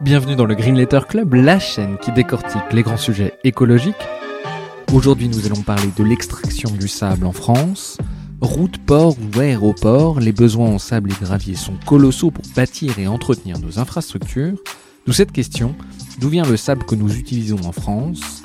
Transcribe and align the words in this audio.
Bienvenue 0.00 0.34
dans 0.34 0.46
le 0.46 0.54
Green 0.54 0.76
Letter 0.76 1.00
Club, 1.06 1.34
la 1.34 1.58
chaîne 1.58 1.98
qui 1.98 2.10
décortique 2.10 2.72
les 2.72 2.82
grands 2.82 2.96
sujets 2.96 3.34
écologiques. 3.44 3.94
Aujourd'hui, 4.94 5.28
nous 5.28 5.44
allons 5.44 5.60
parler 5.60 5.90
de 5.94 6.02
l'extraction 6.02 6.70
du 6.70 6.88
sable 6.88 7.26
en 7.26 7.32
France. 7.32 7.98
Route, 8.40 8.78
port 8.78 9.14
ou 9.18 9.40
aéroport, 9.40 10.18
les 10.18 10.32
besoins 10.32 10.70
en 10.70 10.78
sable 10.78 11.10
et 11.10 11.22
gravier 11.22 11.54
sont 11.54 11.74
colossaux 11.84 12.30
pour 12.30 12.44
bâtir 12.56 12.98
et 12.98 13.08
entretenir 13.08 13.58
nos 13.58 13.78
infrastructures. 13.78 14.56
D'où 15.04 15.12
cette 15.12 15.32
question, 15.32 15.74
d'où 16.18 16.30
vient 16.30 16.46
le 16.46 16.56
sable 16.56 16.86
que 16.86 16.94
nous 16.94 17.14
utilisons 17.18 17.60
en 17.66 17.72
France? 17.72 18.42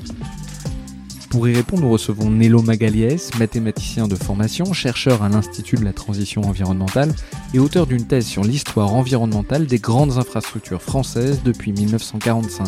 Pour 1.36 1.50
y 1.50 1.54
répondre, 1.54 1.82
nous 1.82 1.92
recevons 1.92 2.30
Nello 2.30 2.62
Magaliès, 2.62 3.38
mathématicien 3.38 4.08
de 4.08 4.16
formation, 4.16 4.72
chercheur 4.72 5.22
à 5.22 5.28
l'Institut 5.28 5.76
de 5.76 5.84
la 5.84 5.92
transition 5.92 6.44
environnementale 6.44 7.12
et 7.54 7.60
auteur 7.60 7.88
d'une 7.88 8.08
thèse 8.08 8.26
sur 8.26 8.42
l'histoire 8.42 8.94
environnementale 8.94 9.66
des 9.66 9.78
grandes 9.78 10.18
infrastructures 10.18 10.82
françaises 10.82 11.44
depuis 11.44 11.74
1945. 11.74 12.68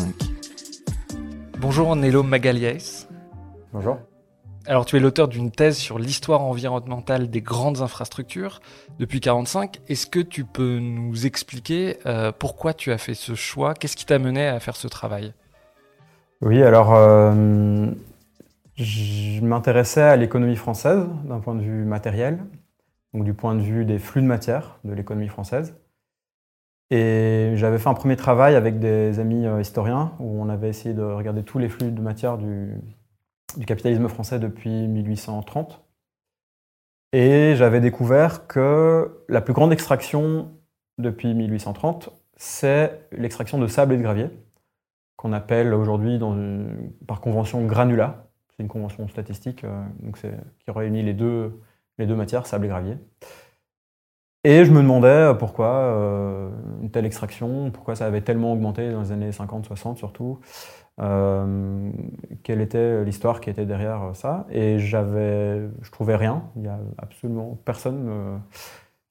Bonjour 1.58 1.96
Nello 1.96 2.22
Magaliès. 2.22 3.08
Bonjour. 3.72 4.00
Alors 4.66 4.84
tu 4.84 4.96
es 4.96 5.00
l'auteur 5.00 5.28
d'une 5.28 5.50
thèse 5.50 5.78
sur 5.78 5.98
l'histoire 5.98 6.42
environnementale 6.42 7.30
des 7.30 7.40
grandes 7.40 7.80
infrastructures 7.80 8.60
depuis 8.98 9.16
1945. 9.16 9.80
Est-ce 9.88 10.06
que 10.06 10.20
tu 10.20 10.44
peux 10.44 10.78
nous 10.78 11.24
expliquer 11.24 11.96
euh, 12.04 12.32
pourquoi 12.38 12.74
tu 12.74 12.92
as 12.92 12.98
fait 12.98 13.14
ce 13.14 13.34
choix? 13.34 13.72
Qu'est-ce 13.72 13.96
qui 13.96 14.04
t'a 14.04 14.18
mené 14.18 14.46
à 14.46 14.60
faire 14.60 14.76
ce 14.76 14.88
travail? 14.88 15.32
Oui, 16.42 16.62
alors 16.62 16.94
euh, 16.94 17.86
je 18.78 19.40
m'intéressais 19.42 20.02
à 20.02 20.16
l'économie 20.16 20.56
française 20.56 21.04
d'un 21.24 21.40
point 21.40 21.54
de 21.54 21.60
vue 21.60 21.84
matériel, 21.84 22.44
donc 23.12 23.24
du 23.24 23.34
point 23.34 23.54
de 23.54 23.60
vue 23.60 23.84
des 23.84 23.98
flux 23.98 24.22
de 24.22 24.26
matière 24.26 24.78
de 24.84 24.92
l'économie 24.92 25.28
française. 25.28 25.74
Et 26.90 27.52
j'avais 27.56 27.78
fait 27.78 27.88
un 27.88 27.94
premier 27.94 28.16
travail 28.16 28.54
avec 28.54 28.78
des 28.78 29.18
amis 29.18 29.46
euh, 29.46 29.60
historiens 29.60 30.12
où 30.20 30.40
on 30.40 30.48
avait 30.48 30.70
essayé 30.70 30.94
de 30.94 31.02
regarder 31.02 31.42
tous 31.42 31.58
les 31.58 31.68
flux 31.68 31.90
de 31.90 32.00
matière 32.00 32.38
du, 32.38 32.80
capitalisme 33.66 34.08
français 34.08 34.38
depuis 34.38 34.88
1830. 34.88 35.84
Et 37.12 37.54
j'avais 37.56 37.80
découvert 37.80 38.46
que 38.46 39.24
la 39.28 39.40
plus 39.40 39.52
grande 39.52 39.72
extraction 39.72 40.50
depuis 40.98 41.34
1830, 41.34 42.10
c'est 42.36 43.06
l'extraction 43.12 43.58
de 43.58 43.66
sable 43.66 43.94
et 43.94 43.96
de 43.96 44.02
gravier, 44.02 44.30
qu'on 45.16 45.32
appelle 45.32 45.74
aujourd'hui 45.74 46.18
par 47.06 47.20
convention 47.20 47.66
granulat. 47.66 48.27
C'est 48.58 48.64
une 48.64 48.68
convention 48.68 49.06
statistique 49.06 49.62
euh, 49.62 49.84
donc 50.00 50.18
qui 50.18 50.70
réunit 50.72 51.04
les 51.04 51.14
deux, 51.14 51.60
les 51.96 52.06
deux 52.06 52.16
matières, 52.16 52.44
sable 52.44 52.64
et 52.64 52.68
gravier. 52.68 52.96
Et 54.42 54.64
je 54.64 54.72
me 54.72 54.82
demandais 54.82 55.06
euh, 55.06 55.34
pourquoi 55.34 55.68
euh, 55.68 56.50
une 56.82 56.90
telle 56.90 57.06
extraction, 57.06 57.70
pourquoi 57.70 57.94
ça 57.94 58.06
avait 58.06 58.20
tellement 58.20 58.52
augmenté 58.52 58.90
dans 58.90 59.02
les 59.02 59.12
années 59.12 59.30
50-60 59.30 59.96
surtout, 59.96 60.40
quelle 62.42 62.60
était 62.60 63.04
l'histoire 63.04 63.40
qui 63.40 63.50
était 63.50 63.64
derrière 63.64 64.10
ça? 64.14 64.46
Et 64.50 64.80
j'avais, 64.80 65.68
je 65.80 65.90
trouvais 65.92 66.16
rien, 66.16 66.42
il 66.56 66.62
n'y 66.62 66.68
a 66.68 66.80
absolument 66.98 67.56
personne 67.64 68.40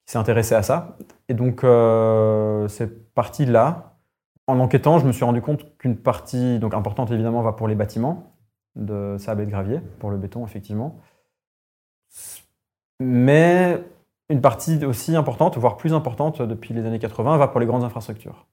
qui 0.04 0.12
s'est 0.12 0.18
intéressé 0.18 0.54
à 0.54 0.62
ça. 0.62 0.98
Et 1.30 1.34
donc 1.34 1.60
c'est 2.68 3.14
parti 3.14 3.46
là. 3.46 3.94
En 4.46 4.60
enquêtant, 4.60 4.98
je 4.98 5.06
me 5.06 5.12
suis 5.12 5.24
rendu 5.24 5.40
compte 5.40 5.78
qu'une 5.78 5.96
partie 5.96 6.58
donc 6.58 6.74
importante 6.74 7.10
évidemment 7.10 7.40
va 7.40 7.54
pour 7.54 7.68
les 7.68 7.74
bâtiments, 7.74 8.37
de 8.78 9.16
sable 9.18 9.42
et 9.42 9.46
de 9.46 9.50
gravier, 9.50 9.80
pour 9.98 10.10
le 10.10 10.16
béton, 10.16 10.44
effectivement. 10.44 10.98
Mais 13.00 13.82
une 14.30 14.40
partie 14.40 14.84
aussi 14.84 15.16
importante, 15.16 15.56
voire 15.58 15.76
plus 15.76 15.92
importante 15.94 16.42
depuis 16.42 16.74
les 16.74 16.84
années 16.86 16.98
80, 16.98 17.36
va 17.36 17.48
pour 17.48 17.60
les 17.60 17.66
grandes 17.66 17.84
infrastructures. 17.84 18.46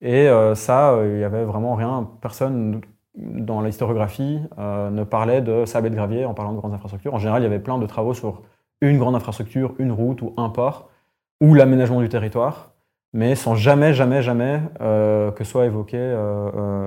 Et 0.00 0.28
euh, 0.28 0.54
ça, 0.54 0.92
euh, 0.92 1.14
il 1.14 1.18
n'y 1.18 1.24
avait 1.24 1.44
vraiment 1.44 1.74
rien, 1.74 2.08
personne 2.20 2.80
dans 3.16 3.60
l'historiographie 3.60 4.40
euh, 4.58 4.90
ne 4.90 5.04
parlait 5.04 5.40
de 5.40 5.64
sable 5.64 5.86
et 5.86 5.90
de 5.90 5.94
gravier 5.94 6.24
en 6.24 6.34
parlant 6.34 6.52
de 6.52 6.58
grandes 6.58 6.74
infrastructures. 6.74 7.14
En 7.14 7.18
général, 7.18 7.42
il 7.42 7.44
y 7.44 7.46
avait 7.46 7.60
plein 7.60 7.78
de 7.78 7.86
travaux 7.86 8.12
sur 8.12 8.42
une 8.80 8.98
grande 8.98 9.14
infrastructure, 9.14 9.74
une 9.78 9.92
route 9.92 10.20
ou 10.20 10.34
un 10.36 10.48
port, 10.50 10.90
ou 11.40 11.54
l'aménagement 11.54 12.00
du 12.00 12.08
territoire, 12.08 12.72
mais 13.12 13.36
sans 13.36 13.54
jamais, 13.54 13.94
jamais, 13.94 14.20
jamais 14.20 14.60
que 14.78 15.44
soient 15.44 15.66
évoqués 15.66 16.16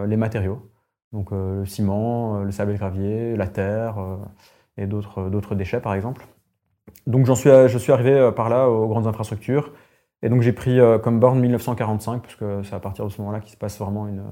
les 0.05 0.17
matériaux. 0.17 0.69
Donc 1.13 1.31
euh, 1.31 1.59
le 1.59 1.65
ciment, 1.65 2.37
euh, 2.37 2.43
le 2.43 2.51
sable 2.51 2.71
et 2.71 2.73
le 2.73 2.79
gravier, 2.79 3.35
la 3.35 3.47
terre 3.47 3.99
euh, 3.99 4.17
et 4.77 4.85
d'autres 4.87 5.55
déchets 5.55 5.79
par 5.79 5.93
exemple. 5.93 6.27
Donc 7.05 7.25
j'en 7.25 7.35
suis, 7.35 7.49
je 7.49 7.77
suis 7.77 7.91
arrivé 7.91 8.31
par 8.35 8.49
là 8.49 8.69
aux 8.69 8.87
grandes 8.87 9.07
infrastructures. 9.07 9.73
Et 10.21 10.29
donc 10.29 10.41
j'ai 10.41 10.53
pris 10.53 10.79
comme 11.03 11.19
borne 11.19 11.39
1945, 11.39 12.21
puisque 12.21 12.45
c'est 12.63 12.73
à 12.73 12.79
partir 12.79 13.05
de 13.05 13.09
ce 13.09 13.21
moment-là 13.21 13.39
qu'il 13.39 13.51
se 13.51 13.57
passe 13.57 13.77
vraiment 13.79 14.07
une, 14.07 14.23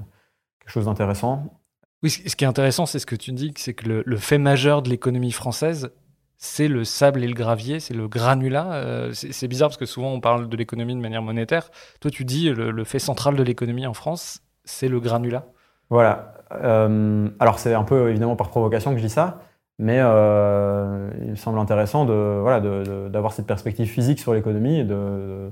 quelque 0.60 0.70
chose 0.70 0.86
d'intéressant. 0.86 1.60
Oui, 2.02 2.10
ce 2.10 2.34
qui 2.36 2.44
est 2.44 2.48
intéressant, 2.48 2.86
c'est 2.86 2.98
ce 2.98 3.06
que 3.06 3.16
tu 3.16 3.32
dis, 3.32 3.52
c'est 3.56 3.74
que 3.74 4.02
le, 4.04 4.16
fait 4.16 4.38
majeur 4.38 4.82
de 4.82 4.88
l'économie 4.88 5.32
française, 5.32 5.90
c'est 6.38 6.68
le 6.68 6.84
sable 6.84 7.24
et 7.24 7.28
le 7.28 7.34
gravier, 7.34 7.80
c'est 7.80 7.94
le 7.94 8.08
granulat. 8.08 9.10
c'est 9.12 9.48
bizarre 9.48 9.68
parce 9.68 9.78
que 9.78 9.86
souvent 9.86 10.12
on 10.12 10.20
parle 10.20 10.48
de 10.48 10.56
l'économie 10.56 10.94
de 10.94 11.00
manière 11.00 11.22
monétaire. 11.22 11.70
Toi, 12.00 12.10
tu 12.10 12.24
dis 12.24 12.50
le, 12.50 12.70
le 12.70 12.84
fait 12.84 12.98
central 12.98 13.36
de 13.36 13.42
l'économie 13.42 13.86
en 13.86 13.94
France, 13.94 14.42
c'est 14.64 14.88
le 14.88 15.00
granulat. 15.00 15.46
Voilà. 15.88 16.35
Euh, 16.52 17.28
alors 17.38 17.58
c'est 17.58 17.74
un 17.74 17.82
peu 17.82 18.10
évidemment 18.10 18.36
par 18.36 18.50
provocation 18.50 18.92
que 18.92 18.98
je 18.98 19.04
dis 19.04 19.10
ça, 19.10 19.40
mais 19.78 19.98
euh, 20.00 21.10
il 21.22 21.30
me 21.30 21.36
semble 21.36 21.58
intéressant 21.58 22.04
de, 22.04 22.38
voilà, 22.40 22.60
d'avoir 23.08 23.32
cette 23.32 23.46
perspective 23.46 23.88
physique 23.88 24.20
sur 24.20 24.34
l'économie 24.34 24.84
de, 24.84 25.50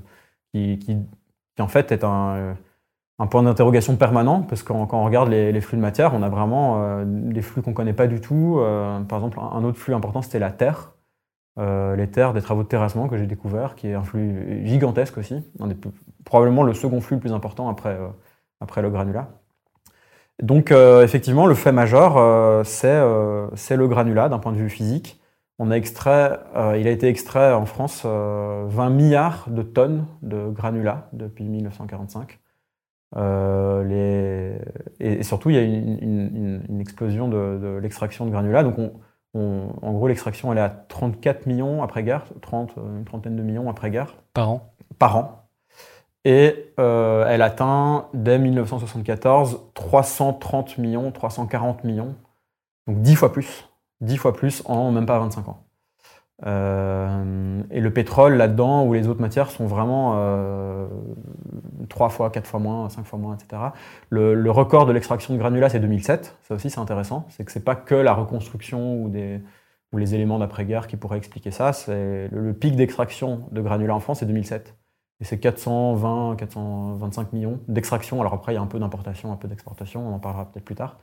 qui, 0.53 0.79
en 1.59 1.67
fait 1.67 1.91
est 1.91 2.03
un, 2.03 2.55
un 3.19 3.27
point 3.27 3.43
d'interrogation 3.43 3.95
permanent, 3.97 4.41
parce 4.41 4.63
que 4.63 4.69
quand, 4.69 4.93
on 4.93 5.05
regarde 5.05 5.29
les, 5.29 5.61
flux 5.61 5.77
de 5.77 5.81
matière, 5.81 6.13
on 6.13 6.23
a 6.23 6.29
vraiment 6.29 6.83
euh, 6.83 7.03
des 7.05 7.41
flux 7.41 7.61
qu'on 7.61 7.71
ne 7.71 7.75
connaît 7.75 7.93
pas 7.93 8.07
du 8.07 8.21
tout. 8.21 8.59
par 9.09 9.19
exemple, 9.19 9.39
un 9.39 9.63
autre 9.63 9.77
flux 9.77 9.93
important, 9.93 10.21
c'était 10.21 10.39
la 10.39 10.51
terre. 10.51 10.93
les 11.57 12.09
terres 12.11 12.33
des 12.33 12.41
travaux 12.41 12.63
de 12.63 12.67
terrassement 12.67 13.07
que 13.09 13.17
j'ai 13.17 13.27
découvert, 13.27 13.75
qui 13.75 13.87
est 13.89 13.93
un 13.95 14.03
flux 14.03 14.65
gigantesque 14.65 15.17
aussi, 15.17 15.43
probablement 16.25 16.63
le 16.63 16.73
second 16.73 17.01
flux 17.01 17.17
le 17.17 17.21
plus 17.21 17.33
important 17.33 17.69
après, 17.69 17.97
après 18.61 18.81
le 18.81 18.89
granulat. 18.89 19.29
Donc 20.41 20.71
euh, 20.71 21.03
effectivement, 21.03 21.45
le 21.45 21.55
fait 21.55 21.71
majeur, 21.71 22.17
euh, 22.17 22.63
euh, 22.83 23.47
c'est 23.55 23.77
le 23.77 23.87
granulat 23.87 24.29
d'un 24.29 24.39
point 24.39 24.51
de 24.51 24.57
vue 24.57 24.69
physique. 24.69 25.21
On 25.57 25.71
a 25.71 25.75
extrait, 25.75 26.37
il 26.77 26.85
a 26.85 26.91
été 26.91 27.07
extrait 27.07 27.53
en 27.53 27.65
France 27.65 28.05
20 28.05 28.89
milliards 28.89 29.45
de 29.47 29.61
tonnes 29.61 30.05
de 30.21 30.49
granulat 30.49 31.07
depuis 31.13 31.45
1945. 31.45 32.39
Et, 34.99 35.23
surtout, 35.23 35.51
il 35.51 35.55
y 35.55 35.59
a 35.59 35.61
une, 35.61 36.61
une, 36.67 36.81
explosion 36.81 37.29
de, 37.29 37.79
l'extraction 37.81 38.25
de 38.25 38.31
granulat. 38.31 38.63
Donc 38.63 38.75
en 39.33 39.93
gros, 39.93 40.09
l'extraction, 40.09 40.51
elle 40.51 40.57
est 40.57 40.61
à 40.61 40.69
34 40.69 41.45
millions 41.45 41.81
après-guerre, 41.83 42.25
30, 42.41 42.73
une 42.75 43.05
trentaine 43.05 43.37
de 43.37 43.41
millions 43.41 43.69
après-guerre. 43.69 44.13
Par 44.33 44.49
an 44.49 44.73
Par 44.99 45.15
an. 45.15 45.44
Et 46.25 46.73
euh, 46.79 47.25
elle 47.29 47.43
atteint 47.43 48.07
dès 48.15 48.39
1974 48.39 49.61
330 49.75 50.79
millions, 50.79 51.11
340 51.11 51.83
millions, 51.83 52.15
donc 52.87 53.01
10 53.01 53.15
fois 53.15 53.31
plus, 53.31 53.69
10 54.01 54.17
fois 54.17 54.33
plus 54.33 54.63
en 54.65 54.91
même 54.91 55.05
pas 55.05 55.19
25 55.19 55.47
ans. 55.47 55.63
Euh, 56.45 57.61
et 57.69 57.79
le 57.79 57.93
pétrole 57.93 58.33
là-dedans, 58.33 58.85
ou 58.85 58.93
les 58.93 59.07
autres 59.07 59.21
matières, 59.21 59.51
sont 59.51 59.67
vraiment 59.67 60.13
euh, 60.17 60.87
3 61.89 62.09
fois, 62.09 62.31
4 62.31 62.47
fois 62.47 62.59
moins, 62.59 62.89
5 62.89 63.05
fois 63.05 63.19
moins, 63.19 63.35
etc. 63.35 63.61
Le, 64.09 64.49
record 64.49 64.87
de 64.87 64.93
l'extraction 64.93 65.33
de 65.33 65.39
granulats, 65.39 65.69
c'est 65.69 65.79
2007. 65.79 66.37
Ça 66.41 66.55
aussi, 66.55 66.71
c'est 66.71 66.79
intéressant. 66.79 67.27
C'est 67.29 67.45
que 67.45 67.51
c'est 67.51 67.63
pas 67.63 67.75
que 67.75 67.95
la 67.95 68.13
reconstruction 68.13 69.01
ou, 69.01 69.09
des, 69.09 69.41
ou 69.93 69.97
les 69.97 70.15
éléments 70.15 70.39
d'après-guerre 70.39 70.87
qui 70.87 70.97
pourraient 70.97 71.19
expliquer 71.19 71.51
ça. 71.51 71.71
C'est 71.71 72.29
le 72.31 72.53
pic 72.53 72.75
d'extraction 72.75 73.47
de 73.51 73.61
granulats 73.61 73.95
en 73.95 73.99
France, 73.99 74.19
c'est 74.19 74.25
2007. 74.25 74.75
Et 75.21 75.23
c'est 75.23 75.39
420, 75.39 76.35
425 76.37 77.33
millions 77.33 77.59
d'extraction. 77.67 78.19
Alors 78.19 78.33
après, 78.33 78.53
il 78.53 78.55
y 78.55 78.57
a 78.57 78.61
un 78.61 78.67
peu 78.67 78.79
d'importation, 78.79 79.31
un 79.31 79.37
peu 79.37 79.47
d'exportation, 79.47 80.07
on 80.07 80.15
en 80.15 80.19
parlera 80.19 80.45
peut-être 80.51 80.65
plus 80.65 80.75
tard. 80.75 80.99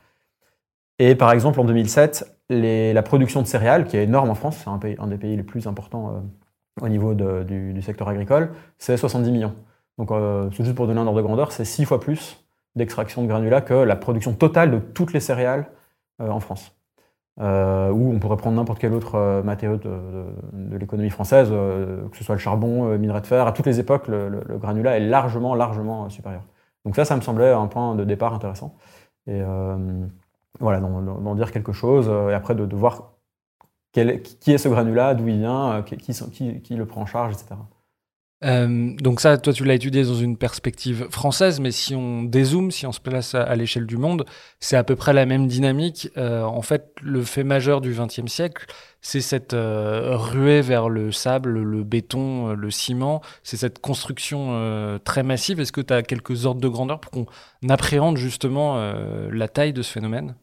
Et 0.99 1.15
par 1.15 1.31
exemple, 1.31 1.59
en 1.59 1.65
2007, 1.65 2.39
la 2.49 3.03
production 3.03 3.41
de 3.41 3.47
céréales, 3.47 3.85
qui 3.85 3.97
est 3.97 4.03
énorme 4.03 4.29
en 4.29 4.35
France, 4.35 4.57
c'est 4.63 4.99
un, 4.99 5.07
des 5.07 5.17
pays 5.17 5.35
les 5.35 5.43
plus 5.43 5.65
importants 5.67 6.09
euh, 6.09 6.85
au 6.85 6.89
niveau 6.89 7.13
du, 7.15 7.81
secteur 7.81 8.07
agricole, 8.07 8.53
c'est 8.77 8.97
70 8.97 9.31
millions. 9.31 9.55
Donc, 9.97 10.09
c'est 10.53 10.63
juste 10.63 10.75
pour 10.75 10.87
donner 10.87 10.99
un 10.99 11.07
ordre 11.07 11.17
de 11.17 11.23
grandeur, 11.23 11.51
c'est 11.51 11.65
six 11.65 11.85
fois 11.85 11.99
plus 11.99 12.43
d'extraction 12.75 13.21
de 13.21 13.27
granulats 13.27 13.61
que 13.61 13.73
la 13.73 13.95
production 13.95 14.33
totale 14.33 14.71
de 14.71 14.79
toutes 14.79 15.13
les 15.13 15.19
céréales 15.19 15.67
en 16.19 16.39
France. 16.39 16.71
Euh, 17.39 17.89
ou 17.89 18.13
on 18.13 18.19
pourrait 18.19 18.37
prendre 18.37 18.55
n'importe 18.57 18.79
quel 18.79 18.93
autre 18.93 19.15
euh, 19.15 19.41
matériau 19.41 19.77
de, 19.77 20.77
l'économie 20.77 21.09
française, 21.09 21.49
euh, 21.51 22.07
que 22.09 22.17
ce 22.17 22.23
soit 22.23 22.35
le 22.35 22.39
charbon, 22.39 22.97
minerai 22.97 23.21
de 23.21 23.27
fer, 23.27 23.47
à 23.47 23.51
toutes 23.51 23.65
les 23.65 23.79
époques, 23.79 24.07
le, 24.07 24.43
granulat 24.59 24.97
est 24.97 25.01
largement, 25.01 25.55
largement 25.55 26.09
supérieur. 26.09 26.43
Donc 26.85 26.95
ça, 26.95 27.05
ça 27.05 27.15
me 27.15 27.21
semblait 27.21 27.51
un 27.51 27.67
point 27.67 27.95
de 27.95 28.03
départ 28.03 28.33
intéressant. 28.33 28.75
Et 29.27 29.41
voilà, 30.59 30.79
d'en 30.79 31.35
dire 31.35 31.51
quelque 31.51 31.71
chose, 31.71 32.09
et 32.29 32.33
après 32.33 32.55
de, 32.55 32.75
voir 32.75 33.13
qui 33.93 34.01
est 34.01 34.57
ce 34.57 34.67
granulat, 34.69 35.15
d'où 35.15 35.27
il 35.27 35.39
vient, 35.39 35.83
qui, 35.83 36.75
le 36.75 36.85
prend 36.85 37.01
en 37.01 37.05
charge, 37.05 37.33
etc. 37.33 37.55
Euh, 38.43 38.93
donc 38.97 39.21
ça, 39.21 39.37
toi, 39.37 39.53
tu 39.53 39.63
l'as 39.63 39.75
étudié 39.75 40.03
dans 40.03 40.15
une 40.15 40.37
perspective 40.37 41.07
française, 41.09 41.59
mais 41.59 41.71
si 41.71 41.95
on 41.95 42.23
dézoome, 42.23 42.71
si 42.71 42.85
on 42.85 42.91
se 42.91 42.99
place 42.99 43.35
à, 43.35 43.55
l'échelle 43.55 43.85
du 43.85 43.97
monde, 43.97 44.25
c'est 44.59 44.75
à 44.75 44.83
peu 44.83 44.95
près 44.95 45.13
la 45.13 45.25
même 45.25 45.47
dynamique. 45.47 46.09
Euh, 46.17 46.43
en 46.43 46.61
fait, 46.61 46.93
le 47.01 47.23
fait 47.23 47.43
majeur 47.43 47.81
du 47.81 47.93
XXe 47.93 48.31
siècle, 48.31 48.65
c'est 49.01 49.21
cette 49.21 49.53
euh, 49.53 50.15
ruée 50.15 50.61
vers 50.61 50.89
le 50.89 51.11
sable, 51.11 51.61
le 51.61 51.83
béton, 51.83 52.53
le 52.53 52.71
ciment, 52.71 53.21
c'est 53.43 53.57
cette 53.57 53.79
construction 53.79 54.99
très 55.03 55.23
massive. 55.23 55.59
Est-ce 55.59 55.71
que 55.71 55.81
tu 55.81 55.93
as 55.93 56.03
quelques 56.03 56.45
ordres 56.45 56.61
de 56.61 56.67
grandeur 56.67 56.99
pour 56.99 57.11
qu'on 57.11 57.25
appréhende 57.69 58.17
justement 58.17 58.93
la 59.31 59.47
taille 59.47 59.73
de 59.73 59.81
ce 59.81 59.91
phénomène? 59.91 60.35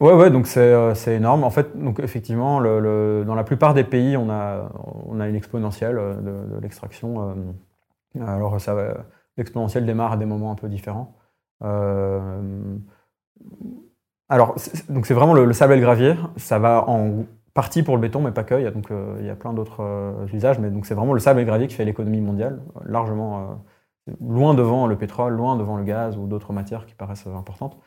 Ouais, 0.00 0.12
ouais, 0.12 0.30
donc 0.30 0.46
euh, 0.58 0.94
c'est 0.94 1.14
énorme. 1.14 1.42
En 1.42 1.50
fait, 1.50 1.74
donc 1.74 2.00
effectivement, 2.00 2.60
le, 2.60 3.24
dans 3.26 3.34
la 3.34 3.44
plupart 3.44 3.72
des 3.72 3.84
pays, 3.84 4.16
on 4.16 4.28
a, 4.28 4.70
on 5.06 5.20
a 5.20 5.28
une 5.28 5.34
exponentielle 5.34 5.96
euh, 5.98 6.14
de, 6.54 6.60
l'extraction. 6.60 7.34
Euh, 8.18 8.22
alors, 8.26 8.58
l'exponentielle 9.38 9.86
démarre 9.86 10.12
à 10.12 10.16
des 10.18 10.26
moments 10.26 10.52
un 10.52 10.54
peu 10.54 10.68
différents. 10.68 11.16
alors, 14.28 14.54
donc 14.88 15.06
c'est 15.06 15.14
vraiment 15.14 15.34
le, 15.34 15.52
sable 15.52 15.72
et 15.72 15.76
le 15.76 15.82
gravier. 15.82 16.14
Ça 16.36 16.58
va 16.58 16.88
en 16.88 17.24
partie 17.54 17.82
pour 17.82 17.96
le 17.96 18.02
béton, 18.02 18.20
mais 18.20 18.32
pas 18.32 18.44
que. 18.44 18.54
Il 18.56 18.64
y 18.64 18.66
a 18.66 18.70
donc 18.70 18.90
il 19.18 19.24
y 19.24 19.30
a 19.30 19.36
plein 19.36 19.54
d'autres 19.54 20.26
usages, 20.32 20.58
mais 20.58 20.70
donc 20.70 20.86
c'est 20.86 20.94
vraiment 20.94 21.14
le 21.14 21.20
sable 21.20 21.40
et 21.40 21.42
le 21.44 21.46
gravier 21.46 21.68
qui 21.68 21.74
fait 21.74 21.84
l'économie 21.86 22.20
mondiale, 22.20 22.62
largement 22.84 23.62
loin 24.20 24.54
devant 24.54 24.86
le 24.86 24.96
pétrole, 24.96 25.34
loin 25.34 25.56
devant 25.56 25.76
le 25.78 25.84
gaz 25.84 26.16
ou 26.18 26.26
d'autres 26.26 26.52
matières 26.52 26.86
qui 26.86 26.94
paraissent 26.94 27.26
importantes. 27.26 27.78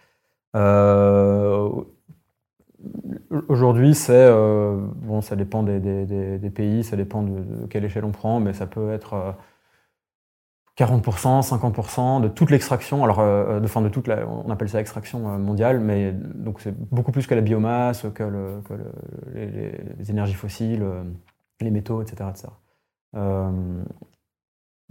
Aujourd'hui, 3.48 3.94
c'est 3.94 4.14
euh, 4.14 4.76
bon, 4.96 5.22
ça 5.22 5.36
dépend 5.36 5.62
des, 5.62 6.52
pays, 6.54 6.84
ça 6.84 6.96
dépend 6.96 7.22
de, 7.22 7.68
quelle 7.70 7.86
échelle 7.86 8.06
on 8.06 8.12
prend, 8.12 8.40
mais 8.40 8.54
ça 8.54 8.66
peut 8.66 8.92
être 8.92 9.36
40%, 10.78 11.38
euh, 11.38 11.42
50% 11.42 12.22
de 12.22 12.28
toute 12.28 12.50
l'extraction. 12.50 13.04
Alors, 13.04 13.20
euh, 13.20 13.60
de, 13.60 13.68
fin, 13.68 13.82
de 13.82 13.90
toute 13.90 14.10
on 14.10 14.50
appelle 14.50 14.70
ça 14.70 14.80
extraction 14.80 15.20
mondiale, 15.38 15.80
mais 15.80 16.12
donc 16.12 16.62
c'est 16.62 16.76
beaucoup 16.76 17.12
plus 17.12 17.28
que 17.28 17.36
la 17.36 17.42
biomasse, 17.42 18.08
que, 18.16 18.24
les, 19.36 20.10
énergies 20.10 20.34
fossiles, 20.34 20.84
les 21.62 21.72
métaux, 21.72 22.02
etc. 22.02 22.30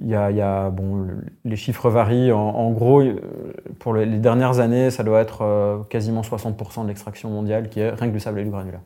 Il 0.00 0.08
y 0.08 0.14
a, 0.14 0.70
bon, 0.70 1.08
les 1.44 1.56
chiffres 1.56 1.90
varient. 1.90 2.30
En, 2.30 2.70
gros, 2.70 3.00
euh, 3.00 3.52
pour 3.80 3.94
les, 3.94 4.06
dernières 4.18 4.60
années, 4.60 4.90
ça 4.90 5.02
doit 5.02 5.20
être 5.20 5.42
euh, 5.42 5.82
quasiment 5.84 6.20
60% 6.20 6.84
de 6.84 6.88
l'extraction 6.88 7.30
mondiale 7.30 7.68
qui 7.68 7.80
est 7.80 7.90
rien 7.90 8.08
que 8.08 8.12
du 8.12 8.20
sable 8.20 8.38
et 8.38 8.44
du 8.44 8.50
granulat. 8.50 8.82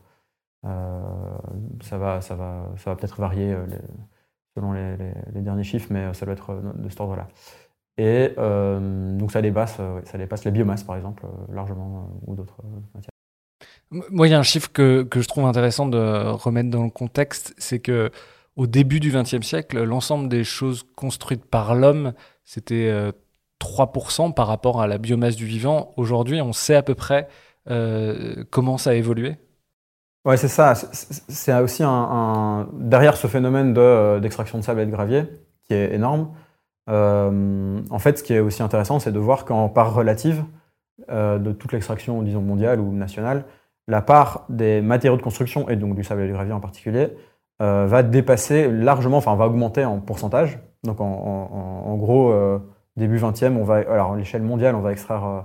Euh, 0.65 1.01
ça 1.83 1.99
va, 1.99 2.23
ça 2.23 2.35
va, 2.35 2.71
ça 2.79 2.91
va 2.91 2.97
peut-être 2.97 3.21
varier 3.21 3.55
selon 4.57 4.73
les, 4.73 4.97
derniers 5.43 5.65
chiffres, 5.65 5.89
mais 5.91 6.15
ça 6.15 6.25
doit 6.25 6.35
être 6.35 6.59
de 6.77 6.89
cet 6.89 7.01
ordre-là. 7.01 7.29
Et 7.99 8.35
donc 9.19 9.33
ça 9.33 9.43
dépasse, 9.43 9.81
ça 10.05 10.19
dépasse 10.19 10.47
les 10.47 10.51
biomasses, 10.51 10.85
par 10.85 10.97
exemple, 10.97 11.27
largement, 11.53 12.09
ou 12.27 12.35
d'autres 12.35 12.57
matières. 12.95 13.11
Moi, 14.11 14.29
il 14.29 14.31
y 14.31 14.35
a 14.35 14.39
un 14.39 14.43
chiffre 14.43 14.73
que, 14.73 15.03
que, 15.03 15.21
je 15.21 15.29
trouve 15.29 15.45
intéressant 15.45 15.87
de 15.87 16.31
remettre 16.31 16.71
dans 16.71 16.85
le 16.85 16.91
contexte, 16.91 17.55
c'est 17.59 17.81
que 17.81 18.11
au 18.57 18.67
début 18.67 19.01
du 19.01 19.11
XXe 19.11 19.47
siècle, 19.47 19.83
l'ensemble 19.83 20.29
des 20.29 20.45
choses 20.45 20.85
construites 20.95 21.45
par 21.45 21.75
l'homme, 21.75 22.13
c'était 22.45 22.93
3% 23.61 24.29
euh, 24.29 24.33
par 24.33 24.47
rapport 24.47 24.83
à 24.83 24.87
la 24.87 24.99
biomasse 24.99 25.37
du 25.37 25.47
vivant. 25.47 25.93
Aujourd'hui, 25.97 26.41
on 26.43 26.53
sait 26.53 26.75
à 26.75 26.83
peu 26.83 26.95
près 26.95 27.29
euh, 27.71 28.45
comment 28.51 28.79
ça 28.79 28.91
a 28.91 28.95
évolué 28.95 29.37
Ouais, 30.25 30.37
c'est 30.37 30.49
ça. 30.49 30.75
C'est 30.75 31.59
aussi 31.59 31.83
un, 31.83 32.69
derrière 32.75 33.17
ce 33.17 33.27
phénomène 33.27 33.75
euh, 33.77 34.21
d'extraction 34.21 34.59
de, 34.59 34.63
sable 34.63 34.81
et 34.81 34.87
de 34.87 34.91
gravier, 34.91 35.25
qui 35.65 35.75
est 35.75 35.95
énorme. 35.95 36.31
en 36.89 37.99
fait, 37.99 38.19
ce 38.19 38.23
qui 38.23 38.35
est 38.35 38.41
aussi 38.41 38.63
intéressant, 38.63 39.01
c'est 39.01 39.13
de 39.13 39.19
voir 39.19 39.45
qu'en 39.45 39.69
part 39.69 39.95
relative 39.95 40.45
de 41.09 41.53
toute 41.53 41.73
l'extraction, 41.73 42.23
disons 42.23 42.43
mondiale 42.43 42.79
ou 42.79 42.93
nationale, 42.93 43.47
la 43.89 44.03
part 44.03 44.45
des 44.49 44.81
matériaux 44.81 45.17
de 45.17 45.23
construction 45.23 45.69
et 45.69 45.75
donc 45.75 45.97
du 45.97 46.05
sable 46.05 46.23
et 46.23 46.27
du 46.27 46.33
gravier 46.33 46.53
en 46.53 46.61
particulier 46.61 47.09
euh, 47.63 47.87
va 47.87 48.03
dépasser 48.03 48.69
largement, 48.69 49.19
enfin 49.19 49.37
va 49.37 49.47
augmenter 49.47 49.85
en 49.85 50.01
pourcentage. 50.01 50.59
Donc 50.83 51.01
en, 51.01 51.95
gros, 51.97 52.33
euh, 52.33 52.59
début 52.97 53.19
20e, 53.19 53.57
on 53.57 53.63
va, 53.63 53.77
alors 53.77 54.15
à 54.15 54.17
l'échelle 54.17 54.43
mondiale, 54.43 54.75
on 54.75 54.81
va 54.81 54.91
extraire 54.91 55.45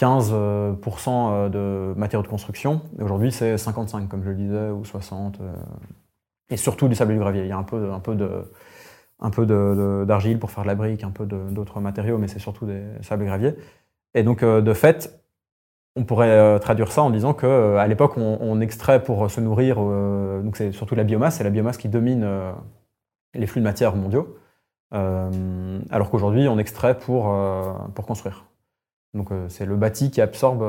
15% 0.00 0.10
euh, 0.42 1.48
de 1.48 1.94
matériaux 1.96 2.24
de 2.24 2.28
construction. 2.28 2.82
Aujourd'hui, 3.00 3.30
c'est 3.30 3.56
55, 3.58 4.08
comme 4.08 4.24
je 4.24 4.30
le 4.30 4.34
disais, 4.34 4.70
ou 4.70 4.84
60. 4.84 5.38
et 6.50 6.56
surtout 6.56 6.88
du 6.88 6.96
sable 6.96 7.12
et 7.12 7.14
du 7.14 7.20
gravier. 7.20 7.42
Il 7.42 7.48
y 7.48 7.52
a 7.52 7.58
un 7.58 7.62
peu, 7.62 7.92
un 7.92 8.00
peu 8.00 8.16
de 8.16 8.50
un 9.20 9.30
peu 9.30 9.46
d'argile 10.04 10.38
pour 10.38 10.50
faire 10.50 10.64
de 10.64 10.68
la 10.68 10.74
brique, 10.74 11.04
un 11.04 11.10
peu 11.10 11.24
d'autres 11.26 11.80
matériaux, 11.80 12.18
mais 12.18 12.28
c'est 12.28 12.38
surtout 12.40 12.66
des 12.66 12.82
sables 13.02 13.22
et 13.22 13.26
graviers. 13.26 13.54
Et 14.14 14.22
donc, 14.22 14.44
de 14.44 14.72
fait, 14.74 15.24
on 15.96 16.04
pourrait 16.04 16.30
euh, 16.30 16.58
traduire 16.58 16.92
ça 16.92 17.02
en 17.02 17.10
disant 17.10 17.32
qu'à 17.32 17.46
euh, 17.46 17.86
l'époque, 17.86 18.16
on, 18.18 18.60
extrait 18.60 19.02
pour 19.02 19.30
se 19.30 19.40
nourrir, 19.40 19.78
euh, 19.80 20.42
donc 20.42 20.56
c'est 20.56 20.72
surtout 20.72 20.94
la 20.94 21.04
biomasse, 21.04 21.36
c'est 21.36 21.44
la 21.44 21.50
biomasse 21.50 21.78
qui 21.78 21.88
domine 21.88 22.26
les 23.34 23.46
flux 23.46 23.60
de 23.60 23.64
matière 23.64 23.96
mondiaux, 23.96 24.36
alors 24.92 26.10
qu'aujourd'hui, 26.10 26.48
on 26.48 26.58
extrait 26.58 26.98
pour, 26.98 27.34
pour 27.94 28.06
construire. 28.06 28.46
Donc 29.14 29.30
c'est 29.48 29.66
le 29.66 29.76
bâti 29.76 30.10
qui 30.10 30.20
absorbe 30.20 30.64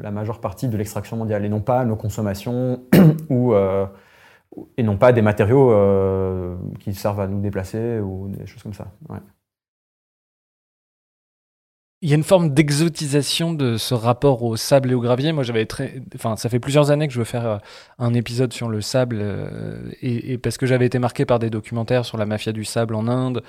la 0.00 0.10
majeure 0.10 0.40
partie 0.40 0.68
de 0.68 0.76
l'extraction 0.76 1.16
mondiale, 1.16 1.44
et 1.44 1.48
non 1.48 1.60
pas 1.60 1.84
nos 1.84 1.96
consommations, 1.96 2.82
ou, 3.30 3.54
et 4.76 4.82
non 4.82 4.96
pas 4.96 5.12
des 5.12 5.22
matériaux 5.22 5.74
qui 6.78 6.94
servent 6.94 7.20
à 7.20 7.26
nous 7.26 7.40
déplacer, 7.40 8.00
ou 8.00 8.28
des 8.28 8.46
choses 8.46 8.62
comme 8.62 8.74
ça. 8.74 8.86
Il 12.02 12.08
y 12.08 12.12
a 12.12 12.16
une 12.16 12.24
forme 12.24 12.48
d'exotisation 12.48 13.52
de 13.52 13.76
ce 13.76 13.92
rapport 13.92 14.42
au 14.42 14.56
sable 14.56 14.90
et 14.90 14.94
au 14.94 15.02
gravier. 15.02 15.32
Moi, 15.32 15.42
j'avais 15.42 15.66
très, 15.66 16.02
enfin, 16.14 16.34
ça 16.36 16.48
fait 16.48 16.58
plusieurs 16.58 16.90
années 16.90 17.06
que 17.06 17.12
je 17.12 17.18
veux 17.18 17.26
faire 17.26 17.46
euh, 17.46 17.58
un 17.98 18.14
épisode 18.14 18.54
sur 18.54 18.70
le 18.70 18.80
sable, 18.80 19.18
euh, 19.20 19.90
et, 20.00 20.38
parce 20.38 20.56
que 20.56 20.64
j'avais 20.64 20.86
été 20.86 20.98
marqué 20.98 21.26
par 21.26 21.38
des 21.38 21.50
documentaires 21.50 22.06
sur 22.06 22.16
la 22.16 22.24
mafia 22.24 22.52
du 22.52 22.64
sable 22.64 22.94
en 22.94 23.06
Inde, 23.06 23.42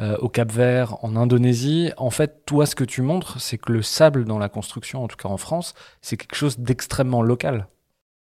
euh, 0.00 0.16
au 0.20 0.30
Cap-Vert, 0.30 0.96
en 1.04 1.16
Indonésie. 1.16 1.92
En 1.98 2.08
fait, 2.08 2.46
toi, 2.46 2.64
ce 2.64 2.74
que 2.74 2.84
tu 2.84 3.02
montres, 3.02 3.42
c'est 3.42 3.58
que 3.58 3.72
le 3.72 3.82
sable 3.82 4.24
dans 4.24 4.38
la 4.38 4.48
construction, 4.48 5.04
en 5.04 5.08
tout 5.08 5.16
cas 5.16 5.28
en 5.28 5.36
France, 5.36 5.74
c'est 6.00 6.16
quelque 6.16 6.36
chose 6.36 6.58
d'extrêmement 6.58 7.20
local. 7.20 7.66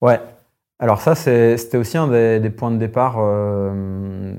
Ouais. 0.02 0.20
Alors 0.80 1.00
ça, 1.00 1.14
c'était 1.14 1.78
aussi 1.78 1.96
un 1.96 2.08
des, 2.08 2.50
points 2.50 2.72
de 2.72 2.76
départ, 2.76 3.16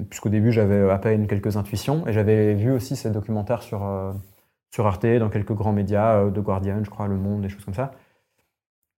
puisqu'au 0.10 0.30
début, 0.30 0.52
j'avais 0.52 0.92
à 0.92 0.98
peine 0.98 1.26
quelques 1.26 1.56
intuitions, 1.56 2.06
et 2.06 2.12
j'avais 2.12 2.54
vu 2.54 2.72
aussi 2.72 2.98
ces 2.98 3.10
documentaires 3.10 3.64
sur 3.64 3.82
sur 4.74 4.88
Arte, 4.88 5.06
dans 5.20 5.30
quelques 5.30 5.54
grands 5.54 5.72
médias, 5.72 6.16
euh, 6.16 6.32
de 6.32 6.42
Guardian, 6.42 6.84
je 6.84 6.90
crois, 6.90 7.08
Le 7.08 7.16
Monde, 7.16 7.42
des 7.42 7.50
choses 7.50 7.64
comme 7.64 7.76
ça, 7.76 7.92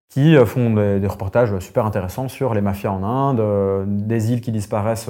qui 0.10 0.38
euh, 0.38 0.46
font 0.46 0.74
des, 0.74 1.08
reportages 1.08 1.58
super 1.60 1.86
intéressants 1.86 2.30
sur 2.30 2.54
les 2.54 2.62
mafias 2.62 2.92
en 2.92 3.04
Inde, 3.04 3.42
euh, 3.42 3.84
des 3.86 4.32
îles 4.32 4.42
qui 4.42 4.52
disparaissent 4.52 5.10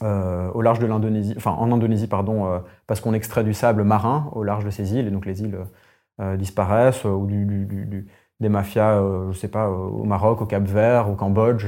au 0.00 0.62
large 0.62 0.78
de 0.78 0.86
l'Indonésie, 0.86 1.34
enfin 1.36 1.50
en 1.52 1.72
Indonésie, 1.72 2.06
pardon, 2.06 2.62
parce 2.86 3.00
qu'on 3.00 3.12
extrait 3.12 3.44
du 3.44 3.52
sable 3.52 3.82
marin 3.84 4.30
au 4.32 4.42
large 4.42 4.64
de 4.64 4.70
ces 4.70 4.94
îles, 4.94 5.06
et 5.08 5.10
donc 5.10 5.26
les 5.26 5.42
îles 5.42 5.58
disparaissent, 6.38 7.04
ou 7.04 7.26
des 8.40 8.48
mafias, 8.48 9.02
je 9.30 9.38
sais 9.38 9.48
pas, 9.48 9.68
au 9.68 10.04
Maroc, 10.04 10.40
au 10.40 10.46
Cap-Vert, 10.46 11.10
au 11.10 11.14
Cambodge, 11.14 11.66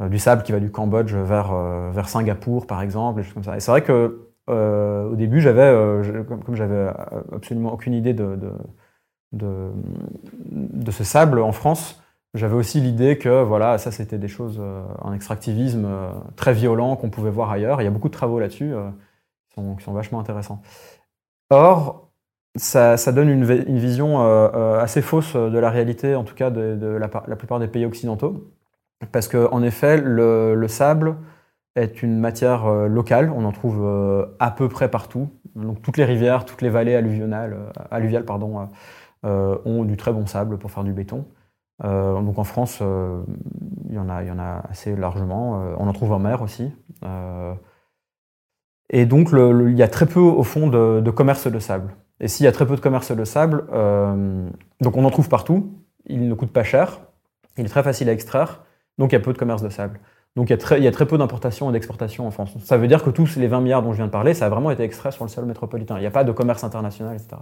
du 0.00 0.18
sable 0.18 0.42
qui 0.42 0.52
va 0.52 0.60
du 0.60 0.70
Cambodge 0.70 1.14
vers, 1.14 1.54
vers 1.90 2.08
Singapour, 2.08 2.66
par 2.66 2.82
exemple, 2.82 3.20
des 3.20 3.24
choses 3.24 3.34
comme 3.34 3.44
ça. 3.44 3.56
Et 3.56 3.60
c'est 3.60 3.70
vrai 3.70 3.82
que 3.82 4.31
euh, 4.50 5.08
au 5.08 5.16
début, 5.16 5.40
j'avais, 5.40 5.60
euh, 5.60 6.24
comme, 6.24 6.54
j'avais 6.54 6.88
absolument 7.32 7.72
aucune 7.72 7.94
idée 7.94 8.12
de, 8.12 8.36
ce 10.90 11.04
sable 11.04 11.40
en 11.40 11.52
France, 11.52 12.02
j'avais 12.34 12.54
aussi 12.54 12.80
l'idée 12.80 13.18
que 13.18 13.42
voilà, 13.42 13.78
ça 13.78 13.90
c'était 13.90 14.18
des 14.18 14.28
choses, 14.28 14.58
euh, 14.60 14.82
un 15.02 15.12
extractivisme 15.12 15.86
très 16.36 16.54
violent 16.54 16.96
qu'on 16.96 17.10
pouvait 17.10 17.30
voir 17.30 17.50
ailleurs. 17.50 17.80
Il 17.80 17.84
y 17.84 17.88
a 17.88 17.90
beaucoup 17.90 18.08
de 18.08 18.14
travaux 18.14 18.40
là-dessus 18.40 18.72
qui 19.50 19.54
sont, 19.84 19.92
vachement 19.92 20.18
intéressants. 20.18 20.62
Or, 21.50 22.10
ça, 22.56 22.96
donne 23.12 23.28
une, 23.28 23.44
vision 23.44 24.20
assez 24.78 25.02
fausse 25.02 25.36
de 25.36 25.58
la 25.58 25.70
réalité, 25.70 26.14
en 26.16 26.24
tout 26.24 26.34
cas 26.34 26.50
de, 26.50 26.86
la, 26.86 27.36
plupart 27.36 27.60
des 27.60 27.68
pays 27.68 27.86
occidentaux, 27.86 28.50
parce 29.12 29.28
qu'en 29.28 29.62
effet, 29.62 29.98
le 29.98 30.66
sable 30.68 31.16
est 31.74 32.02
une 32.02 32.18
matière 32.18 32.66
locale. 32.88 33.32
On 33.34 33.44
en 33.44 33.52
trouve 33.52 33.86
à 34.38 34.50
peu 34.50 34.68
près 34.68 34.90
partout. 34.90 35.30
Donc 35.54 35.82
toutes 35.82 35.96
les 35.96 36.04
rivières, 36.04 36.44
toutes 36.44 36.62
les 36.62 36.68
vallées 36.68 36.94
alluviales, 36.94 37.56
alluviales 37.90 38.24
pardon, 38.24 38.68
ont 39.24 39.84
du 39.84 39.96
très 39.96 40.12
bon 40.12 40.26
sable 40.26 40.58
pour 40.58 40.70
faire 40.70 40.84
du 40.84 40.92
béton. 40.92 41.26
donc 41.82 42.38
en 42.38 42.44
France, 42.44 42.80
il 42.80 43.94
y, 43.94 43.98
en 43.98 44.08
a, 44.08 44.22
il 44.22 44.28
y 44.28 44.30
en 44.30 44.38
a 44.38 44.62
assez 44.70 44.94
largement. 44.96 45.74
on 45.78 45.88
en 45.88 45.92
trouve 45.92 46.12
en 46.12 46.18
mer 46.18 46.42
aussi. 46.42 46.70
et 48.90 49.06
donc 49.06 49.30
il 49.32 49.76
y 49.78 49.82
a 49.82 49.88
très 49.88 50.06
peu 50.06 50.20
au 50.20 50.42
fond 50.42 50.68
de 50.68 51.10
commerce 51.10 51.46
de 51.46 51.58
sable. 51.58 51.94
Et 52.22 52.28
s'il 52.28 52.44
y 52.44 52.46
a 52.46 52.52
très 52.52 52.66
peu 52.66 52.76
de 52.76 52.80
commerce 52.80 53.10
de 53.14 53.24
sable, 53.24 53.64
euh, 53.72 54.48
donc 54.80 54.96
on 54.96 55.04
en 55.04 55.10
trouve 55.10 55.28
partout, 55.28 55.74
il 56.06 56.28
ne 56.28 56.34
coûte 56.34 56.52
pas 56.52 56.62
cher, 56.62 57.00
il 57.58 57.66
est 57.66 57.68
très 57.68 57.82
facile 57.82 58.08
à 58.08 58.12
extraire, 58.12 58.62
donc 58.96 59.10
il 59.10 59.16
y 59.16 59.18
a 59.18 59.20
peu 59.20 59.32
de 59.32 59.38
commerce 59.38 59.60
de 59.60 59.68
sable. 59.68 59.98
Donc 60.36 60.48
il 60.48 60.52
y 60.52 60.86
a 60.88 60.92
très, 60.92 61.06
peu 61.06 61.18
d'importation 61.18 61.68
et 61.68 61.72
d'exportation 61.72 62.26
en 62.26 62.30
France. 62.30 62.54
Ça 62.64 62.78
veut 62.78 62.88
dire 62.88 63.02
que 63.02 63.10
tous 63.10 63.36
les 63.36 63.48
20 63.48 63.60
milliards 63.60 63.82
dont 63.82 63.92
je 63.92 63.96
viens 63.96 64.06
de 64.06 64.10
parler, 64.10 64.32
ça 64.34 64.46
a 64.46 64.48
vraiment 64.48 64.70
été 64.70 64.82
extrait 64.82 65.12
sur 65.12 65.24
le 65.24 65.30
sol 65.30 65.44
métropolitain. 65.44 65.96
Il 65.98 66.00
n'y 66.00 66.06
a 66.06 66.10
pas 66.10 66.24
de 66.24 66.32
commerce 66.32 66.64
international, 66.64 67.14
etc. 67.14 67.36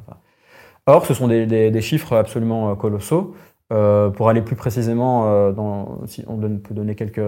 Or, 0.87 1.07
ce 1.07 1.15
sont 1.15 1.29
des, 1.29 1.81
chiffres 1.81 2.17
absolument 2.17 2.71
euh, 2.71 2.75
colossaux. 2.75 3.35
Euh, 3.73 4.11
pour 4.11 4.29
aller 4.29 4.43
plus 4.43 4.57
précisément, 4.57 5.53
dans, 5.53 6.01
si 6.07 6.25
on 6.27 6.39
peut 6.39 6.75
donner 6.75 6.97
quelques 6.97 7.21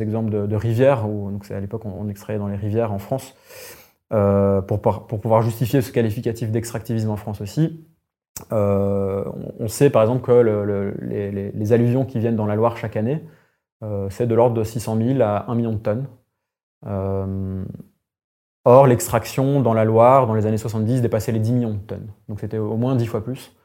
exemples 0.00 0.46
de, 0.46 0.56
rivières, 0.56 1.08
où, 1.08 1.30
donc 1.30 1.50
à 1.50 1.60
l'époque 1.60 1.86
on, 1.86 1.94
on, 1.98 2.08
extrayait 2.10 2.38
dans 2.38 2.48
les 2.48 2.56
rivières 2.56 2.92
en 2.92 2.98
France, 2.98 3.34
euh, 4.10 4.62
pour, 4.62 4.80
pouvoir 4.80 5.42
justifier 5.42 5.82
ce 5.82 5.92
qualificatif 5.92 6.50
d'extractivisme 6.50 7.10
en 7.10 7.16
France 7.16 7.42
aussi. 7.42 7.84
Euh, 8.52 9.24
on, 9.58 9.68
sait 9.68 9.90
par 9.90 10.00
exemple 10.00 10.22
que 10.22 10.32
les, 11.02 11.72
alluvions 11.74 12.06
qui 12.06 12.18
viennent 12.18 12.36
dans 12.36 12.46
la 12.46 12.54
Loire 12.54 12.78
chaque 12.78 12.96
année, 12.96 13.16
euh, 13.16 13.37
c'est 14.10 14.26
de 14.26 14.34
l'ordre 14.34 14.54
de 14.54 14.64
600 14.64 14.96
000 14.96 15.20
à 15.22 15.50
1 15.50 15.54
million 15.54 15.72
de 15.72 15.78
tonnes. 15.78 16.06
or, 18.64 18.86
l'extraction 18.86 19.60
dans 19.60 19.74
la 19.74 19.84
Loire, 19.84 20.26
dans 20.26 20.34
les 20.34 20.46
années 20.46 20.58
70, 20.58 21.02
dépassait 21.02 21.32
les 21.32 21.38
10 21.38 21.52
millions 21.52 21.74
de 21.74 21.78
tonnes. 21.78 22.08
Donc 22.28 22.40
c'était 22.40 22.58
au 22.58 22.76
moins 22.76 22.96
10 22.96 23.06
fois 23.06 23.22
plus. 23.22 23.56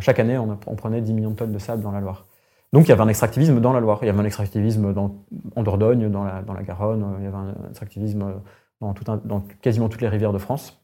chaque 0.00 0.18
année, 0.18 0.38
on, 0.38 0.76
prenait 0.76 1.00
10 1.00 1.12
millions 1.14 1.30
de 1.30 1.36
tonnes 1.36 1.52
de 1.52 1.58
sable 1.58 1.82
dans 1.82 1.92
la 1.92 2.00
Loire. 2.00 2.26
Donc 2.72 2.86
il 2.86 2.90
y 2.90 2.92
avait 2.92 3.02
un 3.02 3.08
extractivisme 3.08 3.60
dans 3.60 3.72
la 3.72 3.80
Loire, 3.80 3.98
il 4.02 4.06
y 4.06 4.08
avait 4.08 4.20
un 4.20 4.24
extractivisme 4.24 4.92
dans, 4.92 5.24
en 5.56 5.62
Dordogne, 5.62 6.08
dans 6.08 6.24
la, 6.24 6.62
Garonne, 6.62 7.16
il 7.18 7.24
y 7.24 7.26
avait 7.26 7.36
un 7.36 7.54
extractivisme 7.68 8.40
dans, 8.80 9.42
quasiment 9.60 9.88
toutes 9.88 10.00
les 10.00 10.08
rivières 10.08 10.32
de 10.32 10.38
France. 10.38 10.80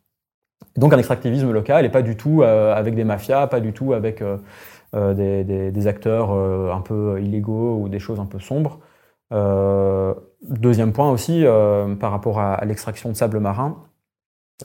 Donc 0.77 0.93
un 0.93 0.99
extractivisme 0.99 1.53
local 1.53 1.85
et 1.85 1.91
pas 1.91 2.03
du 2.03 2.17
tout 2.17 2.43
euh, 2.43 2.75
avec 2.75 2.95
des 2.95 3.05
mafias, 3.05 3.47
pas 3.47 3.61
du 3.61 3.73
tout 3.73 3.93
avec 3.93 4.21
euh, 4.23 4.39
euh, 4.95 5.15
des, 5.15 5.87
acteurs 5.87 6.31
un 6.31 6.81
peu 6.81 7.21
illégaux 7.21 7.77
ou 7.77 7.89
des 7.89 7.99
choses 7.99 8.21
un 8.21 8.27
peu 8.27 8.39
sombres. 8.39 8.81
deuxième 10.43 10.93
point 10.93 11.11
aussi, 11.11 11.45
par 12.01 12.11
rapport 12.11 12.41
à, 12.41 12.65
l'extraction 12.65 13.11
de 13.11 13.15
sable 13.15 13.41
marin, 13.41 13.85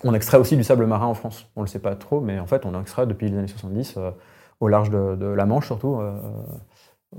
on 0.04 0.14
extrait 0.14 0.38
aussi 0.38 0.56
du 0.56 0.64
sable 0.64 0.86
marin 0.86 1.08
en 1.08 1.14
France. 1.14 1.48
On 1.56 1.62
ne 1.62 1.66
le 1.66 1.70
sait 1.70 1.80
pas 1.80 1.96
trop, 1.96 2.22
mais 2.22 2.40
en 2.40 2.48
fait 2.48 2.66
on 2.66 2.80
extrait 2.80 3.08
depuis 3.08 3.30
les 3.30 3.38
années 3.38 3.48
70 3.48 3.98
au 4.60 4.68
large 4.68 4.90
de, 4.90 5.26
la 5.26 5.46
Manche 5.46 5.66
surtout, 5.66 6.00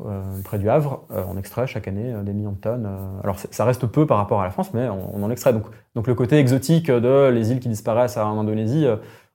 euh, 0.00 0.22
près 0.42 0.58
du 0.58 0.70
Havre, 0.70 1.04
euh, 1.10 1.22
on 1.28 1.36
extrait 1.36 1.66
chaque 1.66 1.86
année 1.86 2.14
euh, 2.14 2.22
des 2.22 2.32
millions 2.32 2.52
de 2.52 2.56
tonnes. 2.56 2.88
alors 3.22 3.38
ça 3.38 3.64
reste 3.66 3.86
peu 3.86 4.06
par 4.06 4.16
rapport 4.16 4.40
à 4.40 4.44
la 4.44 4.50
France, 4.50 4.72
mais 4.72 4.88
on, 4.88 5.22
en 5.22 5.30
extrait. 5.30 5.52
Donc, 5.52 5.64
donc, 5.94 6.06
le 6.06 6.14
côté 6.14 6.38
exotique 6.38 6.90
de 6.90 7.28
les 7.28 7.52
îles 7.52 7.60
qui 7.60 7.68
disparaissent 7.68 8.16
en 8.16 8.40
Indonésie, 8.40 8.86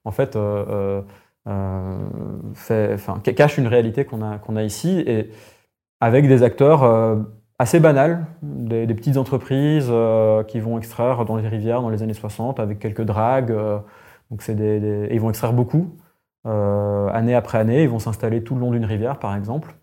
en 0.04 0.12
fait, 0.12 0.38
fait, 2.54 3.00
cache 3.36 3.58
une 3.58 3.68
réalité 3.68 4.06
qu'on 4.06 4.22
a, 4.22 4.64
ici, 4.64 5.04
et 5.06 5.32
avec 6.02 6.28
des 6.28 6.44
acteurs 6.44 6.84
assez 7.60 7.80
banals, 7.80 8.26
des, 8.42 8.88
petites 8.88 9.18
entreprises 9.18 9.92
qui 10.48 10.60
vont 10.60 10.78
extraire 10.78 11.26
dans 11.26 11.36
les 11.36 11.48
rivières 11.48 11.82
dans 11.82 11.90
les 11.90 12.04
années 12.04 12.14
60 12.14 12.60
avec 12.60 12.80
quelques 12.80 13.04
dragues. 13.04 13.56
donc 14.30 14.50
des, 14.52 15.10
ils 15.12 15.20
vont 15.20 15.30
extraire 15.30 15.54
beaucoup, 15.54 15.96
année 16.46 17.36
après 17.36 17.58
année. 17.58 17.84
Ils 17.84 17.90
vont 17.90 18.00
s'installer 18.00 18.44
tout 18.44 18.56
le 18.56 18.62
long 18.62 18.72
d'une 18.72 18.86
rivière, 18.86 19.20
par 19.20 19.36
exemple 19.36 19.76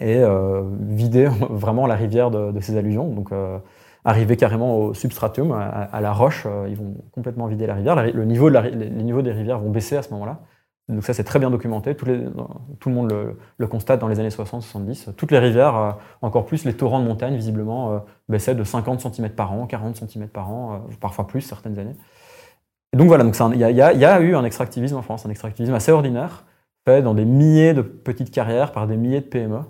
et 0.00 0.18
euh, 0.18 0.62
vider 0.80 1.28
vraiment 1.50 1.86
la 1.86 1.94
rivière 1.94 2.30
de, 2.30 2.58
ces 2.60 2.76
allusions. 2.76 3.08
Donc, 3.08 3.32
euh, 3.32 3.58
arriver 4.04 4.36
carrément 4.36 4.78
au 4.78 4.94
substratum, 4.94 5.52
à, 5.52 6.00
la 6.00 6.12
roche, 6.12 6.44
euh, 6.46 6.66
ils 6.68 6.76
vont 6.76 6.94
complètement 7.10 7.46
vider 7.46 7.66
la 7.66 7.74
rivière. 7.74 7.96
le 7.96 8.24
niveau 8.24 8.50
de 8.50 8.58
les 8.58 9.02
niveaux 9.02 9.22
des 9.22 9.32
rivières 9.32 9.58
vont 9.58 9.70
baisser 9.70 9.96
à 9.96 10.02
ce 10.02 10.12
moment-là. 10.12 10.40
Donc 10.88 11.04
ça, 11.04 11.14
c'est 11.14 11.24
très 11.24 11.38
bien 11.38 11.50
documenté. 11.50 11.96
Tout, 11.96 12.06
le 12.06 12.94
monde 12.94 13.12
le, 13.58 13.66
constate 13.66 14.00
dans 14.00 14.08
les 14.08 14.20
années 14.20 14.28
60-70. 14.28 15.14
Toutes 15.14 15.32
les 15.32 15.38
rivières, 15.38 15.96
encore 16.22 16.46
plus 16.46 16.64
les 16.64 16.74
torrents 16.74 17.00
de 17.00 17.06
montagne, 17.06 17.34
visiblement, 17.34 18.04
baissaient 18.28 18.54
de 18.54 18.62
50 18.62 19.00
cm 19.00 19.30
par 19.30 19.52
an, 19.52 19.66
40 19.66 19.96
cm 19.96 20.28
par 20.28 20.48
an, 20.50 20.86
parfois 21.00 21.26
plus 21.26 21.40
certaines 21.40 21.78
années. 21.80 21.96
Et 22.92 22.96
donc 22.96 23.08
voilà, 23.08 23.24
il 23.24 23.56
y, 23.56 23.74
y, 23.74 23.82
a 24.04 24.20
eu 24.20 24.36
un 24.36 24.44
extractivisme 24.44 24.96
en 24.96 25.02
France, 25.02 25.26
un 25.26 25.30
extractivisme 25.30 25.74
assez 25.74 25.90
ordinaire, 25.90 26.44
fait 26.86 27.02
dans 27.02 27.14
des 27.14 27.24
milliers 27.24 27.74
de 27.74 27.82
petites 27.82 28.30
carrières 28.30 28.72
par 28.72 28.86
des 28.86 28.96
milliers 28.96 29.20
de 29.20 29.26
PME. 29.26 29.60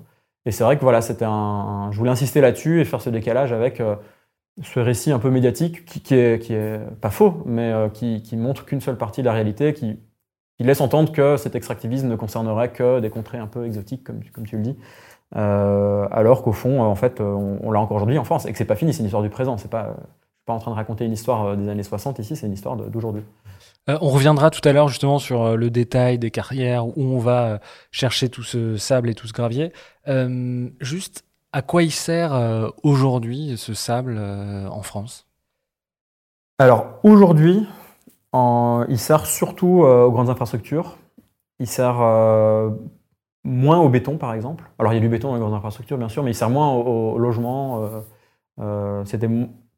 Et 0.44 0.52
c'est 0.52 0.64
vrai 0.64 0.76
que 0.76 0.82
voilà, 0.82 1.00
c'était 1.00 1.24
un, 1.24 1.90
je 1.90 1.98
voulais 1.98 2.10
insister 2.10 2.40
là-dessus 2.40 2.80
et 2.80 2.84
faire 2.84 3.00
ce 3.00 3.10
décalage 3.10 3.52
avec 3.52 3.80
euh, 3.80 3.96
ce 4.62 4.78
récit 4.80 5.10
un 5.10 5.18
peu 5.18 5.30
médiatique 5.30 5.84
qui, 5.84 6.00
qui 6.00 6.14
est 6.14 6.78
pas 7.00 7.10
faux, 7.10 7.42
mais 7.46 7.72
euh, 7.72 7.88
qui, 7.88 8.22
qui, 8.22 8.36
montre 8.36 8.64
qu'une 8.64 8.80
seule 8.80 8.96
partie 8.96 9.22
de 9.22 9.26
la 9.26 9.32
réalité, 9.32 9.72
qui, 9.74 9.98
qui, 10.56 10.64
laisse 10.64 10.80
entendre 10.80 11.12
que 11.12 11.36
cet 11.36 11.54
extractivisme 11.54 12.08
ne 12.08 12.16
concernerait 12.16 12.72
que 12.72 13.00
des 13.00 13.10
contrées 13.10 13.38
un 13.38 13.46
peu 13.46 13.66
exotiques, 13.66 14.04
comme, 14.04 14.20
comme 14.32 14.46
tu 14.46 14.56
le 14.56 14.62
dis. 14.62 14.76
Euh, 15.36 16.06
alors 16.10 16.42
qu'au 16.42 16.52
fond, 16.52 16.80
en 16.82 16.94
fait, 16.94 17.20
on, 17.20 17.70
l'a 17.70 17.80
encore 17.80 17.96
aujourd'hui 17.96 18.18
en 18.18 18.24
France 18.24 18.46
et 18.46 18.52
que 18.52 18.58
c'est 18.58 18.64
pas 18.64 18.76
fini, 18.76 18.92
c'est 18.92 19.00
une 19.00 19.06
histoire 19.06 19.22
du 19.22 19.30
présent. 19.30 19.56
C'est 19.58 19.70
pas, 19.70 19.94
je 19.96 20.02
suis 20.02 20.44
pas 20.46 20.52
en 20.52 20.58
train 20.58 20.70
de 20.70 20.76
raconter 20.76 21.04
une 21.04 21.12
histoire 21.12 21.56
des 21.56 21.68
années 21.68 21.82
60 21.82 22.18
ici, 22.18 22.36
c'est 22.36 22.46
une 22.46 22.52
histoire 22.52 22.76
d'aujourd'hui. 22.76 23.24
Euh, 23.88 23.98
on 24.00 24.08
reviendra 24.08 24.50
tout 24.50 24.66
à 24.68 24.72
l'heure 24.72 24.88
justement 24.88 25.18
sur 25.18 25.42
euh, 25.42 25.56
le 25.56 25.70
détail 25.70 26.18
des 26.18 26.30
carrières, 26.30 26.86
où 26.86 27.02
on 27.02 27.18
va 27.18 27.44
euh, 27.44 27.58
chercher 27.92 28.28
tout 28.28 28.42
ce 28.42 28.76
sable 28.76 29.08
et 29.08 29.14
tout 29.14 29.28
ce 29.28 29.32
gravier. 29.32 29.72
juste, 30.80 31.24
à 31.52 31.62
quoi 31.62 31.82
il 31.82 31.92
sert 31.92 32.32
aujourd'hui 32.82 33.56
ce 33.56 33.72
sable 33.72 34.18
en 34.18 34.82
France? 34.82 35.26
Alors 36.58 37.00
aujourd'hui, 37.02 37.66
il 38.34 38.98
sert 38.98 39.26
surtout 39.26 39.82
aux 39.84 40.10
grandes 40.10 40.30
infrastructures. 40.30 40.96
Il 41.58 41.66
sert 41.66 41.96
moins 43.44 43.78
au 43.78 43.88
béton 43.88 44.18
par 44.18 44.34
exemple. 44.34 44.70
Alors 44.78 44.92
il 44.92 44.96
y 44.96 44.98
a 44.98 45.00
du 45.00 45.08
béton 45.08 45.28
dans 45.28 45.34
les 45.34 45.40
grandes 45.40 45.54
infrastructures 45.54 45.98
bien 45.98 46.08
sûr, 46.08 46.22
mais 46.22 46.32
il 46.32 46.34
sert 46.34 46.50
moins 46.50 46.70
au, 46.72 47.12
au 47.12 47.18
logement. 47.18 47.88
c'était 49.04 49.28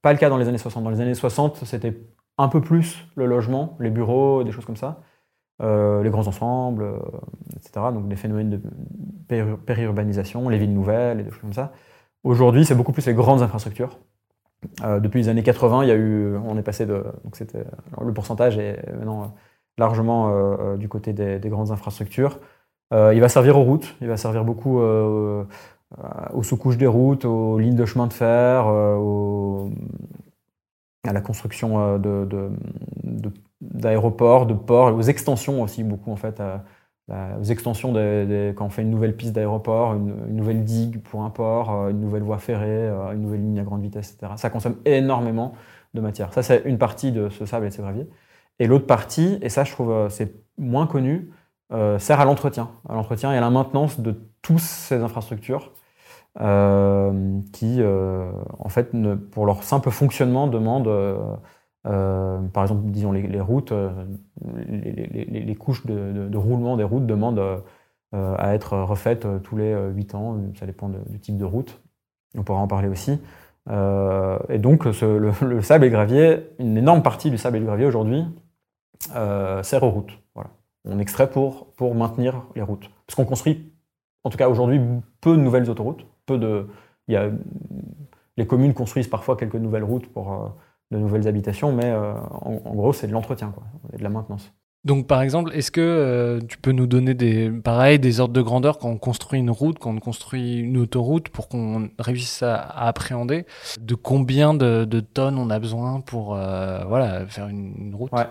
pas 0.03 0.13
le 0.13 0.19
cas 0.19 0.29
dans 0.29 0.37
les 0.37 0.49
années 0.49 0.59
60. 0.59 0.85
Dans 0.85 0.91
les 0.91 1.01
années 1.01 1.15
60, 1.15 1.65
c'était 1.65 1.95
un 2.39 2.49
peu 2.49 2.61
plus 2.61 3.07
le 3.17 3.27
logement, 3.27 3.77
les 3.81 3.91
bureaux, 3.91 4.45
des 4.45 4.53
choses 4.53 4.65
comme 4.65 4.77
ça, 4.77 5.01
euh, 5.61 6.03
les 6.03 6.11
grands 6.11 6.27
ensembles, 6.27 6.85
euh, 6.85 6.99
etc. 7.57 7.87
Donc 7.93 8.09
des 8.09 8.17
phénomènes 8.17 8.51
de 8.51 9.57
périurbanisation, 9.67 10.49
les 10.49 10.59
villes 10.59 10.73
nouvelles 10.73 11.21
et 11.21 11.25
des 11.25 11.31
choses 11.31 11.41
comme 11.41 11.53
ça. 11.53 11.73
Aujourd'hui, 12.23 12.65
c'est 12.65 12.75
beaucoup 12.75 12.93
plus 12.93 13.07
les 13.07 13.15
grandes 13.15 13.43
infrastructures. 13.43 13.99
Euh, 14.83 15.01
depuis 15.01 15.21
les 15.23 15.29
années 15.29 15.43
80, 15.43 15.85
il 15.85 15.89
y 15.89 15.93
a 15.93 15.97
eu, 15.97 16.37
on 16.37 16.59
est 16.59 16.63
passé 16.63 16.87
de, 16.87 17.05
donc 17.25 17.37
c'était, 17.37 17.65
le 18.01 18.13
pourcentage 18.13 18.59
est 18.59 18.83
maintenant 18.93 19.35
largement 19.77 20.75
du 20.77 20.89
côté 20.89 21.13
des, 21.13 21.39
des, 21.39 21.49
grandes 21.49 21.71
infrastructures. 21.71 22.41
il 22.93 23.21
va 23.21 23.29
servir 23.29 23.57
aux 23.57 23.63
routes, 23.63 23.95
il 24.01 24.09
va 24.09 24.17
servir 24.17 24.45
beaucoup 24.45 24.81
aux 24.81 26.43
sous-couches 26.43 26.79
des 26.79 26.89
routes, 26.89 27.25
aux 27.25 27.61
lignes 27.61 27.77
de 27.77 27.85
chemin 27.85 28.09
de 28.09 28.13
fer, 28.13 28.67
à 31.09 31.13
la 31.13 31.21
construction 31.21 31.99
euh, 32.05 32.51
d'aéroports, 33.61 34.47
de, 34.47 34.55
ports, 34.55 34.95
aux 34.95 35.03
extensions 35.03 35.63
aussi 35.63 35.83
beaucoup 35.83 36.13
en 36.13 36.17
fait, 36.17 36.41
aux 37.11 37.45
extensions 37.45 37.93
quand 38.57 38.67
on 38.67 38.71
fait 38.71 38.83
une 38.83 38.91
nouvelle 38.91 39.17
piste 39.17 39.33
d'aéroport, 39.33 39.95
une, 39.95 40.37
nouvelle 40.37 40.65
digue 40.65 41.01
pour 41.03 41.23
un 41.23 41.31
port, 41.31 41.71
euh, 41.71 41.91
une 41.91 42.01
nouvelle 42.01 42.23
voie 42.23 42.39
ferrée, 42.39 42.67
euh, 42.67 43.13
une 43.13 43.23
nouvelle 43.23 43.41
ligne 43.41 43.61
à 43.61 43.63
grande 43.63 43.83
vitesse, 43.83 44.13
etc. 44.13 44.33
Ça 44.37 44.51
consomme 44.51 44.77
énormément 44.85 45.55
de 45.95 46.01
matière. 46.01 46.33
Ça, 46.35 46.43
c'est 46.43 46.63
une 46.67 46.79
partie 46.79 47.13
de 47.13 47.29
ce 47.31 47.47
sable 47.47 47.67
et 47.67 47.69
de 47.71 47.75
ces 47.75 47.83
graviers. 47.83 48.09
Et 48.59 48.67
l'autre 48.67 48.87
partie, 48.87 49.39
et 49.41 49.49
ça, 49.49 49.65
je 49.65 49.73
trouve, 49.73 50.09
c'est 50.11 50.35
moins 50.59 50.87
connu, 50.87 51.31
sert 51.99 52.21
à 52.21 52.25
l'entretien, 52.25 52.71
à 52.89 52.95
l'entretien 52.95 53.33
et 53.33 53.37
à 53.37 53.41
la 53.41 53.51
maintenance 53.51 54.01
de 54.01 54.15
toutes 54.43 54.59
ces 54.59 54.97
infrastructures 54.97 55.73
euh, 56.41 57.41
qui, 57.53 57.77
euh, 57.81 58.31
en 58.59 58.69
fait, 58.69 58.93
pour 59.33 59.47
leur 59.47 59.65
simple 59.65 59.91
fonctionnement, 59.91 60.47
demandent, 60.47 60.91
euh, 61.89 62.41
par 62.53 62.65
exemple, 62.65 62.83
disons 62.87 63.13
les, 63.13 63.41
routes, 63.41 63.73
les, 64.69 65.55
couches 65.55 65.87
de, 65.87 66.37
roulement 66.37 66.77
des 66.77 66.85
routes 66.85 67.07
demandent 67.07 67.63
à 68.13 68.55
être 68.55 68.77
refaites 68.79 69.27
tous 69.43 69.57
les 69.57 69.75
8 69.95 70.15
ans, 70.15 70.39
ça 70.59 70.67
dépend 70.67 70.89
du 70.89 71.21
type 71.21 71.37
de 71.37 71.45
route. 71.45 71.81
On 72.37 72.43
pourra 72.43 72.61
en 72.61 72.69
parler 72.69 72.89
aussi. 72.89 73.21
et 73.71 74.59
donc, 74.59 74.85
le, 75.03 75.63
sable 75.63 75.85
et 75.85 75.89
le 75.89 75.93
gravier, 75.93 76.51
une 76.59 76.77
énorme 76.77 77.03
partie 77.03 77.31
du 77.31 77.39
sable 77.39 77.57
et 77.57 77.61
du 77.61 77.67
gravier 77.67 77.87
aujourd'hui 77.87 78.25
sert 79.63 79.83
aux 79.83 79.91
routes. 79.91 80.19
Voilà. 80.35 80.51
On 80.85 80.99
extrait 80.99 81.31
pour, 81.31 81.73
pour 81.73 81.95
maintenir 81.95 82.45
les 82.55 82.63
routes. 82.63 82.91
Parce 83.07 83.15
qu'on 83.15 83.25
construit, 83.25 83.73
en 84.25 84.31
tout 84.31 84.39
cas 84.39 84.49
aujourd'hui, 84.49 84.81
peu 85.21 85.37
de 85.37 85.41
nouvelles 85.41 85.71
autoroutes 85.71 86.05
de, 86.37 86.69
il 87.07 87.15
y 87.15 87.17
a 87.17 87.31
Les 88.37 88.47
communes 88.47 88.75
construisent 88.75 89.09
parfois 89.09 89.37
quelques 89.37 89.55
nouvelles 89.55 89.85
routes 89.85 90.07
pour 90.13 90.55
de 90.91 90.99
nouvelles 90.99 91.29
habitations, 91.29 91.73
mais 91.73 91.93
en, 91.93 92.75
gros, 92.75 92.93
c'est 92.93 93.07
de 93.07 93.13
l'entretien 93.13 93.53
quoi, 93.55 93.65
et 93.93 93.99
de 93.99 94.03
la 94.03 94.09
maintenance. 94.09 94.53
Donc, 94.85 95.07
par 95.07 95.23
exemple, 95.23 95.51
est-ce 95.55 95.71
que 95.71 95.81
euh, 95.81 96.41
tu 96.49 96.57
peux 96.57 96.71
nous 96.71 96.87
donner 96.87 97.13
des, 97.15 97.51
pareil, 97.51 97.99
des 97.99 98.21
ordres 98.21 98.33
de 98.33 98.41
grandeur 98.41 98.79
quand 98.79 98.89
on 98.89 98.97
construit 98.97 99.41
une 99.41 99.51
route, 99.51 99.79
quand 99.79 99.91
on 99.91 99.99
construit 99.99 100.61
une 100.61 100.79
autoroute, 100.79 101.31
pour 101.31 101.49
qu'on 101.49 101.91
réussisse 101.99 102.43
à, 102.43 102.57
appréhender 102.57 103.45
de 103.81 103.95
combien 103.95 104.55
de, 104.55 105.01
tonnes 105.01 105.37
on 105.37 105.51
a 105.51 105.59
besoin 105.59 106.01
pour 106.01 106.35
euh, 106.35 106.85
voilà, 106.87 107.27
faire 107.27 107.49
une, 107.49 107.93
route? 107.95 108.13
Ouais. 108.13 108.27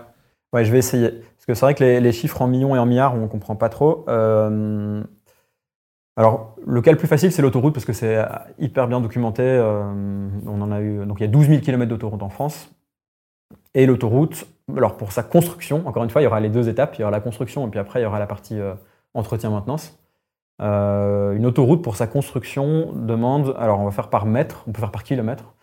ouais. 0.54 0.64
je 0.64 0.72
vais 0.72 0.78
essayer. 0.78 1.10
Parce 1.10 1.46
que 1.46 1.54
c'est 1.54 1.66
vrai 1.66 1.74
que 1.74 1.84
les, 1.84 2.12
chiffres 2.12 2.40
en 2.40 2.48
millions 2.48 2.74
et 2.74 2.78
en 2.78 2.86
milliards, 2.86 3.14
on 3.14 3.18
ne 3.18 3.26
comprend 3.26 3.54
pas 3.54 3.68
trop. 3.68 4.06
Euh, 4.08 5.04
alors, 6.18 6.56
le 6.66 6.82
cas 6.82 6.90
le 6.90 6.98
plus 6.98 7.06
facile, 7.06 7.30
c'est 7.30 7.42
l'autoroute, 7.42 7.72
parce 7.72 7.86
que 7.86 7.92
c'est 7.92 8.22
hyper 8.58 8.88
bien 8.88 9.00
documenté. 9.00 9.42
on 10.46 10.60
en 10.60 10.72
a 10.72 10.80
eu, 10.80 11.06
donc 11.06 11.20
il 11.20 11.22
y 11.22 11.26
a 11.26 11.30
12 11.30 11.46
000 11.46 11.60
km 11.60 11.88
d'autoroute 11.88 12.22
en 12.22 12.28
France. 12.28 12.70
Et 13.74 13.86
l'autoroute, 13.86 14.46
alors 14.76 14.96
pour 14.96 15.12
sa 15.12 15.22
construction, 15.22 15.86
encore 15.86 16.04
une 16.04 16.10
fois, 16.10 16.20
il 16.20 16.24
y 16.24 16.26
aura 16.26 16.40
les 16.40 16.48
deux 16.48 16.68
étapes. 16.68 16.96
Il 16.96 17.00
y 17.00 17.04
aura 17.04 17.10
la 17.10 17.20
construction 17.20 17.66
et 17.66 17.70
puis 17.70 17.78
après, 17.78 18.00
il 18.00 18.02
y 18.02 18.06
aura 18.06 18.18
la 18.18 18.26
partie 18.26 18.58
euh, 18.58 18.74
entretien-maintenance. 19.14 19.98
Euh, 20.60 21.34
une 21.34 21.46
autoroute, 21.46 21.82
pour 21.82 21.96
sa 21.96 22.06
construction, 22.06 22.92
demande, 22.92 23.54
alors 23.58 23.80
on 23.80 23.84
va 23.84 23.92
faire 23.92 24.10
par 24.10 24.26
mètre, 24.26 24.64
on 24.66 24.72
peut 24.72 24.80
faire 24.80 24.90
par 24.90 25.04
kilomètre, 25.04 25.54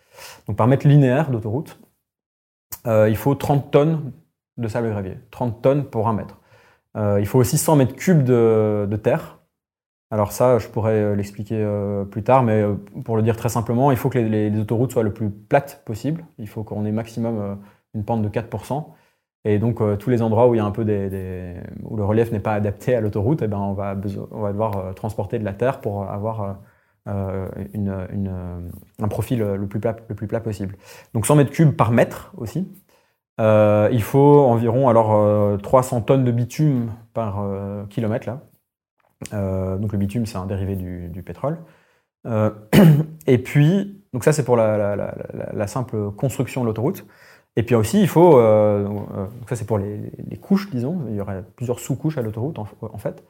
donc 0.46 0.56
par 0.56 0.66
mètre 0.66 0.88
linéaire 0.88 1.30
d'autoroute, 1.30 1.78
euh, 2.86 3.10
il 3.10 3.16
faut 3.16 3.34
30 3.34 3.70
tonnes 3.70 4.12
de 4.56 4.68
sable 4.68 4.88
gravier, 4.88 5.18
30 5.30 5.60
tonnes 5.60 5.84
pour 5.84 6.08
un 6.08 6.14
mètre. 6.14 6.40
il 6.96 7.26
faut 7.26 7.38
aussi 7.38 7.58
100 7.58 7.76
mètres 7.76 7.94
cubes 7.94 8.22
de, 8.24 8.96
terre. 9.02 9.35
Alors 10.10 10.32
ça, 10.32 10.58
je 10.58 10.68
pourrais 10.68 11.16
l'expliquer 11.16 11.66
plus 12.10 12.22
tard, 12.22 12.42
mais 12.44 12.64
pour 13.04 13.16
le 13.16 13.22
dire 13.22 13.36
très 13.36 13.48
simplement, 13.48 13.90
il 13.90 13.96
faut 13.96 14.08
que 14.08 14.18
les, 14.18 14.56
autoroutes 14.58 14.92
soient 14.92 15.02
le 15.02 15.12
plus 15.12 15.30
plates 15.30 15.82
possible. 15.84 16.24
Il 16.38 16.48
faut 16.48 16.62
qu'on 16.62 16.84
ait 16.84 16.92
maximum 16.92 17.58
une 17.94 18.04
pente 18.04 18.22
de 18.22 18.28
4%. 18.28 18.84
Et 19.46 19.60
donc, 19.60 19.80
euh, 19.80 19.94
tous 19.96 20.10
les 20.10 20.22
endroits 20.22 20.48
où 20.48 20.54
il 20.54 20.56
y 20.56 20.60
a 20.60 20.64
un 20.64 20.72
peu 20.72 20.84
des, 20.84 21.54
où 21.84 21.96
le 21.96 22.04
relief 22.04 22.32
n'est 22.32 22.40
pas 22.40 22.54
adapté 22.54 22.96
à 22.96 23.00
l'autoroute, 23.00 23.42
eh 23.42 23.46
ben, 23.46 23.58
on, 23.58 23.74
va 23.74 23.94
on 24.32 24.40
va 24.40 24.50
devoir 24.50 24.76
euh, 24.76 24.92
transporter 24.92 25.38
de 25.38 25.44
la 25.44 25.52
terre 25.52 25.80
pour 25.80 26.02
avoir 26.10 26.58
euh, 27.06 27.46
un 28.98 29.08
profil 29.08 29.38
le 29.38 29.66
plus, 29.68 29.78
plat, 29.78 29.94
le 30.08 30.16
plus 30.16 30.26
plat 30.26 30.40
possible. 30.40 30.74
Donc 31.14 31.26
100 31.26 31.36
mètres 31.36 31.52
cubes 31.52 31.76
par 31.76 31.92
mètre 31.92 32.32
aussi. 32.36 32.68
il 33.38 34.02
faut 34.02 34.40
environ 34.40 34.88
alors 34.88 35.60
300 35.60 36.00
tonnes 36.02 36.24
de 36.24 36.32
bitume 36.32 36.90
par 37.14 37.44
kilomètre 37.88 38.26
là. 38.26 38.40
Donc 39.32 39.92
le 39.92 39.98
bitume 39.98 40.26
c'est 40.26 40.38
un 40.38 40.46
dérivé 40.46 40.76
du, 40.76 41.22
pétrole. 41.22 41.58
et 43.26 43.38
puis 43.38 44.02
donc 44.12 44.24
ça 44.24 44.32
c'est 44.32 44.44
pour 44.44 44.56
la, 44.56 45.66
simple 45.66 46.10
construction 46.12 46.62
de 46.62 46.66
l'autoroute. 46.66 47.06
Et 47.56 47.62
puis 47.62 47.74
aussi, 47.74 48.00
il 48.00 48.08
faut, 48.08 48.38
euh, 48.38 48.86
euh, 49.16 49.26
ça 49.48 49.56
c'est 49.56 49.66
pour 49.66 49.78
les, 49.78 50.12
couches, 50.40 50.70
disons, 50.70 51.00
il 51.08 51.16
y 51.16 51.20
aurait 51.20 51.42
plusieurs 51.56 51.80
sous-couches 51.80 52.18
à 52.18 52.22
l'autoroute 52.22 52.58
en, 52.58 52.98
fait. 52.98 53.24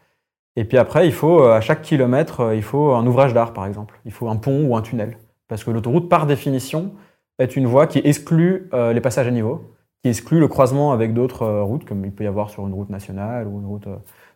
Et 0.57 0.64
puis 0.64 0.78
après, 0.78 1.07
il 1.07 1.12
faut, 1.12 1.43
euh, 1.43 1.55
à 1.55 1.61
chaque 1.61 1.83
kilomètre, 1.83 2.52
il 2.55 2.62
faut 2.62 2.93
un 2.95 3.07
ouvrage 3.07 3.35
d'art, 3.35 3.52
par 3.52 3.66
exemple. 3.66 4.00
Il 4.05 4.12
faut 4.12 4.28
un 4.28 4.37
pont 4.37 4.66
ou 4.66 4.76
un 4.76 4.83
tunnel. 4.83 5.16
Parce 5.49 5.62
que 5.62 5.71
l'autoroute, 5.71 6.09
par 6.09 6.26
définition, 6.26 6.93
est 7.38 7.57
une 7.57 7.66
voie 7.66 7.87
qui 7.87 8.00
exclut 8.02 8.69
les 8.73 9.00
passages 9.00 9.28
à 9.28 9.31
niveau, 9.31 9.76
qui 10.02 10.09
exclut 10.09 10.40
le 10.40 10.49
croisement 10.49 10.93
avec 10.93 11.14
d'autres 11.14 11.47
routes, 11.61 11.85
comme 11.85 12.05
il 12.05 12.12
peut 12.12 12.25
y 12.25 12.26
avoir 12.26 12.50
sur 12.50 12.66
une 12.66 12.73
route 12.75 12.90
nationale 12.90 13.47
ou 13.47 13.61
une 13.61 13.66
route 13.66 13.87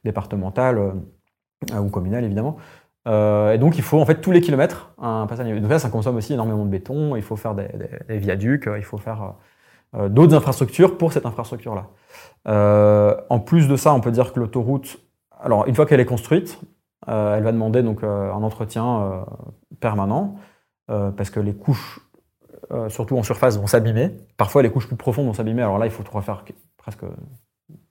départementale 0.04 0.94
ou 1.78 1.88
communale, 1.90 2.24
évidemment. 2.24 2.56
et 3.06 3.58
donc, 3.58 3.76
il 3.76 3.82
faut 3.82 4.00
en 4.00 4.06
fait 4.06 4.20
tous 4.20 4.30
les 4.30 4.40
kilomètres 4.40 4.92
un 4.98 5.26
passage. 5.26 5.46
Donc 5.60 5.70
là, 5.70 5.78
ça 5.78 5.90
consomme 5.90 6.16
aussi 6.16 6.32
énormément 6.32 6.64
de 6.64 6.70
béton. 6.70 7.16
Il 7.16 7.22
faut 7.22 7.36
faire 7.36 7.54
des, 7.54 8.18
viaducs, 8.18 8.68
il 8.76 8.84
faut 8.84 8.98
faire 8.98 9.34
euh, 9.96 10.08
d'autres 10.08 10.34
infrastructures 10.34 10.96
pour 10.96 11.12
cette 11.12 11.26
infrastructure-là. 11.26 11.88
Euh, 12.46 13.16
en 13.28 13.40
plus 13.40 13.66
de 13.66 13.76
ça, 13.76 13.92
on 13.92 14.00
peut 14.00 14.12
dire 14.12 14.32
que 14.32 14.38
l'autoroute, 14.38 14.98
alors 15.40 15.66
une 15.66 15.74
fois 15.74 15.84
qu'elle 15.86 16.00
est 16.00 16.06
construite, 16.06 16.60
euh, 17.08 17.36
elle 17.36 17.42
va 17.42 17.50
demander 17.50 17.82
donc 17.82 18.04
un 18.04 18.42
entretien 18.42 19.24
permanent 19.80 20.36
parce 20.88 21.30
que 21.30 21.38
les 21.38 21.54
couches, 21.54 22.00
surtout 22.88 23.16
en 23.16 23.22
surface, 23.22 23.58
vont 23.58 23.68
s'abîmer. 23.68 24.10
Parfois, 24.36 24.62
les 24.62 24.70
couches 24.70 24.88
plus 24.88 24.96
profondes 24.96 25.26
vont 25.26 25.32
s'abîmer. 25.32 25.62
Alors 25.62 25.78
là, 25.78 25.86
il 25.86 25.92
faut 25.92 26.02
refaire 26.12 26.44
presque 26.76 27.04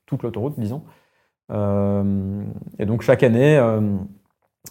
toute 0.06 0.24
l'autoroute, 0.24 0.60
disons. 0.60 0.84
Et 1.50 2.86
donc 2.86 3.02
chaque 3.02 3.24
année, 3.24 3.58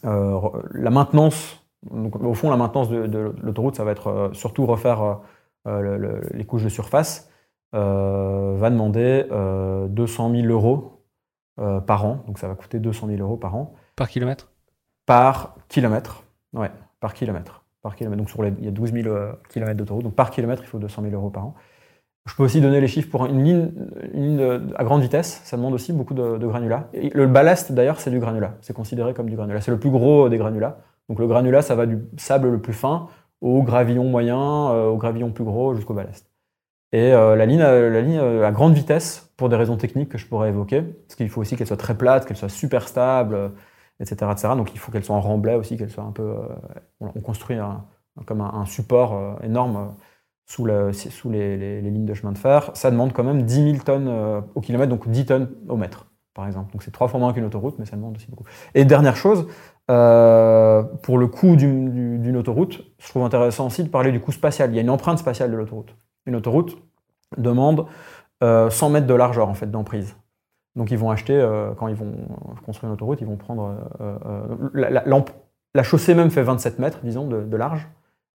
la 0.02 0.90
maintenance, 0.90 1.64
donc, 1.90 2.16
au 2.16 2.34
fond, 2.34 2.50
la 2.50 2.56
maintenance 2.56 2.88
de, 2.88 3.06
de 3.06 3.34
l'autoroute, 3.42 3.76
ça 3.76 3.84
va 3.84 3.92
être 3.92 4.30
surtout 4.32 4.66
refaire 4.66 5.20
euh, 5.68 6.20
les 6.32 6.44
couches 6.44 6.64
de 6.64 6.68
surface, 6.68 7.30
euh, 7.74 8.56
va 8.58 8.70
demander 8.70 9.24
200 9.24 9.30
euh, 9.32 10.42
000 10.42 10.52
euros 10.52 11.04
par 11.56 12.06
an. 12.06 12.22
Donc 12.26 12.38
ça 12.38 12.48
va 12.48 12.54
coûter 12.54 12.78
200 12.78 13.08
000 13.08 13.20
euros 13.20 13.36
par 13.36 13.54
an. 13.56 13.74
Par 13.96 14.08
kilomètre? 14.08 14.50
Par 15.06 15.56
kilomètre. 15.68 16.24
Ouais, 16.52 16.70
par 17.00 17.14
kilomètre. 17.14 17.64
Par 17.82 17.96
kilomètre. 17.96 18.18
Donc 18.18 18.30
sur 18.30 18.42
les, 18.42 18.52
il 18.58 18.64
y 18.64 18.68
a 18.68 18.70
12 18.70 18.92
000 18.92 19.16
kilomètres 19.50 19.76
d'autoroute. 19.76 20.04
Donc 20.04 20.14
par 20.14 20.30
kilomètre, 20.30 20.62
il 20.62 20.68
faut 20.68 20.78
200 20.78 21.02
000 21.02 21.14
euros 21.14 21.30
par 21.30 21.46
an. 21.46 21.54
Je 22.26 22.34
peux 22.34 22.42
aussi 22.42 22.60
donner 22.60 22.80
les 22.80 22.88
chiffres 22.88 23.08
pour 23.10 23.24
une 23.26 23.42
ligne, 23.42 24.70
à 24.76 24.84
grande 24.84 25.00
vitesse. 25.00 25.40
Ça 25.44 25.56
demande 25.56 25.74
aussi 25.74 25.92
beaucoup 25.92 26.14
de, 26.14 26.36
de 26.36 26.46
granulat. 26.46 26.88
Et 26.92 27.10
le 27.10 27.26
ballast, 27.26 27.72
d'ailleurs, 27.72 28.00
c'est 28.00 28.10
du 28.10 28.18
granulat. 28.18 28.56
C'est 28.60 28.74
considéré 28.74 29.14
comme 29.14 29.30
du 29.30 29.36
granulat. 29.36 29.60
C'est 29.60 29.70
le 29.70 29.78
plus 29.78 29.90
gros 29.90 30.28
des 30.28 30.36
granulats. 30.36 30.78
Donc 31.08 31.18
le 31.18 31.26
granulat, 31.26 31.62
ça 31.62 31.74
va 31.74 31.86
du 31.86 31.98
sable 32.18 32.50
le 32.50 32.60
plus 32.60 32.74
fin 32.74 33.08
au 33.40 33.62
gravillon 33.62 34.04
moyen, 34.04 34.70
euh, 34.70 34.86
au 34.88 34.96
gravillon 34.96 35.30
plus 35.30 35.44
gros, 35.44 35.74
jusqu'au 35.74 35.94
ballast. 35.94 36.30
Et 36.92 37.12
euh, 37.12 37.36
la 37.36 37.46
ligne, 37.46 37.60
la 37.60 38.00
ligne 38.00 38.18
euh, 38.18 38.46
à 38.46 38.50
grande 38.50 38.74
vitesse, 38.74 39.32
pour 39.36 39.48
des 39.48 39.56
raisons 39.56 39.76
techniques 39.76 40.08
que 40.08 40.18
je 40.18 40.26
pourrais 40.26 40.48
évoquer, 40.48 40.82
parce 40.82 41.16
qu'il 41.16 41.28
faut 41.28 41.40
aussi 41.40 41.56
qu'elle 41.56 41.66
soit 41.66 41.76
très 41.76 41.96
plate, 41.96 42.26
qu'elle 42.26 42.36
soit 42.36 42.48
super 42.48 42.88
stable, 42.88 43.52
etc., 44.00 44.30
etc. 44.32 44.54
Donc 44.56 44.74
il 44.74 44.78
faut 44.78 44.90
qu'elle 44.90 45.04
soit 45.04 45.16
en 45.16 45.20
remblai 45.20 45.54
aussi, 45.54 45.76
qu'elle 45.76 45.90
soit 45.90 46.04
un 46.04 46.12
peu. 46.12 46.34
on 47.00 47.20
construit 47.20 47.58
comme 48.26 48.40
un, 48.40 48.66
support 48.66 49.38
énorme 49.44 49.94
sous, 50.48 50.64
les, 50.64 51.80
lignes 51.82 52.06
de 52.06 52.14
chemin 52.14 52.32
de 52.32 52.38
fer. 52.38 52.70
Ça 52.74 52.90
demande 52.90 53.12
quand 53.12 53.24
même 53.24 53.42
10 53.42 53.72
000 53.72 53.84
tonnes 53.84 54.42
au 54.54 54.60
kilomètre, 54.60 54.90
donc 54.90 55.08
10 55.08 55.26
tonnes 55.26 55.50
au 55.68 55.76
mètre, 55.76 56.06
par 56.34 56.46
exemple. 56.46 56.72
Donc 56.72 56.82
c'est 56.82 56.90
trois 56.90 57.08
fois 57.08 57.20
moins 57.20 57.32
qu'une 57.32 57.44
autoroute, 57.44 57.78
mais 57.78 57.84
ça 57.84 57.96
demande 57.96 58.16
aussi 58.16 58.28
beaucoup. 58.28 58.44
Et 58.74 58.84
dernière 58.84 59.16
chose, 59.16 59.46
euh, 59.90 60.82
pour 61.02 61.16
le 61.16 61.28
coût 61.28 61.56
d'une 61.56 62.36
autoroute, 62.36 62.82
je 62.98 63.08
trouve 63.08 63.24
intéressant 63.24 63.66
aussi 63.66 63.82
de 63.82 63.88
parler 63.88 64.12
du 64.12 64.20
coût 64.20 64.32
spatial. 64.32 64.70
Il 64.70 64.76
y 64.76 64.78
a 64.78 64.82
une 64.82 64.90
empreinte 64.90 65.18
spatiale 65.18 65.50
de 65.50 65.56
l'autoroute. 65.56 65.96
Une 66.26 66.36
autoroute 66.36 66.76
demande 67.38 67.86
100 68.40 68.44
euh, 68.44 68.88
mètres 68.90 69.06
de 69.06 69.14
largeur 69.14 69.48
en 69.48 69.54
fait 69.54 69.70
d'emprise. 69.70 70.14
Donc 70.76 70.90
ils 70.90 70.98
vont 70.98 71.10
acheter, 71.10 71.34
euh, 71.34 71.72
quand 71.74 71.88
ils 71.88 71.94
vont 71.94 72.12
construire 72.64 72.90
une 72.90 72.94
autoroute, 72.94 73.20
ils 73.20 73.26
vont 73.26 73.36
prendre 73.36 73.74
la, 74.74 75.82
chaussée 75.82 76.14
même 76.14 76.30
fait 76.30 76.42
27 76.42 76.78
mètres, 76.78 77.00
disons, 77.02 77.26
de, 77.26 77.56
large, 77.56 77.88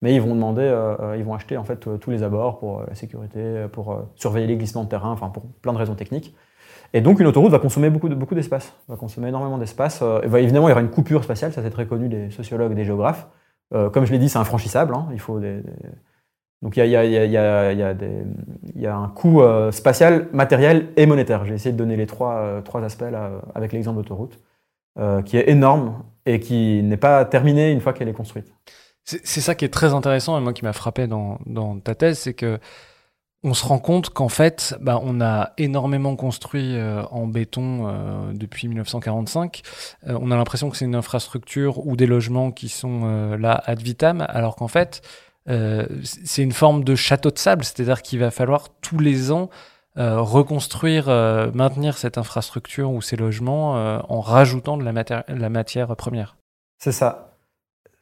mais 0.03 0.13
ils 0.13 0.21
vont 0.21 0.35
demander, 0.35 0.69
ils 1.17 1.23
vont 1.23 1.33
acheter 1.33 1.57
en 1.57 1.63
fait 1.63 1.87
tous 1.99 2.11
les 2.11 2.21
abords 2.21 2.59
pour 2.59 2.83
la 2.87 2.93
sécurité, 2.93 3.65
pour 3.71 4.03
surveiller 4.15 4.45
les 4.45 4.57
glissements 4.57 4.83
de 4.83 4.89
terrain, 4.89 5.09
enfin 5.09 5.29
pour 5.29 5.43
plein 5.61 5.73
de 5.73 5.79
raisons 5.79 5.95
techniques. 5.95 6.35
Et 6.93 7.01
donc 7.01 7.19
une 7.19 7.25
autoroute 7.25 7.51
va 7.51 7.59
consommer 7.59 7.89
beaucoup 7.89 8.07
de 8.07 8.15
beaucoup 8.15 8.35
d'espace, 8.35 8.73
va 8.87 8.95
consommer 8.95 9.29
énormément 9.29 9.57
d'espace. 9.57 10.01
Euh, 10.03 10.21
évidemment, 10.37 10.67
il 10.67 10.71
y 10.71 10.73
aura 10.73 10.81
une 10.81 10.91
coupure 10.91 11.23
spatiale, 11.23 11.51
ça 11.51 11.63
c'est 11.63 11.71
très 11.71 11.87
connu 11.87 12.07
des 12.07 12.29
sociologues, 12.29 12.75
des 12.75 12.85
géographes. 12.85 13.27
Euh, 13.73 13.89
comme 13.89 14.05
je 14.05 14.11
l'ai 14.11 14.19
dit, 14.19 14.29
c'est 14.29 14.37
infranchissable. 14.37 14.93
Hein, 14.93 15.07
il 15.11 15.19
faut 15.19 15.39
Donc 16.61 16.77
il 16.77 16.85
y 16.85 16.95
a, 18.87 18.95
un 18.95 19.07
coût 19.09 19.41
euh, 19.41 19.71
spatial, 19.71 20.27
matériel 20.33 20.89
et 20.95 21.07
monétaire. 21.07 21.45
J'ai 21.45 21.55
essayé 21.55 21.73
de 21.73 21.77
donner 21.77 21.97
les 21.97 22.05
trois, 22.05 22.61
trois 22.63 22.83
aspects 22.83 23.05
avec 23.55 23.73
l'exemple 23.73 23.97
d'autoroute, 23.97 24.39
qui 25.25 25.37
est 25.37 25.49
énorme 25.49 26.03
et 26.27 26.39
qui 26.39 26.83
n'est 26.83 26.97
pas 26.97 27.25
terminé 27.25 27.71
une 27.71 27.81
fois 27.81 27.93
qu'elle 27.93 28.07
est 28.07 28.13
construite. 28.13 28.53
C'est 29.05 29.41
ça 29.41 29.53
qui 29.53 29.65
est 29.65 29.73
très 29.73 29.93
intéressant 29.93 30.37
et 30.37 30.41
moi 30.41 30.53
qui 30.53 30.63
m'a 30.63 30.73
frappé 30.73 31.07
dans, 31.07 31.37
dans 31.45 31.77
ta 31.79 31.93
thèse, 31.93 32.19
c'est 32.19 32.33
que 32.33 32.59
on 33.43 33.53
se 33.53 33.65
rend 33.65 33.79
compte 33.79 34.09
qu'en 34.09 34.29
fait, 34.29 34.75
bah, 34.79 34.99
on 35.03 35.19
a 35.19 35.51
énormément 35.57 36.15
construit 36.15 36.77
euh, 36.77 37.03
en 37.11 37.27
béton 37.27 37.87
euh, 37.87 38.31
depuis 38.33 38.67
1945. 38.67 39.61
Euh, 40.07 40.17
on 40.21 40.31
a 40.31 40.37
l'impression 40.37 40.69
que 40.69 40.77
c'est 40.77 40.85
une 40.85 40.95
infrastructure 40.95 41.85
ou 41.85 41.97
des 41.97 42.05
logements 42.05 42.51
qui 42.51 42.69
sont 42.69 43.35
là 43.37 43.61
ad 43.65 43.81
vitam, 43.81 44.25
alors 44.29 44.55
qu'en 44.55 44.67
fait, 44.67 45.01
c'est 45.45 46.41
une 46.41 46.53
forme 46.53 46.85
de 46.85 46.95
château 46.95 47.29
de 47.29 47.37
sable, 47.37 47.65
c'est-à-dire 47.65 48.01
qu'il 48.01 48.19
va 48.19 48.31
falloir 48.31 48.69
tous 48.81 48.99
les 48.99 49.31
ans 49.31 49.49
reconstruire, 49.95 51.07
maintenir 51.53 51.97
cette 51.97 52.17
infrastructure 52.17 52.91
ou 52.91 53.01
ces 53.01 53.17
logements 53.17 53.73
en 54.09 54.21
rajoutant 54.21 54.77
de 54.77 54.83
la, 54.83 55.23
la 55.27 55.49
matière 55.49 55.95
première. 55.97 56.37
C'est 56.79 56.93
ça 56.93 57.32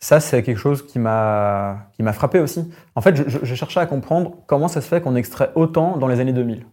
ça, 0.04 0.20
c'est 0.20 0.42
quelque 0.42 0.58
chose 0.58 0.86
qui 0.86 0.98
m'a 0.98 1.86
frappé 2.14 2.40
aussi. 2.40 2.68
En 2.96 3.02
fait, 3.02 3.16
je, 3.16 3.56
cherchais 3.56 3.80
à 3.80 3.86
comprendre 3.86 4.38
comment 4.48 4.68
ça 4.68 4.82
se 4.82 4.88
fait 4.88 5.00
qu'on 5.00 5.16
extrait 5.16 5.52
autant 5.54 5.98
dans 5.98 6.08
les 6.08 6.20
années 6.20 6.34
2000. 6.34 6.66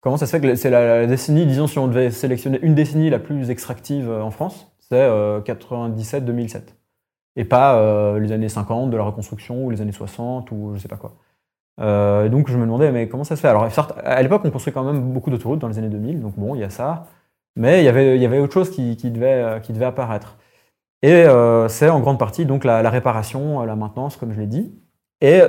Comment 0.00 0.16
ça 0.16 0.24
se 0.26 0.30
fait 0.30 0.40
que 0.40 0.54
c'est 0.54 0.70
la, 0.70 1.06
décennie, 1.06 1.44
disons, 1.44 1.66
si 1.66 1.78
on 1.78 1.86
devait 1.86 2.10
sélectionner 2.10 2.58
une 2.62 2.74
décennie 2.74 3.10
la 3.10 3.18
plus 3.18 3.50
extractive 3.50 4.08
euh, 4.08 4.22
en 4.22 4.30
France, 4.30 4.72
c'est 4.78 5.06
97-2007. 5.06 6.56
Euh, 6.56 6.60
et 7.36 7.44
pas 7.44 8.18
les 8.18 8.32
années 8.32 8.48
50 8.48 8.90
de 8.90 8.96
la 8.96 9.04
reconstruction 9.04 9.64
ou 9.64 9.70
les 9.70 9.82
années 9.82 9.92
60 9.92 10.50
ou 10.50 10.72
je 10.74 10.80
sais 10.80 10.88
pas 10.88 10.96
quoi. 10.96 11.14
donc 12.28 12.50
je 12.50 12.56
me 12.56 12.64
demandais 12.64 12.90
mais 12.90 13.08
comment 13.08 13.22
ça 13.22 13.36
se 13.36 13.40
fait? 13.40 13.48
Alors 13.48 13.68
à 14.04 14.22
l'époque 14.22 14.42
on 14.44 14.50
construit 14.50 14.72
quand 14.72 14.82
même 14.82 15.12
beaucoup 15.12 15.30
d'autoroutes 15.30 15.60
dans 15.60 15.68
les 15.68 15.78
années 15.78 15.88
2000, 15.88 16.20
donc 16.20 16.34
bon 16.36 16.56
il 16.56 16.60
y 16.60 16.64
a 16.64 16.70
ça, 16.70 17.06
mais 17.54 17.82
il 17.82 17.84
y 17.84 17.88
avait, 17.88 18.16
il 18.16 18.22
y 18.22 18.26
avait 18.26 18.40
autre 18.40 18.52
chose 18.52 18.70
qui, 18.70 18.96
qui 18.96 19.10
devait, 19.10 19.60
qui 19.62 19.72
devait 19.72 19.84
apparaître. 19.84 20.38
Et 21.02 21.24
c'est 21.68 21.88
en 21.88 22.00
grande 22.00 22.18
partie 22.18 22.44
donc 22.44 22.64
la, 22.64 22.88
réparation, 22.90 23.64
la 23.64 23.76
maintenance 23.76 24.16
comme 24.16 24.32
je 24.32 24.40
l'ai 24.40 24.46
dit, 24.46 24.72
et 25.20 25.42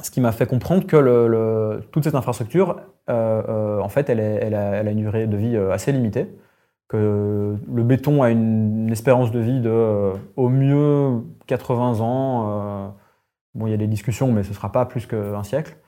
ce 0.00 0.10
qui 0.10 0.20
m'a 0.20 0.32
fait 0.32 0.46
comprendre 0.46 0.86
que 0.86 1.80
toute 1.90 2.04
cette 2.04 2.14
infrastructure, 2.14 2.80
euh, 3.10 3.42
euh, 3.48 3.80
en 3.80 3.88
fait, 3.88 4.08
elle, 4.08 4.20
a, 4.54 4.90
une 4.90 5.00
durée 5.00 5.26
de 5.26 5.36
vie 5.36 5.56
euh, 5.56 5.72
assez 5.72 5.92
limitée. 5.92 6.28
Que 6.88 7.56
le 7.72 7.82
béton 7.82 8.22
a 8.22 8.30
une, 8.30 8.90
espérance 8.90 9.30
de 9.30 9.40
vie 9.40 9.60
de 9.60 10.12
au 10.36 10.48
mieux 10.50 11.22
80 11.46 12.00
ans. 12.00 12.94
bon, 13.54 13.66
il 13.66 13.70
y 13.70 13.74
a 13.74 13.78
des 13.78 13.86
discussions, 13.86 14.30
mais 14.30 14.42
ce 14.42 14.50
ne 14.50 14.54
sera 14.54 14.72
pas 14.72 14.84
plus 14.84 15.06
qu'un 15.06 15.42
siècle. 15.42 15.78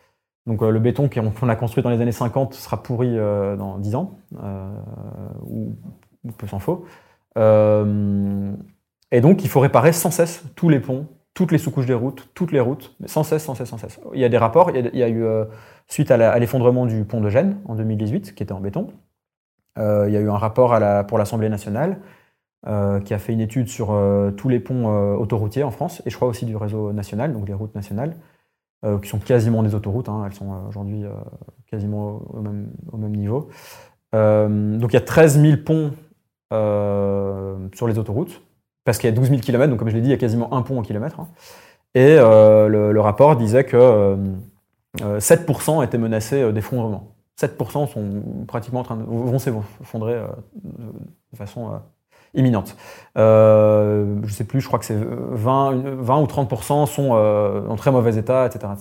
Donc 0.47 0.63
le 0.63 0.79
béton 0.79 1.09
qu'on 1.11 1.49
a 1.49 1.57
construit 1.57 1.83
dans 1.83 1.91
les 1.91 2.01
années 2.01 2.13
50 2.13 2.55
sera 2.55 2.83
pourri 2.83 3.17
dans 3.17 3.79
10 3.79 3.95
ans, 3.97 4.19
ou, 5.43 5.77
ou, 6.25 6.33
peu 6.33 6.47
s'en 6.47 6.59
faut. 6.59 6.87
Et 9.15 9.21
donc 9.21 9.45
il 9.45 9.49
faut 9.49 9.61
réparer 9.61 9.93
sans 9.93 10.11
cesse 10.11 10.43
tous 10.57 10.69
les 10.69 10.81
ponts, 10.81 11.07
toutes 11.35 11.53
les 11.53 11.59
sous-couches 11.59 11.87
des 11.87 11.95
routes, 11.95 12.29
toutes 12.35 12.51
les 12.51 12.59
routes, 12.59 12.97
mais 12.99 13.07
sans 13.07 13.23
cesse, 13.23 13.45
sans 13.45 13.55
cesse, 13.55 13.69
sans 13.69 13.79
cesse. 13.79 14.01
Il 14.13 14.19
y 14.19 14.25
a 14.25 14.29
des 14.29 14.39
rapports, 14.39 14.73
il 14.73 14.91
y 14.93 15.03
a, 15.05 15.09
eu, 15.09 15.23
euh, 15.23 15.45
suite 15.87 16.11
à 16.11 16.37
l'effondrement 16.41 16.85
du 16.85 17.05
pont 17.05 17.21
de 17.21 17.31
Gênes 17.31 17.59
en 17.67 17.77
2018, 17.77 18.35
qui 18.35 18.43
était 18.43 18.53
en 18.53 18.59
béton, 18.59 18.89
euh, 19.79 20.07
il 20.09 20.15
y 20.15 20.17
a 20.17 20.21
eu 20.21 20.29
un 20.29 20.37
rapport 20.37 20.77
pour 21.07 21.19
l'Assemblée 21.19 21.49
nationale 21.49 22.01
euh, 22.67 22.99
qui 22.99 23.15
a 23.15 23.19
fait 23.21 23.33
une 23.33 23.41
étude 23.41 23.69
sur 23.69 23.97
tous 24.37 24.49
les 24.49 24.59
ponts 24.59 25.15
autoroutiers 25.15 25.63
en 25.63 25.71
France, 25.71 26.03
et 26.07 26.11
je 26.11 26.17
crois 26.17 26.27
aussi 26.27 26.45
du 26.45 26.57
réseau 26.57 26.93
national, 26.93 27.33
donc 27.33 27.45
des 27.45 27.55
routes 27.55 27.77
nationales, 27.77 28.17
qui 29.01 29.09
sont 29.09 29.21
quasiment 29.21 29.63
des 29.63 29.77
autoroutes, 29.77 30.09
hein, 30.09 30.25
elles 30.27 30.35
sont 30.35 30.51
aujourd'hui 30.69 31.05
quasiment 31.69 32.21
au 32.31 32.41
même, 32.41 32.67
au 32.91 32.97
même 32.97 33.15
niveau. 33.15 33.49
donc 34.13 34.93
il 34.93 34.95
y 34.95 34.97
a 34.97 35.01
13 35.01 35.41
000 35.41 35.57
ponts 35.65 35.93
sur 36.51 37.87
les 37.87 37.97
autoroutes, 37.97 38.43
parce 38.85 38.99
qu'il 38.99 39.09
y 39.09 39.13
a 39.13 39.17
12 39.17 39.29
000 39.31 39.41
km, 39.41 39.71
donc 39.71 39.79
comme 39.79 39.89
je 39.89 39.95
l'ai 39.95 40.01
dit, 40.01 40.09
il 40.09 40.13
y 40.13 40.15
a 40.15 40.19
quasiment 40.19 40.53
un 40.55 40.63
pont 40.63 40.79
au 40.79 40.83
kilomètre. 40.83 41.21
Hein. 41.21 41.29
Et 41.95 42.17
euh, 42.19 42.69
le, 42.69 43.01
rapport 43.01 43.37
disait 43.37 43.65
que 43.65 44.17
7% 44.99 45.79
euh, 45.79 45.83
étaient 45.83 45.99
menacés 45.99 46.43
euh, 46.43 46.53
d'effondrement. 46.53 47.15
7% 47.41 47.89
sont 47.89 48.23
pratiquement 48.47 48.81
en 48.81 48.85
train 48.85 48.97
de, 48.97 49.05
vont 49.05 49.39
s'effondrer 49.39 50.15
de 50.15 51.37
façon 51.37 51.81
imminente. 52.33 52.77
je 53.17 54.05
ne 54.23 54.29
sais 54.29 54.45
plus, 54.45 54.61
je 54.61 54.69
crois 54.69 54.79
que 54.79 54.85
c'est 54.85 54.97
20, 54.97 55.97
20, 56.01 56.21
ou 56.21 56.27
30% 56.27 56.87
sont 56.87 57.11
en 57.11 57.75
très 57.75 57.91
mauvais 57.91 58.17
état, 58.17 58.47
etc., 58.47 58.73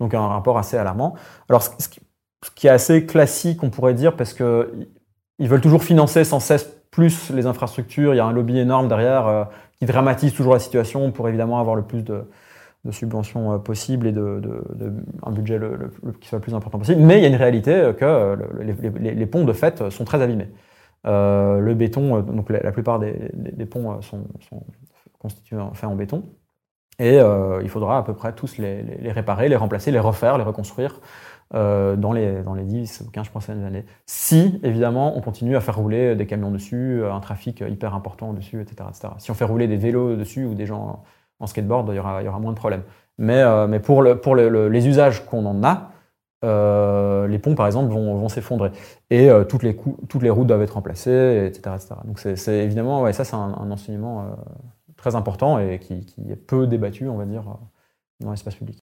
Donc 0.00 0.12
un 0.12 0.28
rapport 0.28 0.58
assez 0.58 0.76
alarmant. 0.76 1.14
Alors 1.48 1.62
ce 1.62 2.50
qui 2.54 2.66
est 2.66 2.70
assez 2.70 3.06
classique, 3.06 3.62
on 3.62 3.70
pourrait 3.70 3.94
dire, 3.94 4.16
parce 4.16 4.34
qu'ils 4.34 5.48
veulent 5.48 5.62
toujours 5.62 5.82
financer 5.82 6.24
sans 6.24 6.40
cesse 6.40 6.83
plus 6.94 7.30
les 7.30 7.46
infrastructures, 7.46 8.14
il 8.14 8.18
y 8.18 8.20
a 8.20 8.24
un 8.24 8.32
lobby 8.32 8.56
énorme 8.56 8.86
derrière 8.86 9.26
euh, 9.26 9.44
qui 9.78 9.84
dramatise 9.84 10.32
toujours 10.32 10.52
la 10.52 10.60
situation 10.60 11.10
pour 11.10 11.28
évidemment 11.28 11.58
avoir 11.58 11.74
le 11.74 11.82
plus 11.82 12.04
de, 12.04 12.24
subventions 12.92 13.54
euh, 13.54 13.58
possibles 13.58 14.06
et 14.06 14.14
un 15.24 15.32
budget 15.32 15.58
qui 16.20 16.28
soit 16.28 16.38
le 16.38 16.42
plus 16.42 16.54
important 16.54 16.78
possible. 16.78 17.00
Mais 17.00 17.18
il 17.18 17.22
y 17.22 17.24
a 17.24 17.28
une 17.28 17.34
réalité 17.34 17.72
euh, 17.72 17.92
que 17.92 18.38
les, 18.62 19.26
ponts 19.26 19.44
de 19.44 19.52
fait 19.52 19.90
sont 19.90 20.04
très 20.04 20.22
abîmés. 20.22 20.50
le 21.04 21.74
béton, 21.74 22.24
la, 22.48 22.70
plupart 22.70 23.00
des, 23.00 23.66
ponts 23.66 24.00
sont, 24.00 24.24
constitués 25.18 25.58
en, 25.58 25.74
faits 25.74 25.90
en 25.90 25.96
béton. 25.96 26.22
Et 27.00 27.18
il 27.62 27.68
faudra 27.68 27.98
à 27.98 28.02
peu 28.04 28.14
près 28.14 28.32
tous 28.34 28.58
les, 28.58 28.84
réparer, 29.10 29.48
les 29.48 29.56
remplacer, 29.56 29.90
les 29.90 29.98
refaire, 29.98 30.38
les 30.38 30.44
reconstruire 30.44 31.00
euh, 31.54 31.94
dans, 31.94 32.12
les, 32.12 32.42
dans 32.42 32.54
les 32.54 32.64
10 32.64 33.02
ou 33.06 33.10
15 33.10 33.28
prochaines 33.28 33.64
années. 33.64 33.84
Si, 34.06 34.58
évidemment, 34.62 35.16
on 35.16 35.20
continue 35.20 35.56
à 35.56 35.60
faire 35.60 35.76
rouler 35.76 36.16
des 36.16 36.26
camions 36.26 36.50
dessus, 36.50 37.02
euh, 37.02 37.12
un 37.12 37.20
trafic 37.20 37.60
hyper 37.60 37.94
important 37.94 38.32
dessus, 38.32 38.60
etc. 38.60 38.88
Si 39.18 39.30
on 39.30 39.34
fait 39.34 39.44
rouler 39.44 39.68
des 39.68 39.76
vélos 39.76 40.16
dessus 40.16 40.46
ou 40.46 40.54
des 40.54 40.66
gens 40.66 41.04
en 41.38 41.46
skateboard, 41.46 41.88
il 41.90 41.96
y 41.96 41.98
aura, 41.98 42.22
il 42.22 42.24
y 42.24 42.28
aura 42.28 42.40
moins 42.40 42.52
de 42.52 42.56
problèmes. 42.56 42.82
Mais, 43.18 43.42
euh, 43.42 43.66
mais 43.68 43.78
pour, 43.78 44.02
le, 44.02 44.20
pour 44.20 44.34
les 44.36 44.88
usages 44.88 45.24
qu'on 45.26 45.44
en 45.46 45.62
a, 45.62 45.90
les 47.28 47.38
ponts, 47.38 47.54
par 47.54 47.66
exemple, 47.66 47.92
vont, 47.92 48.16
vont 48.16 48.28
s'effondrer. 48.28 48.70
Et 49.10 49.30
toutes, 49.48 49.62
les 49.62 49.76
toutes 50.08 50.22
les 50.22 50.30
routes 50.30 50.46
doivent 50.48 50.62
être 50.62 50.74
remplacées, 50.74 51.46
etc. 51.46 51.76
Donc 52.04 52.18
c'est 52.18 52.58
évidemment, 52.64 53.02
ouais, 53.02 53.12
ça 53.12 53.24
c'est 53.24 53.36
un, 53.36 53.70
enseignement 53.70 54.26
très 54.96 55.14
important 55.14 55.58
et 55.58 55.78
qui, 55.78 56.04
est 56.28 56.36
peu 56.36 56.66
débattu, 56.66 57.08
on 57.08 57.16
va 57.16 57.24
dire, 57.24 57.44
dans 58.20 58.30
l'espace 58.30 58.56
public 58.56 58.83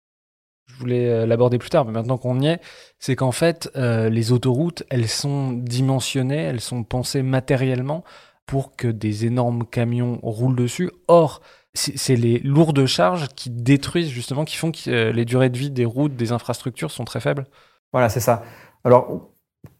je 0.69 0.79
voulais 0.79 1.09
euh, 1.09 1.25
l'aborder 1.25 1.57
plus 1.57 1.69
tard, 1.69 1.85
mais 1.85 1.91
maintenant 1.91 2.17
qu'on 2.17 2.39
y 2.39 2.47
est, 2.47 2.61
c'est 2.99 3.15
qu'en 3.15 3.31
fait, 3.31 3.69
euh, 3.75 4.09
les 4.09 4.31
autoroutes, 4.31 4.83
elles 4.89 5.07
sont 5.07 5.51
dimensionnées, 5.51 6.43
elles 6.43 6.61
sont 6.61 6.83
pensées 6.83 7.23
matériellement 7.23 8.03
pour 8.45 8.75
que 8.75 8.87
des 8.87 9.25
énormes 9.25 9.65
camions 9.65 10.19
roulent 10.23 10.55
dessus. 10.55 10.89
Or, 11.07 11.41
c'est 11.73 12.15
les 12.15 12.39
lourdes 12.39 12.85
charges 12.85 13.27
qui 13.29 13.49
détruisent 13.49 14.09
justement, 14.09 14.43
qui 14.43 14.55
font 14.55 14.71
que 14.71 14.89
euh, 14.89 15.11
les 15.11 15.25
durées 15.25 15.49
de 15.49 15.57
vie 15.57 15.69
des 15.69 15.85
routes, 15.85 16.15
des 16.15 16.31
infrastructures 16.31 16.91
sont 16.91 17.05
très 17.05 17.19
faibles. 17.19 17.45
Voilà, 17.91 18.09
c'est 18.09 18.19
ça. 18.19 18.43
Alors, 18.83 19.29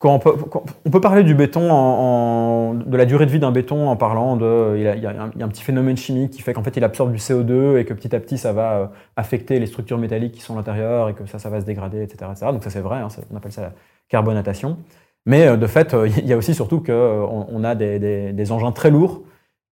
on, 0.08 0.20
peut, 0.20 1.02
parler 1.02 1.24
du 1.24 1.36
béton, 1.36 1.70
en, 1.72 2.74
de 2.74 2.96
la 2.96 3.06
durée 3.06 3.26
de 3.26 3.32
vie 3.32 3.40
d'un 3.40 3.52
béton 3.52 3.90
en 3.90 3.98
parlant 3.98 4.38
de. 4.38 4.76
Il 4.78 4.84
y, 4.84 5.06
a, 5.06 5.10
un, 5.22 5.48
petit 5.50 5.62
phénomène 5.62 5.98
chimique 5.98 6.32
qui 6.32 6.42
fait 6.42 6.54
qu'en 6.54 6.64
fait 6.64 6.78
il 6.78 6.84
absorbe 6.86 7.12
du 7.12 7.18
CO2 7.18 7.78
et 7.78 7.86
que 7.86 7.94
petit 7.94 8.16
à 8.16 8.20
petit 8.22 8.38
ça 8.38 8.54
va 8.54 8.74
euh, 8.78 8.88
affecter 9.18 9.60
les 9.60 9.66
structures 9.66 9.98
métalliques 9.98 10.34
qui 10.36 10.42
sont 10.42 10.54
à 10.54 10.58
l'intérieur 10.58 11.10
et 11.10 11.14
que 11.14 11.26
ça, 11.26 11.38
ça 11.38 11.50
va 11.50 11.60
se 11.60 11.66
dégrader, 11.66 12.02
etc. 12.02 12.32
Donc 12.52 12.64
ça 12.64 12.70
c'est 12.70 12.80
vrai, 12.80 13.00
hein, 13.00 13.10
on 13.30 13.36
appelle 13.36 13.52
ça 13.52 13.62
la 13.62 13.74
carbonatation. 14.08 14.78
Mais 15.26 15.48
euh, 15.48 15.58
de 15.58 15.68
fait, 15.68 15.94
euh, 15.94 16.08
il 16.18 16.28
y 16.28 16.34
a 16.34 16.38
aussi 16.38 16.54
surtout 16.54 16.82
qu'on 16.82 17.46
on 17.50 17.64
a 17.66 17.76
des, 17.76 18.52
engins 18.52 18.72
très 18.72 18.92
lourds 18.92 19.22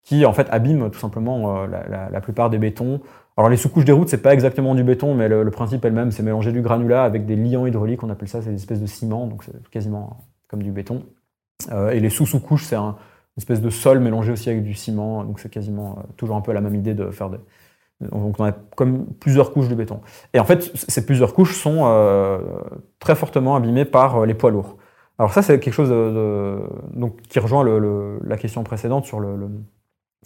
qui 0.03 0.27
en 0.27 0.33
fait 0.33 0.49
abîment 0.51 0.91
tout 0.91 0.99
simplement 0.99 1.67
la, 1.67 2.21
plupart 2.21 2.51
des 2.51 2.59
bétons. 2.59 3.01
Alors 3.37 3.51
les 3.51 3.59
sous-couches 3.59 3.85
des 3.85 3.93
routes, 3.93 4.09
c'est 4.09 4.23
pas 4.23 4.33
exactement 4.33 4.75
du 4.75 4.83
béton, 4.83 5.15
mais 5.15 5.29
le, 5.29 5.51
principe 5.51 5.85
est 5.85 5.91
le 5.91 5.95
même, 5.95 6.11
c'est 6.11 6.23
mélanger 6.23 6.53
du 6.53 6.63
granulat 6.63 7.05
avec 7.05 7.27
des 7.27 7.37
liants 7.37 7.67
hydrauliques, 7.67 8.03
on 8.03 8.09
appelle 8.09 8.29
ça, 8.29 8.41
c'est 8.41 8.51
des 8.51 8.57
espèces 8.57 8.81
de 8.81 8.87
ciment, 8.87 9.27
donc 9.27 9.45
c'est 9.45 9.69
quasiment 9.69 10.25
comme 10.49 10.63
du 10.63 10.73
béton. 10.73 11.03
Euh, 11.71 11.91
et 11.91 12.01
les 12.01 12.09
sous-sous-couches, 12.09 12.65
c'est 12.65 12.77
un, 12.77 12.97
une 13.37 13.41
espèce 13.41 13.61
de 13.61 13.69
sol 13.69 14.01
mélangé 14.01 14.33
aussi 14.33 14.49
avec 14.49 14.63
du 14.63 14.73
ciment, 14.73 15.23
donc 15.25 15.39
c'est 15.39 15.51
quasiment 15.51 15.99
euh, 15.99 16.03
toujours 16.17 16.37
un 16.37 16.41
peu 16.41 16.53
la 16.53 16.63
même 16.63 16.75
idée 16.75 16.95
de 16.95 17.11
faire 17.11 17.29
des... 17.29 17.39
Donc 18.01 18.39
on 18.39 18.45
a 18.45 18.53
comme 18.53 19.07
plusieurs 19.21 19.53
couches 19.53 19.69
de 19.69 19.75
béton. 19.75 20.01
Et 20.35 20.41
en 20.41 20.45
fait, 20.45 20.71
ces 20.75 21.05
plusieurs 21.05 21.33
couches 21.33 21.57
sont 21.57 21.85
euh, 21.85 22.39
très 23.01 23.15
fortement 23.15 23.57
abîmées 23.57 23.87
par 23.87 24.27
les 24.27 24.35
poids 24.35 24.51
lourds. 24.51 24.77
Alors 25.19 25.33
ça, 25.33 25.41
c'est 25.41 25.59
quelque 25.61 25.73
chose 25.73 25.89
donc, 26.95 27.23
qui 27.23 27.39
rejoint 27.39 27.65
la 28.23 28.37
question 28.37 28.63
précédente 28.65 29.07
sur 29.07 29.19
le 29.19 29.49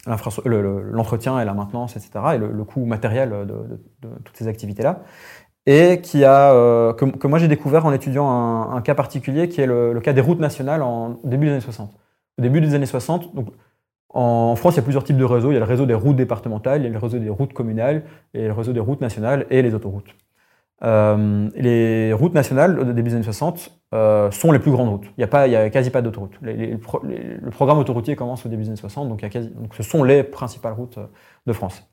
l'entretien 0.07 1.39
et 1.39 1.45
la 1.45 1.53
maintenance, 1.53 1.95
etc., 1.95 2.11
et 2.35 2.37
le, 2.37 2.63
coût 2.63 2.85
matériel 2.85 3.29
de, 3.29 4.09
toutes 4.23 4.37
ces 4.37 4.47
activités-là, 4.47 5.03
et 5.65 6.01
qui 6.01 6.23
a, 6.23 6.53
euh, 6.53 6.93
que, 6.93 7.27
moi 7.27 7.37
j'ai 7.37 7.47
découvert 7.47 7.85
en 7.85 7.93
étudiant 7.93 8.27
un, 8.71 8.81
cas 8.81 8.95
particulier 8.95 9.47
qui 9.47 9.61
est 9.61 9.67
le, 9.67 9.99
cas 10.01 10.13
des 10.13 10.21
routes 10.21 10.39
nationales 10.39 10.81
en 10.81 11.19
début 11.23 11.45
des 11.45 11.51
années 11.53 11.61
60. 11.61 11.91
Au 12.39 12.41
début 12.41 12.61
des 12.61 12.73
années 12.73 12.85
60, 12.85 13.35
donc, 13.35 13.49
en 14.13 14.55
France, 14.55 14.73
il 14.73 14.77
y 14.77 14.79
a 14.81 14.83
plusieurs 14.83 15.05
types 15.05 15.17
de 15.17 15.23
réseaux. 15.23 15.51
Il 15.51 15.53
y 15.53 15.57
a 15.57 15.61
le 15.61 15.65
réseau 15.65 15.85
des 15.85 15.93
routes 15.93 16.17
départementales, 16.17 16.81
il 16.81 16.83
y 16.83 16.87
a 16.87 16.89
le 16.89 16.97
réseau 16.97 17.17
des 17.17 17.29
routes 17.29 17.53
communales, 17.53 18.03
et 18.33 18.47
le 18.47 18.53
réseau 18.53 18.73
des 18.73 18.81
routes 18.81 18.99
nationales 18.99 19.45
et 19.49 19.61
les 19.61 19.73
autoroutes. 19.73 20.13
Euh, 20.83 21.49
les 21.55 22.11
routes 22.11 22.33
nationales 22.33 22.79
au 22.79 22.83
début 22.83 23.09
des 23.09 23.15
années 23.15 23.23
60 23.23 23.80
euh, 23.93 24.31
sont 24.31 24.53
les 24.53 24.59
plus 24.59 24.71
grandes 24.71 24.87
routes. 24.87 25.05
Il 25.05 25.19
n'y 25.19 25.23
a, 25.25 25.27
pas, 25.27 25.47
y 25.47 25.55
a 25.55 25.69
quasi 25.69 25.89
pas 25.89 26.01
d'autoroutes. 26.01 26.37
le 26.41 27.49
programme 27.49 27.77
autoroutier 27.77 28.15
commence 28.15 28.45
au 28.45 28.49
début 28.49 28.63
des 28.63 28.69
années 28.69 28.77
60, 28.77 29.09
donc, 29.09 29.21
y 29.21 29.25
a 29.25 29.29
quasi, 29.29 29.49
donc 29.49 29.75
ce 29.75 29.83
sont 29.83 30.05
les 30.05 30.23
principales 30.23 30.71
routes 30.71 30.97
euh, 30.97 31.07
de 31.45 31.51
France. 31.51 31.85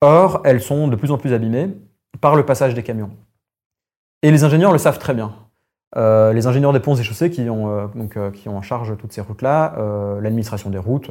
Or, 0.00 0.40
elles 0.44 0.62
sont 0.62 0.88
de 0.88 0.96
plus 0.96 1.10
en 1.10 1.18
plus 1.18 1.34
abîmées 1.34 1.68
par 2.22 2.34
le 2.34 2.46
passage 2.46 2.72
des 2.72 2.82
camions. 2.82 3.10
Et 4.22 4.30
les 4.30 4.42
ingénieurs 4.42 4.72
le 4.72 4.78
savent 4.78 4.98
très 4.98 5.12
bien. 5.12 5.34
Euh, 5.96 6.32
les 6.32 6.46
ingénieurs 6.46 6.72
des 6.72 6.80
ponts 6.80 6.94
et 6.94 7.02
chaussées 7.02 7.30
qui 7.30 7.48
ont, 7.50 7.88
donc, 7.94 8.18
qui 8.32 8.48
ont 8.48 8.56
en 8.56 8.62
charge 8.62 8.96
toutes 8.96 9.12
ces 9.12 9.20
routes-là, 9.20 9.76
l'administration 10.20 10.70
des 10.70 10.78
routes, 10.78 11.10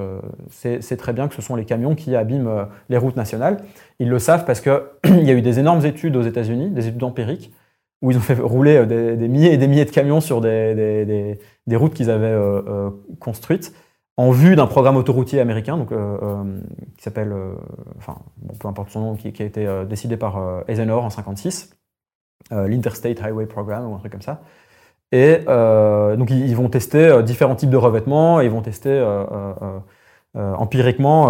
c'est 0.50 0.98
très 0.98 1.14
bien 1.14 1.28
que 1.28 1.36
ce 1.36 1.42
sont 1.42 1.56
les 1.56 1.66
camions 1.66 1.96
qui 1.96 2.16
abîment 2.16 2.68
les 2.90 2.98
routes 2.98 3.16
nationales. 3.16 3.64
Ils 4.00 4.10
le 4.10 4.20
savent 4.20 4.46
parce 4.46 4.62
qu'il 4.62 4.82
y 5.06 5.30
a 5.30 5.34
eu 5.34 5.42
des 5.42 5.60
énormes 5.60 5.86
études 5.86 6.16
aux 6.16 6.24
États-Unis, 6.24 6.72
des 6.72 6.88
études 6.88 7.04
empiriques, 7.04 7.54
où 8.04 8.12
ils 8.12 8.18
ont 8.18 8.22
fait 8.22 8.36
rouler 8.36 8.86
des, 8.86 9.16
milliers 9.28 9.54
et 9.54 9.58
des 9.58 9.68
milliers 9.68 9.86
de 9.86 9.92
camions 9.92 10.22
sur 10.22 10.42
des, 10.42 11.40
routes 11.72 11.96
qu'ils 11.96 12.12
avaient 12.12 12.38
construites 13.20 13.74
en 14.18 14.30
vue 14.30 14.56
d'un 14.56 14.68
programme 14.68 14.98
autoroutier 14.98 15.40
américain 15.40 15.78
donc, 15.78 15.90
qui 16.98 17.04
s'appelle, 17.04 17.34
enfin, 17.98 18.18
peu 18.60 18.68
importe 18.68 18.92
son 18.92 19.02
nom, 19.02 19.16
qui, 19.16 19.42
a 19.42 19.46
été 19.46 19.68
décidé 19.90 20.18
par 20.18 20.64
Eisenhower 20.68 21.02
en 21.02 21.10
56, 21.10 21.76
l'Interstate 22.52 23.24
Highway 23.24 23.48
Program 23.48 23.90
ou 23.90 23.96
un 23.96 24.00
truc 24.00 24.12
comme 24.12 24.22
ça. 24.22 24.42
Et 25.14 25.42
euh, 25.48 26.16
donc 26.16 26.32
ils 26.32 26.56
vont 26.56 26.70
tester 26.70 27.06
euh, 27.06 27.22
différents 27.22 27.56
types 27.56 27.70
de 27.70 27.78
revêtements, 27.78 28.42
ils 28.42 28.50
vont 28.50 28.64
tester 28.64 28.90
euh, 28.90 29.80
empiriquement 30.34 31.28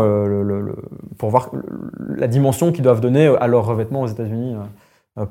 pour 1.18 1.30
voir 1.30 1.52
la 2.00 2.28
dimension 2.28 2.72
qu'ils 2.72 2.86
doivent 2.86 3.02
donner 3.02 3.28
à 3.28 3.48
leur 3.48 3.66
revêtement 3.66 4.02
aux 4.04 4.08
États-Unis 4.08 4.56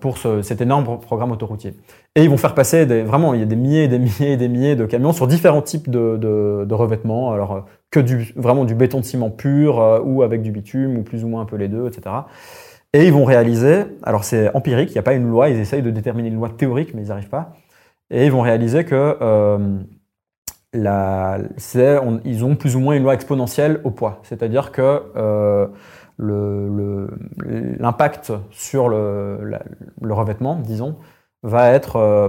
pour 0.01 0.19
cet 0.19 0.61
énorme 0.61 1.01
programme 1.01 1.33
autoroutier. 1.33 1.75
Et 2.15 2.23
ils 2.23 2.31
vont 2.31 2.37
faire 2.37 2.55
passer 2.55 2.85
vraiment, 3.03 3.35
il 3.35 3.41
y 3.41 3.43
a 3.43 3.47
des 3.47 3.57
milliers 3.57 3.85
et 3.85 3.89
des 3.89 3.99
milliers 3.99 4.33
et 4.33 4.37
des 4.37 4.49
milliers 4.49 4.77
de 4.77 4.87
camions 4.87 5.13
sur 5.13 5.27
différents 5.27 5.63
types 5.63 5.91
de, 5.91 6.67
revêtements, 6.71 7.33
alors 7.33 7.67
que 7.91 8.01
vraiment 8.39 8.65
du 8.65 8.75
béton 8.75 9.01
de 9.01 9.05
ciment 9.05 9.31
pur 9.31 10.03
ou 10.05 10.23
avec 10.23 10.43
du 10.43 10.53
bitume 10.53 10.99
ou 10.99 11.03
plus 11.03 11.25
ou 11.25 11.29
moins 11.29 11.43
un 11.43 11.47
peu 11.47 11.57
les 11.57 11.69
deux, 11.69 11.89
etc. 11.89 12.15
Et 12.95 13.07
ils 13.07 13.13
vont 13.13 13.25
réaliser, 13.25 13.85
alors 14.03 14.23
c'est 14.23 14.55
empirique, 14.55 14.91
il 14.91 14.95
n'y 14.95 14.99
a 14.99 15.03
pas 15.03 15.15
une 15.15 15.29
loi, 15.29 15.49
ils 15.49 15.59
essayent 15.59 15.83
de 15.83 15.91
déterminer 15.91 16.29
une 16.29 16.37
loi 16.37 16.51
théorique, 16.51 16.93
mais 16.95 17.03
ils 17.03 17.07
n'y 17.07 17.11
arrivent 17.11 17.31
pas. 17.31 17.55
Et 18.11 18.27
ils 18.27 18.33
vont 18.33 18.43
réaliser 18.43 18.85
que 18.85 19.17
euh, 19.23 19.79
ils 20.75 22.45
ont 22.45 22.57
plus 22.57 22.77
ou 22.77 22.81
moins 22.81 22.95
une 22.95 23.03
loi 23.03 23.15
exponentielle 23.15 23.81
au 23.85 23.91
poids. 23.91 24.21
C'est-à-dire 24.25 24.73
que 24.73 25.03
euh, 25.17 25.69
l'impact 27.79 28.33
sur 28.51 28.89
le, 28.89 29.61
revêtement, 30.03 30.57
disons, 30.57 30.97
va 31.43 31.71
être, 31.71 31.97
euh, 31.97 32.29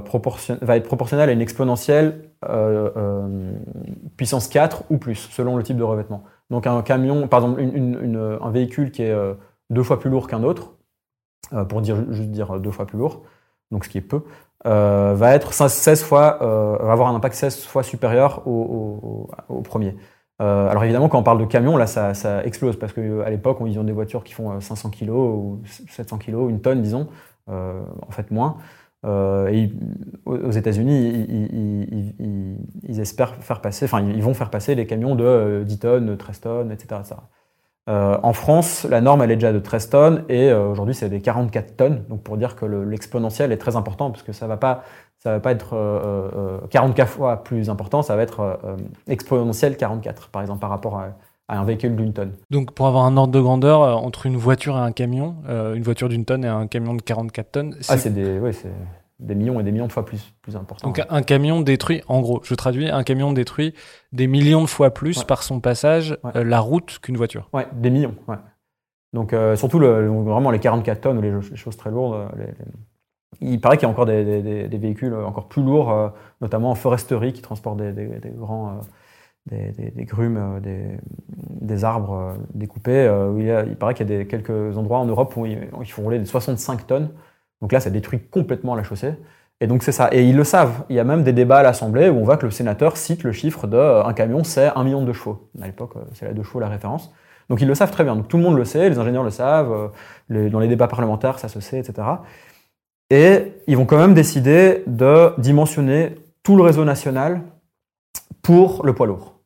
va 0.61 0.77
être 0.77 0.87
proportionnel 0.87 1.29
à 1.29 1.31
une 1.31 1.41
exponentielle 1.41 2.29
euh, 2.49 2.89
euh, 2.97 3.53
puissance 4.17 4.47
4 4.47 4.85
ou 4.89 4.97
plus, 4.97 5.15
selon 5.15 5.55
le 5.55 5.63
type 5.63 5.77
de 5.77 5.83
revêtement. 5.83 6.23
Donc 6.49 6.67
un 6.67 6.81
camion, 6.81 7.27
par 7.27 7.41
exemple, 7.41 7.61
un 7.61 8.51
véhicule 8.51 8.91
qui 8.91 9.03
est 9.03 9.15
deux 9.69 9.83
fois 9.83 9.99
plus 9.99 10.09
lourd 10.09 10.27
qu'un 10.27 10.43
autre, 10.43 10.73
pour 11.69 11.81
dire, 11.81 11.97
juste 12.11 12.29
dire 12.29 12.59
deux 12.59 12.71
fois 12.71 12.85
plus 12.85 12.97
lourd, 12.97 13.23
donc 13.71 13.85
ce 13.85 13.89
qui 13.89 13.97
est 13.97 14.01
peu, 14.01 14.21
va 14.65 15.33
être 15.33 15.53
16 15.53 16.03
fois, 16.03 16.37
va 16.39 16.91
avoir 16.91 17.07
un 17.07 17.15
impact 17.15 17.35
16 17.35 17.63
fois 17.63 17.81
supérieur 17.81 18.45
au, 18.45 19.29
premier. 19.63 19.95
Alors 20.43 20.83
évidemment, 20.83 21.09
quand 21.09 21.19
on 21.19 21.23
parle 21.23 21.39
de 21.39 21.45
camions, 21.45 21.77
là, 21.77 21.87
ça, 21.87 22.43
explose 22.43 22.77
parce 22.77 22.93
qu'à 22.93 23.29
l'époque, 23.29 23.61
on 23.61 23.77
ont 23.77 23.83
des 23.83 23.91
voitures 23.93 24.23
qui 24.23 24.33
font 24.33 24.59
500 24.59 24.89
kg 24.91 25.09
ou 25.09 25.61
700 25.89 26.17
kg, 26.17 26.49
une 26.49 26.61
tonne, 26.61 26.81
disons, 26.81 27.07
en 27.47 28.11
fait 28.11 28.31
moins. 28.31 28.57
et 29.05 29.71
aux 30.25 30.51
États-Unis, 30.51 31.27
ils, 32.83 32.99
espèrent 32.99 33.35
faire 33.35 33.61
passer, 33.61 33.85
enfin, 33.85 34.01
ils 34.01 34.23
vont 34.23 34.33
faire 34.33 34.49
passer 34.49 34.75
les 34.75 34.85
camions 34.85 35.15
de 35.15 35.63
10 35.65 35.79
tonnes, 35.79 36.17
13 36.17 36.39
tonnes, 36.41 36.71
etc. 36.71 37.01
etc. 37.01 37.15
Euh, 37.89 38.17
en 38.23 38.31
France, 38.31 38.85
la 38.85 39.01
norme, 39.01 39.21
elle 39.23 39.31
est 39.31 39.35
déjà 39.35 39.51
de 39.51 39.59
13 39.59 39.89
tonnes 39.89 40.25
et 40.29 40.49
euh, 40.49 40.67
aujourd'hui, 40.67 40.95
c'est 40.95 41.09
des 41.09 41.21
44 41.21 41.75
tonnes. 41.75 42.05
Donc, 42.09 42.23
pour 42.23 42.37
dire 42.37 42.55
que 42.55 42.65
l'exponentiel 42.65 43.51
est 43.51 43.57
très 43.57 43.75
important, 43.75 44.09
parce 44.09 44.23
que 44.23 44.31
ça 44.31 44.45
ne 44.45 44.49
va 44.49 44.57
pas, 44.57 44.83
ça 45.23 45.31
va 45.31 45.39
pas 45.39 45.51
être 45.51 45.69
44 46.69 47.07
euh, 47.07 47.11
fois 47.11 47.43
plus 47.43 47.69
important, 47.69 48.01
ça 48.01 48.15
va 48.15 48.23
être 48.23 48.59
exponentiel 49.07 49.77
44, 49.77 50.29
par 50.29 50.41
exemple, 50.41 50.59
par 50.59 50.69
rapport 50.69 50.99
à, 50.99 51.09
un 51.49 51.65
véhicule 51.65 51.95
d'une 51.95 52.13
tonne. 52.13 52.31
Donc, 52.49 52.73
pour 52.73 52.87
avoir 52.87 53.05
un 53.05 53.15
ordre 53.15 53.31
de 53.31 53.39
grandeur 53.39 53.81
entre 54.03 54.25
une 54.25 54.37
voiture 54.37 54.75
et 54.75 54.79
un 54.79 54.91
camion, 54.91 55.35
une 55.47 55.83
voiture 55.83 56.09
d'une 56.09 56.25
tonne 56.25 56.43
et 56.43 56.47
un 56.47 56.67
camion 56.67 56.93
de 56.93 57.01
44 57.01 57.51
tonnes, 57.51 57.75
Ah, 57.89 57.97
c'est 57.97 58.09
des. 58.09 58.39
Oui, 58.39 58.53
c'est 58.53 58.71
des 59.23 59.35
millions 59.35 59.59
et 59.59 59.63
des 59.63 59.71
millions 59.71 59.87
de 59.87 59.91
fois 59.91 60.05
plus, 60.05 60.33
plus 60.41 60.55
important. 60.55 60.87
Donc 60.87 61.01
un 61.07 61.21
camion 61.23 61.61
détruit, 61.61 62.01
en 62.07 62.21
gros, 62.21 62.41
je 62.43 62.53
traduis, 62.55 62.89
un 62.89 63.03
camion 63.03 63.33
détruit 63.33 63.73
des 64.11 64.27
millions 64.27 64.61
de 64.61 64.67
fois 64.67 64.91
plus 64.91 65.23
par 65.23 65.43
son 65.43 65.59
passage 65.59 66.17
euh, 66.35 66.43
la 66.43 66.59
route 66.59 66.99
qu'une 67.01 67.17
voiture. 67.17 67.49
Ouais, 67.53 67.67
des 67.73 67.89
millions. 67.89 68.15
Ouais. 68.27 68.35
Donc 69.13 69.33
euh, 69.33 69.55
surtout 69.55 69.79
le, 69.79 70.07
vraiment 70.07 70.51
les 70.51 70.59
44 70.59 71.01
tonnes 71.01 71.17
ou 71.17 71.21
les, 71.21 71.55
choses 71.55 71.77
très 71.77 71.91
lourdes. 71.91 72.29
Euh, 72.37 72.45
il 73.41 73.59
paraît 73.59 73.77
qu'il 73.77 73.87
y 73.87 73.89
a 73.89 73.91
encore 73.91 74.05
des, 74.05 74.67
véhicules 74.71 75.13
encore 75.13 75.47
plus 75.47 75.63
lourds, 75.63 76.11
notamment 76.41 76.71
en 76.71 76.75
foresterie, 76.75 77.33
qui 77.33 77.41
transportent 77.41 77.77
des, 77.77 78.09
grands, 78.37 78.79
des, 79.49 80.05
grumes, 80.05 80.61
des, 80.61 81.83
arbres 81.83 82.35
découpés. 82.53 83.11
il, 83.37 83.75
paraît 83.75 83.93
qu'il 83.93 84.09
y 84.09 84.15
a 84.15 84.25
quelques 84.25 84.77
endroits 84.77 84.99
en 84.99 85.05
Europe 85.05 85.35
où 85.35 85.45
ils, 85.45 85.91
font 85.91 86.03
rouler 86.03 86.19
des 86.19 86.25
65 86.25 86.87
tonnes. 86.87 87.09
Donc 87.61 87.71
là, 87.71 87.79
ça 87.79 87.89
détruit 87.89 88.19
complètement 88.19 88.75
la 88.75 88.83
chaussée. 88.83 89.13
Et 89.63 89.67
donc 89.67 89.81
c'est 89.83 89.93
ça. 89.93 90.09
Et 90.11 90.27
ils 90.27 90.35
le 90.35 90.43
savent. 90.43 90.83
Il 90.89 90.95
y 90.97 90.99
a 90.99 91.05
même 91.05 91.23
des 91.23 91.31
débats 91.31 91.59
à 91.59 91.63
l'Assemblée 91.63 92.09
où 92.09 92.17
on 92.17 92.25
voit 92.25 92.35
que 92.35 92.45
le 92.45 92.51
sénateur 92.51 92.97
cite 92.97 93.23
le 93.23 93.31
chiffre 93.31 93.65
de 93.65 93.77
euh, 93.77 94.03
un 94.03 94.11
camion, 94.13 94.43
c'est 94.43 94.67
un 94.75 94.83
million 94.83 95.03
de 95.03 95.13
chevaux. 95.13 95.49
À 95.61 95.67
l'époque, 95.67 95.93
euh, 95.95 96.01
c'est 96.13 96.25
la 96.25 96.33
deux 96.33 96.43
chevaux 96.43 96.59
la 96.59 96.67
référence. 96.67 97.13
Donc 97.49 97.61
ils 97.61 97.67
le 97.67 97.73
savent 97.73 97.91
très 97.91 98.03
bien. 98.03 98.17
Donc 98.17 98.27
tout 98.27 98.35
le 98.35 98.43
monde 98.43 98.57
le 98.57 98.65
sait, 98.65 98.89
les 98.89 98.99
ingénieurs 98.99 99.23
le 99.23 99.29
savent, 99.29 99.91
euh, 100.31 100.49
dans 100.49 100.59
les 100.59 100.67
débats 100.67 100.89
parlementaires, 100.89 101.39
ça 101.39 101.47
se 101.47 101.61
sait, 101.61 101.79
etc. 101.79 102.05
Et 103.09 103.53
ils 103.67 103.77
vont 103.77 103.85
quand 103.85 103.97
même 103.97 104.13
décider 104.13 104.83
de 104.87 105.33
dimensionner 105.39 106.15
tout 106.41 106.55
le 106.55 106.63
réseau 106.63 106.85
national 106.85 107.41
pour 108.41 108.85
le 108.85 108.93
poids 108.93 109.07
lourd. 109.07 109.39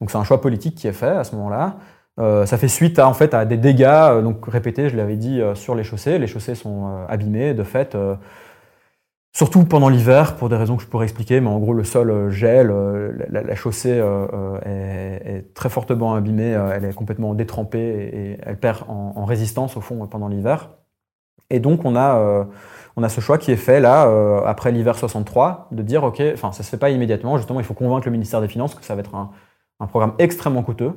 Donc 0.00 0.10
c'est 0.10 0.18
un 0.18 0.24
choix 0.24 0.40
politique 0.40 0.74
qui 0.74 0.88
est 0.88 0.92
fait 0.92 1.06
à 1.06 1.24
ce 1.24 1.34
moment-là. 1.36 1.76
Euh, 2.20 2.44
ça 2.44 2.58
fait 2.58 2.68
suite 2.68 2.98
à, 2.98 3.08
en 3.08 3.14
fait, 3.14 3.32
à 3.34 3.44
des 3.44 3.56
dégâts 3.56 3.84
euh, 3.84 4.22
donc 4.22 4.44
répétés, 4.46 4.90
je 4.90 4.96
l'avais 4.96 5.16
dit, 5.16 5.40
euh, 5.40 5.54
sur 5.54 5.74
les 5.74 5.84
chaussées. 5.84 6.18
Les 6.18 6.26
chaussées 6.26 6.54
sont 6.54 7.06
abîmées, 7.08 7.54
de 7.54 7.62
fait, 7.62 7.96
surtout 9.32 9.64
pendant 9.64 9.88
l'hiver, 9.88 10.36
pour 10.36 10.48
des 10.48 10.56
raisons 10.56 10.76
que 10.76 10.82
je 10.82 10.88
pourrais 10.88 11.04
expliquer, 11.04 11.40
mais 11.40 11.48
en 11.48 11.58
gros, 11.58 11.72
le 11.72 11.84
sol 11.84 12.30
gèle, 12.30 12.72
la, 13.30 13.54
chaussée 13.54 14.02
est, 14.64 15.54
très 15.54 15.68
fortement 15.70 16.14
abîmée, 16.14 16.50
elle 16.74 16.84
est 16.84 16.94
complètement 16.94 17.34
détrempée 17.34 17.78
et, 17.80 18.38
elle 18.44 18.58
perd 18.58 18.84
en, 18.88 19.24
résistance, 19.24 19.76
au 19.76 19.80
fond, 19.80 20.06
pendant 20.06 20.28
l'hiver. 20.28 20.70
Et 21.48 21.60
donc, 21.60 21.84
on 21.84 21.96
a, 21.96 22.46
on 22.96 23.02
a 23.02 23.08
ce 23.08 23.20
choix 23.20 23.38
qui 23.38 23.50
est 23.52 23.56
fait 23.56 23.80
là, 23.80 24.02
après 24.46 24.70
l'hiver 24.70 24.96
63, 24.96 25.68
de 25.70 25.82
dire, 25.82 26.04
OK, 26.04 26.22
enfin, 26.34 26.52
ça 26.52 26.62
se 26.62 26.70
fait 26.70 26.76
pas 26.76 26.90
immédiatement, 26.90 27.36
justement, 27.38 27.60
il 27.60 27.64
faut 27.64 27.74
convaincre 27.74 28.06
le 28.06 28.12
ministère 28.12 28.40
des 28.40 28.48
Finances 28.48 28.74
que 28.74 28.84
ça 28.84 28.94
va 28.94 29.00
être 29.00 29.14
un 29.14 29.86
programme 29.86 30.12
extrêmement 30.18 30.62
coûteux, 30.62 30.92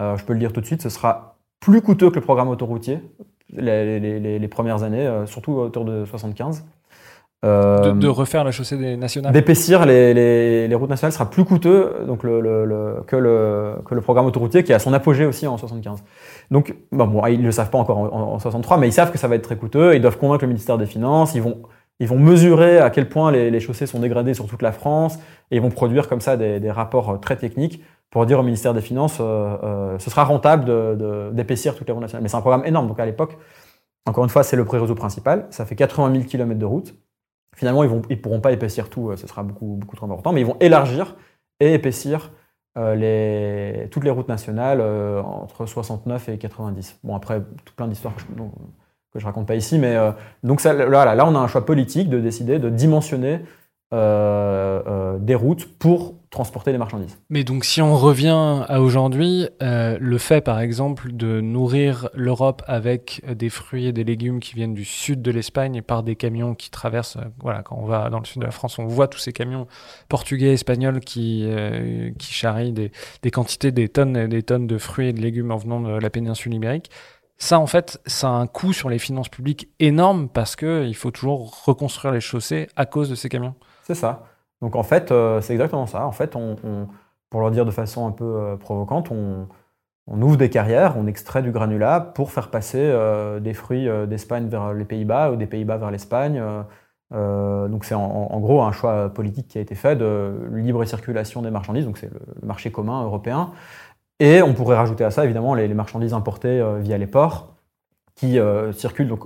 euh, 0.00 0.16
je 0.16 0.24
peux 0.24 0.32
le 0.32 0.38
dire 0.38 0.52
tout 0.52 0.60
de 0.60 0.66
suite, 0.66 0.82
ce 0.82 0.88
sera 0.88 1.36
plus 1.60 1.82
coûteux 1.82 2.10
que 2.10 2.16
le 2.16 2.20
programme 2.22 2.48
autoroutier 2.48 3.00
les, 3.50 4.48
premières 4.48 4.82
années, 4.82 5.06
euh, 5.06 5.26
surtout 5.26 5.52
autour 5.52 5.84
de 5.84 6.04
75. 6.04 6.64
Euh, 7.42 7.92
de, 7.92 8.06
refaire 8.06 8.44
la 8.44 8.50
chaussée 8.50 8.76
des 8.76 8.98
nationales 8.98 9.32
D'épaissir 9.32 9.86
les, 9.86 10.74
routes 10.74 10.90
nationales 10.90 11.12
sera 11.12 11.30
plus 11.30 11.46
coûteux 11.46 12.04
donc 12.06 12.22
le, 12.22 13.02
que, 13.06 13.16
le, 13.16 14.00
programme 14.02 14.26
autoroutier 14.26 14.62
qui 14.62 14.74
a 14.74 14.78
son 14.78 14.92
apogée 14.92 15.24
aussi 15.24 15.46
en 15.46 15.56
75. 15.56 16.02
Donc, 16.50 16.74
bon, 16.92 17.26
ils 17.26 17.40
ne 17.40 17.46
le 17.46 17.52
savent 17.52 17.70
pas 17.70 17.78
encore 17.78 17.98
en, 17.98 18.38
63, 18.38 18.76
mais 18.76 18.88
ils 18.88 18.92
savent 18.92 19.10
que 19.10 19.18
ça 19.18 19.26
va 19.26 19.36
être 19.36 19.42
très 19.42 19.56
coûteux. 19.56 19.94
Ils 19.94 20.02
doivent 20.02 20.18
convaincre 20.18 20.44
le 20.44 20.48
ministère 20.48 20.76
des 20.76 20.84
Finances. 20.84 21.34
Ils 21.34 21.40
vont, 21.40 21.62
ils 21.98 22.08
vont 22.08 22.18
mesurer 22.18 22.78
à 22.78 22.90
quel 22.90 23.08
point 23.08 23.32
les, 23.32 23.60
chaussées 23.60 23.86
sont 23.86 24.00
dégradées 24.00 24.34
sur 24.34 24.46
toute 24.46 24.60
la 24.60 24.72
France 24.72 25.18
et 25.50 25.56
ils 25.56 25.62
vont 25.62 25.70
produire 25.70 26.08
comme 26.08 26.20
ça 26.20 26.36
des 26.36 26.70
rapports 26.70 27.20
très 27.20 27.36
techniques 27.36 27.82
pour 28.10 28.26
dire 28.26 28.40
au 28.40 28.42
ministère 28.42 28.74
des 28.74 28.80
Finances, 28.80 29.18
euh, 29.20 29.56
euh, 29.62 29.98
ce 29.98 30.10
sera 30.10 30.24
rentable 30.24 30.64
d'épaissir 31.32 31.76
toutes 31.76 31.86
les 31.86 31.92
routes 31.92 32.02
nationales. 32.02 32.22
Mais 32.22 32.28
c'est 32.28 32.36
un 32.36 32.40
programme 32.40 32.66
énorme. 32.66 32.88
Donc 32.88 32.98
à 32.98 33.06
l'époque, 33.06 33.38
encore 34.04 34.24
une 34.24 34.30
fois, 34.30 34.42
c'est 34.42 34.56
le 34.56 34.64
pré-réseau 34.64 34.96
principal. 34.96 35.46
Ça 35.50 35.64
fait 35.64 35.76
80 35.76 36.12
000 36.12 36.24
km 36.24 36.58
de 36.58 36.66
route. 36.66 36.94
Finalement, 37.56 37.84
ils 37.84 37.90
ne 37.90 38.14
pourront 38.16 38.40
pas 38.40 38.52
épaissir 38.52 38.88
tout, 38.88 39.10
euh, 39.10 39.16
ce 39.16 39.26
sera 39.26 39.42
beaucoup, 39.42 39.76
beaucoup 39.78 39.96
trop 39.96 40.06
important, 40.06 40.32
mais 40.32 40.40
ils 40.40 40.46
vont 40.46 40.56
élargir 40.60 41.16
et 41.60 41.74
épaissir 41.74 42.32
les, 42.76 43.88
toutes 43.90 44.04
les 44.04 44.10
routes 44.10 44.28
nationales 44.28 44.80
entre 44.80 45.66
69 45.66 46.30
et 46.30 46.38
90. 46.38 47.00
Bon, 47.04 47.14
après, 47.14 47.42
tout 47.64 47.74
plein 47.74 47.88
d'histoires 47.88 48.14
que, 48.14 48.22
je 49.16 49.18
ne 49.18 49.24
raconte 49.24 49.46
pas 49.46 49.56
ici, 49.56 49.78
mais 49.78 49.98
donc 50.44 50.62
ça, 50.62 50.72
là, 50.72 51.14
là, 51.14 51.26
on 51.26 51.34
a 51.34 51.38
un 51.38 51.46
choix 51.46 51.66
politique 51.66 52.08
de 52.08 52.20
décider 52.20 52.58
de 52.58 52.70
dimensionner 52.70 53.40
des 53.92 55.34
routes 55.34 55.66
pour 55.78 56.14
transporter 56.30 56.70
les 56.70 56.78
marchandises. 56.78 57.18
Mais 57.28 57.42
donc 57.42 57.64
si 57.64 57.82
on 57.82 57.96
revient 57.96 58.64
à 58.68 58.80
aujourd'hui, 58.80 59.48
euh, 59.62 59.98
le 60.00 60.18
fait 60.18 60.40
par 60.40 60.60
exemple 60.60 61.12
de 61.12 61.40
nourrir 61.40 62.08
l'Europe 62.14 62.62
avec 62.68 63.22
des 63.28 63.50
fruits 63.50 63.86
et 63.86 63.92
des 63.92 64.04
légumes 64.04 64.38
qui 64.38 64.54
viennent 64.54 64.74
du 64.74 64.84
sud 64.84 65.22
de 65.22 65.30
l'Espagne 65.32 65.82
par 65.82 66.04
des 66.04 66.14
camions 66.14 66.54
qui 66.54 66.70
traversent, 66.70 67.16
euh, 67.16 67.24
voilà, 67.42 67.62
quand 67.62 67.76
on 67.76 67.84
va 67.84 68.10
dans 68.10 68.20
le 68.20 68.24
sud 68.24 68.40
de 68.40 68.46
la 68.46 68.52
France, 68.52 68.78
on 68.78 68.86
voit 68.86 69.08
tous 69.08 69.18
ces 69.18 69.32
camions 69.32 69.66
portugais, 70.08 70.52
espagnols 70.52 71.00
qui, 71.00 71.42
euh, 71.46 72.12
qui 72.16 72.32
charrient 72.32 72.72
des, 72.72 72.92
des, 73.22 73.30
quantités, 73.32 73.72
des 73.72 73.88
tonnes 73.88 74.16
et 74.16 74.28
des 74.28 74.44
tonnes 74.44 74.68
de 74.68 74.78
fruits 74.78 75.08
et 75.08 75.12
de 75.12 75.20
légumes 75.20 75.50
en 75.50 75.56
venant 75.56 75.80
de 75.80 75.98
la 75.98 76.10
péninsule 76.10 76.54
ibérique. 76.54 76.90
Ça, 77.38 77.58
en 77.58 77.66
fait, 77.66 78.00
ça 78.06 78.28
a 78.28 78.32
un 78.32 78.46
coût 78.46 78.72
sur 78.72 78.88
les 78.88 78.98
finances 78.98 79.30
publiques 79.30 79.68
énorme 79.80 80.28
parce 80.28 80.54
qu'il 80.54 80.94
faut 80.94 81.10
toujours 81.10 81.64
reconstruire 81.64 82.12
les 82.12 82.20
chaussées 82.20 82.68
à 82.76 82.86
cause 82.86 83.08
de 83.08 83.14
ces 83.14 83.28
camions. 83.28 83.54
C'est 83.90 83.96
ça. 83.96 84.22
Donc 84.62 84.76
en 84.76 84.84
fait, 84.84 85.10
euh, 85.10 85.40
c'est 85.40 85.52
exactement 85.52 85.84
ça. 85.84 86.06
En 86.06 86.12
fait, 86.12 86.36
pour 87.28 87.42
le 87.42 87.50
dire 87.50 87.64
de 87.64 87.72
façon 87.72 88.06
un 88.06 88.12
peu 88.12 88.24
euh, 88.24 88.56
provocante, 88.56 89.10
on, 89.10 89.48
ouvre 90.06 90.36
des 90.36 90.48
carrières, 90.48 90.94
on 90.96 91.08
extrait 91.08 91.42
du 91.42 91.50
granulat 91.50 92.00
pour 92.00 92.30
faire 92.30 92.50
passer 92.50 92.78
euh, 92.78 93.40
des 93.40 93.52
fruits 93.52 93.88
d'Espagne 94.06 94.46
vers 94.46 94.74
les 94.74 94.84
Pays-Bas 94.84 95.32
ou 95.32 95.36
des 95.36 95.46
Pays-Bas 95.46 95.78
vers 95.78 95.90
l'Espagne. 95.90 96.40
donc 97.10 97.84
c'est 97.84 97.96
en, 97.96 98.38
gros 98.38 98.62
un 98.62 98.70
choix 98.70 99.08
politique 99.08 99.48
qui 99.48 99.58
a 99.58 99.60
été 99.60 99.74
fait 99.74 99.96
de 99.96 100.48
libre 100.52 100.84
circulation 100.84 101.42
des 101.42 101.50
marchandises, 101.50 101.84
donc 101.84 101.98
c'est 101.98 102.12
le, 102.12 102.46
marché 102.46 102.70
commun 102.70 103.02
européen. 103.02 103.50
Et 104.20 104.40
on 104.40 104.54
pourrait 104.54 104.76
rajouter 104.76 105.02
à 105.02 105.10
ça 105.10 105.24
évidemment 105.24 105.54
les, 105.54 105.66
les 105.66 105.74
marchandises 105.74 106.14
importées 106.14 106.64
via 106.78 106.96
les 106.96 107.08
ports 107.08 107.56
qui 108.14 108.38
circulent. 108.72 109.08
Donc 109.08 109.24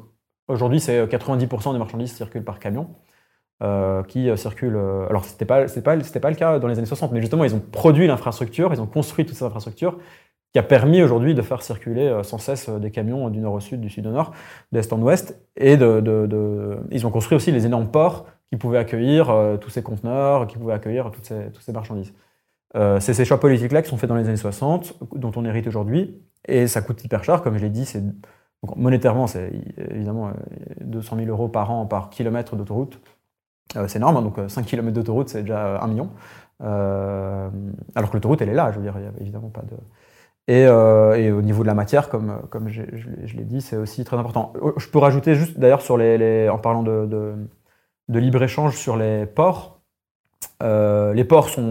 aujourd'hui, 0.48 0.80
c'est 0.80 1.04
90% 1.04 1.74
des 1.74 1.78
marchandises 1.78 2.14
circulent 2.14 2.44
par 2.44 2.58
camion. 2.58 2.88
Euh, 3.62 4.02
qui 4.02 4.28
euh, 4.28 4.34
circulent. 4.34 4.74
Euh, 4.74 5.06
alors, 5.08 5.24
c'était 5.24 5.44
pas, 5.44 5.64
pas, 5.64 5.96
pas 6.20 6.30
le 6.30 6.34
cas 6.34 6.58
dans 6.58 6.66
les 6.66 6.76
années 6.76 6.88
60, 6.88 7.12
mais 7.12 7.20
justement, 7.20 7.44
ils 7.44 7.54
ont 7.54 7.60
produit 7.60 8.08
l'infrastructure, 8.08 8.74
ils 8.74 8.80
ont 8.80 8.86
construit 8.86 9.24
toute 9.24 9.36
cette 9.36 9.46
infrastructure 9.46 9.96
qui 10.52 10.58
a 10.58 10.64
permis 10.64 11.00
aujourd'hui 11.02 11.34
de 11.34 11.42
faire 11.42 11.62
circuler 11.62 12.20
sans 12.24 12.38
cesse 12.38 12.68
des 12.68 12.90
camions 12.90 13.28
du 13.30 13.40
nord 13.40 13.54
au 13.54 13.60
sud, 13.60 13.80
du 13.80 13.90
sud 13.90 14.06
au 14.06 14.10
nord, 14.10 14.32
d'est 14.72 14.92
en 14.92 15.00
ouest. 15.02 15.40
Et 15.56 15.74
ils 15.74 17.06
ont 17.06 17.10
construit 17.10 17.34
aussi 17.36 17.50
les 17.52 17.66
énormes 17.66 17.90
ports 17.90 18.26
qui 18.50 18.56
pouvaient 18.56 18.78
accueillir 18.78 19.34
tous 19.60 19.70
ces 19.70 19.82
conteneurs, 19.82 20.46
qui 20.46 20.56
pouvaient 20.56 20.74
accueillir 20.74 21.10
toutes 21.10 21.26
ces, 21.26 21.50
toutes 21.52 21.64
ces 21.64 21.72
marchandises. 21.72 22.14
c'est 22.74 23.14
ces 23.14 23.24
choix 23.24 23.40
politiques-là 23.40 23.82
qui 23.82 23.88
sont 23.88 23.96
faits 23.96 24.08
dans 24.08 24.14
les 24.14 24.28
années 24.28 24.36
60, 24.36 24.94
dont 25.16 25.32
on 25.34 25.44
hérite 25.44 25.66
aujourd'hui, 25.66 26.22
et 26.46 26.68
ça 26.68 26.82
coûte 26.82 27.02
hyper 27.02 27.24
cher, 27.24 27.42
comme 27.42 27.56
je 27.56 27.62
l'ai 27.62 27.70
dit, 27.70 27.92
monétairement, 28.76 29.26
c'est 29.26 29.50
évidemment 29.90 30.30
200 30.82 31.16
000 31.16 31.28
euros 31.30 31.48
par 31.48 31.72
an 31.72 31.84
par 31.86 32.10
kilomètre 32.10 32.54
d'autoroute. 32.54 33.00
Euh, 33.76 33.88
c'est 33.88 33.98
énorme, 33.98 34.16
hein, 34.16 34.22
donc 34.22 34.36
5 34.48 34.60
euh, 34.60 34.64
km 34.64 34.94
d'autoroute, 34.94 35.28
c'est 35.28 35.42
déjà 35.42 35.80
1 35.80 35.86
million. 35.88 36.10
Euh, 36.62 37.48
alors 37.94 38.10
que 38.10 38.16
l'autoroute, 38.16 38.40
elle 38.42 38.48
est 38.48 38.54
là, 38.54 38.70
je 38.70 38.76
veux 38.76 38.82
dire, 38.82 38.94
il 38.96 39.02
n'y 39.02 39.08
a 39.08 39.12
évidemment 39.20 39.48
pas 39.50 39.62
de. 39.62 39.76
Et, 40.46 40.68
au 40.68 41.40
niveau 41.40 41.62
de 41.62 41.66
la 41.66 41.74
matière, 41.74 42.10
comme, 42.10 42.42
comme 42.50 42.68
je, 42.68 42.82
l'ai 42.82 43.44
dit, 43.44 43.62
c'est 43.62 43.76
aussi 43.76 44.04
très 44.04 44.18
important. 44.18 44.52
Je 44.76 44.88
peux 44.88 44.98
rajouter 44.98 45.34
juste, 45.34 45.58
d'ailleurs, 45.58 45.80
sur 45.80 45.96
les, 45.96 46.50
en 46.50 46.58
parlant 46.58 46.82
de, 46.82 47.06
de, 48.08 48.18
libre-échange 48.18 48.76
sur 48.76 48.96
les 48.96 49.24
ports, 49.24 49.80
les 50.60 51.24
ports 51.24 51.48
sont, 51.48 51.70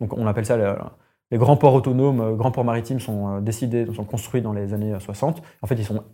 donc 0.00 0.12
on 0.16 0.28
appelle 0.28 0.46
ça 0.46 0.56
les, 0.56 1.38
grands 1.38 1.56
ports 1.56 1.74
autonomes, 1.74 2.36
grands 2.36 2.52
ports 2.52 2.64
maritimes 2.64 3.00
sont 3.00 3.40
décidés, 3.40 3.84
sont 3.92 4.04
construits 4.04 4.42
dans 4.42 4.52
les 4.52 4.74
années 4.74 4.94
60. 4.98 5.42
En 5.62 5.66
fait, 5.66 5.74
ils 5.74 5.84
sont 5.84 6.04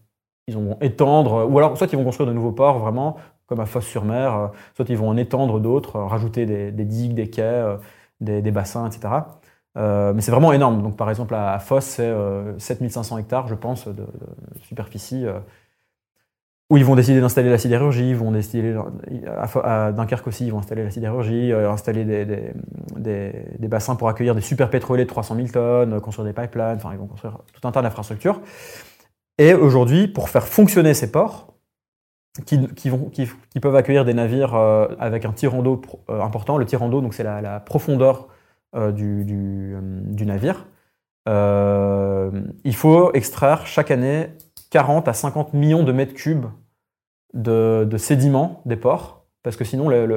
ils 0.46 0.54
vont 0.54 0.76
étendre, 0.80 1.48
ou 1.50 1.58
alors 1.58 1.76
soit 1.76 1.90
ils 1.92 1.96
vont 1.96 2.04
construire 2.04 2.28
de 2.28 2.34
nouveaux 2.34 2.52
ports 2.52 2.78
vraiment, 2.78 3.16
comme 3.46 3.60
à 3.60 3.66
Fosse-sur-Mer, 3.66 4.34
euh, 4.34 4.46
soit 4.74 4.88
ils 4.88 4.96
vont 4.96 5.08
en 5.08 5.16
étendre 5.16 5.60
d'autres, 5.60 5.96
euh, 5.96 6.06
rajouter 6.06 6.46
des, 6.46 6.84
digues, 6.84 7.14
des 7.14 7.28
quais, 7.28 7.42
euh, 7.42 7.76
des, 8.20 8.50
bassins, 8.50 8.86
etc. 8.86 9.14
mais 9.76 10.20
c'est 10.20 10.30
vraiment 10.30 10.52
énorme. 10.52 10.82
Donc 10.82 10.96
par 10.96 11.10
exemple 11.10 11.34
à, 11.34 11.58
Fosse, 11.58 11.84
c'est 11.84 12.14
7500 12.58 13.18
hectares, 13.18 13.48
je 13.48 13.54
pense, 13.54 13.88
de, 13.88 14.06
superficie 14.62 15.26
où 16.70 16.78
ils 16.78 16.84
vont 16.84 16.94
décider 16.96 17.20
d'installer 17.20 17.50
la 17.50 17.58
sidérurgie, 17.58 18.14
vont 18.14 18.32
décider, 18.32 18.74
à, 19.62 19.92
Dunkerque 19.92 20.26
aussi, 20.26 20.46
ils 20.46 20.52
vont 20.52 20.60
installer 20.60 20.82
la 20.82 20.90
sidérurgie, 20.90 21.52
installer 21.52 22.04
des, 22.96 23.68
bassins 23.68 23.96
pour 23.96 24.08
accueillir 24.08 24.34
des 24.34 24.40
super 24.40 24.70
pétroliers 24.70 25.04
de 25.04 25.08
300 25.08 25.36
000 25.36 25.48
tonnes, 25.48 26.00
construire 26.00 26.32
des 26.32 26.32
pipelines, 26.32 26.76
enfin 26.76 26.90
ils 26.92 26.98
vont 26.98 27.06
construire 27.06 27.38
tout 27.52 27.68
un 27.68 27.72
tas 27.72 27.82
d'infrastructures. 27.82 28.40
Et 29.36 29.52
aujourd'hui, 29.52 30.08
pour 30.08 30.30
faire 30.30 30.46
fonctionner 30.46 30.94
ces 30.94 31.10
ports, 31.10 31.53
qui, 32.42 32.88
vont, 32.90 33.10
qui, 33.10 33.28
peuvent 33.60 33.76
accueillir 33.76 34.04
des 34.04 34.14
navires 34.14 34.54
euh, 34.54 34.88
avec 34.98 35.24
un 35.24 35.32
tirant 35.32 35.62
d'eau 35.62 35.80
euh, 36.10 36.20
important. 36.20 36.58
Le 36.58 36.66
tirant 36.66 36.88
d'eau, 36.88 37.00
donc 37.00 37.14
c'est 37.14 37.22
la, 37.22 37.60
profondeur 37.60 38.28
euh, 38.74 38.90
du, 38.90 39.24
du, 39.24 40.26
navire. 40.26 40.66
il 41.26 42.74
faut 42.74 43.12
extraire 43.12 43.66
chaque 43.66 43.92
année 43.92 44.30
40 44.70 45.06
à 45.06 45.12
50 45.12 45.54
millions 45.54 45.84
de 45.84 45.92
mètres 45.92 46.14
cubes 46.14 46.46
de, 47.34 47.86
de 47.88 47.96
sédiments 47.96 48.62
des 48.66 48.76
ports, 48.76 49.26
parce 49.44 49.56
que 49.56 49.64
sinon 49.64 49.90
il 49.92 50.08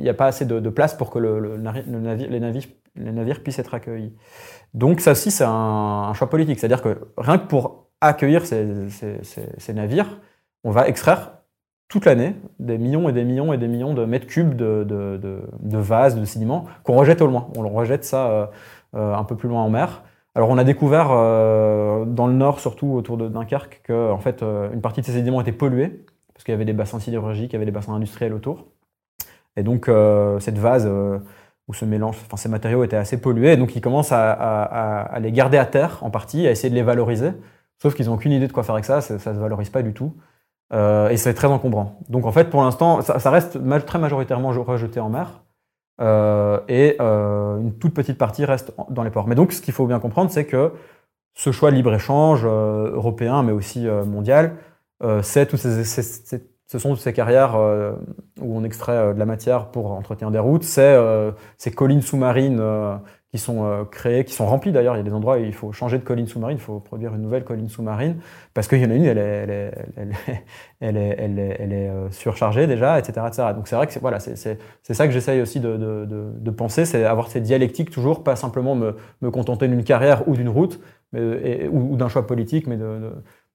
n'y 0.00 0.08
a 0.08 0.14
pas 0.14 0.26
assez 0.26 0.44
de, 0.44 0.70
place 0.70 0.94
pour 0.94 1.10
que 1.10 1.20
le, 1.20 1.56
navire, 1.56 1.84
les, 1.86 2.40
navires, 2.40 2.68
les, 2.96 3.12
navires, 3.12 3.42
puissent 3.44 3.60
être 3.60 3.74
accueillis. 3.74 4.12
Donc 4.74 5.00
ça 5.00 5.12
aussi, 5.12 5.30
c'est 5.30 5.44
un, 5.44 5.50
un 5.50 6.14
choix 6.14 6.28
politique. 6.28 6.58
C'est-à-dire 6.58 6.82
que 6.82 7.12
rien 7.16 7.38
que 7.38 7.46
pour 7.46 7.89
accueillir 8.00 8.46
ces, 8.46 9.72
navires, 9.74 10.18
on 10.64 10.70
va 10.70 10.88
extraire 10.88 11.32
toute 11.88 12.04
l'année 12.04 12.34
des 12.58 12.78
millions 12.78 13.08
et 13.08 13.12
des 13.12 13.24
millions 13.24 13.52
et 13.52 13.58
des 13.58 13.68
millions 13.68 13.94
de 13.94 14.04
mètres 14.04 14.26
cubes 14.26 14.54
de, 14.54 14.84
de, 14.84 15.78
vases, 15.78 16.18
de 16.18 16.24
sédiments 16.24 16.66
qu'on 16.84 16.94
rejette 16.94 17.20
au 17.20 17.26
loin. 17.26 17.48
On 17.56 17.68
rejette 17.68 18.04
ça 18.04 18.30
euh, 18.30 18.46
euh, 18.94 19.14
un 19.14 19.24
peu 19.24 19.36
plus 19.36 19.48
loin 19.48 19.62
en 19.62 19.70
mer. 19.70 20.02
Alors 20.34 20.48
on 20.50 20.58
a 20.58 20.64
découvert 20.64 21.08
euh, 21.10 22.04
dans 22.04 22.28
le 22.28 22.32
nord, 22.32 22.60
surtout 22.60 22.92
autour 22.92 23.16
de 23.16 23.28
Dunkerque, 23.28 23.80
que 23.82 24.10
en 24.10 24.18
fait 24.18 24.42
une 24.42 24.80
partie 24.80 25.00
de 25.00 25.06
ces 25.06 25.12
sédiments 25.12 25.40
étaient 25.40 25.52
pollués 25.52 26.04
parce 26.32 26.44
qu'il 26.44 26.52
y 26.52 26.54
avait 26.54 26.64
des 26.64 26.72
bassins 26.72 27.00
sidérurgiques, 27.00 27.50
il 27.50 27.54
y 27.54 27.56
avait 27.56 27.66
des 27.66 27.72
bassins 27.72 27.92
industriels 27.92 28.32
autour. 28.32 28.66
Et 29.56 29.62
donc 29.62 29.90
cette 30.38 30.58
vase 30.58 30.88
où 31.70 31.74
ce 31.74 31.84
mélange, 31.84 32.16
enfin 32.26 32.36
ces 32.36 32.48
matériaux 32.48 32.82
étaient 32.82 32.96
assez 32.96 33.20
pollués, 33.20 33.52
et 33.52 33.56
donc 33.56 33.76
ils 33.76 33.80
commencent 33.80 34.12
à, 34.12 35.18
les 35.20 35.32
garder 35.32 35.58
à 35.58 35.66
terre 35.66 35.98
en 36.02 36.10
partie, 36.10 36.46
à 36.46 36.50
essayer 36.50 36.70
de 36.70 36.74
les 36.74 36.82
valoriser. 36.82 37.32
Sauf 37.80 37.94
qu'ils 37.94 38.06
n'ont 38.06 38.14
aucune 38.14 38.32
idée 38.32 38.46
de 38.46 38.52
quoi 38.52 38.62
faire 38.62 38.74
avec 38.74 38.84
ça, 38.84 39.00
ça 39.00 39.14
ne 39.14 39.18
se 39.18 39.40
valorise 39.40 39.70
pas 39.70 39.82
du 39.82 39.92
tout. 39.92 40.14
Euh, 40.72 41.08
et 41.08 41.16
c'est 41.16 41.34
très 41.34 41.48
encombrant. 41.48 41.98
Donc 42.08 42.26
en 42.26 42.32
fait, 42.32 42.44
pour 42.50 42.62
l'instant, 42.62 43.02
ça, 43.02 43.30
reste 43.30 43.58
très 43.86 43.98
majoritairement 43.98 44.50
rejeté 44.50 45.00
en 45.00 45.08
mer. 45.08 45.42
Euh, 46.00 46.60
et 46.68 46.96
euh, 47.00 47.58
une 47.58 47.74
toute 47.74 47.92
petite 47.92 48.16
partie 48.16 48.44
reste 48.44 48.72
dans 48.88 49.02
les 49.02 49.10
ports. 49.10 49.26
Mais 49.26 49.34
donc 49.34 49.52
ce 49.52 49.60
qu'il 49.60 49.74
faut 49.74 49.86
bien 49.86 49.98
comprendre, 49.98 50.30
c'est 50.30 50.46
que 50.46 50.72
ce 51.34 51.52
choix 51.52 51.70
de 51.70 51.76
libre-échange 51.76 52.44
européen, 52.44 53.42
mais 53.42 53.52
aussi 53.52 53.86
mondial, 53.86 54.56
c'est 55.22 55.56
ces, 55.56 56.42
ce 56.66 56.78
sont 56.78 56.96
ces 56.96 57.12
carrières 57.12 57.56
où 58.40 58.58
on 58.58 58.64
extrait 58.64 59.14
de 59.14 59.18
la 59.18 59.26
matière 59.26 59.66
pour 59.66 59.92
entretenir 59.92 60.32
des 60.32 60.40
routes, 60.40 60.64
c'est 60.64 60.98
ces 61.56 61.70
collines 61.70 62.02
sous-marines 62.02 62.60
qui 63.30 63.38
sont 63.38 63.64
euh, 63.64 63.84
créés, 63.84 64.24
qui 64.24 64.34
sont 64.34 64.46
remplis 64.46 64.72
d'ailleurs. 64.72 64.94
Il 64.96 64.98
y 64.98 65.00
a 65.00 65.04
des 65.04 65.12
endroits 65.12 65.36
où 65.36 65.44
il 65.44 65.54
faut 65.54 65.72
changer 65.72 65.98
de 65.98 66.04
colline 66.04 66.26
sous-marine, 66.26 66.56
il 66.58 66.60
faut 66.62 66.80
produire 66.80 67.14
une 67.14 67.22
nouvelle 67.22 67.44
colline 67.44 67.68
sous-marine, 67.68 68.16
parce 68.54 68.66
qu'il 68.66 68.80
y 68.80 68.84
en 68.84 68.90
a 68.90 68.94
une, 68.94 69.04
elle 69.04 69.18
est, 69.18 69.22
elle 69.22 69.50
est, 69.50 69.72
elle 69.96 70.10
est, 70.10 70.44
elle 70.80 70.96
est, 71.38 71.56
elle 71.60 71.72
est, 71.72 71.88
euh, 71.88 72.10
surchargée 72.10 72.66
déjà, 72.66 72.98
etc. 72.98 73.26
etc. 73.28 73.48
Donc 73.54 73.68
c'est 73.68 73.76
vrai 73.76 73.86
que 73.86 73.92
c'est 73.92 74.00
voilà, 74.00 74.18
c'est 74.18 74.58
ça 74.82 75.06
que 75.06 75.12
j'essaye 75.12 75.40
aussi 75.40 75.60
de, 75.60 75.76
de, 75.76 76.06
de, 76.06 76.50
penser, 76.50 76.84
c'est 76.84 77.04
avoir 77.04 77.28
ces 77.28 77.40
dialectiques 77.40 77.90
toujours, 77.90 78.24
pas 78.24 78.36
simplement 78.36 78.74
me, 78.74 78.96
me 79.22 79.30
contenter 79.30 79.68
d'une 79.68 79.84
carrière 79.84 80.26
ou 80.28 80.34
d'une 80.34 80.48
route, 80.48 80.80
mais, 81.12 81.68
ou, 81.68 81.96
d'un 81.96 82.08
choix 82.08 82.26
politique, 82.26 82.66
mais 82.66 82.76
de, 82.76 83.12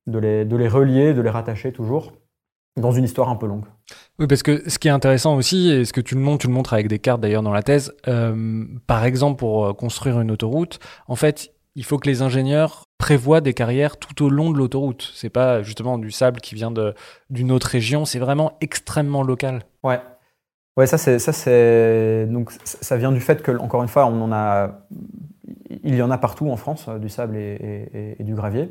de, 0.07 0.19
les, 0.19 0.45
de 0.45 0.55
les 0.55 0.67
relier, 0.67 1.13
de 1.13 1.21
les 1.21 1.29
rattacher 1.29 1.71
toujours 1.73 2.13
dans 2.77 2.91
une 2.91 3.05
histoire 3.05 3.29
un 3.29 3.35
peu 3.35 3.47
longue. 3.47 3.65
Oui, 4.19 4.27
parce 4.27 4.43
que 4.43 4.69
ce 4.69 4.79
qui 4.79 4.88
est 4.88 4.91
intéressant 4.91 5.35
aussi, 5.35 5.69
et 5.69 5.85
ce 5.85 5.93
que 5.93 6.01
tu 6.01 6.15
le 6.15 6.21
montres, 6.21 6.41
tu 6.41 6.47
le 6.47 6.53
montres 6.53 6.73
avec 6.73 6.88
des 6.88 6.99
cartes 6.99 7.21
d'ailleurs 7.21 7.43
dans 7.43 7.53
la 7.53 7.63
thèse, 7.63 7.93
euh, 8.07 8.65
par 8.88 9.05
exemple 9.05 9.39
pour 9.39 9.65
euh, 9.65 9.73
construire 9.73 10.19
une 10.19 10.31
autoroute, 10.31 10.79
en 11.07 11.15
fait, 11.15 11.51
il 11.75 11.83
faut 11.83 11.97
que 11.97 12.07
les 12.07 12.21
ingénieurs 12.21 12.85
prévoient 12.97 13.41
des 13.41 13.53
carrières 13.53 13.97
tout 13.97 14.23
au 14.23 14.29
long 14.29 14.51
de 14.51 14.57
l'autoroute. 14.57 15.11
C'est 15.13 15.29
pas 15.29 15.61
justement 15.61 15.97
du 15.97 16.11
sable 16.11 16.39
qui 16.39 16.55
vient 16.55 16.73
d'une 17.29 17.51
autre 17.51 17.67
région, 17.67 18.05
c'est 18.05 18.19
vraiment 18.19 18.53
extrêmement 18.61 19.23
local. 19.23 19.63
Ouais. 19.83 19.99
Ouais, 20.77 20.88
ça 20.88 20.97
c'est 20.97 21.19
ça 21.19 21.31
c'est 21.31 22.27
donc 22.29 22.51
ça 22.63 22.97
vient 22.97 23.13
du 23.13 23.21
fait 23.21 23.41
que 23.41 23.51
encore 23.57 23.81
une 23.81 23.88
fois 23.88 24.07
on 24.07 24.21
en 24.21 24.33
a 24.33 24.81
il 25.83 25.95
y 25.95 26.01
en 26.01 26.11
a 26.11 26.17
partout 26.17 26.49
en 26.49 26.57
France 26.57 26.89
du 26.99 27.07
sable 27.07 27.38
et 27.38 28.17
du 28.19 28.35
gravier. 28.35 28.69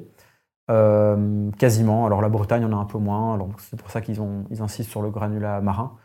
Euh, 0.70 1.50
quasiment. 1.59 2.07
Alors 2.07 2.22
la 2.22 2.29
Bretagne 2.29 2.64
en 2.64 2.72
a 2.72 2.77
un 2.77 2.85
peu 2.87 2.98
moins. 2.98 3.38
c'est 3.59 3.79
pour 3.79 3.90
ça 3.90 4.00
qu'ils 4.00 4.18
ils 4.50 4.62
insistent 4.62 4.90
sur 4.90 5.03
le 5.03 5.11
granulat 5.11 5.61
marin. 5.61 5.96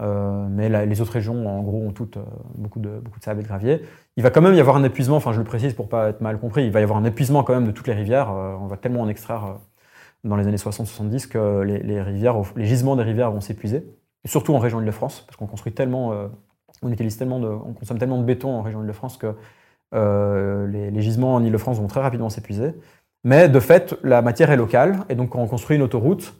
Euh, 0.00 0.46
mais 0.50 0.68
les 0.86 1.00
autres 1.00 1.12
régions, 1.12 1.46
en 1.46 1.62
gros, 1.62 1.80
ont 1.80 1.92
toutes 1.92 2.16
euh, 2.16 2.24
beaucoup, 2.56 2.80
de, 2.80 3.00
de 3.00 3.10
sable 3.20 3.40
et 3.40 3.42
de 3.44 3.48
gravier. 3.48 3.82
Il 4.16 4.24
va 4.24 4.30
quand 4.30 4.42
même 4.42 4.54
y 4.54 4.60
avoir 4.60 4.76
un 4.76 4.82
épuisement, 4.84 5.16
enfin 5.16 5.32
je 5.32 5.38
le 5.38 5.44
précise 5.44 5.72
pour 5.74 5.88
pas 5.88 6.08
être 6.08 6.20
mal 6.20 6.38
compris, 6.40 6.64
il 6.64 6.72
va 6.72 6.80
y 6.80 6.82
avoir 6.82 6.98
un 6.98 7.04
épuisement 7.04 7.44
quand 7.44 7.54
même 7.54 7.66
de 7.66 7.70
toutes 7.70 7.86
les 7.86 7.94
rivières. 7.94 8.30
on 8.30 8.66
va 8.66 8.76
tellement 8.76 9.02
en 9.02 9.08
extraire 9.08 9.58
dans 10.24 10.36
les 10.36 10.46
années 10.48 10.56
60-70 10.56 11.28
que 11.28 11.62
les, 11.62 12.02
rivières, 12.02 12.36
les 12.56 12.66
gisements 12.66 12.96
des 12.96 13.04
rivières 13.04 13.30
vont 13.30 13.40
s'épuiser. 13.40 13.86
Surtout 14.24 14.54
en 14.54 14.58
région 14.58 14.80
Île-de-France, 14.80 15.22
parce 15.26 15.36
qu'on 15.36 15.46
construit 15.46 15.72
tellement, 15.72 16.12
on 16.82 16.90
utilise 16.90 17.16
tellement 17.16 17.36
on 17.36 17.72
consomme 17.74 17.98
tellement 17.98 18.18
de 18.18 18.24
béton 18.24 18.50
en 18.50 18.62
région 18.62 18.80
Île-de-France 18.82 19.18
que 19.18 19.34
les, 19.92 20.90
les, 20.90 21.02
gisements 21.02 21.34
en 21.36 21.44
Île-de-France 21.44 21.78
vont 21.78 21.86
très 21.86 22.00
rapidement 22.00 22.30
s'épuiser. 22.30 22.74
Mais 23.24 23.48
de 23.48 23.58
fait, 23.58 23.96
la 24.02 24.20
matière 24.20 24.50
est 24.50 24.56
locale, 24.56 25.00
et 25.08 25.14
donc 25.14 25.30
quand 25.30 25.40
on 25.40 25.46
construit 25.46 25.76
une 25.76 25.82
autoroute, 25.82 26.34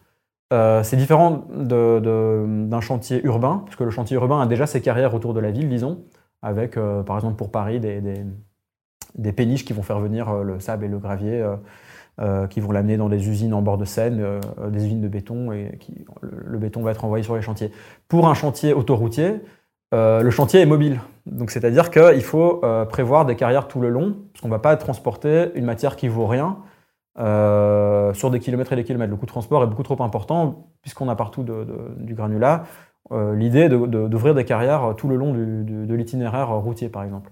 euh, 0.52 0.82
c'est 0.82 0.96
différent 0.96 1.46
d'un 1.50 2.80
chantier 2.80 3.24
urbain, 3.24 3.62
parce 3.64 3.76
que 3.76 3.84
le 3.84 3.90
chantier 3.90 4.16
urbain 4.16 4.40
a 4.40 4.46
déjà 4.46 4.66
ses 4.66 4.82
carrières 4.82 5.14
autour 5.14 5.32
de 5.32 5.40
la 5.40 5.50
ville, 5.50 5.68
disons, 5.68 6.04
avec, 6.42 6.76
euh, 6.76 7.02
par 7.02 7.16
exemple, 7.16 7.36
pour 7.36 7.50
Paris, 7.50 7.80
des, 7.80 8.02
des, 9.16 9.32
péniches 9.32 9.64
qui 9.64 9.72
vont 9.72 9.82
faire 9.82 9.98
venir 9.98 10.28
euh, 10.28 10.42
le 10.42 10.60
sable 10.60 10.84
et 10.84 10.88
le 10.88 10.98
gravier, 10.98 11.44
qui 12.50 12.60
vont 12.60 12.70
l'amener 12.70 12.96
dans 12.96 13.08
des 13.08 13.28
usines 13.28 13.52
en 13.54 13.62
bord 13.62 13.76
de 13.76 13.84
Seine, 13.84 14.40
des 14.68 14.84
usines 14.84 15.00
de 15.00 15.08
béton, 15.08 15.50
et 15.50 15.76
qui, 15.80 16.04
le, 16.20 16.58
béton 16.58 16.82
va 16.82 16.92
être 16.92 17.04
envoyé 17.04 17.24
sur 17.24 17.34
les 17.34 17.42
chantiers. 17.42 17.72
Pour 18.06 18.28
un 18.28 18.34
chantier 18.34 18.72
autoroutier, 18.72 19.40
le 19.90 20.30
chantier 20.30 20.60
est 20.60 20.66
mobile. 20.66 21.00
Donc, 21.26 21.50
c'est-à-dire 21.50 21.90
qu'il 21.90 22.22
faut 22.22 22.62
prévoir 22.88 23.26
des 23.26 23.34
carrières 23.34 23.66
tout 23.66 23.80
le 23.80 23.88
long, 23.88 24.14
parce 24.32 24.42
qu'on 24.42 24.46
ne 24.48 24.52
va 24.52 24.60
pas 24.60 24.76
transporter 24.76 25.50
une 25.56 25.64
matière 25.64 25.96
qui 25.96 26.06
vaut 26.06 26.28
rien 26.28 26.58
euh, 27.16 28.12
sur 28.12 28.30
des 28.30 28.40
kilomètres 28.40 28.72
et 28.72 28.76
des 28.76 28.84
kilomètres. 28.84 29.10
Le 29.10 29.16
coût 29.16 29.26
de 29.26 29.30
transport 29.30 29.62
est 29.62 29.66
beaucoup 29.66 29.84
trop 29.84 30.02
important 30.02 30.68
puisqu'on 30.82 31.08
a 31.08 31.14
partout 31.14 31.44
du 31.44 32.14
granulat. 32.14 32.64
Euh, 33.12 33.34
l'idée 33.36 33.68
d'ouvrir 33.68 34.34
des 34.34 34.44
carrières 34.44 34.94
tout 34.96 35.08
le 35.08 35.16
long 35.16 35.32
de 35.32 35.94
l'itinéraire 35.94 36.50
routier, 36.50 36.88
par 36.88 37.04
exemple. 37.04 37.30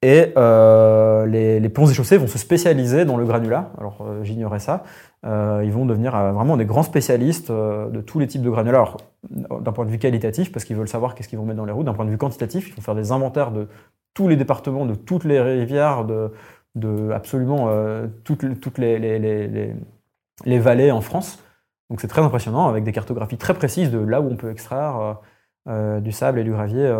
Et 0.00 0.32
euh, 0.36 1.26
les, 1.26 1.68
ponts 1.68 1.86
et 1.86 1.94
chaussées 1.94 2.18
vont 2.18 2.28
se 2.28 2.38
spécialiser 2.38 3.04
dans 3.04 3.16
le 3.16 3.24
granulat. 3.24 3.70
Alors 3.78 4.04
j'ignorais 4.22 4.60
ça. 4.60 4.82
ils 5.24 5.72
vont 5.72 5.86
devenir 5.86 6.12
vraiment 6.32 6.56
des 6.56 6.64
grands 6.64 6.82
spécialistes 6.82 7.52
de 7.52 8.00
tous 8.00 8.18
les 8.18 8.26
types 8.26 8.42
de 8.42 8.50
granulats. 8.50 8.96
D'un 9.30 9.72
point 9.72 9.84
de 9.84 9.90
vue 9.90 9.98
qualitatif, 9.98 10.50
parce 10.50 10.64
qu'ils 10.64 10.76
veulent 10.76 10.88
savoir 10.88 11.14
qu'est-ce 11.14 11.28
qu'ils 11.28 11.38
vont 11.38 11.44
mettre 11.44 11.58
dans 11.58 11.66
les 11.66 11.72
routes. 11.72 11.86
D'un 11.86 11.94
point 11.94 12.04
de 12.04 12.10
vue 12.10 12.18
quantitatif, 12.18 12.68
il 12.68 12.72
faut 12.72 12.80
faire 12.80 12.94
des 12.96 13.12
inventaires 13.12 13.52
de 13.52 13.68
tous 14.14 14.26
les 14.26 14.36
départements, 14.36 14.86
de 14.86 14.94
toutes 14.96 15.24
les 15.24 15.40
rivières, 15.40 16.04
de, 16.04 16.32
de 16.78 17.10
absolument 17.10 17.70
toutes, 18.24 18.60
toutes 18.60 18.78
les, 18.78 18.98
les, 18.98 19.18
les, 19.18 19.74
les, 20.44 20.58
vallées 20.58 20.90
en 20.90 21.00
France. 21.00 21.42
Donc 21.90 22.00
c'est 22.00 22.08
très 22.08 22.22
impressionnant, 22.22 22.68
avec 22.68 22.84
des 22.84 22.92
cartographies 22.92 23.38
très 23.38 23.54
précises 23.54 23.90
de 23.90 23.98
là 23.98 24.20
où 24.20 24.30
on 24.30 24.36
peut 24.36 24.50
extraire 24.50 25.18
du 25.66 26.12
sable 26.12 26.38
et 26.38 26.44
du 26.44 26.52
gravier 26.52 26.90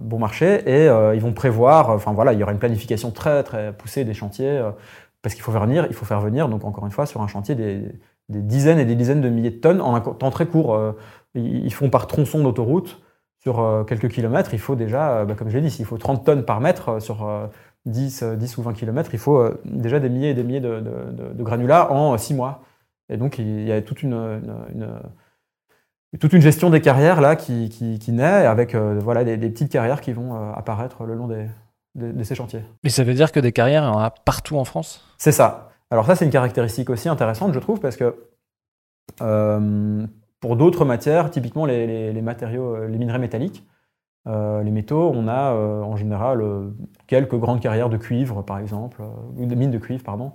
bon 0.00 0.18
marché. 0.18 0.62
Et 0.66 0.86
ils 1.14 1.20
vont 1.20 1.32
prévoir, 1.32 1.90
enfin 1.90 2.12
voilà, 2.12 2.32
il 2.32 2.38
y 2.38 2.42
aura 2.42 2.52
une 2.52 2.58
planification 2.58 3.10
très 3.10 3.42
très 3.42 3.72
poussée 3.72 4.04
des 4.04 4.14
chantiers, 4.14 4.62
parce 5.22 5.34
qu'il 5.34 5.42
faut 5.42 5.52
faire 5.52 5.66
venir, 5.66 5.86
il 5.88 5.94
faut 5.94 6.04
faire 6.04 6.20
venir, 6.20 6.48
donc 6.48 6.64
encore 6.64 6.84
une 6.84 6.92
fois, 6.92 7.06
sur 7.06 7.22
un 7.22 7.28
chantier 7.28 7.54
des, 7.54 7.82
des 8.28 8.42
dizaines 8.42 8.78
et 8.78 8.84
des 8.84 8.96
dizaines 8.96 9.20
de 9.20 9.28
milliers 9.28 9.50
de 9.50 9.60
tonnes 9.60 9.80
en 9.80 9.94
un 9.94 10.00
temps 10.00 10.30
très 10.30 10.46
court. 10.46 10.78
ils 11.34 11.72
font 11.72 11.90
par 11.90 12.06
tronçon 12.06 12.42
d'autoroute 12.42 13.00
sur 13.40 13.60
euh, 13.60 13.84
quelques 13.84 14.08
kilomètres, 14.08 14.52
il 14.52 14.58
faut 14.58 14.74
déjà, 14.74 15.18
euh, 15.18 15.24
bah, 15.24 15.34
comme 15.34 15.48
je 15.48 15.56
l'ai 15.56 15.62
dit, 15.62 15.70
s'il 15.70 15.84
faut 15.84 15.98
30 15.98 16.24
tonnes 16.24 16.44
par 16.44 16.60
mètre 16.60 16.88
euh, 16.88 17.00
sur 17.00 17.28
10, 17.88 18.22
10 18.36 18.58
ou 18.58 18.62
20 18.62 18.72
kilomètres, 18.72 19.10
il 19.12 19.18
faut 19.18 19.50
déjà 19.64 20.00
des 20.00 20.08
milliers 20.08 20.30
et 20.30 20.34
des 20.34 20.44
milliers 20.44 20.60
de, 20.60 21.42
granulats 21.42 21.92
en 21.92 22.16
6 22.16 22.34
mois. 22.34 22.62
Et 23.08 23.16
donc, 23.16 23.38
il 23.38 23.66
y 23.66 23.72
a 23.72 23.80
toute 23.82 24.02
une, 24.02 24.40
toute 26.20 26.32
une 26.32 26.42
gestion 26.42 26.70
des 26.70 26.80
carrières 26.80 27.20
là 27.20 27.36
qui, 27.36 27.68
qui, 27.68 28.12
naît 28.12 28.46
avec 28.46 28.74
voilà, 28.74 29.24
des, 29.24 29.36
petites 29.50 29.72
carrières 29.72 30.00
qui 30.00 30.12
vont 30.12 30.52
apparaître 30.52 31.04
le 31.04 31.14
long 31.14 31.26
des, 31.26 31.46
de, 31.94 32.22
ces 32.22 32.34
chantiers. 32.34 32.62
Mais 32.84 32.90
ça 32.90 33.04
veut 33.04 33.14
dire 33.14 33.32
que 33.32 33.40
des 33.40 33.52
carrières, 33.52 33.82
il 33.84 33.86
y 33.86 33.96
en 33.96 33.98
a 33.98 34.10
partout 34.10 34.56
en 34.56 34.64
France? 34.64 35.04
C'est 35.16 35.32
ça. 35.32 35.70
Alors 35.90 36.04
ça, 36.04 36.14
c'est 36.14 36.24
une 36.24 36.30
caractéristique 36.30 36.90
aussi 36.90 37.08
intéressante, 37.08 37.54
je 37.54 37.58
trouve, 37.58 37.80
parce 37.80 37.96
que 37.96 38.14
pour 40.40 40.56
d'autres 40.56 40.84
matières, 40.84 41.30
typiquement 41.30 41.66
les, 41.66 42.22
matériaux, 42.22 42.76
euh, 42.76 42.88
les 42.88 42.98
minerais 42.98 43.18
métalliques, 43.18 43.66
euh, 44.28 44.62
les 44.62 44.70
métaux, 44.70 45.10
on 45.14 45.26
a 45.28 45.54
euh, 45.54 45.82
en 45.82 45.96
général 45.96 46.42
quelques 47.06 47.36
grandes 47.36 47.60
carrières 47.60 47.88
de 47.88 47.96
cuivre, 47.96 48.42
par 48.42 48.58
exemple, 48.58 49.02
ou 49.36 49.46
de 49.46 49.54
mines 49.54 49.70
de 49.70 49.78
cuivre, 49.78 50.04
pardon, 50.04 50.32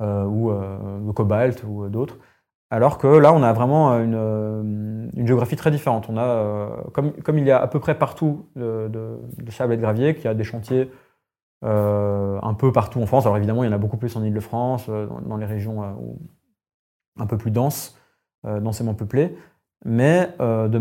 ou 0.00 0.50
de 0.50 1.12
cobalt 1.12 1.64
ou 1.64 1.88
d'autres. 1.88 2.18
Alors 2.70 2.98
que 2.98 3.06
là, 3.06 3.32
on 3.32 3.42
a 3.42 3.52
vraiment 3.52 3.92
une, 3.92 5.10
géographie 5.24 5.56
très 5.56 5.70
différente. 5.70 6.08
On 6.08 6.18
a, 6.18 6.82
comme, 6.92 7.38
il 7.38 7.44
y 7.44 7.50
a 7.50 7.60
à 7.62 7.66
peu 7.68 7.80
près 7.80 7.96
partout 7.96 8.46
de, 8.56 9.20
sable 9.50 9.74
et 9.74 9.76
de 9.76 9.82
gravier, 9.82 10.14
qu'il 10.14 10.24
y 10.24 10.28
a 10.28 10.34
des 10.34 10.44
chantiers 10.44 10.90
un 11.62 12.54
peu 12.58 12.72
partout 12.72 13.00
en 13.00 13.06
France. 13.06 13.24
Alors 13.26 13.36
évidemment, 13.36 13.62
il 13.64 13.66
y 13.66 13.70
en 13.70 13.74
a 13.74 13.78
beaucoup 13.78 13.96
plus 13.96 14.16
en 14.16 14.24
Ile-de-France, 14.24 14.88
dans, 14.88 15.36
les 15.36 15.46
régions 15.46 15.82
un 17.18 17.26
peu 17.26 17.38
plus 17.38 17.50
denses. 17.52 17.96
Euh, 18.46 18.60
densément 18.60 18.94
peuplé, 18.94 19.36
Mais 19.84 20.28
euh, 20.40 20.68
de 20.68 20.78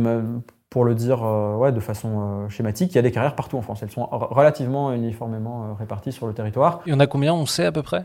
pour 0.75 0.83
le 0.83 0.93
dire 0.93 1.23
euh, 1.23 1.55
ouais, 1.55 1.71
de 1.71 1.79
façon 1.79 2.49
schématique, 2.49 2.91
il 2.91 2.95
y 2.95 2.97
a 2.97 3.01
des 3.01 3.13
carrières 3.13 3.37
partout 3.37 3.57
en 3.57 3.61
France. 3.61 3.81
Elles 3.81 3.91
sont 3.91 4.05
relativement 4.11 4.91
uniformément 4.91 5.73
réparties 5.73 6.11
sur 6.11 6.27
le 6.27 6.33
territoire. 6.33 6.81
Il 6.85 6.91
y 6.91 6.93
en 6.93 6.99
a 6.99 7.07
combien, 7.07 7.33
on 7.33 7.45
sait 7.45 7.65
à 7.65 7.71
peu 7.71 7.81
près? 7.81 8.03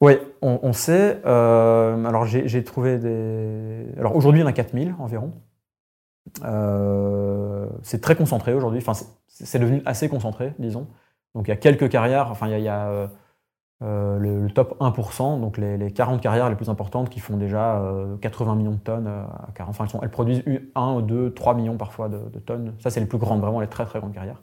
Oui, 0.00 0.14
on, 0.40 0.72
sait. 0.72 1.20
alors 1.26 2.24
j'ai 2.24 2.64
trouvé 2.64 2.96
des... 2.96 3.84
Alors 3.98 4.16
aujourd'hui, 4.16 4.40
il 4.40 4.44
y 4.44 4.46
en 4.46 4.48
a 4.48 4.54
4000 4.54 4.94
environ. 4.98 5.34
c'est 7.82 8.00
très 8.00 8.16
concentré 8.16 8.54
aujourd'hui. 8.54 8.80
Enfin, 8.80 8.98
c'est 9.28 9.58
devenu 9.58 9.82
assez 9.84 10.08
concentré, 10.08 10.54
disons. 10.58 10.86
Donc 11.34 11.48
il 11.48 11.50
y 11.50 11.52
a 11.54 11.56
quelques 11.56 11.90
carrières. 11.90 12.30
Enfin, 12.30 12.48
il 12.48 12.62
y 12.62 12.68
a 12.68 13.10
euh, 13.82 14.18
le, 14.18 14.50
top 14.50 14.80
1%, 14.80 15.38
donc 15.40 15.58
les, 15.58 15.92
40 15.92 16.22
carrières 16.22 16.48
les 16.48 16.56
plus 16.56 16.70
importantes 16.70 17.10
qui 17.10 17.20
font 17.20 17.36
déjà 17.36 17.82
80 18.22 18.52
euh, 18.52 18.54
millions 18.54 18.70
de 18.72 18.78
tonnes 18.78 19.06
euh, 19.06 19.24
Enfin, 19.68 19.84
elles, 20.00 20.08
produisent 20.08 20.42
1, 20.74 21.02
2, 21.02 21.34
3 21.34 21.54
millions 21.54 21.76
parfois 21.76 22.08
de, 22.08 22.38
tonnes. 22.38 22.74
Ça, 22.78 22.88
c'est 22.88 23.00
les 23.00 23.06
plus 23.06 23.18
grandes, 23.18 23.40
vraiment 23.40 23.60
les 23.60 23.66
très 23.66 23.84
très 23.84 23.98
grandes 23.98 24.14
carrières. 24.14 24.42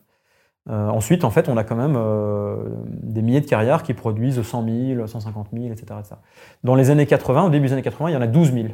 ensuite, 0.68 1.24
en 1.24 1.32
fait, 1.32 1.50
on 1.50 1.58
a 1.58 1.64
quand 1.64 1.76
même 1.76 1.98
des 2.86 3.22
milliers 3.24 3.42
de 3.42 3.48
carrières 3.48 3.82
qui 3.82 3.94
produisent 3.96 4.42
100 4.42 4.66
000, 4.96 5.08
150 5.08 5.48
000, 5.52 5.66
etc., 5.66 5.86
Dans 6.64 6.76
les 6.76 6.92
années 6.92 7.08
80, 7.08 7.46
au 7.46 7.50
début 7.50 7.68
des 7.68 7.74
années 7.74 7.82
80, 7.82 8.10
il 8.10 8.14
y 8.14 8.18
en 8.18 8.22
a 8.22 8.28
12 8.28 8.54
000. 8.54 8.68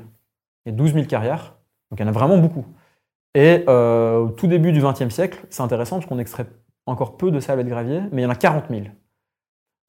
Il 0.66 0.72
y 0.72 0.74
a 0.74 0.76
12 0.76 0.94
000 0.94 1.06
carrières, 1.06 1.56
donc 1.90 2.00
il 2.00 2.04
y 2.04 2.06
en 2.06 2.10
a 2.10 2.12
vraiment 2.12 2.38
beaucoup. 2.38 2.66
Et 3.34 3.64
au 3.68 4.30
tout 4.30 4.48
début 4.48 4.74
du 4.74 4.82
XXe 4.82 5.10
siècle, 5.10 5.46
c'est 5.50 5.64
intéressant 5.64 5.98
parce 5.98 6.08
qu'on 6.08 6.20
extrait 6.20 6.48
encore 6.86 7.16
peu 7.16 7.32
de 7.32 7.40
sable 7.40 7.64
de 7.64 7.70
gravier, 7.70 8.02
mais 8.12 8.24
il 8.24 8.26
y 8.26 8.28
en 8.28 8.32
a 8.32 8.36
40 8.36 8.66
000. 8.70 8.82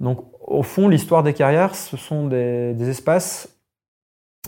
Donc, 0.00 0.24
au 0.40 0.62
fond, 0.62 0.88
l'histoire 0.88 1.22
des 1.22 1.34
carrières, 1.34 1.74
ce 1.74 1.96
sont 1.96 2.26
des, 2.26 2.88
espaces. 2.88 3.56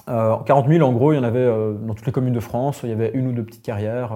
40 0.07 0.49
euh, 0.49 0.69
000, 0.69 0.89
en 0.89 0.93
gros, 0.93 1.13
il 1.13 1.17
y 1.17 1.19
en 1.19 1.25
avait 1.25 1.39
euh, 1.39 1.75
dans 1.75 1.95
toutes 1.95 2.07
les 2.07 2.13
communes 2.13 2.33
de 2.33 2.41
France. 2.41 2.81
Il 2.83 2.89
y 2.89 2.93
avait 2.93 3.11
une 3.13 3.27
ou 3.29 3.33
deux 3.33 3.45
petites 3.45 3.65
carrières 3.65 4.13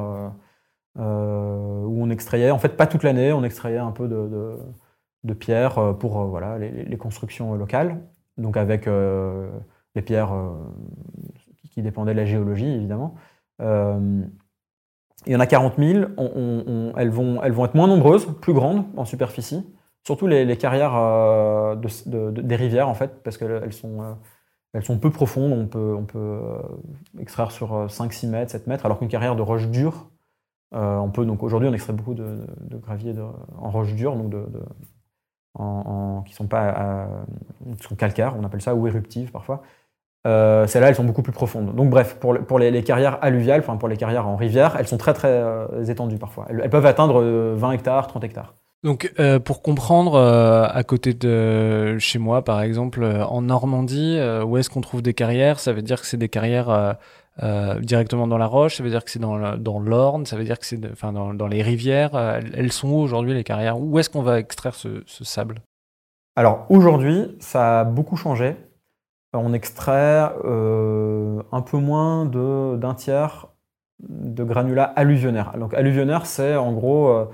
euh, 0.99 1.83
où 1.85 2.03
on 2.03 2.09
extrayait, 2.11 2.51
en 2.51 2.59
fait, 2.59 2.71
pas 2.71 2.87
toute 2.87 3.03
l'année, 3.03 3.33
on 3.33 3.45
extrayait 3.45 3.79
un 3.79 3.93
peu 3.93 4.09
de, 4.09 5.35
pierres 5.35 5.95
pour 5.99 6.25
voilà, 6.25 6.59
les, 6.59 6.97
constructions 6.97 7.55
locales. 7.55 8.01
Donc, 8.39 8.57
avec 8.57 8.87
les 8.87 10.03
pierres 10.03 10.33
qui 11.71 11.83
dépendaient 11.83 12.15
de 12.15 12.19
la 12.19 12.25
géologie, 12.25 12.71
évidemment. 12.71 13.15
il 13.61 14.27
y 15.27 15.37
en 15.37 15.41
a 15.41 15.47
40 15.47 15.75
000. 15.77 16.07
elles, 16.97 17.11
vont, 17.11 17.43
elles 17.43 17.53
vont 17.53 17.65
être 17.67 17.75
moins 17.75 17.89
nombreuses, 17.89 18.27
plus 18.41 18.55
grandes 18.55 18.87
en 18.97 19.05
superficie 19.05 19.67
surtout 20.07 20.29
les, 20.29 20.57
carrières 20.57 20.95
euh, 20.95 21.75
des 21.75 22.57
rivières, 22.57 22.89
en 22.89 22.95
fait, 22.95 23.23
parce 23.25 23.37
qu'elles 23.37 23.73
sont, 23.73 24.03
euh, 24.77 24.81
sont 24.81 24.99
peu 24.99 25.11
profondes. 25.11 25.53
On 25.53 25.67
peut, 25.67 25.99
euh, 26.15 26.59
extraire 27.19 27.51
sur 27.51 27.91
5, 27.91 28.13
6 28.13 28.29
mètres, 28.29 28.53
7 28.53 28.69
mètres, 28.69 28.87
alors 28.87 29.01
qu'une 29.01 29.09
carrière 29.09 29.35
de 29.35 29.43
roche 29.43 29.67
dure, 29.67 30.09
on 30.73 31.11
peut, 31.11 31.25
donc 31.25 31.43
aujourd'hui, 31.43 31.69
on 31.69 31.73
extrait 31.73 31.93
beaucoup 31.93 32.15
de, 32.15 32.47
gravier 32.83 33.15
en 33.59 33.71
roche 33.71 33.95
dure, 33.95 34.15
donc 34.15 34.33
qui 36.27 36.35
sont 36.35 36.47
pas 36.47 37.09
calcaires, 37.99 38.37
on 38.39 38.45
appelle 38.45 38.63
ça, 38.63 38.75
ou 38.75 38.87
éruptives 38.87 39.33
parfois. 39.33 39.63
Celles-là, 40.25 40.89
elles 40.89 40.95
sont 40.95 41.05
beaucoup 41.05 41.23
plus 41.23 41.33
profondes. 41.33 41.75
Donc 41.75 41.91
bref, 41.91 42.17
pour, 42.21 42.39
pour 42.47 42.59
les, 42.61 42.85
carrières 42.85 43.19
alluviales, 43.23 43.61
enfin 43.61 43.77
pour 43.77 43.89
les 43.89 43.97
carrières 43.97 44.29
en 44.29 44.37
rivière, 44.37 44.77
elles 44.79 44.87
sont 44.87 44.99
très 44.99 45.15
très 45.15 45.91
étendues 45.91 46.19
parfois. 46.19 46.47
elles, 46.49 46.71
peuvent 46.71 46.87
atteindre 46.87 47.23
20 47.23 47.73
hectares, 47.73 48.07
30 48.07 48.23
hectares. 48.23 48.55
Donc, 48.85 49.13
euh, 49.19 49.39
pour 49.39 49.63
comprendre, 49.63 50.15
euh, 50.15 50.69
à 50.71 50.85
côté 50.85 51.15
de 51.15 51.97
chez 51.99 52.19
moi, 52.19 52.45
par 52.45 52.61
exemple, 52.63 53.03
euh, 53.03 53.25
en 53.25 53.43
Normandie, 53.43 54.19
où 54.45 54.57
est-ce 54.57 54.71
qu'on 54.71 54.81
trouve 54.81 55.03
des 55.03 55.15
carrières? 55.15 55.59
Ça 55.59 55.73
veut 55.73 55.83
dire 55.83 56.01
que 56.01 56.07
c'est 56.07 56.17
des 56.17 56.29
carrières 56.29 56.97
directement 57.81 58.27
dans 58.27 58.39
la 58.39 58.47
roche, 58.47 58.77
ça 58.77 58.83
veut 58.83 58.91
dire 58.91 59.05
que 59.05 59.11
c'est 59.11 59.19
dans, 59.19 59.57
dans 59.57 59.81
l'Orne, 59.81 60.25
ça 60.25 60.37
veut 60.37 60.45
dire 60.45 60.59
que 60.59 60.67
c'est 60.67 60.81
dans, 60.81 61.35
dans, 61.35 61.47
les 61.47 61.63
rivières. 61.63 62.17
elles 62.17 62.73
sont 62.73 62.89
où 62.89 62.99
aujourd'hui, 62.99 63.35
les 63.35 63.45
carrières? 63.45 63.79
Où 63.79 63.99
est-ce 63.99 64.09
qu'on 64.09 64.23
va 64.23 64.39
extraire 64.39 64.75
ce, 64.75 65.03
sable? 65.07 65.61
Alors, 66.37 66.67
aujourd'hui, 66.69 67.35
ça 67.41 67.81
a 67.81 67.85
beaucoup 67.85 68.17
changé. 68.17 68.57
On 69.33 69.53
extrait 69.53 70.21
un 70.21 71.63
peu 71.63 71.79
moins 71.79 72.25
d'un 72.27 72.95
tiers 72.95 73.49
de 74.01 74.45
granulats 74.45 74.85
alluvionnaires. 74.85 75.57
Donc, 75.59 75.75
alluvionnaire, 75.75 76.27
c'est 76.27 76.57
en 76.57 76.73
gros 76.73 77.29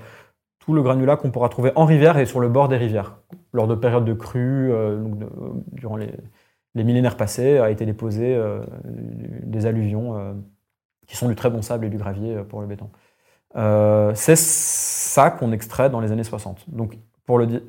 tout 0.65 0.73
le 0.73 0.81
granulat 0.81 1.17
qu'on 1.17 1.29
pourra 1.29 1.49
trouver 1.49 1.73
en 1.75 1.83
rivière 1.83 2.17
et 2.17 2.25
sur 2.25 2.39
le 2.39 2.47
bord 2.47 2.69
des 2.69 2.77
rivières. 2.77 3.17
Lors 3.51 3.67
de 3.67 3.75
périodes 3.75 4.05
de 4.05 4.13
crue, 4.13 4.71
euh, 4.71 4.97
durant 5.73 5.97
les, 5.97 6.13
millénaires 6.75 7.17
passés, 7.17 7.57
a 7.57 7.69
été 7.69 7.85
déposé 7.85 8.33
euh, 8.33 8.61
des 8.85 9.65
alluvions 9.65 10.17
euh, 10.17 10.33
qui 11.05 11.17
sont 11.17 11.27
du 11.27 11.35
très 11.35 11.49
bon 11.49 11.61
sable 11.61 11.85
et 11.85 11.89
du 11.89 11.97
gravier 11.97 12.37
pour 12.47 12.61
le 12.61 12.67
béton. 12.67 12.89
c'est 14.15 14.37
ça 14.37 15.31
qu'on 15.31 15.51
extrait 15.51 15.89
dans 15.89 15.99
les 15.99 16.13
années 16.13 16.23
60. 16.23 16.63
Donc, 16.69 16.97
pour, 17.25 17.39
le, 17.39 17.61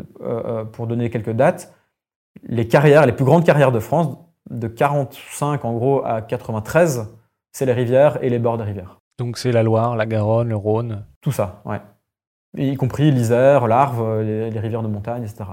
pour 0.72 0.86
donner 0.86 1.11
quelques 1.11 1.32
dates, 1.32 1.74
les 2.45 2.68
carrières, 2.68 3.07
les 3.07 3.12
plus 3.12 3.24
grandes 3.24 3.45
carrières 3.45 3.72
de 3.72 3.80
France, 3.80 4.16
de 4.51 4.68
45 4.68 5.64
en 5.64 5.72
gros 5.72 6.05
à 6.05 6.22
93, 6.22 7.12
c'est 7.51 7.66
les 7.66 7.72
rivières 7.72 8.22
et 8.22 8.30
les 8.30 8.38
bords 8.38 8.59
des 8.59 8.64
rivières. 8.64 9.01
Donc 9.18 9.36
c'est 9.36 9.53
la 9.53 9.64
Loire, 9.64 9.97
la 9.97 10.07
Garonne, 10.07 10.49
le 10.49 10.57
Rhône 10.57 11.07
Tout 11.20 11.32
ça, 11.32 11.62
ouais 11.64 11.80
y 12.57 12.76
compris 12.76 13.11
l'Isère, 13.11 13.66
l'Arve, 13.66 14.20
les, 14.22 14.61
rivières 14.61 14.82
de 14.82 14.88
montagne, 14.88 15.22
etc. 15.22 15.44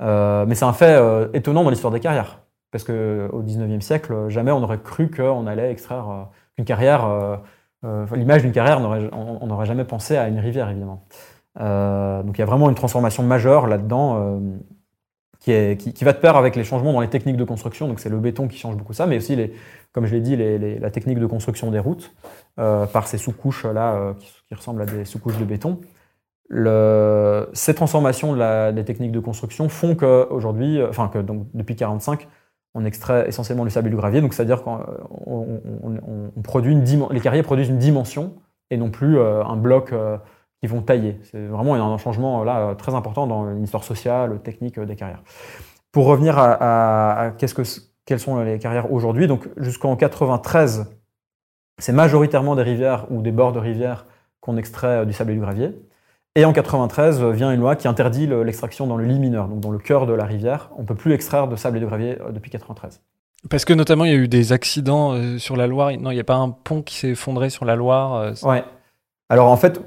Euh, 0.00 0.46
mais 0.46 0.54
c'est 0.54 0.64
un 0.64 0.72
fait 0.72 0.96
euh, 0.96 1.28
étonnant 1.32 1.64
dans 1.64 1.70
l'histoire 1.70 1.92
des 1.92 2.00
carrières, 2.00 2.40
parce 2.70 2.84
qu'au 2.84 3.42
XIXe 3.42 3.84
siècle, 3.84 4.28
jamais 4.28 4.52
on 4.52 4.62
aurait 4.62 4.78
cru 4.78 5.10
qu'on 5.10 5.46
allait 5.46 5.70
extraire 5.70 6.08
euh, 6.10 6.22
une 6.56 6.64
carrière. 6.64 7.40
L'image 8.12 8.42
d'une 8.42 8.52
carrière, 8.52 8.80
on 8.80 9.46
n'aurait 9.46 9.66
jamais 9.66 9.84
pensé 9.84 10.16
à 10.16 10.28
une 10.28 10.40
rivière, 10.40 10.68
évidemment. 10.68 11.04
donc 11.56 12.36
il 12.36 12.40
y 12.40 12.42
a 12.42 12.46
vraiment 12.46 12.68
une 12.68 12.74
transformation 12.74 13.22
majeure 13.22 13.68
là-dedans 13.68 14.40
qui, 15.38 15.52
va 16.02 16.12
de 16.12 16.18
pair 16.18 16.36
avec 16.36 16.56
les 16.56 16.64
changements 16.64 16.92
dans 16.92 17.00
les 17.00 17.08
techniques 17.08 17.36
de 17.36 17.44
construction. 17.44 17.86
Donc 17.86 18.00
c'est 18.00 18.08
le 18.08 18.18
béton 18.18 18.48
qui 18.48 18.58
change 18.58 18.76
beaucoup 18.76 18.94
ça, 18.94 19.06
mais 19.06 19.18
aussi, 19.18 19.38
comme 19.92 20.06
je 20.06 20.14
l'ai 20.16 20.20
dit, 20.20 20.34
la 20.34 20.90
technique 20.90 21.20
de 21.20 21.26
construction 21.26 21.70
des 21.70 21.78
routes 21.78 22.12
par 22.56 23.06
ces 23.06 23.16
sous-couches 23.16 23.64
là 23.64 24.14
qui, 24.48 24.54
ressemblent 24.56 24.82
à 24.82 24.86
des 24.86 25.04
sous-couches 25.04 25.38
de 25.38 25.44
béton 25.44 25.78
ces 26.50 27.74
transformations 27.74 28.34
des 28.72 28.84
techniques 28.84 29.12
de 29.12 29.20
construction 29.20 29.68
font 29.68 29.94
qu'aujourd'hui, 29.94 30.82
enfin 30.82 31.08
que 31.08 31.18
donc, 31.18 31.46
depuis 31.54 31.76
45, 31.76 32.26
on 32.74 32.84
extrait 32.84 33.28
essentiellement 33.28 33.64
du 33.64 33.70
sable 33.70 33.88
et 33.88 33.90
du 33.90 33.96
gravier. 33.96 34.20
Donc 34.20 34.34
c'est-à-dire 34.34 34.62
qu'on 34.62 34.84
les 37.10 37.20
carrières 37.20 37.44
produisent 37.44 37.68
une 37.68 37.78
dimension 37.78 38.34
et 38.70 38.76
non 38.76 38.90
plus 38.90 39.18
euh, 39.18 39.42
un 39.44 39.56
bloc 39.56 39.92
euh, 39.92 40.18
qui 40.60 40.66
vont 40.66 40.82
tailler. 40.82 41.18
C'est 41.22 41.46
vraiment 41.46 41.74
un 41.74 41.98
changement 41.98 42.44
là 42.44 42.74
très 42.74 42.94
important 42.94 43.26
dans 43.26 43.46
l'histoire 43.50 43.84
sociale, 43.84 44.40
technique 44.42 44.78
des 44.78 44.96
carrières. 44.96 45.22
Pour 45.92 46.06
revenir 46.06 46.36
à, 46.38 47.32
que, 47.38 47.62
quelles 48.04 48.20
sont 48.20 48.40
les 48.40 48.58
carrières 48.58 48.92
aujourd'hui, 48.92 49.26
donc 49.26 49.48
jusqu'en 49.56 49.96
93, 49.96 50.86
c'est 51.78 51.92
majoritairement 51.92 52.56
des 52.56 52.62
rivières 52.62 53.06
ou 53.10 53.22
des 53.22 53.32
bords 53.32 53.52
de 53.52 53.60
rivières 53.60 54.06
qu'on 54.40 54.56
extrait 54.56 55.06
du 55.06 55.12
sable 55.12 55.30
et 55.30 55.34
du 55.34 55.40
gravier. 55.40 55.74
Et 56.38 56.44
en 56.44 56.52
93 56.52 57.20
vient 57.32 57.50
une 57.50 57.58
loi 57.58 57.74
qui 57.74 57.88
interdit 57.88 58.28
l'extraction 58.28 58.86
dans 58.86 58.96
le 58.96 59.04
lit 59.04 59.18
mineur, 59.18 59.48
donc 59.48 59.58
dans 59.58 59.72
le 59.72 59.78
cœur 59.78 60.06
de 60.06 60.12
la 60.12 60.24
rivière. 60.24 60.70
On 60.76 60.82
ne 60.82 60.86
peut 60.86 60.94
plus 60.94 61.12
extraire 61.12 61.48
de 61.48 61.56
sable 61.56 61.78
et 61.78 61.80
de 61.80 61.86
gravier 61.86 62.16
depuis 62.32 62.48
93. 62.48 63.00
Parce 63.50 63.64
que 63.64 63.72
notamment 63.72 64.04
il 64.04 64.12
y 64.12 64.14
a 64.14 64.18
eu 64.18 64.28
des 64.28 64.52
accidents 64.52 65.14
euh, 65.14 65.38
sur 65.38 65.56
la 65.56 65.66
Loire. 65.66 65.90
Non, 65.98 66.12
il 66.12 66.14
n'y 66.14 66.20
a 66.20 66.24
pas 66.24 66.36
un 66.36 66.50
pont 66.50 66.82
qui 66.82 66.94
s'est 66.94 67.08
effondré 67.08 67.50
sur 67.50 67.64
la 67.64 67.74
Loire. 67.74 68.14
Euh, 68.14 68.32
ouais. 68.44 68.62
Alors 69.28 69.50
en 69.50 69.56
fait, 69.56 69.80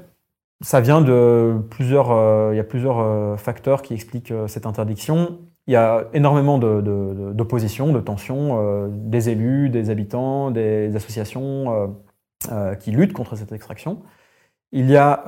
ça 0.60 0.82
vient 0.82 1.00
de 1.00 1.54
plusieurs. 1.70 2.12
Euh, 2.12 2.50
il 2.52 2.58
y 2.58 2.60
a 2.60 2.64
plusieurs 2.64 3.40
facteurs 3.40 3.80
qui 3.80 3.94
expliquent 3.94 4.34
cette 4.46 4.66
interdiction. 4.66 5.38
Il 5.66 5.72
y 5.72 5.76
a 5.76 6.04
énormément 6.12 6.58
d'opposition, 6.58 7.94
de, 7.94 8.00
tensions, 8.00 8.90
des 8.90 9.30
élus, 9.30 9.70
des 9.70 9.88
habitants, 9.88 10.50
des 10.50 10.94
associations 10.96 11.94
qui 12.80 12.90
luttent 12.90 13.14
contre 13.14 13.36
cette 13.36 13.52
extraction. 13.52 14.02
Il 14.72 14.90
y 14.90 14.96
a 14.96 15.22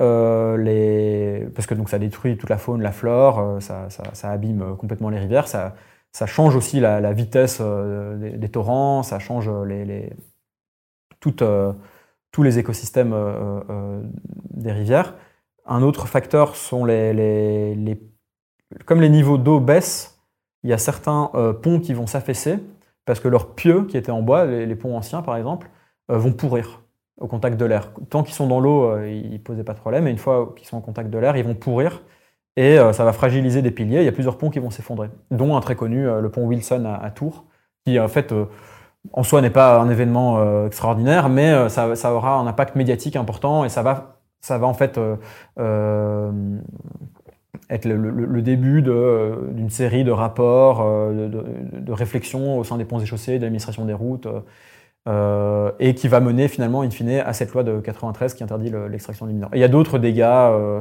les 0.57 1.47
parce 1.55 1.66
que 1.66 1.74
donc 1.74 1.88
ça 1.90 1.99
détruit 1.99 2.36
toute 2.36 2.51
la 2.51 2.59
faune, 2.59 2.82
la 2.82 2.92
flore, 2.92 3.61
ça, 3.61 3.88
ça, 3.90 4.30
abîme 4.30 4.76
complètement 4.76 5.11
les 5.11 5.18
rivières, 5.18 5.49
ça 5.49 5.74
ça 6.14 6.26
change 6.26 6.55
aussi 6.55 6.78
la, 6.78 7.12
vitesse 7.12 7.59
euh, 7.61 8.36
des, 8.38 8.49
torrents, 8.49 9.03
ça 9.03 9.18
change 9.18 9.51
les, 9.51 10.12
euh, 11.42 11.72
tous 12.30 12.42
les 12.45 12.59
écosystèmes 12.59 13.12
euh, 13.12 14.01
des 14.51 14.70
rivières. 14.70 15.14
Un 15.66 15.82
autre 15.82 16.07
facteur 16.07 16.55
sont 16.55 16.84
les, 16.84 17.99
comme 18.86 19.01
les 19.01 19.09
niveaux 19.09 19.38
d'eau 19.38 19.59
baissent, 19.59 20.22
il 20.62 20.70
y 20.70 20.72
a 20.72 20.78
certains 20.78 21.30
ponts 21.62 21.80
qui 21.80 21.95
vont 21.95 22.07
s'affaisser 22.07 22.59
parce 23.05 23.18
que 23.18 23.28
leurs 23.28 23.55
pieux 23.55 23.84
qui 23.84 23.97
étaient 23.97 24.12
en 24.12 24.22
bois, 24.22 24.47
les, 24.47 24.76
ponts 24.76 24.97
anciens 24.97 25.20
par 25.20 25.36
exemple, 25.36 25.68
vont 26.09 26.32
pourrir 26.32 26.84
au 27.20 27.26
contact 27.28 27.56
de 27.58 27.64
l'air. 27.64 27.92
Tant 28.10 28.22
qu'ils 28.22 28.34
sont 28.34 28.46
dans 28.46 28.60
l'eau, 28.60 28.98
ils 29.04 29.32
ne 29.32 29.38
posaient 29.38 29.64
pas 29.64 29.74
de 29.74 29.78
problème, 29.78 30.06
et 30.06 30.10
une 30.10 30.18
fois 30.18 30.52
qu'ils 30.56 30.66
sont 30.66 30.76
en 30.76 30.80
contact 30.80 31.10
de 31.10 31.18
l'air, 31.18 31.36
ils 31.36 31.44
vont 31.44 31.54
pourrir 31.54 32.02
et 32.56 32.78
euh, 32.78 32.92
ça 32.92 33.04
va 33.04 33.12
fragiliser 33.12 33.62
des 33.62 33.70
piliers. 33.70 33.98
Il 34.00 34.04
y 34.04 34.08
a 34.08 34.12
plusieurs 34.12 34.38
ponts 34.38 34.50
qui 34.50 34.58
vont 34.58 34.70
s'effondrer, 34.70 35.08
dont 35.30 35.56
un 35.56 35.60
très 35.60 35.76
connu, 35.76 36.06
euh, 36.06 36.20
le 36.20 36.30
pont 36.30 36.44
Wilson 36.44 36.84
à, 36.84 37.10
Tours, 37.10 37.44
qui 37.84 37.98
en 37.98 38.08
fait 38.08 38.32
euh, 38.32 38.46
en 39.12 39.22
soi 39.22 39.42
n'est 39.42 39.50
pas 39.50 39.78
un 39.80 39.90
événement 39.90 40.64
extraordinaire, 40.66 41.28
mais 41.28 41.68
ça, 41.68 42.14
aura 42.14 42.36
un 42.36 42.46
impact 42.46 42.74
médiatique 42.74 43.16
important 43.16 43.64
et 43.66 43.68
ça 43.68 43.82
va, 43.82 44.20
ça 44.40 44.56
va 44.56 44.66
en 44.66 44.72
fait 44.72 44.98
être 47.68 47.84
le, 47.84 48.42
début 48.42 48.80
d'une 48.80 49.68
série 49.68 50.04
de 50.04 50.10
rapports, 50.10 50.82
de, 51.12 51.92
réflexions 51.92 52.58
au 52.58 52.64
sein 52.64 52.78
des 52.78 52.86
ponts 52.86 52.98
et 52.98 53.04
chaussées, 53.04 53.36
de 53.36 53.42
l'administration 53.42 53.84
des 53.84 53.92
routes. 53.92 54.26
Euh, 55.07 55.70
et 55.80 55.94
qui 55.94 56.09
va 56.09 56.20
mener 56.20 56.48
finalement, 56.48 56.80
in 56.80 56.88
fine, 56.88 57.11
à 57.11 57.34
cette 57.34 57.52
loi 57.52 57.62
de 57.62 57.78
93 57.78 58.32
qui 58.32 58.42
interdit 58.42 58.72
l'extraction 58.88 59.26
du 59.26 59.34
mineur. 59.34 59.50
il 59.52 59.61
y 59.61 59.64
a 59.64 59.68
d'autres 59.68 59.98
dégâts, 59.98 60.22
euh, 60.22 60.80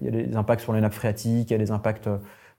il 0.00 0.04
y 0.04 0.08
a 0.08 0.10
des 0.10 0.36
impacts 0.36 0.60
sur 0.60 0.72
les 0.72 0.80
nappes 0.80 0.94
phréatiques, 0.94 1.50
il 1.50 1.52
y 1.52 1.56
a 1.56 1.58
des 1.58 1.72
impacts 1.72 2.08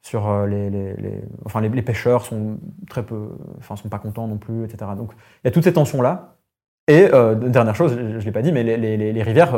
sur 0.01 0.29
euh, 0.29 0.45
les, 0.45 1.21
enfin 1.45 1.61
les, 1.61 1.81
pêcheurs 1.81 2.25
sont 2.25 2.57
très 2.89 3.03
peu, 3.03 3.29
enfin 3.59 3.77
sont 3.77 3.87
pas 3.87 3.99
contents 3.99 4.27
non 4.27 4.37
plus, 4.37 4.65
etc. 4.65 4.91
Donc 4.97 5.13
il 5.15 5.45
y 5.45 5.47
a 5.47 5.51
toutes 5.51 5.63
ces 5.63 5.71
tensions 5.71 6.01
là. 6.01 6.35
Et 6.87 7.07
dernière 7.07 7.75
chose, 7.75 7.95
je, 7.95 8.01
ne 8.01 8.19
l'ai 8.19 8.31
pas 8.33 8.41
dit, 8.41 8.51
mais 8.51 8.63
les, 8.63 9.23
rivières, 9.23 9.57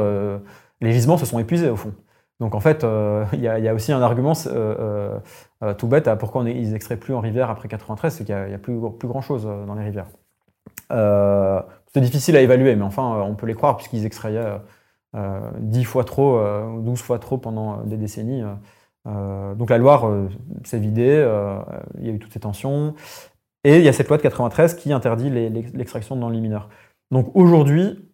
les 0.81 0.91
gisements 0.91 1.17
se 1.17 1.25
sont 1.25 1.39
épuisés 1.39 1.71
au 1.71 1.75
fond. 1.75 1.95
Donc 2.39 2.53
en 2.53 2.59
fait, 2.59 2.85
il 3.33 3.39
y, 3.39 3.47
a 3.47 3.73
aussi 3.73 3.91
un 3.91 4.01
argument 4.03 4.33
tout 5.77 5.87
bête 5.87 6.07
à 6.07 6.15
pourquoi 6.15 6.43
on 6.43 6.45
ils 6.45 6.75
extraient 6.75 6.97
plus 6.97 7.15
en 7.15 7.21
rivière 7.21 7.49
après 7.49 7.67
93, 7.67 8.13
c'est 8.13 8.23
qu'il 8.23 8.35
n'y 8.35 8.53
a, 8.53 8.59
plus, 8.59 8.79
plus 8.99 9.07
grand 9.07 9.21
chose 9.21 9.49
dans 9.65 9.73
les 9.73 9.83
rivières. 9.83 10.05
Euh, 10.91 11.61
c'est 11.93 12.01
difficile 12.01 12.35
à 12.35 12.41
évaluer, 12.41 12.75
mais 12.75 12.83
enfin, 12.83 13.15
euh, 13.15 13.21
on 13.21 13.35
peut 13.35 13.47
les 13.47 13.53
croire 13.53 13.77
puisqu'ils 13.77 14.05
extrayaient 14.05 14.59
10 15.13 15.17
euh, 15.17 15.83
fois 15.83 16.03
trop, 16.03 16.39
12 16.81 17.01
fois 17.01 17.19
trop 17.19 17.37
pendant 17.37 17.83
des 17.83 17.97
décennies. 17.97 18.43
donc 19.05 19.69
la 19.69 19.77
Loire 19.77 20.11
s'est 20.63 20.79
vidée, 20.79 21.25
il 21.99 22.05
y 22.05 22.09
a 22.09 22.13
eu 22.13 22.19
toutes 22.19 22.33
ces 22.33 22.39
tensions. 22.39 22.95
Et 23.63 23.77
il 23.77 23.83
y 23.83 23.89
a 23.89 23.93
cette 23.93 24.09
loi 24.09 24.17
de 24.17 24.21
93 24.21 24.75
qui 24.75 24.93
interdit 24.93 25.29
l'extraction 25.29 26.15
dans 26.15 26.29
le 26.29 26.39
mineur. 26.39 26.69
Donc 27.11 27.35
aujourd'hui, 27.35 28.11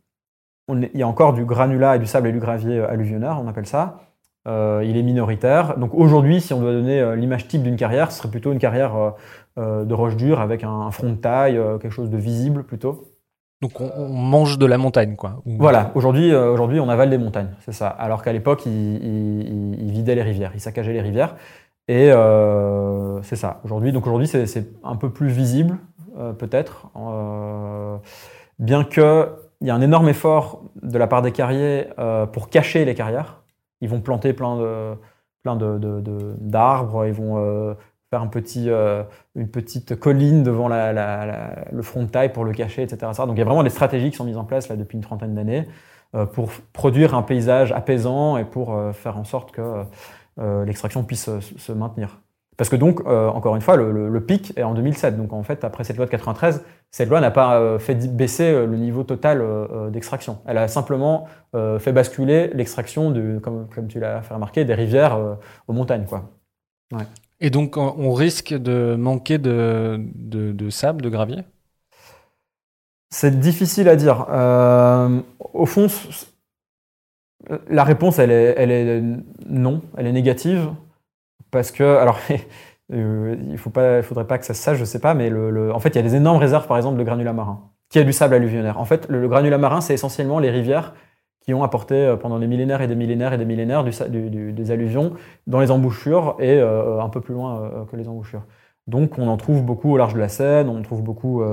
il 0.69 0.89
y 0.93 1.03
a 1.03 1.07
encore 1.07 1.34
du 1.34 1.43
granulat 1.43 1.97
et 1.97 1.99
du 1.99 2.05
sable 2.05 2.30
et 2.30 2.32
du 2.32 2.39
gravier 2.39 2.80
alluvionnaire, 2.80 3.39
on 3.41 3.47
appelle 3.47 3.65
ça. 3.65 4.11
Il 4.45 4.97
est 4.97 5.03
minoritaire. 5.03 5.77
Donc 5.77 5.93
aujourd'hui, 5.93 6.41
si 6.41 6.53
on 6.53 6.59
doit 6.61 6.71
donner 6.71 7.15
l'image 7.15 7.47
type 7.47 7.63
d'une 7.63 7.75
carrière, 7.75 8.11
ce 8.11 8.19
serait 8.19 8.29
plutôt 8.29 8.51
une 8.51 8.59
carrière 8.59 9.13
euh, 9.57 9.83
de 9.83 9.93
roche 9.93 10.15
dure 10.15 10.39
avec 10.39 10.63
un, 10.63 10.89
front 10.91 11.09
de 11.09 11.15
taille, 11.15 11.57
euh, 11.57 11.77
quelque 11.77 11.91
chose 11.91 12.09
de 12.09 12.15
visible 12.15 12.63
plutôt. 12.63 13.09
Donc 13.61 13.81
on, 13.81 14.07
mange 14.07 14.57
de 14.57 14.65
la 14.65 14.77
montagne, 14.77 15.17
quoi. 15.17 15.41
Voilà, 15.45 15.91
aujourd'hui, 15.93 16.33
euh, 16.33 16.49
aujourd'hui 16.53 16.79
on 16.79 16.87
avale 16.87 17.09
des 17.09 17.17
montagnes, 17.17 17.49
c'est 17.59 17.73
ça. 17.73 17.89
Alors 17.89 18.23
qu'à 18.23 18.31
l'époque, 18.31 18.65
ils 18.65 19.75
il, 19.77 19.91
vidaient 19.91 20.15
les 20.15 20.21
rivières, 20.21 20.51
ils 20.55 20.61
saccageaient 20.61 20.93
les 20.93 21.01
rivières. 21.01 21.35
Et 21.89 22.11
c'est 23.23 23.35
ça. 23.35 23.59
Aujourd'hui, 23.65 23.91
donc 23.91 24.07
aujourd'hui, 24.07 24.27
c'est 24.27 24.67
un 24.85 24.95
peu 24.95 25.09
plus 25.09 25.27
visible, 25.27 25.79
peut-être. 26.39 26.87
bien 28.57 28.85
qu'il 28.85 29.27
y 29.61 29.69
a 29.69 29.75
un 29.75 29.81
énorme 29.81 30.07
effort 30.07 30.61
de 30.81 30.97
la 30.97 31.07
part 31.07 31.21
des 31.21 31.33
carriers 31.33 31.87
pour 32.31 32.49
cacher 32.49 32.85
les 32.85 32.95
carrières. 32.95 33.40
Ils 33.82 33.89
vont 33.89 34.01
planter 34.01 34.34
plein 34.34 34.57
de 34.57 34.93
plein 35.43 35.55
d'arbres, 35.55 37.03
de, 37.03 37.07
ils 37.07 37.13
vont 37.13 37.75
faire 38.11 38.21
un 38.21 38.27
petit, 38.27 38.69
euh, 38.69 39.03
une 39.36 39.49
petite 39.49 39.95
colline 39.95 40.43
devant 40.43 40.67
le 40.67 41.82
front 41.82 42.03
de 42.03 42.09
taille 42.09 42.32
pour 42.32 42.43
le 42.43 42.51
cacher, 42.51 42.84
etc. 42.84 43.11
Donc 43.19 43.36
il 43.36 43.39
y 43.39 43.41
a 43.41 43.45
vraiment 43.45 43.63
des 43.63 43.69
stratégies 43.69 44.11
qui 44.11 44.17
sont 44.17 44.25
mises 44.25 44.38
en 44.38 44.43
place 44.43 44.67
là, 44.67 44.75
depuis 44.75 44.97
une 44.97 45.03
trentaine 45.03 45.34
d'années 45.34 45.67
euh, 46.13 46.25
pour 46.25 46.51
produire 46.73 47.15
un 47.15 47.23
paysage 47.23 47.71
apaisant 47.71 48.36
et 48.36 48.43
pour 48.43 48.73
euh, 48.73 48.91
faire 48.91 49.17
en 49.17 49.23
sorte 49.23 49.51
que 49.51 49.86
l'extraction 50.65 51.03
puisse 51.03 51.29
se 51.39 51.71
maintenir. 51.71 52.19
Parce 52.58 52.70
que 52.70 52.76
donc, 52.76 53.06
encore 53.08 53.56
une 53.56 53.62
fois, 53.62 53.76
le, 53.76 54.22
pic 54.24 54.54
est 54.56 54.64
en 54.64 54.74
2007. 54.74 55.18
Donc 55.18 55.34
en 55.34 55.41
fait, 55.41 55.64
après 55.64 55.84
cette 55.84 55.97
loi 55.97 56.06
de 56.06 56.12
93, 56.12 56.64
cette 56.91 57.10
loi 57.10 57.20
n'a 57.20 57.32
pas 57.32 57.80
fait 57.80 57.95
baisser 58.16 58.52
le 58.52 58.78
niveau 58.78 59.04
total 59.04 59.43
d'extraction. 59.89 60.39
Elle 60.45 60.60
a 60.60 60.68
simplement 60.68 61.28
fait 61.80 61.91
basculer 61.91 62.52
l'extraction, 62.54 63.12
comme, 63.41 63.68
comme 63.74 63.88
tu 63.88 63.99
l'as 63.99 64.22
fait 64.22 64.36
remarquer, 64.36 64.64
des 64.64 64.76
rivières 64.76 65.18
aux 65.68 65.74
montagnes. 65.74 66.06
Quoi. 66.06 66.30
Ouais. 66.91 67.06
Et 67.41 67.49
donc, 67.49 67.76
on 67.76 68.14
risque 68.14 68.54
de 68.54 68.95
manquer 68.95 69.39
de, 69.39 70.70
sable, 70.70 71.02
de 71.02 71.10
gravier? 71.10 71.43
C'est 73.10 73.39
difficile 73.39 73.89
à 73.89 73.95
dire. 73.95 74.28
Euh, 74.30 75.22
au 75.54 75.66
fond, 75.66 75.88
la 77.68 77.84
réponse, 77.84 78.20
elle 78.20 78.32
est, 78.32 78.54
elle 78.58 78.72
est, 78.72 79.04
non, 79.49 79.82
elle 79.97 80.06
est 80.06 80.12
négative. 80.12 80.70
Parce 81.52 81.72
que, 81.72 81.84
alors, 81.84 82.20
euh, 82.93 83.36
il 83.39 83.52
ne 83.52 83.58
faudrait 83.58 84.28
pas 84.28 84.38
que 84.38 84.45
ça 84.45 84.54
se 84.54 84.62
sache, 84.62 84.78
je 84.78 84.82
ne 84.82 84.86
sais 84.86 84.99
pas, 84.99 85.14
mais 85.14 85.32
en 85.72 85.80
fait, 85.80 85.89
il 85.89 85.95
y 85.95 85.99
a 85.99 86.04
des 86.04 86.16
énormes 86.16 86.38
réserves, 86.38 86.68
par 86.68 86.78
exemple, 86.78 86.97
de 86.97 87.04
granulat 87.04 87.34
marin, 87.34 87.70
qui 87.89 87.99
a 87.99 88.04
du 88.04 88.14
sable 88.14 88.36
alluvionnaire. 88.36 88.80
En 88.80 88.86
fait, 88.86 89.08
le, 89.10 89.22
le 89.22 89.28
granulat 89.28 89.58
marin, 89.58 89.82
c'est 89.82 89.93
essentiellement 89.93 90.39
les 90.39 90.49
rivières 90.49 90.93
qui 91.41 91.54
ont 91.54 91.64
apporté 91.64 91.95
euh, 91.95 92.16
pendant 92.16 92.39
des 92.39 92.47
millénaires 92.47 92.82
et 92.82 92.88
des 92.88 92.95
millénaires 92.95 93.34
et 93.34 93.38
des 93.38 93.45
millénaires 93.45 93.84
des 93.84 94.72
alluvions 94.72 95.14
dans 95.47 95.60
les 95.60 95.72
embouchures 95.72 96.36
et 96.39 96.60
euh, 96.60 97.02
un 97.02 97.10
peu 97.10 97.22
plus 97.22 97.34
loin 97.34 97.62
euh, 97.62 97.86
que 97.86 97.95
les 97.95 98.08
embouchures. 98.08 98.43
Donc 98.88 99.18
on 99.18 99.28
en 99.28 99.38
trouve 99.38 99.64
beaucoup 99.64 99.91
au 99.91 99.97
large 99.97 100.14
de 100.14 100.20
la 100.20 100.30
Seine, 100.30 100.70
on 100.70 100.80
en 100.80 100.82
trouve 100.82 101.04
beaucoup 101.04 101.43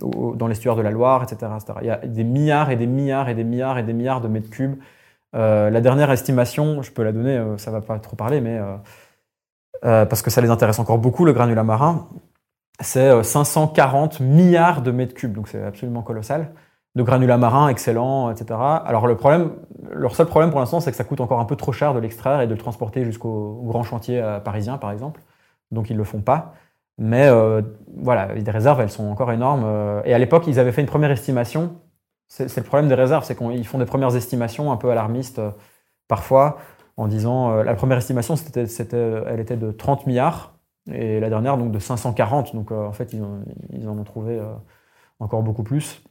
dans 0.00 0.46
l'estuaire 0.46 0.76
de 0.76 0.82
la 0.82 0.92
Loire, 0.92 1.24
etc., 1.24 1.50
Il 1.80 1.86
y 1.88 1.90
a 1.90 1.96
des 1.96 2.22
milliards 2.22 2.70
et 2.70 2.76
des 2.76 2.86
milliards 2.86 3.28
et 3.28 3.34
des 3.34 3.42
milliards 3.42 3.76
et 3.78 3.82
des 3.82 3.92
milliards 3.92 4.20
de 4.20 4.28
mètres 4.28 4.48
cubes. 4.48 4.76
la 5.32 5.80
dernière 5.80 6.12
estimation, 6.12 6.82
je 6.82 6.92
peux 6.92 7.02
la 7.02 7.10
donner, 7.10 7.44
ça 7.56 7.72
va 7.72 7.80
pas 7.80 7.98
trop 7.98 8.14
parler, 8.14 8.40
mais 8.40 8.60
parce 9.86 10.20
que 10.20 10.30
ça 10.30 10.40
les 10.40 10.50
intéresse 10.50 10.80
encore 10.80 10.98
beaucoup, 10.98 11.24
le 11.24 11.32
granulat 11.32 11.62
marin, 11.62 12.08
c'est 12.80 13.22
540 13.22 14.20
milliards 14.20 14.82
de 14.82 14.90
mètres 14.90 15.14
cubes, 15.14 15.32
donc 15.32 15.48
c'est 15.48 15.62
absolument 15.62 16.02
colossal 16.02 16.50
de 16.96 17.02
granulats 17.02 17.36
marins 17.36 17.68
excellents, 17.68 18.30
etc. 18.30 18.58
Alors 18.58 19.06
le 19.06 19.16
problème, 19.16 19.52
leur 19.92 20.16
seul 20.16 20.26
problème 20.26 20.50
pour 20.50 20.60
l'instant, 20.60 20.80
c'est 20.80 20.90
que 20.90 20.96
ça 20.96 21.04
coûte 21.04 21.20
encore 21.20 21.40
un 21.40 21.44
peu 21.44 21.54
trop 21.54 21.70
cher 21.70 21.92
de 21.92 22.00
l'extraire 22.00 22.40
et 22.40 22.46
de 22.46 22.52
le 22.52 22.58
transporter 22.58 23.04
jusqu'au 23.04 23.60
grand 23.66 23.82
chantier 23.82 24.20
euh, 24.20 24.40
parisien, 24.40 24.78
par 24.78 24.90
exemple. 24.90 25.20
Donc 25.70 25.90
ils 25.90 25.92
ne 25.92 25.98
le 25.98 26.04
font 26.04 26.22
pas. 26.22 26.54
Mais 26.96 27.28
euh, 27.28 27.60
voilà, 27.98 28.32
les 28.32 28.50
réserves, 28.50 28.80
elles 28.80 28.90
sont 28.90 29.04
encore 29.08 29.30
énormes. 29.30 29.64
Euh, 29.66 30.00
et 30.06 30.14
à 30.14 30.18
l'époque, 30.18 30.44
ils 30.46 30.58
avaient 30.58 30.72
fait 30.72 30.80
une 30.80 30.86
première 30.86 31.10
estimation. 31.10 31.76
C'est 32.28 32.56
le 32.56 32.62
problème 32.62 32.88
des 32.88 32.94
réserves, 32.94 33.24
c'est 33.24 33.36
qu'ils 33.36 33.66
font 33.66 33.78
des 33.78 33.84
premières 33.84 34.16
estimations 34.16 34.72
un 34.72 34.76
peu 34.76 34.90
alarmistes 34.90 35.40
parfois, 36.08 36.58
en 36.96 37.08
disant 37.08 37.62
la 37.62 37.74
première 37.74 37.98
estimation, 37.98 38.36
c'était, 38.36 38.64
elle 39.26 39.40
était 39.40 39.56
de 39.56 39.70
30 39.70 40.06
milliards 40.06 40.54
et 40.90 41.20
la 41.20 41.28
dernière 41.28 41.58
donc 41.58 41.72
de 41.72 41.78
540. 41.78 42.54
Donc 42.54 42.72
en 42.72 42.92
fait, 42.92 43.12
ils, 43.12 43.88
en 43.88 43.98
ont 43.98 44.04
trouvé 44.04 44.40
encore 45.20 45.42
beaucoup 45.42 45.62
plus. 45.62 46.02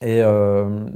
Et 0.00 0.22
euh, 0.22 0.86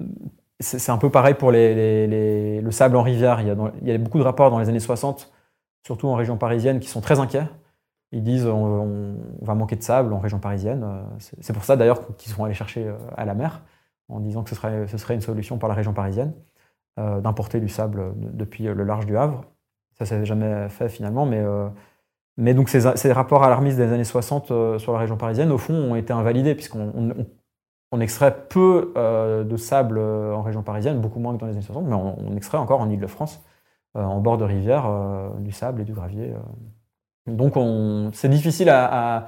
c'est 0.61 0.91
un 0.91 0.99
peu 0.99 1.11
pareil 1.11 1.35
pour 1.35 1.53
le 1.53 2.71
sable 2.71 2.97
en 2.97 3.03
rivière. 3.03 3.41
Il 3.41 3.47
y, 3.47 3.91
a 3.91 3.95
a 3.95 3.99
beaucoup 3.99 4.19
de 4.19 4.25
rapports 4.25 4.51
dans 4.51 4.59
les 4.59 4.69
années 4.69 4.81
60, 4.81 5.33
surtout 5.87 6.09
en 6.09 6.15
région 6.15 6.37
parisienne, 6.37 6.81
qui 6.81 6.89
sont 6.89 7.01
très 7.01 7.21
inquiets. 7.21 7.47
Ils 8.13 8.23
disent 8.23 8.47
on, 8.47 9.17
va 9.43 9.55
manquer 9.55 9.77
de 9.77 9.83
sable 9.83 10.13
en 10.13 10.19
région 10.19 10.39
parisienne. 10.39 10.85
C'est 11.19 11.53
pour 11.53 11.65
ça 11.65 11.77
d'ailleurs 11.77 12.17
qu'ils 12.17 12.33
sont 12.33 12.45
allés 12.45 12.55
chercher 12.55 12.93
à 13.17 13.25
la 13.25 13.35
mer, 13.35 13.63
en 14.09 14.21
disant 14.21 14.43
que 14.43 14.51
ce 14.51 14.57
serait, 14.57 14.87
ce 14.89 14.99
serait 14.99 15.15
une 15.15 15.21
solution 15.21 15.59
pour 15.59 15.69
la 15.69 15.75
région 15.75 15.93
parisienne, 15.93 16.33
d'importer 17.23 17.61
du 17.61 17.69
sable 17.69 18.13
depuis 18.17 18.65
le 18.65 18.85
large 18.85 19.07
du 19.07 19.17
Havre. 19.17 19.45
Ça, 19.99 20.05
ça 20.05 20.19
s'est 20.19 20.25
jamais 20.27 20.69
fait 20.69 20.89
finalement, 20.89 21.27
mais 21.27 21.45
mais 22.39 22.55
donc 22.55 22.69
ces, 22.69 23.13
rapports 23.13 23.43
alarmistes 23.43 23.77
des 23.77 23.93
années 23.93 24.05
60 24.05 24.53
euh, 24.53 24.79
sur 24.79 24.93
la 24.93 25.01
région 25.01 25.17
parisienne, 25.17 25.51
au 25.51 25.59
fond, 25.59 25.75
ont 25.75 25.97
été 25.97 26.13
invalidés, 26.13 26.55
puisqu'on 26.55 27.27
on, 27.91 28.01
extrait 28.01 28.45
peu 28.49 28.93
euh, 28.97 29.43
de 29.43 29.57
sable 29.57 29.99
euh, 29.99 30.33
en 30.33 30.43
région 30.43 30.63
parisienne, 30.63 31.01
beaucoup 31.01 31.19
moins 31.19 31.35
que 31.35 31.41
dans 31.41 31.47
les 31.47 31.55
années 31.55 31.63
60, 31.63 31.87
mais 31.87 31.97
on, 31.97 32.37
extrait 32.37 32.57
encore 32.57 32.81
en 32.81 32.89
Ile-de-France, 32.89 33.43
en 33.95 34.21
bord 34.21 34.39
de 34.39 34.45
rivière, 34.45 34.89
du 35.41 35.51
sable 35.51 35.81
et 35.81 35.85
du 35.85 35.93
gravier. 35.93 36.33
Donc 37.27 37.55
c'est 38.13 38.29
difficile 38.29 38.69
à, 38.71 39.27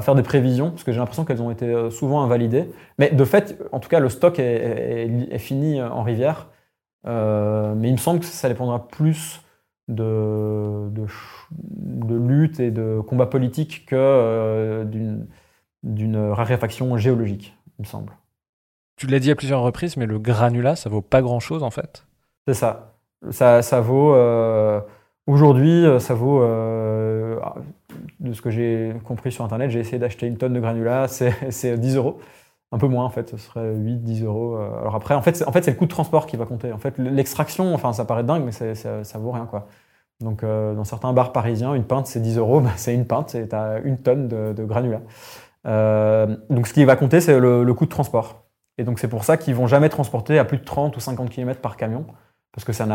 faire 0.00 0.14
des 0.14 0.22
prévisions, 0.22 0.70
parce 0.70 0.84
que 0.84 0.92
j'ai 0.92 0.98
l'impression 0.98 1.26
qu'elles 1.26 1.42
ont 1.42 1.50
été 1.50 1.90
souvent 1.90 2.22
invalidées. 2.22 2.70
Mais 2.98 3.10
de 3.10 3.24
fait, 3.26 3.62
en 3.72 3.80
tout 3.80 3.90
cas, 3.90 4.00
le 4.00 4.08
stock 4.08 4.38
est, 4.38 5.38
fini 5.38 5.82
en 5.82 6.02
rivière. 6.02 6.48
Mais 7.04 7.88
il 7.88 7.92
me 7.92 7.96
semble 7.98 8.20
que 8.20 8.26
ça 8.26 8.48
dépendra 8.48 8.88
plus 8.88 9.40
de, 9.90 10.88
de, 11.50 12.14
lutte 12.14 12.60
et 12.60 12.70
de 12.70 13.00
combat 13.00 13.26
politique 13.26 13.86
que 13.86 13.96
euh, 13.96 14.84
d'une 15.82 16.16
raréfaction 16.30 16.96
géologique, 16.96 17.56
il 17.78 17.82
me 17.82 17.86
semble. 17.86 18.12
Tu 18.96 19.06
l'as 19.06 19.18
dit 19.18 19.30
à 19.30 19.34
plusieurs 19.34 19.62
reprises, 19.62 19.96
mais 19.96 20.06
le 20.06 20.18
granulat, 20.18 20.76
ça 20.76 20.90
vaut 20.90 21.00
pas 21.00 21.22
grand-chose 21.22 21.62
en 21.62 21.70
fait? 21.70 22.06
C'est 22.46 22.54
ça. 22.54 22.94
Ça, 23.30 23.62
ça 23.62 23.80
vaut. 23.80 24.14
Euh, 24.14 24.80
aujourd'hui, 25.26 25.84
ça 26.00 26.14
vaut. 26.14 26.42
Euh, 26.42 27.38
de 28.20 28.32
ce 28.32 28.42
que 28.42 28.50
j'ai 28.50 28.94
compris 29.04 29.32
sur 29.32 29.44
Internet, 29.44 29.70
j'ai 29.70 29.80
essayé 29.80 29.98
d'acheter 29.98 30.26
une 30.26 30.36
tonne 30.36 30.52
de 30.52 30.60
granulat, 30.60 31.08
c'est 31.08 31.78
10 31.78 31.96
euros 31.96 32.20
un 32.72 32.78
peu 32.78 32.86
moins 32.86 33.04
en 33.04 33.10
fait, 33.10 33.30
ce 33.30 33.36
serait 33.36 33.74
8-10 33.74 34.24
euros. 34.24 34.56
Alors 34.56 34.94
après, 34.94 35.14
en 35.14 35.22
fait, 35.22 35.36
c'est, 35.36 35.66
le 35.66 35.72
coût 35.74 35.86
de 35.86 35.90
transport 35.90 36.26
qui 36.26 36.36
va 36.36 36.46
compter. 36.46 36.72
En 36.72 36.78
fait, 36.78 36.98
l'extraction, 36.98 37.74
enfin, 37.74 37.92
ça 37.92 38.04
paraît 38.04 38.24
dingue, 38.24 38.44
mais 38.44 38.52
ça, 38.52 38.74
ça, 39.04 39.18
vaut 39.18 39.32
rien. 39.32 39.48
Donc, 40.20 40.42
euh, 40.42 40.74
dans 40.74 40.84
certains 40.84 41.12
bars 41.12 41.32
parisiens, 41.32 41.74
une 41.74 41.84
pinte 41.84 42.06
c'est 42.06 42.20
10 42.20 42.38
euros, 42.38 42.60
bah, 42.62 42.70
c'est 42.76 42.94
une 42.94 43.06
pinte, 43.06 43.30
c'est 43.30 43.52
à 43.54 43.78
une 43.78 43.98
tonne 43.98 44.28
de, 44.28 44.52
de 44.52 44.64
granulat. 44.64 45.00
Euh, 45.66 46.36
donc, 46.48 46.66
ce 46.66 46.74
qui 46.74 46.84
va 46.84 46.96
compter, 46.96 47.20
c'est 47.20 47.38
le, 47.38 47.74
coût 47.74 47.84
de 47.84 47.90
transport. 47.90 48.44
Et 48.78 48.84
donc, 48.84 48.98
c'est 48.98 49.08
pour 49.08 49.24
ça 49.24 49.36
qu'ils 49.36 49.54
vont 49.54 49.66
jamais 49.66 49.88
transporter 49.88 50.38
à 50.38 50.44
plus 50.44 50.58
de 50.58 50.64
30 50.64 50.96
ou 50.96 51.00
50 51.00 51.30
km 51.30 51.60
par 51.60 51.76
camion, 51.76 52.06
parce 52.52 52.64
que 52.64 52.72
ça, 52.72 52.86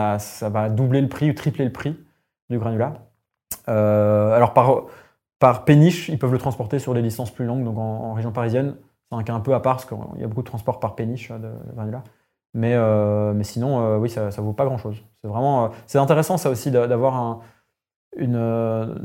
va 0.50 0.70
doubler 0.70 1.02
le 1.02 1.10
prix 1.10 1.30
ou 1.30 1.34
tripler 1.34 1.66
le 1.66 1.72
prix 1.72 1.98
du 2.50 2.60
granulat. 2.60 2.94
Euh, 3.70 4.32
alors, 4.36 4.54
par, 4.54 4.84
par 5.40 5.66
péniche, 5.66 6.10
ils 6.10 6.20
peuvent 6.20 6.32
le 6.32 6.38
transporter 6.38 6.80
sur 6.80 6.94
des 6.94 7.02
distances 7.02 7.32
plus 7.32 7.46
longues. 7.46 7.64
Donc, 7.64 7.78
en, 7.78 8.14
région 8.14 8.32
parisienne, 8.32 8.76
c'est 9.16 9.22
un 9.22 9.24
cas 9.24 9.34
un 9.34 9.40
peu 9.40 9.54
à 9.54 9.60
part, 9.60 9.78
parce 9.78 9.86
qu'il 9.86 10.22
y 10.22 10.24
a 10.24 10.28
beaucoup 10.28 10.42
de 10.42 10.48
transport 10.48 10.80
par 10.80 10.96
péniche 10.96 11.32
de, 11.32 11.52
granulat. 11.74 12.04
Mais, 12.54 12.74
euh, 12.74 13.34
mais 13.34 13.44
sinon, 13.44 13.82
euh, 13.82 13.98
oui, 13.98 14.10
ça 14.10 14.28
ne 14.28 14.42
vaut 14.42 14.54
pas 14.54 14.66
grand-chose. 14.66 15.04
C'est 15.22 15.28
vraiment, 15.28 15.66
euh, 15.66 15.70
c'est 15.88 15.98
intéressant 15.98 16.38
ça 16.38 16.50
aussi 16.50 16.72
d'avoir 16.72 17.42
une, 18.16 18.96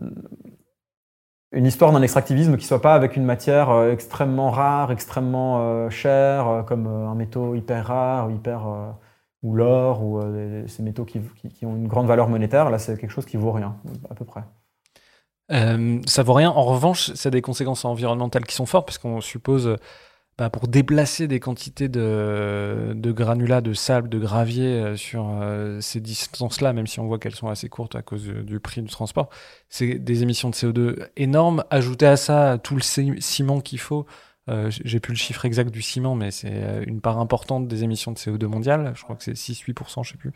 une 1.52 1.66
histoire 1.66 1.92
d'un 1.92 2.02
extractivisme 2.02 2.56
qui 2.56 2.64
soit 2.64 2.80
pas 2.80 2.94
avec 2.94 3.16
une 3.16 3.24
matière 3.24 3.86
extrêmement 3.90 4.50
rare, 4.50 4.92
extrêmement 4.92 5.90
chère, 5.90 6.64
comme 6.66 6.86
un 6.86 7.14
métaux 7.16 7.56
hyper 7.56 7.86
rare, 7.88 8.30
hyper 8.30 8.68
ou 9.42 9.54
l'or 9.54 10.04
ou 10.04 10.20
ces 10.68 10.84
métaux 10.84 11.04
qui, 11.04 11.20
qui, 11.20 11.66
ont 11.66 11.74
une 11.74 11.88
grande 11.88 12.06
valeur 12.06 12.28
monétaire. 12.28 12.70
Là, 12.70 12.78
c'est 12.78 12.96
quelque 12.98 13.10
chose 13.10 13.26
qui 13.26 13.36
vaut 13.36 13.52
rien 13.52 13.76
à 14.08 14.14
peu 14.14 14.24
près. 14.24 14.44
Ça 15.50 16.22
vaut 16.22 16.34
rien. 16.34 16.50
En 16.50 16.64
revanche, 16.64 17.12
ça 17.14 17.28
a 17.28 17.30
des 17.30 17.42
conséquences 17.42 17.84
environnementales 17.84 18.46
qui 18.46 18.54
sont 18.54 18.66
fortes, 18.66 18.86
parce 18.86 18.98
qu'on 18.98 19.20
suppose 19.20 19.76
bah, 20.40 20.48
pour 20.48 20.68
déplacer 20.68 21.28
des 21.28 21.38
quantités 21.38 21.90
de, 21.90 22.92
de, 22.94 23.12
granulats, 23.12 23.60
de 23.60 23.74
sable, 23.74 24.08
de 24.08 24.18
gravier 24.18 24.68
euh, 24.68 24.96
sur 24.96 25.28
euh, 25.42 25.82
ces 25.82 26.00
distances-là, 26.00 26.72
même 26.72 26.86
si 26.86 26.98
on 26.98 27.06
voit 27.06 27.18
qu'elles 27.18 27.34
sont 27.34 27.48
assez 27.48 27.68
courtes 27.68 27.94
à 27.94 28.00
cause 28.00 28.24
du, 28.26 28.58
prix 28.58 28.80
du 28.80 28.88
transport, 28.88 29.28
c'est 29.68 29.98
des 29.98 30.22
émissions 30.22 30.48
de 30.48 30.54
CO2 30.54 31.08
énormes. 31.18 31.62
Ajouter 31.68 32.06
à 32.06 32.16
ça 32.16 32.56
tout 32.56 32.74
le 32.74 32.80
ciment 32.80 33.60
qu'il 33.60 33.80
faut, 33.80 34.06
euh, 34.50 34.70
j'ai 34.70 35.00
plus 35.00 35.12
le 35.12 35.18
chiffre 35.18 35.44
exact 35.44 35.70
du 35.70 35.82
ciment, 35.82 36.14
mais 36.14 36.30
c'est 36.30 36.84
une 36.86 37.00
part 37.00 37.18
importante 37.18 37.68
des 37.68 37.84
émissions 37.84 38.12
de 38.12 38.18
CO2 38.18 38.46
mondiales. 38.46 38.92
Je 38.94 39.02
crois 39.02 39.16
que 39.16 39.24
c'est 39.24 39.32
6-8%, 39.32 40.04
je 40.04 40.10
sais 40.10 40.16
plus. 40.18 40.32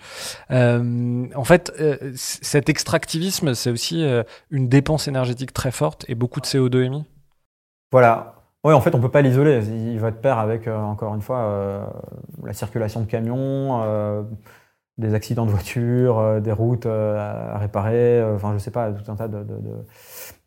en 1.35 1.45
fait, 1.45 1.73
cet 2.15 2.69
extractivisme, 2.69 3.55
c'est 3.55 3.71
aussi 3.71 4.05
une 4.51 4.69
dépense 4.69 5.09
énergétique 5.09 5.53
très 5.53 5.71
forte 5.71 6.05
et 6.09 6.15
beaucoup 6.15 6.41
de 6.41 6.47
CO2 6.47 6.85
émis. 6.85 7.05
Voilà, 7.93 8.35
oui, 8.65 8.73
en 8.73 8.81
fait, 8.81 8.95
on 8.95 8.99
ne 8.99 9.03
peut 9.03 9.11
pas 9.11 9.21
l'isoler. 9.21 9.61
Il 9.69 10.01
va 10.01 10.11
de 10.11 10.17
pair 10.17 10.39
avec, 10.39 10.67
euh, 10.67 10.79
encore 10.79 11.15
une 11.15 11.21
fois, 11.21 11.41
euh, 11.41 11.87
la 12.43 12.55
circulation 12.55 13.01
de 13.03 13.07
camions, 13.07 13.83
euh, 13.83 14.23
des 14.97 15.13
accidents 15.15 15.45
de 15.45 15.51
voitures, 15.51 16.41
des 16.41 16.53
routes 16.53 16.87
à 16.87 17.59
réparer, 17.59 18.23
enfin, 18.35 18.51
je 18.51 18.55
ne 18.55 18.59
sais 18.59 18.71
pas, 18.71 18.91
tout 18.93 19.11
un 19.11 19.17
tas 19.17 19.29
de, 19.29 19.45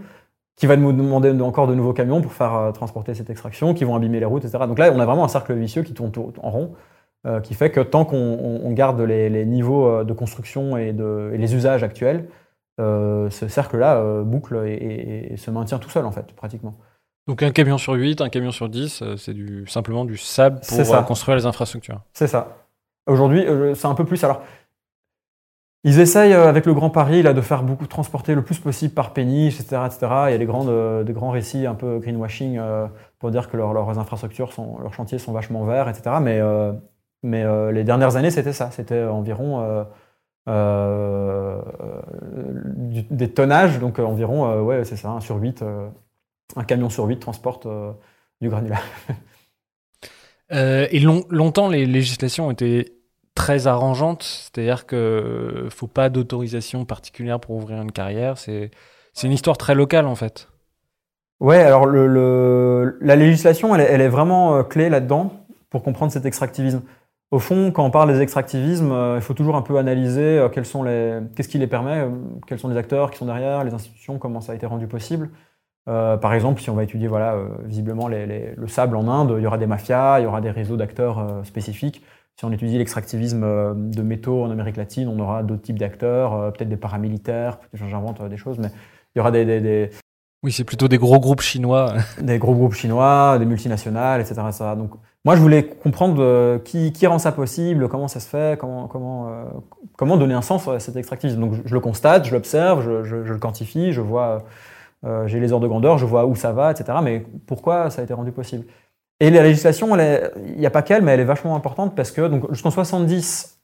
qui 0.56 0.66
va 0.66 0.76
nous 0.76 0.92
demander 0.92 1.32
encore 1.42 1.68
de 1.68 1.76
nouveaux 1.76 1.94
camions 1.94 2.22
pour 2.22 2.34
faire 2.34 2.72
transporter 2.74 3.14
cette 3.14 3.30
extraction, 3.30 3.74
qui 3.74 3.86
vont 3.86 3.96
abîmer 3.96 4.20
les 4.20 4.26
routes, 4.26 4.46
etc. 4.46 4.66
Donc 4.68 4.80
là, 4.80 4.92
on 4.94 5.00
a 5.00 5.06
vraiment 5.06 5.24
un 5.24 5.30
cercle 5.30 5.54
vicieux 5.54 5.82
qui 5.82 5.94
tourne 5.94 6.12
en 6.42 6.50
rond, 6.52 6.74
qui 7.44 7.54
fait 7.54 7.72
que 7.72 7.80
tant 7.80 8.04
qu'on 8.04 8.72
garde 8.74 9.00
les, 9.00 9.46
niveaux 9.46 10.04
de 10.04 10.14
construction 10.14 10.76
et, 10.76 10.92
de, 10.92 11.32
et 11.34 11.38
les 11.38 11.56
usages 11.56 11.82
actuels, 11.82 12.28
euh, 12.80 13.30
ce 13.30 13.48
cercle-là 13.48 13.98
euh, 13.98 14.24
boucle 14.24 14.66
et, 14.66 15.36
se 15.38 15.52
maintient 15.52 15.78
tout 15.78 15.92
seul, 15.92 16.06
en 16.06 16.12
fait, 16.12 16.34
pratiquement. 16.34 16.76
Donc 17.28 17.44
un 17.44 17.52
camion 17.52 17.78
sur 17.78 17.94
8, 17.94 18.22
un 18.22 18.30
camion 18.30 18.52
sur 18.52 18.68
10, 18.68 19.04
c'est 19.18 19.34
du, 19.34 19.66
simplement 19.68 20.06
du 20.06 20.18
sable 20.18 20.60
pour 20.68 21.06
construire 21.06 21.38
les 21.38 21.46
infrastructures. 21.46 22.02
C'est 22.14 22.28
ça. 22.28 22.58
Aujourd'hui, 23.06 23.46
c'est 23.76 23.86
un 23.86 23.94
peu 23.94 24.06
plus. 24.06 24.24
Alors, 24.24 24.42
ils 25.84 26.00
essayent 26.00 26.34
avec 26.34 26.66
le 26.66 26.74
Grand 26.74 26.90
Paris 26.90 27.22
là, 27.22 27.34
de 27.34 27.42
faire 27.42 27.64
beaucoup 27.64 27.88
transporter 27.88 28.34
le 28.34 28.42
plus 28.42 28.58
possible 28.60 28.94
par 28.94 29.14
péniche, 29.14 29.60
etc., 29.60 29.84
etc. 29.86 30.00
Il 30.28 30.32
y 30.32 30.36
a 30.36 30.38
des, 30.38 30.46
grandes, 30.46 31.06
des 31.06 31.14
grands 31.14 31.30
récits 31.30 31.66
un 31.66 31.76
peu 31.76 32.00
greenwashing 32.00 32.60
pour 33.20 33.32
dire 33.32 33.50
que 33.50 33.56
leurs 33.56 34.00
infrastructures, 34.00 34.52
sont, 34.52 34.80
leurs 34.82 34.94
chantiers 34.94 35.20
sont 35.20 35.32
vachement 35.32 35.64
verts, 35.64 35.88
etc. 35.88 36.18
Mais, 36.22 36.42
mais 37.24 37.44
les 37.72 37.84
dernières 37.84 38.16
années, 38.16 38.32
c'était 38.32 38.54
ça. 38.54 38.70
C'était 38.72 39.04
environ 39.04 39.86
euh, 40.50 41.62
des 43.10 43.32
tonnages, 43.32 43.80
donc 43.80 44.00
euh, 44.00 44.04
environ, 44.04 44.50
euh, 44.50 44.62
ouais, 44.62 44.84
c'est 44.84 44.98
ça, 44.98 45.10
un 45.10 45.22
sur 45.22 45.38
8, 45.38 45.64
un 46.56 46.64
camion 46.64 46.90
sur 46.90 47.06
8 47.06 47.20
transporte 47.20 47.68
du 48.42 48.50
granulat. 48.50 48.82
et 50.50 51.00
longtemps, 51.00 51.70
les 51.70 51.86
législations 51.86 52.48
ont 52.48 52.52
été 52.52 52.98
très 53.36 53.68
arrangeantes, 53.68 54.24
c'est-à-dire 54.24 54.86
qu'il 54.86 54.98
ne 54.98 55.70
faut 55.70 55.88
pas 55.88 56.10
d'autorisation 56.10 56.86
particulière 56.86 57.40
pour 57.40 57.56
ouvrir 57.56 57.82
une 57.82 57.92
carrière, 57.92 58.38
c'est 58.38 58.70
une 59.24 59.32
histoire 59.32 59.58
très 59.58 59.76
locale 59.76 60.08
en 60.08 60.16
fait. 60.16 60.50
Ouais, 61.40 61.60
alors 61.60 61.86
le, 61.86 62.98
la 63.02 63.16
législation, 63.16 63.74
elle, 63.76 63.82
elle 63.82 64.02
est 64.02 64.10
vraiment 64.10 64.64
clé 64.64 64.90
là-dedans 64.90 65.46
pour 65.70 65.84
comprendre 65.84 66.12
cet 66.12 66.26
extractivisme. 66.26 66.84
Au 67.32 67.40
fond, 67.40 67.72
quand 67.72 67.84
on 67.84 67.90
parle 67.90 68.14
des 68.14 68.22
extractivismes, 68.22 68.92
euh, 68.92 69.16
il 69.16 69.22
faut 69.22 69.34
toujours 69.34 69.56
un 69.56 69.64
peu 69.64 69.78
analyser 69.78 70.38
euh, 70.38 70.50
quels 70.50 70.66
sont 70.66 70.84
les, 70.84 71.20
qu'est-ce 71.36 71.50
qui 71.50 71.58
les 71.58 71.68
permet, 71.68 72.02
euh, 72.02 72.10
quels 72.46 72.60
sont 72.60 72.70
les 72.70 72.78
acteurs 72.78 73.10
qui 73.10 73.18
sont 73.18 73.26
derrière, 73.26 73.64
les 73.64 73.74
institutions, 73.74 74.20
comment 74.20 74.40
ça 74.40 74.52
a 74.52 74.56
été 74.56 74.66
rendu 74.68 74.88
possible. 74.88 75.32
par 75.86 76.34
exemple, 76.34 76.62
si 76.62 76.70
on 76.70 76.76
va 76.76 76.84
étudier 76.84 77.08
voilà, 77.08 77.36
visiblement 77.66 78.08
le 78.08 78.68
sable 78.68 78.96
en 78.96 79.08
Inde, 79.08 79.36
il 79.38 79.44
y 79.44 79.48
aura 79.48 79.58
des 79.58 79.68
mafias, 79.68 80.20
il 80.20 80.24
y 80.24 80.26
aura 80.26 80.42
des 80.42 80.52
réseaux 80.52 80.78
d'acteurs 80.78 81.42
spécifiques. 81.44 82.04
Si 82.38 82.46
on 82.46 82.52
étudie 82.52 82.78
l'extractivisme 82.78 83.42
de 83.92 84.02
métaux 84.02 84.44
en 84.44 84.52
Amérique 84.52 84.78
latine, 84.78 85.08
on 85.10 85.20
aura 85.20 85.44
d'autres 85.44 85.62
types 85.62 85.80
d'acteurs, 85.80 86.54
peut-être 86.54 86.70
des 86.70 86.78
paramilitaires, 86.78 87.60
j'invente 87.74 88.22
des 88.24 88.38
choses, 88.38 88.60
mais 88.60 88.70
il 89.16 89.20
y 89.20 89.22
aura 89.22 89.32
des, 89.32 89.90
oui, 90.44 90.52
c'est 90.52 90.66
plutôt 90.66 90.90
des 90.90 90.98
gros 90.98 91.20
groupes 91.20 91.42
chinois. 91.42 91.94
des 92.22 92.38
gros 92.38 92.54
groupes 92.54 92.74
chinois, 92.74 93.38
des 93.40 93.46
multinationales, 93.46 94.20
etc. 94.20 94.36
Donc, 94.78 94.92
moi, 95.26 95.38
je 95.38 95.42
voulais 95.42 95.64
comprendre 95.64 96.22
euh, 96.22 96.60
qui, 96.60 97.08
rend 97.08 97.18
ça 97.18 97.32
possible, 97.32 97.88
comment 97.88 98.10
ça 98.10 98.20
se 98.20 98.28
fait, 98.28 98.60
comment, 98.60 99.30
euh, 99.30 100.18
donner 100.18 100.34
un 100.34 100.42
sens 100.42 100.68
à 100.68 100.80
cet 100.80 100.98
extractivisme. 100.98 101.40
Donc, 101.40 101.54
je, 101.66 101.74
le 101.74 101.80
constate, 101.80 102.26
je 102.26 102.34
l'observe, 102.34 102.84
je, 102.84 103.06
je, 103.06 103.16
le 103.16 103.38
quantifie, 103.38 103.94
je 103.94 104.02
vois, 104.02 104.44
euh, 105.06 105.26
j'ai 105.28 105.40
les 105.40 105.54
ordres 105.54 105.64
de 105.64 105.70
grandeur, 105.70 105.98
je 105.98 106.06
vois 106.06 106.26
où 106.26 106.36
ça 106.36 106.52
va, 106.52 106.72
etc. 106.72 106.98
Mais 107.02 107.26
pourquoi 107.48 107.90
ça 107.90 108.02
a 108.02 108.04
été 108.04 108.14
rendu 108.14 108.34
possible? 108.34 108.66
Et 109.22 109.30
la 109.30 109.44
législation, 109.44 109.96
il 109.98 110.58
n'y 110.58 110.66
a 110.66 110.70
pas 110.70 110.82
qu'elle, 110.82 111.04
mais 111.04 111.14
elle 111.14 111.22
est 111.22 111.26
vachement 111.26 111.56
importante 111.56 111.96
parce 111.96 112.12
que 112.12 112.30
jusqu'en 112.52 112.72
70, 112.72 113.62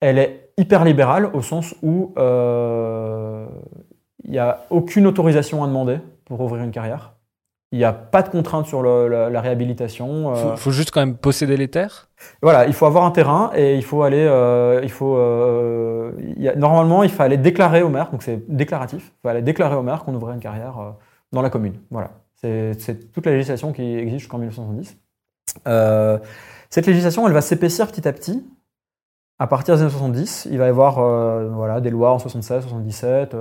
elle 0.00 0.18
est 0.18 0.50
hyper 0.58 0.84
libérale 0.84 1.30
au 1.32 1.40
sens 1.40 1.74
où 1.82 2.12
il 2.18 4.30
n'y 4.30 4.38
a 4.38 4.66
aucune 4.68 5.06
autorisation 5.06 5.64
à 5.64 5.68
demander 5.68 6.00
pour 6.26 6.38
ouvrir 6.40 6.64
une 6.64 6.72
carrière. 6.72 7.15
Il 7.72 7.78
n'y 7.78 7.84
a 7.84 7.92
pas 7.92 8.22
de 8.22 8.28
contrainte 8.28 8.66
sur 8.66 8.82
la, 8.82 9.40
réhabilitation. 9.40 10.34
Il 10.34 10.38
euh. 10.38 10.56
faut, 10.56 10.70
juste 10.70 10.92
quand 10.92 11.00
même 11.00 11.16
posséder 11.16 11.56
les 11.56 11.68
terres 11.68 12.08
Voilà, 12.40 12.66
il 12.66 12.72
faut 12.72 12.86
avoir 12.86 13.04
un 13.04 13.10
terrain 13.10 13.50
et 13.56 13.76
il 13.76 13.82
faut 13.82 14.02
aller. 14.02 14.24
Euh, 14.24 14.80
il 14.84 14.90
faut, 14.90 15.16
euh, 15.16 16.12
normalement, 16.56 17.02
il 17.02 17.10
faut 17.10 17.22
aller 17.22 17.36
déclarer 17.36 17.82
au 17.82 17.88
maire, 17.88 18.10
donc 18.12 18.22
c'est 18.22 18.44
déclaratif. 18.48 19.12
Il 19.18 19.22
faut 19.22 19.28
aller 19.28 19.42
déclarer 19.42 19.74
au 19.74 19.82
maire 19.82 20.04
qu'on 20.04 20.14
ouvrait 20.14 20.34
une 20.34 20.40
carrière 20.40 20.94
dans 21.32 21.42
la 21.42 21.50
commune. 21.50 21.74
Voilà. 21.90 22.12
C'est 22.36 23.12
toute 23.12 23.26
la 23.26 23.32
législation 23.32 23.72
qui 23.72 23.96
existe 23.96 24.20
jusqu'en 24.20 24.38
1970. 24.38 24.96
cette 26.70 26.86
législation, 26.86 27.26
elle 27.26 27.32
va 27.32 27.40
s'épaissir 27.40 27.88
petit 27.88 28.06
à 28.06 28.12
petit. 28.12 28.46
À 29.38 29.48
partir 29.48 29.74
des 29.74 29.82
années 29.82 29.90
70, 29.90 30.48
il 30.50 30.58
va 30.58 30.66
y 30.66 30.68
avoir 30.68 31.00
voilà, 31.50 31.80
des 31.80 31.90
lois 31.90 32.12
en 32.12 32.20
76, 32.20 32.62
77. 32.62 33.34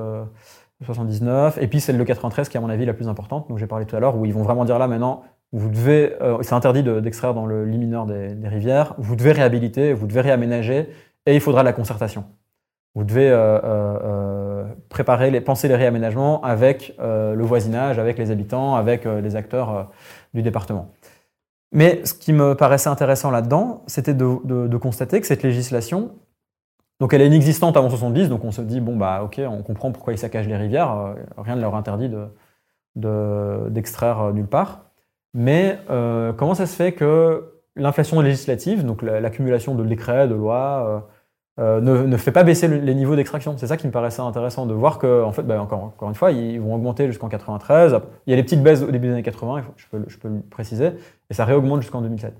79, 0.83 1.57
et 1.61 1.67
puis 1.67 1.79
celle 1.79 1.97
de 1.97 2.03
93 2.03 2.49
qui 2.49 2.57
est 2.57 2.59
à 2.59 2.61
mon 2.61 2.69
avis 2.69 2.85
la 2.85 2.93
plus 2.93 3.07
importante, 3.07 3.47
dont 3.49 3.57
j'ai 3.57 3.67
parlé 3.67 3.85
tout 3.85 3.95
à 3.95 3.99
l'heure, 3.99 4.17
où 4.17 4.25
ils 4.25 4.33
vont 4.33 4.43
vraiment 4.43 4.65
dire 4.65 4.77
là 4.77 4.87
maintenant, 4.87 5.23
vous 5.51 5.69
devez, 5.69 6.15
euh, 6.21 6.37
c'est 6.41 6.53
interdit 6.53 6.83
d'extraire 6.83 7.33
dans 7.33 7.45
le 7.45 7.65
lit 7.65 7.77
mineur 7.77 8.05
des, 8.05 8.35
rivières, 8.43 8.93
vous 8.97 9.15
devez 9.15 9.31
réhabiliter, 9.31 9.93
vous 9.93 10.07
devez 10.07 10.21
réaménager, 10.21 10.89
et 11.25 11.33
il 11.33 11.39
faudra 11.39 11.63
la 11.63 11.71
concertation. 11.71 12.25
Vous 12.93 13.03
devez 13.03 13.29
euh, 13.29 13.59
euh, 13.63 14.63
préparer, 14.89 15.31
les, 15.31 15.41
penser 15.41 15.67
les 15.67 15.75
réaménagements 15.75 16.41
avec 16.41 16.95
le 16.99 17.43
voisinage, 17.43 17.99
avec 17.99 18.17
les 18.17 18.31
habitants, 18.31 18.75
avec 18.75 19.05
les 19.05 19.35
acteurs 19.35 19.91
du 20.33 20.41
département. 20.41 20.91
Mais 21.71 22.05
ce 22.05 22.13
qui 22.13 22.31
me 22.31 22.55
paraissait 22.55 22.89
intéressant 22.89 23.31
là-dedans, 23.31 23.83
c'était 23.87 24.13
de, 24.13 24.77
constater 24.77 25.19
que 25.19 25.27
cette 25.27 25.43
législation, 25.43 26.11
donc 26.99 27.13
elle 27.13 27.21
est 27.21 27.27
inexistante 27.27 27.75
avant 27.75 27.89
70, 27.89 28.29
donc 28.29 28.45
on 28.45 28.51
se 28.51 28.61
dit, 28.61 28.79
bon, 28.79 28.95
bah 28.95 29.21
ok, 29.23 29.41
on 29.47 29.63
comprend 29.63 29.91
pourquoi 29.91 30.13
ils 30.13 30.17
saccagent 30.17 30.47
les 30.47 30.55
rivières, 30.55 30.91
euh, 30.91 31.13
rien 31.37 31.55
ne 31.55 31.61
leur 31.61 31.75
interdit 31.75 32.09
d'extraire 32.95 34.17
de, 34.17 34.29
euh, 34.29 34.33
nulle 34.33 34.47
part. 34.47 34.85
Mais 35.33 35.79
euh, 35.89 36.31
comment 36.31 36.55
ça 36.55 36.65
se 36.65 36.75
fait 36.75 36.93
que 36.93 37.51
l'inflation 37.75 38.21
législative, 38.21 38.85
donc 38.85 39.01
l'accumulation 39.01 39.75
de 39.75 39.83
décrets, 39.83 40.29
de 40.29 40.35
lois, 40.35 41.05
ne, 41.57 42.17
fait 42.17 42.31
pas 42.31 42.43
baisser 42.43 42.69
les 42.69 42.95
niveaux 42.95 43.17
d'extraction? 43.17 43.55
C'est 43.57 43.67
ça 43.67 43.75
qui 43.75 43.87
me 43.87 43.91
paraissait 43.91 44.21
intéressant, 44.21 44.65
de 44.65 44.73
voir 44.73 44.97
que, 44.97 45.23
en 45.23 45.33
fait, 45.33 45.43
bah, 45.43 45.61
encore, 45.61 45.83
encore 45.83 46.07
une 46.07 46.15
fois, 46.15 46.31
ils 46.31 46.61
vont 46.61 46.73
augmenter 46.75 47.07
jusqu'en 47.07 47.27
93. 47.27 47.99
Il 48.27 48.29
y 48.29 48.33
a 48.33 48.37
les 48.37 48.43
petites 48.43 48.63
baisses 48.63 48.81
au 48.81 48.91
début 48.91 49.07
des 49.07 49.13
années 49.13 49.23
80, 49.23 49.63
je 49.75 49.85
peux, 49.91 50.05
je 50.07 50.17
peux 50.17 50.29
le 50.29 50.39
préciser, 50.39 50.91
et 51.29 51.33
ça 51.33 51.43
réaugmente 51.43 51.81
jusqu'en 51.81 52.01
2007. 52.01 52.33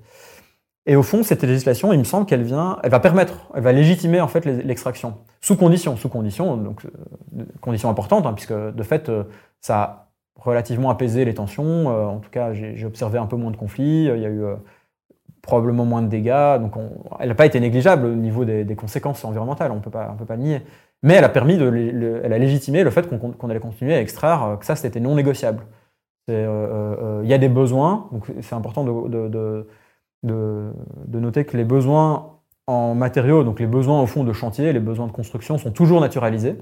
Et 0.88 0.94
au 0.94 1.02
fond, 1.02 1.24
cette 1.24 1.42
législation, 1.42 1.92
il 1.92 1.98
me 1.98 2.04
semble 2.04 2.26
qu'elle 2.26 2.44
vient, 2.44 2.78
elle 2.84 2.90
va 2.90 3.00
permettre, 3.00 3.48
elle 3.54 3.62
va 3.62 3.72
légitimer 3.72 4.20
en 4.20 4.28
fait 4.28 4.44
l'extraction 4.44 5.18
sous 5.40 5.56
conditions, 5.56 5.96
sous 5.96 6.08
conditions, 6.08 6.56
donc 6.56 6.84
euh, 6.84 7.44
conditions 7.60 7.90
importantes, 7.90 8.24
hein, 8.24 8.32
puisque 8.32 8.52
de 8.52 8.82
fait, 8.84 9.08
euh, 9.08 9.24
ça 9.60 9.82
a 9.82 10.08
relativement 10.36 10.90
apaisé 10.90 11.24
les 11.24 11.34
tensions. 11.34 11.90
Euh, 11.90 12.04
en 12.04 12.18
tout 12.18 12.30
cas, 12.30 12.52
j'ai 12.52 12.84
observé 12.84 13.18
un 13.18 13.26
peu 13.26 13.36
moins 13.36 13.50
de 13.50 13.56
conflits. 13.56 14.04
Il 14.04 14.20
y 14.20 14.26
a 14.26 14.28
eu 14.28 14.44
probablement 15.42 15.84
moins 15.84 16.02
de 16.02 16.08
dégâts. 16.08 16.60
Donc, 16.60 16.74
elle 17.18 17.28
n'a 17.28 17.34
pas 17.34 17.46
été 17.46 17.58
négligeable 17.58 18.06
au 18.06 18.14
niveau 18.14 18.44
des, 18.44 18.76
conséquences 18.76 19.24
environnementales. 19.24 19.72
On 19.72 19.80
peut 19.80 19.90
pas, 19.90 20.08
on 20.12 20.16
peut 20.16 20.24
pas 20.24 20.36
nier. 20.36 20.62
Mais 21.02 21.14
elle 21.14 21.24
a 21.24 21.28
permis 21.28 21.56
de, 21.58 22.20
elle 22.24 22.32
a 22.32 22.38
légitimé 22.38 22.84
le 22.84 22.90
fait 22.90 23.08
qu'on 23.08 23.50
allait 23.50 23.60
continuer 23.60 23.94
à 23.94 24.00
extraire, 24.00 24.56
que 24.58 24.66
ça, 24.66 24.76
c'était 24.76 25.00
non 25.00 25.14
négociable. 25.14 25.64
Il 26.28 26.34
y 27.24 27.34
a 27.34 27.38
des 27.38 27.48
besoins, 27.48 28.08
donc 28.12 28.26
c'est 28.40 28.54
important 28.54 28.84
de, 28.84 29.66
noter 30.22 31.44
que 31.44 31.56
les 31.56 31.64
besoins 31.64 32.36
en 32.66 32.94
matériaux, 32.94 33.44
donc 33.44 33.60
les 33.60 33.66
besoins 33.66 34.00
au 34.02 34.06
fond 34.06 34.24
de 34.24 34.32
chantier, 34.32 34.72
les 34.72 34.80
besoins 34.80 35.06
de 35.06 35.12
construction 35.12 35.58
sont 35.58 35.70
toujours 35.70 36.00
naturalisés. 36.00 36.58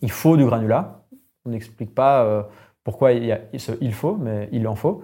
Il 0.00 0.10
faut 0.10 0.36
du 0.36 0.44
granulat. 0.44 1.04
On 1.44 1.50
n'explique 1.50 1.94
pas 1.94 2.24
euh, 2.24 2.42
pourquoi 2.82 3.12
il, 3.12 3.92
faut, 3.92 4.16
mais 4.16 4.48
il 4.52 4.66
en 4.66 4.74
faut. 4.74 5.02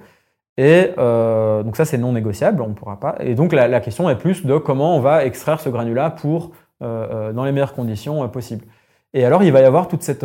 Et 0.56 0.90
euh, 0.98 1.62
donc 1.62 1.76
ça, 1.76 1.84
c'est 1.84 1.98
non 1.98 2.12
négociable, 2.12 2.62
on 2.62 2.68
ne 2.68 2.74
pourra 2.74 2.98
pas. 2.98 3.16
Et 3.20 3.34
donc 3.34 3.52
la, 3.52 3.80
question 3.80 4.08
est 4.08 4.16
plus 4.16 4.44
de 4.44 4.56
comment 4.56 4.96
on 4.96 5.00
va 5.00 5.24
extraire 5.24 5.60
ce 5.60 5.68
granulat 5.68 6.10
pour, 6.10 6.52
euh, 6.82 7.32
dans 7.32 7.44
les 7.44 7.52
meilleures 7.52 7.74
conditions 7.74 8.26
possibles. 8.28 8.64
Et 9.12 9.24
alors, 9.24 9.42
il 9.42 9.52
va 9.52 9.60
y 9.60 9.64
avoir 9.64 9.88
toute 9.88 10.02
cette 10.02 10.24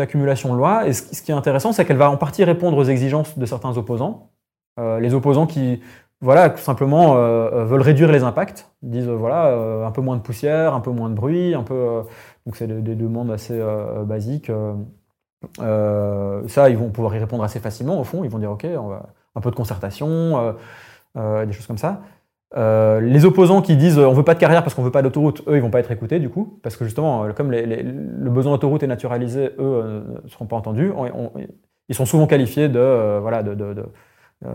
accumulation 0.00 0.52
de 0.52 0.58
lois. 0.58 0.86
Et 0.86 0.92
ce, 0.92 1.22
qui 1.22 1.30
est 1.30 1.34
intéressant, 1.34 1.72
c'est 1.72 1.84
qu'elle 1.84 1.96
va 1.96 2.10
en 2.10 2.16
partie 2.16 2.44
répondre 2.44 2.76
aux 2.76 2.84
exigences 2.84 3.38
de 3.38 3.46
certains 3.46 3.76
opposants. 3.78 4.30
les 4.78 5.14
opposants 5.14 5.46
qui 5.46 5.80
voilà, 6.20 6.48
tout 6.50 6.62
simplement 6.62 7.16
euh, 7.16 7.50
euh, 7.52 7.64
veulent 7.66 7.82
réduire 7.82 8.10
les 8.10 8.22
impacts, 8.22 8.70
disent 8.82 9.08
euh, 9.08 9.14
voilà 9.14 9.54
un 9.86 9.90
peu 9.90 10.00
moins 10.00 10.16
de 10.16 10.22
poussière, 10.22 10.74
un 10.74 10.80
peu 10.80 10.90
moins 10.90 11.10
de 11.10 11.14
bruit, 11.14 11.54
un 11.54 11.62
peu 11.62 12.02
donc 12.46 12.56
c'est 12.56 12.66
des, 12.66 12.94
demandes 12.94 13.30
assez 13.30 13.60
basiques. 14.06 14.50
ça, 15.58 16.70
ils 16.70 16.76
vont 16.76 16.90
pouvoir 16.90 17.14
y 17.14 17.18
répondre 17.18 17.44
assez 17.44 17.60
facilement 17.60 18.00
au 18.00 18.04
fond. 18.04 18.24
Ils 18.24 18.30
vont 18.30 18.38
dire 18.38 18.50
ok, 18.52 18.64
un 19.34 19.40
peu 19.40 19.50
de 19.50 19.56
concertation, 19.56 20.54
des 21.14 21.52
choses 21.52 21.66
comme 21.66 21.78
ça. 21.78 22.02
les 22.56 23.24
opposants 23.24 23.62
qui 23.62 23.76
disent 23.76 23.98
on 23.98 24.12
veut 24.12 24.24
pas 24.24 24.34
de 24.34 24.40
carrière 24.40 24.62
parce 24.62 24.74
qu'on 24.74 24.82
veut 24.82 24.90
pas 24.90 25.02
d'autoroute, 25.02 25.42
eux 25.48 25.56
ils 25.56 25.62
vont 25.62 25.70
pas 25.70 25.80
être 25.80 25.90
écoutés 25.90 26.20
du 26.20 26.30
coup, 26.30 26.58
parce 26.62 26.76
que 26.76 26.84
justement 26.84 27.30
comme 27.34 27.50
le 27.50 28.30
besoin 28.30 28.52
d'autoroute 28.52 28.82
est 28.82 28.86
naturalisé, 28.88 29.52
eux 29.58 30.04
ne 30.24 30.28
seront 30.28 30.46
pas 30.46 30.56
entendus. 30.56 30.92
ils 31.88 31.94
sont 31.94 32.06
souvent 32.06 32.26
qualifiés 32.26 32.68
de 32.68 33.18
voilà 33.20 33.42
de 33.42 33.54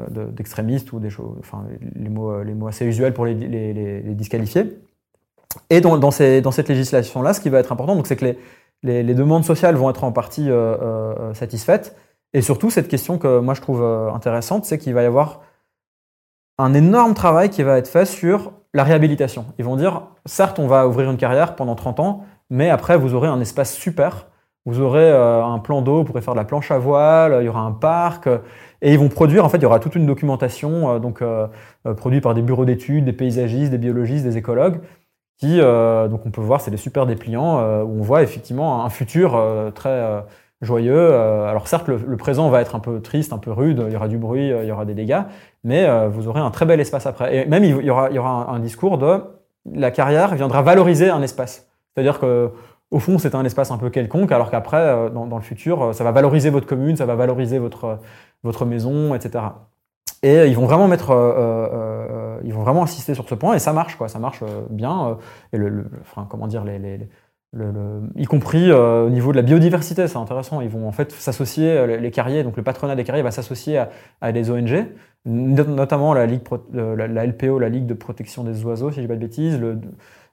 d'extrémistes 0.09 0.91
ou 0.93 0.99
des 0.99 1.09
choses, 1.09 1.35
enfin 1.39 1.65
les 1.95 2.09
mots, 2.09 2.31
euh, 2.31 2.43
les 2.43 2.53
mots 2.53 2.67
assez 2.67 2.85
usuels 2.85 3.13
pour 3.13 3.25
les, 3.25 3.33
les, 3.33 4.01
disqualifier. 4.15 4.79
Et 5.69 5.81
dans, 5.81 5.97
dans, 5.97 6.11
ces, 6.11 6.41
dans 6.41 6.51
cette 6.51 6.69
législation-là, 6.69 7.33
ce 7.33 7.41
qui 7.41 7.49
va 7.49 7.59
être 7.59 7.71
important, 7.71 8.01
c'est 8.03 8.15
que 8.15 8.35
les, 8.83 9.03
les, 9.03 9.13
demandes 9.13 9.43
sociales 9.43 9.75
vont 9.75 9.89
être 9.89 10.03
en 10.03 10.11
partie 10.11 10.49
euh, 10.49 11.33
satisfaites. 11.33 11.95
Et 12.33 12.41
surtout, 12.41 12.69
cette 12.69 12.87
question 12.87 13.17
que 13.17 13.39
moi 13.39 13.55
je 13.55 13.61
trouve 13.61 13.83
intéressante, 13.83 14.65
c'est 14.65 14.77
qu'il 14.77 14.93
va 14.93 15.01
y 15.01 15.05
avoir 15.05 15.41
un 16.59 16.73
énorme 16.73 17.13
travail 17.13 17.49
qui 17.49 17.63
va 17.63 17.77
être 17.77 17.87
fait 17.87 18.05
sur 18.05 18.51
la 18.73 18.83
réhabilitation. 18.83 19.45
Ils 19.57 19.65
vont 19.65 19.75
dire, 19.75 20.03
certes, 20.25 20.59
on 20.59 20.67
va 20.67 20.87
ouvrir 20.87 21.09
une 21.09 21.17
carrière 21.17 21.55
pendant 21.55 21.73
30 21.73 21.99
ans, 21.99 22.25
mais 22.51 22.69
après, 22.69 22.97
vous 22.97 23.15
aurez 23.15 23.27
un 23.27 23.41
espace 23.41 23.73
super 23.73 24.27
vous 24.69 24.81
aurez 24.81 25.11
un 25.11 25.57
plan 25.59 25.81
d'eau, 25.81 25.97
vous 25.97 26.03
pourrez 26.03 26.21
faire 26.21 26.33
de 26.33 26.39
la 26.39 26.45
planche 26.45 26.69
à 26.71 26.77
voile, 26.77 27.37
il 27.41 27.45
y 27.45 27.49
aura 27.49 27.61
un 27.61 27.71
parc, 27.71 28.29
et 28.81 28.93
ils 28.93 28.99
vont 28.99 29.09
produire, 29.09 29.45
en 29.45 29.49
fait, 29.49 29.57
il 29.57 29.63
y 29.63 29.65
aura 29.65 29.79
toute 29.79 29.95
une 29.95 30.05
documentation, 30.05 30.99
donc 30.99 31.21
produite 31.97 32.23
par 32.23 32.33
des 32.33 32.41
bureaux 32.41 32.65
d'études, 32.65 33.05
des 33.05 33.13
paysagistes, 33.13 33.71
des 33.71 33.77
biologistes, 33.77 34.23
des 34.23 34.37
écologues, 34.37 34.79
qui, 35.37 35.57
donc 35.59 36.25
on 36.25 36.31
peut 36.31 36.41
voir, 36.41 36.61
c'est 36.61 36.71
des 36.71 36.77
super 36.77 37.05
dépliants 37.05 37.59
où 37.83 37.99
on 37.99 38.01
voit 38.01 38.23
effectivement 38.23 38.85
un 38.85 38.89
futur 38.89 39.41
très 39.75 40.23
joyeux. 40.61 41.13
alors 41.13 41.67
certes, 41.67 41.89
le, 41.89 42.17
présent 42.17 42.49
va 42.49 42.61
être 42.61 42.75
un 42.75 42.79
peu 42.79 43.01
triste, 43.01 43.33
un 43.33 43.37
peu 43.37 43.51
rude, 43.51 43.83
il 43.87 43.93
y 43.93 43.95
aura 43.97 44.07
du 44.07 44.17
bruit, 44.17 44.47
il 44.47 44.65
y 44.65 44.71
aura 44.71 44.85
des 44.85 44.93
dégâts, 44.93 45.23
mais 45.65 45.85
vous 46.07 46.29
aurez 46.29 46.39
un 46.39 46.51
très 46.51 46.65
bel 46.65 46.79
espace 46.79 47.05
après. 47.05 47.35
Et 47.35 47.45
même 47.45 47.65
il 47.65 47.83
y 47.83 47.89
aura, 47.89 48.09
il 48.09 48.15
y 48.15 48.19
aura 48.19 48.49
un 48.49 48.59
discours 48.59 48.97
de 48.97 49.21
la 49.73 49.91
carrière 49.91 50.35
viendra 50.35 50.61
valoriser 50.61 51.09
un 51.09 51.21
espace. 51.21 51.67
C'est-à-dire 51.93 52.19
que 52.19 52.51
au 52.91 52.99
fond, 52.99 53.17
c'est 53.19 53.35
un 53.35 53.45
espace 53.45 53.71
un 53.71 53.77
peu 53.77 53.89
quelconque, 53.89 54.31
alors 54.31 54.49
qu'après, 54.49 54.77
euh, 54.77 55.09
dans, 55.09 55.35
le 55.35 55.43
futur, 55.43 55.83
euh, 55.83 55.93
ça 55.93 56.03
va 56.03 56.11
valoriser 56.11 56.49
votre 56.49 56.65
commune, 56.65 56.95
ça 56.95 57.05
va 57.05 57.15
valoriser 57.15 57.59
votre, 57.59 57.85
euh, 57.85 57.95
votre 58.43 58.65
maison, 58.65 59.13
etc. 59.13 59.43
Et 60.23 60.47
ils 60.47 60.55
vont 60.55 60.65
vraiment 60.65 60.89
mettre, 60.89 61.11
ils 62.43 62.53
vont 62.53 62.61
vraiment 62.61 62.83
insister 62.83 63.13
sur 63.13 63.29
ce 63.29 63.35
point, 63.35 63.53
et 63.53 63.59
ça 63.59 63.71
marche, 63.71 63.95
quoi. 63.95 64.09
Ça 64.09 64.19
marche 64.19 64.43
bien. 64.69 65.17
et 65.53 65.57
le, 65.57 65.85
comment 66.27 66.47
dire, 66.47 66.65
les, 66.65 66.77
les, 66.77 67.07
y 68.17 68.25
compris 68.25 68.69
au 68.69 69.09
niveau 69.09 69.31
de 69.31 69.37
la 69.37 69.43
biodiversité, 69.43 70.09
c'est 70.09 70.17
intéressant. 70.17 70.59
Ils 70.59 70.67
vont 70.67 70.89
en 70.89 70.91
fait 70.91 71.13
s'associer, 71.13 71.87
les 72.01 72.11
carriers, 72.11 72.43
donc 72.43 72.57
le 72.57 72.63
patronat 72.63 72.97
des 72.97 73.05
carriers 73.05 73.23
va 73.23 73.31
s'associer 73.31 73.81
à, 74.19 74.31
des 74.33 74.51
ONG, 74.51 74.87
notamment 75.25 76.13
la, 76.13 76.25
LPO, 76.25 77.59
la 77.59 77.69
Ligue 77.69 77.85
de 77.85 77.93
protection 77.93 78.43
des 78.43 78.65
oiseaux, 78.65 78.91
si 78.91 78.97
je 78.97 79.01
dis 79.03 79.07
pas 79.07 79.15
de 79.15 79.21
bêtises, 79.21 79.57
le, 79.57 79.79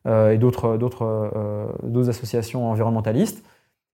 et 0.07 0.38
d'autres, 0.38 0.76
d'autres, 0.76 1.04
euh, 1.04 1.66
d'autres 1.82 2.11
associations 2.11 2.70
environnementalistes 2.70 3.44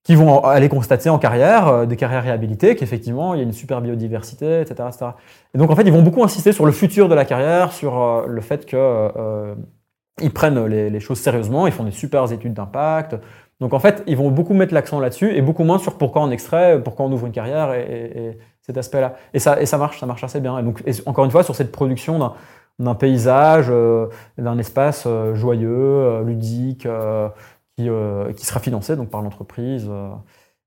qui 0.05 0.15
vont 0.17 0.45
aller 0.45 0.69
constater 0.69 1.09
en 1.09 1.19
carrière, 1.19 1.69
euh, 1.69 1.87
des 1.87 1.97
carrières 1.97 2.25
réhabilitées, 2.25 2.75
qu'effectivement, 2.75 3.35
il 3.35 3.39
y 3.39 3.41
a 3.41 3.45
une 3.45 3.53
super 3.53 3.81
biodiversité, 3.81 4.61
etc., 4.61 4.89
etc. 4.89 5.11
Et 5.55 5.59
donc, 5.59 5.71
en 5.71 5.77
fait, 5.77 5.83
ils 5.83 5.93
vont 5.93 6.03
beaucoup 6.03 6.25
insister 6.25 6.53
sur 6.53 6.67
le 6.67 6.73
futur 6.73 7.09
de 7.09 7.15
la 7.15 7.25
carrière, 7.25 7.73
sur 7.73 8.27
le 8.27 8.41
fait 8.41 8.67
qu'ils 8.67 10.33
prennent 10.35 10.67
les, 10.67 11.01
choses 11.01 11.21
sérieusement, 11.21 11.67
ils 11.67 11.73
font 11.73 11.85
des 11.85 11.93
super 11.93 12.31
études 12.33 12.53
d'impact. 12.53 13.17
Donc, 13.61 13.75
en 13.75 13.79
fait, 13.79 14.03
ils 14.09 14.17
vont 14.17 14.31
beaucoup 14.31 14.55
mettre 14.55 14.75
l'accent 14.75 14.99
là-dessus 14.99 15.37
et 15.37 15.41
beaucoup 15.41 15.63
moins 15.63 15.79
sur 15.79 15.97
pourquoi 15.97 16.23
on 16.23 16.33
extrait, 16.33 16.83
pourquoi 16.83 17.07
on 17.07 17.13
ouvre 17.13 17.27
une 17.27 17.33
carrière 17.33 17.73
et, 17.73 18.39
cet 18.61 18.77
aspect-là. 18.77 19.15
Et 19.35 19.39
ça, 19.39 19.61
et 19.61 19.67
ça 19.67 19.79
marche, 19.79 20.01
ça 20.01 20.07
marche 20.07 20.25
assez 20.25 20.41
bien. 20.41 20.59
Et 20.59 20.63
donc, 20.63 20.83
encore 21.07 21.25
une 21.25 21.31
fois, 21.31 21.45
sur 21.45 21.55
cette 21.55 21.73
production 21.73 22.19
d'un 22.19 22.35
d'un 22.79 22.95
paysage, 22.95 23.67
euh, 23.71 24.09
d'un 24.39 24.59
espace 24.59 25.05
euh, 25.07 25.35
joyeux, 25.35 25.71
euh, 25.71 26.25
ludique, 26.25 26.89
qui, 27.77 27.89
qui, 28.37 28.47
sera 28.47 28.61
financé 28.61 28.97
donc 28.97 29.09
par 29.11 29.23
l'entreprise. 29.23 29.91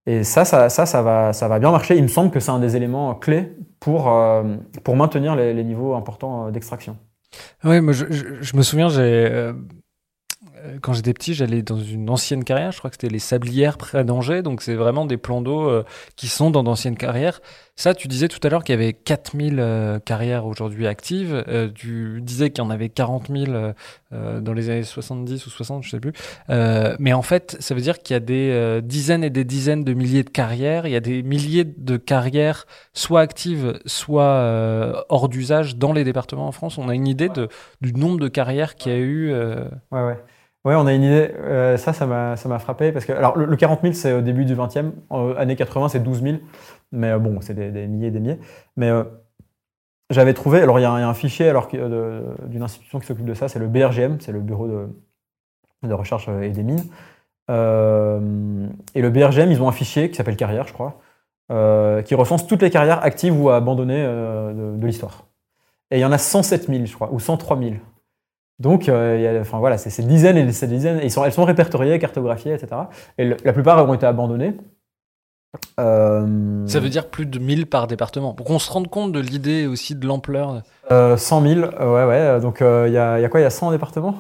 Et 0.08 0.24
ça, 0.24 0.44
ça, 0.46 0.70
ça, 0.70 1.02
va, 1.02 1.34
ça 1.34 1.48
va 1.48 1.60
bien 1.60 1.72
marcher. 1.72 1.96
Il 1.96 2.04
me 2.04 2.08
semble 2.08 2.32
que 2.32 2.40
c'est 2.40 2.52
un 2.52 2.60
des 2.60 2.76
éléments 2.76 3.14
clés 3.16 3.56
pour, 3.80 4.12
pour 4.84 4.96
maintenir 4.96 5.36
les, 5.36 5.64
niveaux 5.64 5.94
importants 5.94 6.50
d'extraction. 6.50 6.98
Oui, 7.64 7.80
moi 7.82 7.94
je, 7.94 8.06
je, 8.10 8.58
me 8.58 8.62
souviens, 8.64 8.90
j'ai 8.90 9.52
quand 10.82 10.94
j'étais 10.94 11.14
petit, 11.14 11.34
j'allais 11.34 11.62
dans 11.62 11.80
une 11.80 12.10
ancienne 12.10 12.44
carrière, 12.44 12.72
je 12.72 12.80
crois 12.80 12.90
que 12.90 12.96
c'était 12.96 13.12
les 13.12 13.20
Sablières 13.20 13.78
près 13.78 14.04
d'Angers, 14.04 14.42
donc 14.42 14.62
c'est 14.62 14.76
vraiment 14.76 15.06
des 15.06 15.18
plans 15.18 15.42
d'eau 15.42 15.68
euh, 15.70 15.84
qui 16.16 16.28
sont 16.28 16.52
dans 16.52 16.64
d'anciennes 16.64 16.98
carrières. 16.98 17.42
Ça, 17.76 17.94
tu 17.94 18.08
disais 18.08 18.28
tout 18.28 18.40
à 18.44 18.50
l'heure 18.50 18.64
qu'il 18.64 18.74
y 18.74 18.78
avait 18.78 18.94
4000 18.94 19.58
euh, 19.60 20.00
carrières 20.00 20.46
aujourd'hui 20.46 20.88
actives, 20.88 21.44
euh, 21.48 21.70
tu 21.74 22.22
disais 22.22 22.50
qu'il 22.50 22.64
y 22.64 22.68
en 22.68 22.70
avait 22.70 22.90
40 22.90 23.30
000 23.30 23.74
dans 24.40 24.54
les 24.54 24.70
années 24.70 24.84
70 24.84 25.46
ou 25.46 25.50
60, 25.50 25.84
je 25.84 25.90
sais 25.90 26.00
plus. 26.00 26.14
mais 26.48 27.12
en 27.12 27.22
fait, 27.22 27.58
ça 27.60 27.76
veut 27.76 27.82
dire 27.82 28.00
qu'il 28.00 28.14
y 28.14 28.18
a 28.18 28.22
des 28.22 28.82
dizaines 28.82 29.26
et 29.26 29.30
des 29.30 29.44
dizaines 29.44 29.84
de 29.84 29.94
milliers 29.94 30.24
de 30.24 30.30
carrières, 30.30 30.88
il 30.88 30.94
y 30.94 30.96
a 30.96 31.02
des 31.02 31.22
milliers 31.22 31.66
de 31.66 31.98
carrières 31.98 32.66
soit 32.94 33.20
actives, 33.20 33.78
soit 33.86 35.04
hors 35.10 35.28
d'usage 35.28 35.76
dans 35.76 35.92
les 35.92 36.06
départements 36.06 36.48
en 36.48 36.54
France. 36.54 36.78
On 36.78 36.88
a 36.88 36.96
une 36.96 37.08
idée 37.08 37.28
de, 37.28 37.50
du 37.82 37.92
nombre 37.92 38.22
de 38.22 38.30
carrières 38.30 38.76
qu'il 38.76 38.94
y 38.94 38.96
a 38.96 39.00
eu. 39.00 39.34
Ouais, 39.34 39.68
ouais. 39.92 40.18
Oui, 40.66 40.74
on 40.74 40.88
a 40.88 40.94
une 40.94 41.04
idée. 41.04 41.32
Euh, 41.38 41.78
ça, 41.78 41.94
ça 41.94 42.08
m'a 42.08 42.60
frappé. 42.60 42.92
Parce 42.92 43.06
que, 43.06 43.14
alors, 43.14 43.38
le, 43.38 43.56
40 43.56 43.82
000, 43.84 43.94
c'est 43.94 44.14
au 44.14 44.22
début 44.22 44.46
du 44.46 44.56
20e. 44.56 44.94
En 45.10 45.32
années 45.36 45.56
80, 45.56 45.90
c'est 45.90 46.00
12 46.00 46.24
000. 46.24 46.38
Mais 46.92 47.12
euh, 47.12 47.20
bon, 47.20 47.40
c'est 47.42 47.54
des, 47.54 47.88
milliers 47.88 48.08
et 48.08 48.12
des 48.12 48.20
milliers. 48.20 48.40
Mais 48.76 48.90
euh, 48.90 49.04
j'avais 50.10 50.34
trouvé. 50.34 50.62
Alors, 50.62 50.80
il 50.80 50.82
y, 50.82 50.86
a 50.86 50.92
un 50.92 51.14
fichier 51.14 51.54
d'une 51.72 52.64
institution 52.64 53.00
qui 53.00 53.06
s'occupe 53.06 53.26
de 53.26 53.36
ça. 53.36 53.48
C'est 53.48 53.60
le 53.60 53.68
BRGM, 53.68 54.20
c'est 54.20 54.32
le 54.32 54.40
Bureau 54.40 54.68
de, 54.68 54.88
de, 55.84 55.94
recherche 55.94 56.28
et 56.42 56.50
des 56.50 56.64
mines. 56.64 56.84
et 57.48 57.52
le 59.02 59.10
BRGM, 59.12 59.52
ils 59.52 59.62
ont 59.62 59.68
un 59.68 59.72
fichier 59.72 60.10
qui 60.10 60.16
s'appelle 60.16 60.36
Carrière, 60.36 60.66
je 60.68 60.74
crois, 60.74 61.00
qui 62.04 62.16
recense 62.16 62.48
toutes 62.48 62.64
les 62.64 62.72
carrières 62.72 63.04
actives 63.04 63.40
ou 63.40 63.52
abandonnées 63.52 64.04
de, 64.04 64.78
de 64.78 64.88
l'histoire. 64.88 65.28
Et 65.92 65.98
il 65.98 66.02
y 66.02 66.06
en 66.06 66.12
a 66.12 66.18
107 66.18 66.68
000, 66.68 66.86
je 66.86 66.94
crois, 66.96 67.12
ou 67.14 67.20
103 67.20 67.60
000. 67.60 67.76
Donc, 68.60 68.88
euh, 68.88 69.42
enfin, 69.42 69.60
voilà, 69.60 69.78
c'est 69.78 69.90
ces 69.90 70.04
dizaines 70.04 70.38
et 70.38 70.52
ces 70.52 70.68
dizaines. 70.68 71.00
ils 71.04 71.12
sont, 71.12 71.26
elles 71.26 71.34
sont 71.34 71.44
répertoriées, 71.44 72.00
cartographiées, 72.00 72.54
etc. 72.54 72.84
Et 73.18 73.26
la 73.44 73.54
plupart 73.54 73.88
ont 73.88 73.94
été 73.94 74.06
abandonnées. 74.06 74.56
Euh, 75.80 76.66
Ça 76.68 76.80
veut 76.80 76.90
dire 76.90 77.10
plus 77.10 77.26
de 77.26 77.40
1000 77.40 77.68
par 77.68 77.88
département. 77.88 78.34
Pour 78.34 78.46
qu'on 78.46 78.60
se 78.60 78.72
rende 78.72 78.90
compte 78.90 79.12
de 79.12 79.20
l'idée 79.20 79.68
aussi 79.68 79.96
de 79.96 80.06
l'ampleur. 80.08 80.62
Euh, 80.92 81.18
100 81.18 81.42
000, 81.42 81.60
ouais, 81.62 82.06
ouais. 82.06 82.40
Donc, 82.40 82.62
euh, 82.62 82.86
il 82.88 82.94
y, 82.94 82.98
a, 82.98 83.20
y, 83.20 83.26
a, 83.26 83.30
quoi? 83.30 83.40
Il 83.40 83.44
y 83.44 83.48
a 83.48 83.52
100 83.52 83.72
départements? 83.72 84.16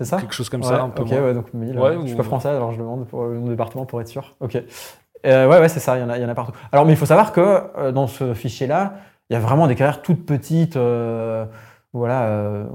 C'est 0.00 0.06
ça? 0.06 0.18
Quelque 0.18 0.34
chose 0.34 0.48
comme 0.48 0.62
ça, 0.62 0.82
un 0.82 0.90
peu 0.90 1.02
Ok, 1.02 1.10
ouais, 1.12 1.34
donc 1.34 1.54
1000. 1.54 1.78
Ouais, 1.78 1.96
je 2.02 2.08
suis 2.08 2.16
pas 2.16 2.22
français, 2.24 2.48
alors 2.48 2.72
je 2.72 2.78
demande 2.78 3.06
pour 3.06 3.22
mon 3.26 3.48
département 3.48 3.86
pour 3.86 4.00
être 4.00 4.08
sûr. 4.08 4.34
Ok. 4.40 4.54
ouais, 5.24 5.46
ouais, 5.46 5.68
c'est 5.68 5.80
ça, 5.80 5.96
il 5.96 6.00
y, 6.00 6.04
en 6.04 6.10
a, 6.10 6.18
y 6.18 6.24
en 6.24 6.28
a 6.28 6.34
partout. 6.34 6.52
Alors, 6.72 6.84
mais 6.84 6.92
il 6.92 6.96
faut 6.96 7.06
savoir 7.06 7.32
que 7.32 7.90
dans 7.92 8.08
ce 8.08 8.34
fichier-là, 8.34 8.94
il 9.30 9.34
y 9.34 9.36
a 9.36 9.40
vraiment 9.40 9.68
des 9.68 9.76
carrières 9.76 10.02
toutes 10.02 10.26
petites 10.26 10.76
voilà, 11.94 12.24
euh, 12.24 12.66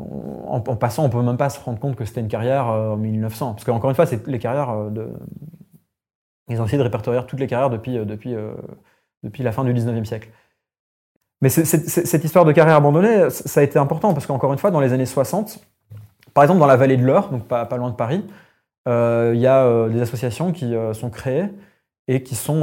en, 0.47 0.61
passant, 0.61 1.03
on 1.03 1.09
peut 1.09 1.21
même 1.21 1.35
pas 1.35 1.49
se 1.49 1.59
rendre 1.59 1.77
compte 1.77 1.97
que 1.97 2.05
c'était 2.05 2.21
une 2.21 2.29
carrière 2.29 2.69
euh, 2.69 2.91
en 2.91 2.97
1900. 2.97 3.53
Parce 3.53 3.65
qu'encore 3.65 3.89
une 3.89 3.95
fois, 3.95 4.05
c'est 4.05 4.25
les 4.27 4.39
carrières 4.39 4.69
euh, 4.69 4.89
de. 4.89 5.09
Ils 6.47 6.61
ont 6.61 6.65
essayé 6.65 6.77
de 6.77 6.83
répertorier 6.83 7.19
toutes 7.27 7.41
les 7.41 7.47
carrières 7.47 7.69
depuis, 7.69 8.33
la 9.43 9.51
fin 9.51 9.65
du 9.65 9.73
19e 9.73 10.05
siècle. 10.05 10.29
Mais 11.41 11.49
cette 11.49 12.23
histoire 12.23 12.45
de 12.45 12.53
carrière 12.53 12.77
abandonnée, 12.77 13.29
ça 13.29 13.59
a 13.59 13.63
été 13.63 13.77
important 13.77 14.13
parce 14.13 14.25
qu'encore 14.25 14.51
une 14.53 14.57
fois, 14.57 14.71
dans 14.71 14.79
les 14.79 14.93
années 14.93 15.05
60, 15.05 15.59
par 16.33 16.45
exemple 16.45 16.59
dans 16.59 16.65
la 16.65 16.75
vallée 16.75 16.97
de 16.97 17.05
l'Eure, 17.05 17.29
donc 17.29 17.43
pas, 17.43 17.65
pas, 17.65 17.77
loin 17.77 17.91
de 17.91 17.95
Paris, 17.95 18.25
il 18.87 19.39
y 19.39 19.45
a 19.47 19.89
des 19.89 20.01
associations 20.01 20.51
qui 20.51 20.73
sont 20.93 21.11
créées 21.11 21.45
et 22.07 22.23
qui 22.23 22.33
sont 22.33 22.61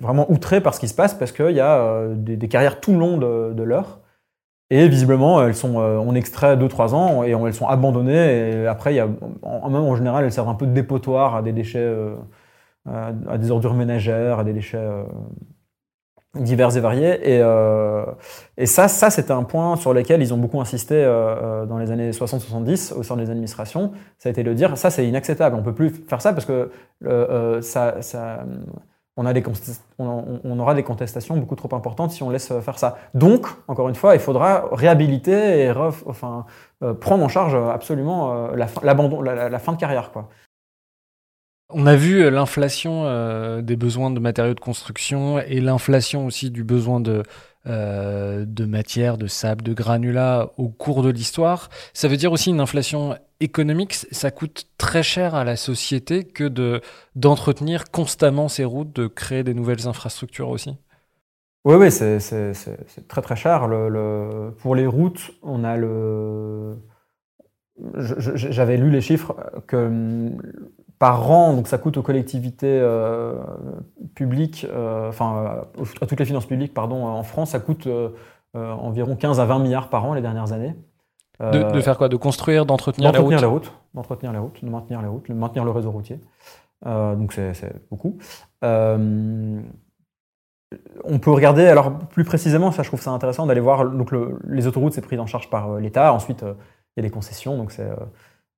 vraiment 0.00 0.28
outrées 0.28 0.60
par 0.60 0.74
ce 0.74 0.80
qui 0.80 0.88
se 0.88 0.94
passe 0.94 1.14
parce 1.14 1.30
qu'il 1.30 1.52
y 1.52 1.60
a 1.60 2.08
des, 2.16 2.48
carrières 2.48 2.80
tout 2.80 2.92
le 2.92 2.98
long 2.98 3.16
de, 3.16 3.52
de 3.54 3.62
l'Eure 3.62 4.00
et 4.70 4.86
visiblement, 4.88 5.42
elles 5.42 5.54
sont, 5.54 5.80
euh, 5.80 5.96
on 5.96 6.14
extrait 6.14 6.56
2-3 6.56 6.94
ans 6.94 7.24
et 7.24 7.30
elles 7.30 7.54
sont 7.54 7.66
abandonnées. 7.66 8.62
Et 8.62 8.66
après, 8.66 9.00
en, 9.42 9.70
même 9.70 9.82
en 9.82 9.96
général, 9.96 10.24
elles 10.24 10.32
servent 10.32 10.50
un 10.50 10.54
peu 10.54 10.66
de 10.66 10.72
dépotoir 10.72 11.36
à 11.36 11.42
des 11.42 11.52
déchets, 11.52 11.78
euh, 11.78 12.14
à, 12.86 13.38
des 13.38 13.50
ordures 13.50 13.72
ménagères, 13.74 14.40
à 14.40 14.44
des 14.44 14.52
déchets 14.52 14.76
euh, 14.76 15.04
divers 16.34 16.76
et 16.76 16.80
variés. 16.80 17.38
Et, 18.58 18.66
ça, 18.66 18.88
ça 18.88 19.08
c'était 19.08 19.32
un 19.32 19.44
point 19.44 19.76
sur 19.76 19.94
lequel 19.94 20.20
ils 20.20 20.34
ont 20.34 20.38
beaucoup 20.38 20.60
insisté 20.60 21.02
dans 21.66 21.78
les 21.78 21.90
années 21.90 22.10
60-70 22.10 22.92
au 22.94 23.02
sein 23.02 23.16
des 23.16 23.30
administrations. 23.30 23.92
Ça 24.18 24.28
a 24.28 24.32
été 24.32 24.44
de 24.44 24.52
dire, 24.52 24.76
ça 24.76 24.90
c'est 24.90 25.06
inacceptable, 25.08 25.56
on 25.56 25.62
peut 25.62 25.74
plus 25.74 25.90
faire 25.90 26.20
ça 26.20 26.34
parce 26.34 26.44
que 26.44 26.70
ça 27.62 28.44
on, 29.18 29.26
a 29.26 29.32
des 29.32 29.42
on, 29.98 30.58
aura 30.60 30.74
des 30.74 30.84
contestations 30.84 31.36
beaucoup 31.36 31.56
trop 31.56 31.74
importantes 31.74 32.12
si 32.12 32.22
on 32.22 32.30
laisse 32.30 32.52
faire 32.60 32.78
ça. 32.78 32.98
Donc, 33.14 33.46
encore 33.66 33.88
une 33.88 33.96
fois, 33.96 34.14
il 34.14 34.20
faudra 34.20 34.68
réhabiliter 34.70 35.64
et 35.64 35.72
enfin, 36.06 36.46
euh, 36.84 36.94
prendre 36.94 37.24
en 37.24 37.28
charge 37.28 37.56
absolument 37.56 38.32
euh, 38.32 38.54
la, 38.54 38.68
fin, 38.68 38.80
la, 38.84 39.58
fin 39.58 39.72
de 39.72 39.76
carrière. 39.76 40.12
Quoi. 40.12 40.28
On 41.70 41.86
a 41.86 41.96
vu 41.96 42.22
euh, 42.22 42.30
l'inflation 42.30 43.60
des 43.60 43.76
besoins 43.76 44.10
de 44.10 44.20
matériaux 44.20 44.54
de 44.54 44.60
construction 44.60 45.38
et 45.38 45.60
l'inflation 45.60 46.26
aussi 46.26 46.50
du 46.50 46.64
besoin 46.64 47.00
de, 47.00 47.22
euh, 47.68 48.46
de 48.46 48.64
matière, 48.64 49.18
de 49.18 49.26
sable, 49.26 49.62
de 49.62 49.74
granulats 49.74 50.52
au 50.56 50.68
cours 50.68 51.02
de 51.02 51.10
l'histoire. 51.10 51.68
Ça 51.92 52.08
veut 52.08 52.16
dire 52.16 52.32
aussi 52.32 52.48
une 52.48 52.60
inflation 52.60 53.18
économique. 53.40 53.94
Ça 53.94 54.30
coûte 54.30 54.68
très 54.78 55.02
cher 55.02 55.34
à 55.34 55.44
la 55.44 55.56
société 55.56 56.24
que 56.24 56.44
de 56.44 56.80
d'entretenir 57.14 57.90
constamment 57.90 58.48
ces 58.48 58.64
routes, 58.64 58.94
de 58.94 59.06
créer 59.06 59.42
des 59.42 59.52
nouvelles 59.52 59.86
infrastructures 59.86 60.48
aussi. 60.48 60.78
Oui, 61.66 61.74
oui, 61.74 61.90
c'est 61.90 62.20
très 63.08 63.20
très 63.20 63.36
cher. 63.36 63.68
pour 64.58 64.74
les 64.74 64.86
routes, 64.86 65.32
on 65.42 65.64
a 65.64 65.76
le. 65.76 66.76
J'avais 67.94 68.78
lu 68.78 68.90
les 68.90 69.02
chiffres 69.02 69.36
que 69.66 70.30
par 70.98 71.30
an, 71.30 71.54
donc 71.54 71.68
ça 71.68 71.78
coûte 71.78 71.96
aux 71.96 72.02
collectivités 72.02 72.78
euh, 72.80 73.34
publiques, 74.14 74.66
euh, 74.68 75.08
enfin 75.08 75.62
à 76.00 76.06
toutes 76.06 76.18
les 76.18 76.26
finances 76.26 76.46
publiques, 76.46 76.74
pardon, 76.74 77.06
en 77.06 77.22
France, 77.22 77.50
ça 77.50 77.60
coûte 77.60 77.86
euh, 77.86 78.10
environ 78.54 79.14
15 79.14 79.38
à 79.38 79.44
20 79.44 79.60
milliards 79.60 79.90
par 79.90 80.04
an 80.04 80.14
les 80.14 80.22
dernières 80.22 80.52
années. 80.52 80.74
De, 81.40 81.80
faire 81.80 81.96
quoi? 81.96 82.08
De 82.08 82.16
construire, 82.16 82.66
d'entretenir 82.66 83.12
les 83.12 83.18
routes? 83.18 83.72
D'entretenir 83.94 84.32
les 84.32 84.38
routes, 84.38 84.64
de 84.64 84.68
maintenir 84.68 85.02
les 85.02 85.08
routes, 85.08 85.28
de 85.28 85.34
maintenir 85.34 85.64
le 85.64 85.70
réseau 85.70 85.92
routier. 85.92 86.18
donc 86.84 87.32
c'est 87.32 87.72
beaucoup. 87.90 88.18
on 88.62 89.62
peut 91.20 91.30
regarder, 91.30 91.66
alors 91.66 91.96
plus 91.96 92.24
précisément, 92.24 92.72
ça 92.72 92.82
je 92.82 92.88
trouve 92.88 93.00
ça 93.00 93.12
intéressant 93.12 93.46
d'aller 93.46 93.60
voir, 93.60 93.88
donc 93.88 94.10
les 94.48 94.66
autoroutes 94.66 94.94
c'est 94.94 95.00
pris 95.00 95.16
en 95.16 95.26
charge 95.26 95.48
par 95.48 95.76
l'État, 95.76 96.12
ensuite 96.12 96.42
il 96.42 96.96
y 96.96 97.00
a 97.00 97.02
des 97.02 97.10
concessions, 97.10 97.56
donc 97.56 97.70
c'est 97.70 97.88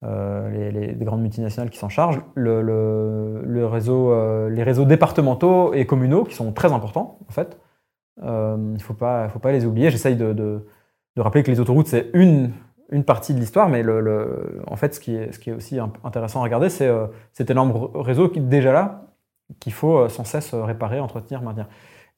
les, 0.03 0.71
les, 0.71 1.05
grandes 1.05 1.23
multinationales 1.23 1.71
qui 1.71 1.79
s'en 1.79 1.89
chargent, 1.89 2.23
le, 2.35 3.65
réseau, 3.67 4.15
les 4.49 4.63
réseaux 4.63 4.85
départementaux 4.85 5.75
et 5.75 5.87
communaux 5.87 6.25
qui 6.25 6.35
sont 6.35 6.53
très 6.53 6.73
importants 6.73 7.19
en 7.29 7.33
fait. 7.33 7.59
il 8.23 8.27
ne 8.27 8.79
faut 8.79 8.95
pas, 8.95 9.29
faut 9.29 9.39
pas 9.39 9.53
les 9.53 9.67
oublier, 9.67 9.91
j'essaye 9.91 10.17
de, 10.17 10.65
rappeler 11.19 11.43
que 11.43 11.51
les 11.51 11.61
autoroutes 11.61 11.87
c'est 11.87 12.11
une 12.15 12.51
une 12.91 13.05
partie 13.05 13.35
de 13.35 13.39
l'histoire, 13.39 13.69
mais 13.69 13.85
en 14.67 14.77
fait, 14.77 14.95
ce 14.95 15.01
qui, 15.01 15.15
est, 15.15 15.53
aussi 15.53 15.79
intéressant 16.05 16.41
à 16.41 16.43
regarder, 16.43 16.69
c'est 16.69 16.89
euh, 16.89 17.07
cet 17.33 17.51
énorme 17.51 17.91
réseau 17.95 18.29
qui 18.29 18.41
déjà 18.41 18.73
là, 18.73 19.07
qu'il 19.61 19.73
faut 19.73 19.99
euh, 19.99 20.09
sans 20.09 20.25
cesse 20.25 20.55
euh, 20.55 20.65
réparer, 20.65 21.01
entretenir, 21.01 21.43
maintenir. 21.43 21.69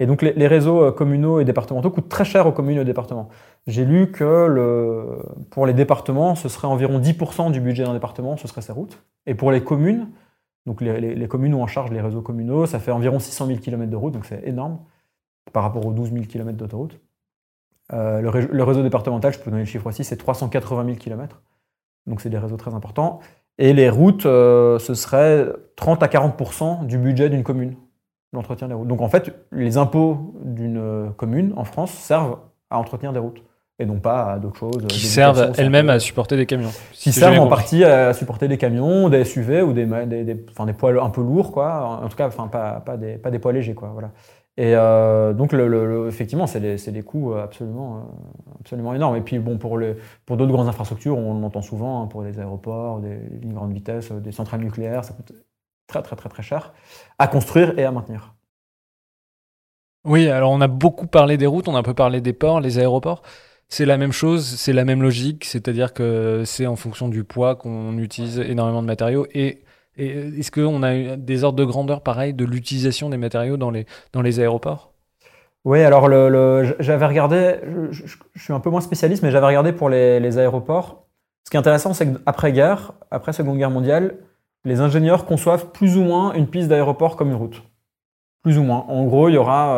Et 0.03 0.07
donc 0.07 0.23
les, 0.23 0.47
réseaux 0.49 0.91
communaux 0.93 1.39
et 1.39 1.45
départementaux 1.45 1.91
coûtent 1.91 2.09
très 2.09 2.25
cher 2.25 2.47
aux 2.47 2.53
communes 2.53 2.79
et 2.79 2.81
aux 2.81 2.85
départements. 2.85 3.29
J'ai 3.67 3.85
lu 3.85 4.11
que 4.11 5.23
pour 5.51 5.65
les 5.65 5.75
départements, 5.75 6.35
ce 6.35 6.49
serait 6.49 6.67
environ 6.67 6.99
10% 6.99 7.53
du 7.53 7.61
budget 7.61 7.85
d'un 7.85 7.93
département, 7.93 8.37
ce 8.37 8.49
serait 8.49 8.63
ces 8.63 8.73
routes. 8.73 8.99
Et 9.27 9.35
pour 9.35 9.53
les 9.53 9.63
communes, 9.63 10.09
donc 10.67 10.81
les, 10.81 11.15
les, 11.15 11.29
communes 11.29 11.55
ont 11.55 11.63
en 11.63 11.69
charge 11.69 11.93
les 11.93 12.01
réseaux 12.01 12.23
communaux, 12.23 12.67
ça 12.67 12.81
fait 12.81 12.91
environ 12.91 13.21
600 13.21 13.47
000 13.47 13.59
km 13.61 13.91
de 13.91 13.97
route, 13.97 14.13
donc 14.13 14.27
c'est 14.27 14.43
énorme 14.45 14.81
par 15.53 15.63
rapport 15.63 15.87
aux 15.87 15.93
12 15.93 16.13
000 16.13 16.25
km 16.25 16.57
d'autoroute. 16.57 16.99
Euh, 17.93 18.21
le, 18.21 18.63
réseau 18.63 18.83
départemental, 18.83 19.33
je 19.33 19.39
peux 19.39 19.51
donner 19.51 19.63
le 19.63 19.69
chiffre 19.69 19.87
aussi, 19.87 20.05
c'est 20.05 20.17
380 20.17 20.85
000 20.85 20.97
km. 20.97 21.43
Donc 22.07 22.21
c'est 22.21 22.31
des 22.31 22.39
réseaux 22.39 22.57
très 22.57 22.75
importants. 22.75 23.21
Et 23.59 23.73
les 23.73 23.91
routes, 23.91 24.27
euh, 24.27 24.79
ce 24.79 24.95
serait 24.95 25.47
30 25.77 26.03
à 26.03 26.07
40% 26.07 26.87
du 26.87 26.99
budget 26.99 27.29
d'une 27.29 27.43
commune, 27.43 27.77
l'entretien 28.33 28.69
des 28.69 28.75
routes. 28.75 28.89
Donc 28.89 29.01
en 29.01 29.09
fait, 29.09 29.35
les 29.53 29.77
impôts 29.77 30.35
d'une 30.45 31.13
commune 31.17 31.53
en 31.57 31.65
France 31.65 31.93
servent 31.93 32.39
à 32.71 32.79
entretenir 32.79 33.13
des 33.13 33.19
routes 33.19 33.43
et 33.79 33.87
non 33.87 33.99
pas 33.99 34.33
à 34.33 34.39
d'autres 34.39 34.59
choses. 34.59 34.87
Qui 34.89 35.01
servent 35.01 35.53
elles-mêmes 35.59 35.91
à 35.91 35.99
supporter 35.99 36.37
des 36.37 36.47
camions. 36.47 36.71
Qui 36.93 37.13
servent 37.13 37.39
en 37.39 37.49
partie 37.49 37.85
à 37.85 38.13
supporter 38.13 38.49
des 38.49 38.59
camions, 38.59 39.09
des 39.09 39.25
SUV 39.25 39.63
ou 39.63 39.73
des, 39.73 39.87
des, 39.87 40.25
des, 40.25 40.35
des 40.35 40.73
poids 40.73 41.03
un 41.03 41.11
peu 41.11 41.21
lourds, 41.21 41.53
quoi. 41.53 42.01
En 42.03 42.09
tout 42.09 42.17
cas, 42.17 42.29
enfin, 42.29 42.49
pas, 42.49 42.81
pas, 42.81 42.97
des, 42.97 43.19
pas 43.19 43.31
des 43.31 43.39
poids 43.39 43.53
légers, 43.53 43.75
quoi. 43.75 43.91
Voilà. 43.93 44.11
Et 44.59 44.77
euh, 44.77 45.33
donc, 45.33 45.53
le, 45.53 46.07
effectivement, 46.09 46.47
c'est 46.47 46.61
des, 46.61 46.77
des, 46.77 47.03
coûts 47.03 47.35
absolument, 47.35 47.97
euh, 47.97 48.01
absolument 48.61 48.93
énormes. 48.95 49.17
Et 49.17 49.23
puis, 49.23 49.39
bon, 49.39 49.57
pour, 49.57 49.81
pour 50.27 50.37
d'autres 50.37 50.53
grandes 50.53 50.69
infrastructures, 50.69 51.17
on 51.17 51.43
entend 51.43 51.63
souvent, 51.63 52.03
hein, 52.03 52.07
pour 52.07 52.23
des 52.23 52.39
aéroports, 52.39 53.01
des 53.01 53.17
lignes 53.41 53.55
grande 53.55 53.73
vitesse, 53.73 54.13
euh, 54.13 54.21
des 54.21 54.33
centrales 54.33 54.61
nucléaires, 54.61 55.05
ça 55.05 55.15
coûte 55.15 55.33
très, 55.93 56.03
très, 56.03 56.17
très, 56.17 56.29
très 56.29 56.43
cher 56.43 56.73
à 57.19 57.27
construire 57.29 57.79
et 57.79 57.85
à 57.85 57.93
maintenir. 57.93 58.35
Oui, 60.05 60.29
alors 60.29 60.51
on 60.51 60.61
a 60.61 60.67
beaucoup 60.67 61.07
parlé 61.07 61.37
des 61.37 61.47
routes, 61.47 61.69
on 61.69 61.77
a 61.77 61.79
un 61.79 61.85
peu 61.85 61.95
parlé 61.95 62.21
des 62.21 62.33
ports, 62.33 62.61
les 62.61 62.79
aéroports. 62.79 63.23
C'est 63.69 63.87
la 63.87 63.97
même 63.97 64.13
chose, 64.13 64.45
c'est 64.45 64.73
la 64.73 64.85
même 64.85 65.03
logique, 65.03 65.45
c'est-à-dire 65.45 65.95
que 65.95 66.43
c'est 66.45 66.67
en 66.67 66.77
fonction 66.77 67.09
du 67.09 67.25
poids 67.25 67.55
qu'on 67.55 67.97
utilise 67.99 68.39
énormément 68.41 68.83
de 68.83 68.87
matériaux 68.87 69.27
et 69.33 69.65
est-ce 69.97 70.51
qu'on 70.51 70.83
a 70.83 71.17
des 71.17 71.45
ordres 71.45 71.59
de 71.59 71.65
grandeur 71.65 72.03
pareils 72.03 72.33
de 72.33 72.45
l'utilisation 72.45 73.11
des 73.11 73.19
matériaux 73.19 73.59
dans 73.59 73.71
les, 73.71 73.87
dans 74.13 74.23
les 74.23 74.41
aéroports? 74.41 74.93
Oui, 75.65 75.81
alors 75.83 76.09
le, 76.09 76.75
j'avais 76.81 77.07
regardé, 77.07 77.57
je, 77.91 78.17
suis 78.37 78.53
un 78.53 78.59
peu 78.59 78.71
moins 78.71 78.81
spécialiste, 78.81 79.23
mais 79.23 79.31
j'avais 79.31 79.47
regardé 79.47 79.73
pour 79.73 79.89
les, 79.89 80.39
aéroports. 80.39 81.07
Ce 81.45 81.51
qui 81.51 81.57
est 81.57 81.61
intéressant, 81.61 81.95
c'est 81.95 82.13
qu'après-guerre, 82.13 82.95
après 83.11 83.33
Seconde 83.33 83.59
Guerre 83.59 83.71
mondiale, 83.71 84.17
les 84.65 84.81
ingénieurs 84.81 85.25
conçoivent 85.25 85.73
plus 85.73 85.97
ou 85.97 86.03
moins 86.03 86.33
une 86.35 86.47
piste 86.47 86.69
d'aéroport 86.69 87.17
comme 87.17 87.29
une 87.29 87.37
route. 87.37 87.63
Plus 88.43 88.59
ou 88.59 88.63
moins. 88.63 88.85
En 88.89 89.05
gros, 89.05 89.29
il 89.29 89.35
y 89.35 89.39
aura, 89.39 89.77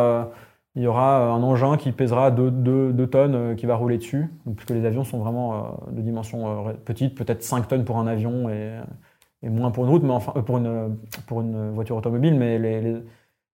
euh, 0.77 0.85
aura 0.87 1.31
un 1.31 1.43
engin 1.43 1.77
qui 1.77 1.91
pèsera 1.91 2.31
2 2.31 3.07
tonnes 3.07 3.35
euh, 3.35 3.55
qui 3.55 3.65
va 3.65 3.75
rouler 3.75 3.97
dessus, 3.97 4.29
puisque 4.55 4.71
les 4.71 4.85
avions 4.85 5.03
sont 5.03 5.19
vraiment 5.19 5.77
de 5.91 6.01
dimension 6.01 6.75
petite, 6.85 7.15
peut-être 7.15 7.43
5 7.43 7.67
tonnes 7.67 7.85
pour 7.85 7.97
un 7.97 8.07
avion 8.07 8.49
et 8.49 9.49
moins 9.49 9.71
pour 9.71 9.85
une 9.85 9.91
route, 9.91 10.03
mais 10.03 10.11
enfin 10.11 10.33
euh, 10.35 10.89
pour 11.27 11.41
une, 11.41 11.71
voiture 11.71 11.95
automobile, 11.95 12.35
mais 12.35 13.03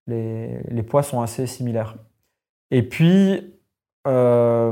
les, 0.07 0.83
poids 0.83 1.03
sont 1.03 1.21
assez 1.21 1.47
similaires. 1.47 1.95
Et 2.71 2.83
puis 2.83 3.53
euh, 4.07 4.71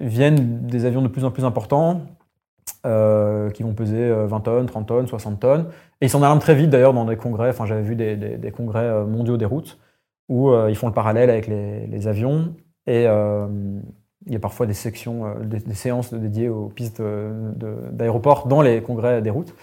viennent 0.00 0.66
des 0.66 0.84
avions 0.84 1.02
de 1.02 1.08
plus 1.08 1.24
en 1.24 1.30
plus 1.30 1.44
importants 1.44 2.02
euh, 2.86 3.50
qui 3.50 3.62
vont 3.62 3.74
peser 3.74 4.12
20 4.12 4.40
tonnes, 4.40 4.66
30 4.66 4.86
tonnes, 4.86 5.06
60 5.06 5.40
tonnes. 5.40 5.66
Et 6.00 6.06
ils 6.06 6.10
s'en 6.10 6.22
alarment 6.22 6.40
très 6.40 6.54
vite 6.54 6.70
d'ailleurs 6.70 6.94
dans 6.94 7.04
des 7.04 7.16
congrès, 7.16 7.50
enfin 7.50 7.66
j'avais 7.66 7.82
vu 7.82 7.96
des, 7.96 8.52
congrès 8.54 9.04
mondiaux 9.04 9.36
des 9.36 9.44
routes 9.44 9.78
où 10.28 10.52
ils 10.68 10.76
font 10.76 10.88
le 10.88 10.94
parallèle 10.94 11.30
avec 11.30 11.46
les, 11.46 12.08
avions 12.08 12.54
et 12.86 13.04
il 13.04 14.32
y 14.32 14.36
a 14.36 14.40
parfois 14.40 14.66
des 14.66 14.74
séances 14.74 16.14
dédiées 16.14 16.48
aux 16.48 16.68
pistes 16.68 17.02
d'aéroports 17.92 18.46
dans 18.48 18.62
les 18.62 18.82
congrès 18.82 19.22
des 19.22 19.30
routes. 19.30 19.54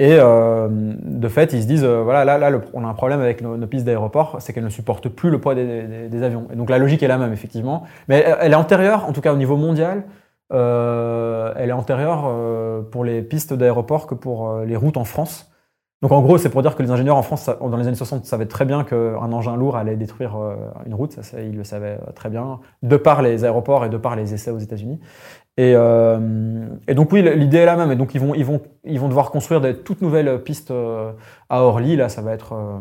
Et 0.00 0.16
euh, 0.18 0.68
de 0.70 1.28
fait, 1.28 1.52
ils 1.52 1.62
se 1.62 1.68
disent, 1.68 1.84
euh, 1.84 2.02
voilà, 2.02 2.24
là, 2.24 2.38
là 2.38 2.58
on 2.72 2.84
a 2.84 2.88
un 2.88 2.94
problème 2.94 3.20
avec 3.20 3.42
nos, 3.42 3.66
pistes 3.68 3.84
d'aéroport, 3.84 4.38
c'est 4.40 4.52
qu'elles 4.52 4.64
ne 4.64 4.68
supportent 4.68 5.08
plus 5.08 5.30
le 5.30 5.40
poids 5.40 5.54
des, 5.54 6.22
avions. 6.22 6.48
Et 6.52 6.56
donc 6.56 6.68
la 6.68 6.78
logique 6.78 7.02
est 7.04 7.08
la 7.08 7.16
même, 7.16 7.32
effectivement. 7.32 7.84
Mais 8.08 8.24
elle, 8.40 8.52
est 8.52 8.56
antérieure, 8.56 9.08
en 9.08 9.12
tout 9.12 9.20
cas 9.20 9.32
au 9.32 9.36
niveau 9.36 9.56
mondial, 9.56 10.02
euh, 10.52 11.52
elle 11.56 11.70
est 11.70 11.72
antérieure 11.72 12.30
pour 12.90 13.04
les 13.04 13.22
pistes 13.22 13.54
d'aéroport 13.54 14.06
que 14.06 14.14
pour 14.14 14.60
les 14.60 14.76
routes 14.76 14.96
en 14.96 15.04
France. 15.04 15.50
Donc 16.02 16.12
en 16.12 16.20
gros, 16.20 16.36
c'est 16.36 16.50
pour 16.50 16.60
dire 16.60 16.76
que 16.76 16.82
les 16.82 16.90
ingénieurs 16.90 17.16
en 17.16 17.22
France, 17.22 17.48
dans 17.48 17.76
les 17.78 17.86
années 17.86 17.96
60, 17.96 18.26
savaient 18.26 18.46
très 18.46 18.66
bien 18.66 18.84
qu'un 18.84 19.32
engin 19.32 19.56
lourd 19.56 19.76
allait 19.76 19.96
détruire 19.96 20.36
une 20.84 20.92
route, 20.92 21.18
ils 21.38 21.56
le 21.56 21.64
savaient 21.64 21.98
très 22.14 22.28
bien, 22.28 22.60
de 22.82 22.96
par 22.98 23.22
les 23.22 23.44
aéroports 23.44 23.86
et 23.86 23.88
de 23.88 23.96
par 23.96 24.14
les 24.14 24.34
essais 24.34 24.50
aux 24.50 24.58
États-Unis. 24.58 25.00
Euh, 25.60 26.66
et, 26.88 26.94
donc 26.94 27.12
oui, 27.12 27.22
l'idée 27.22 27.58
est 27.58 27.66
la 27.66 27.76
même. 27.76 27.92
Et 27.92 27.96
donc 27.96 28.14
ils 28.14 28.20
vont, 28.20 29.08
devoir 29.08 29.30
construire 29.30 29.60
des 29.60 29.76
toutes 29.76 30.02
nouvelles 30.02 30.42
pistes 30.42 30.70
euh, 30.70 31.12
à 31.48 31.62
Orly. 31.62 31.96
Là, 31.96 32.08
ça 32.08 32.22
va 32.22 32.32
être 32.32 32.52
euh, 32.52 32.80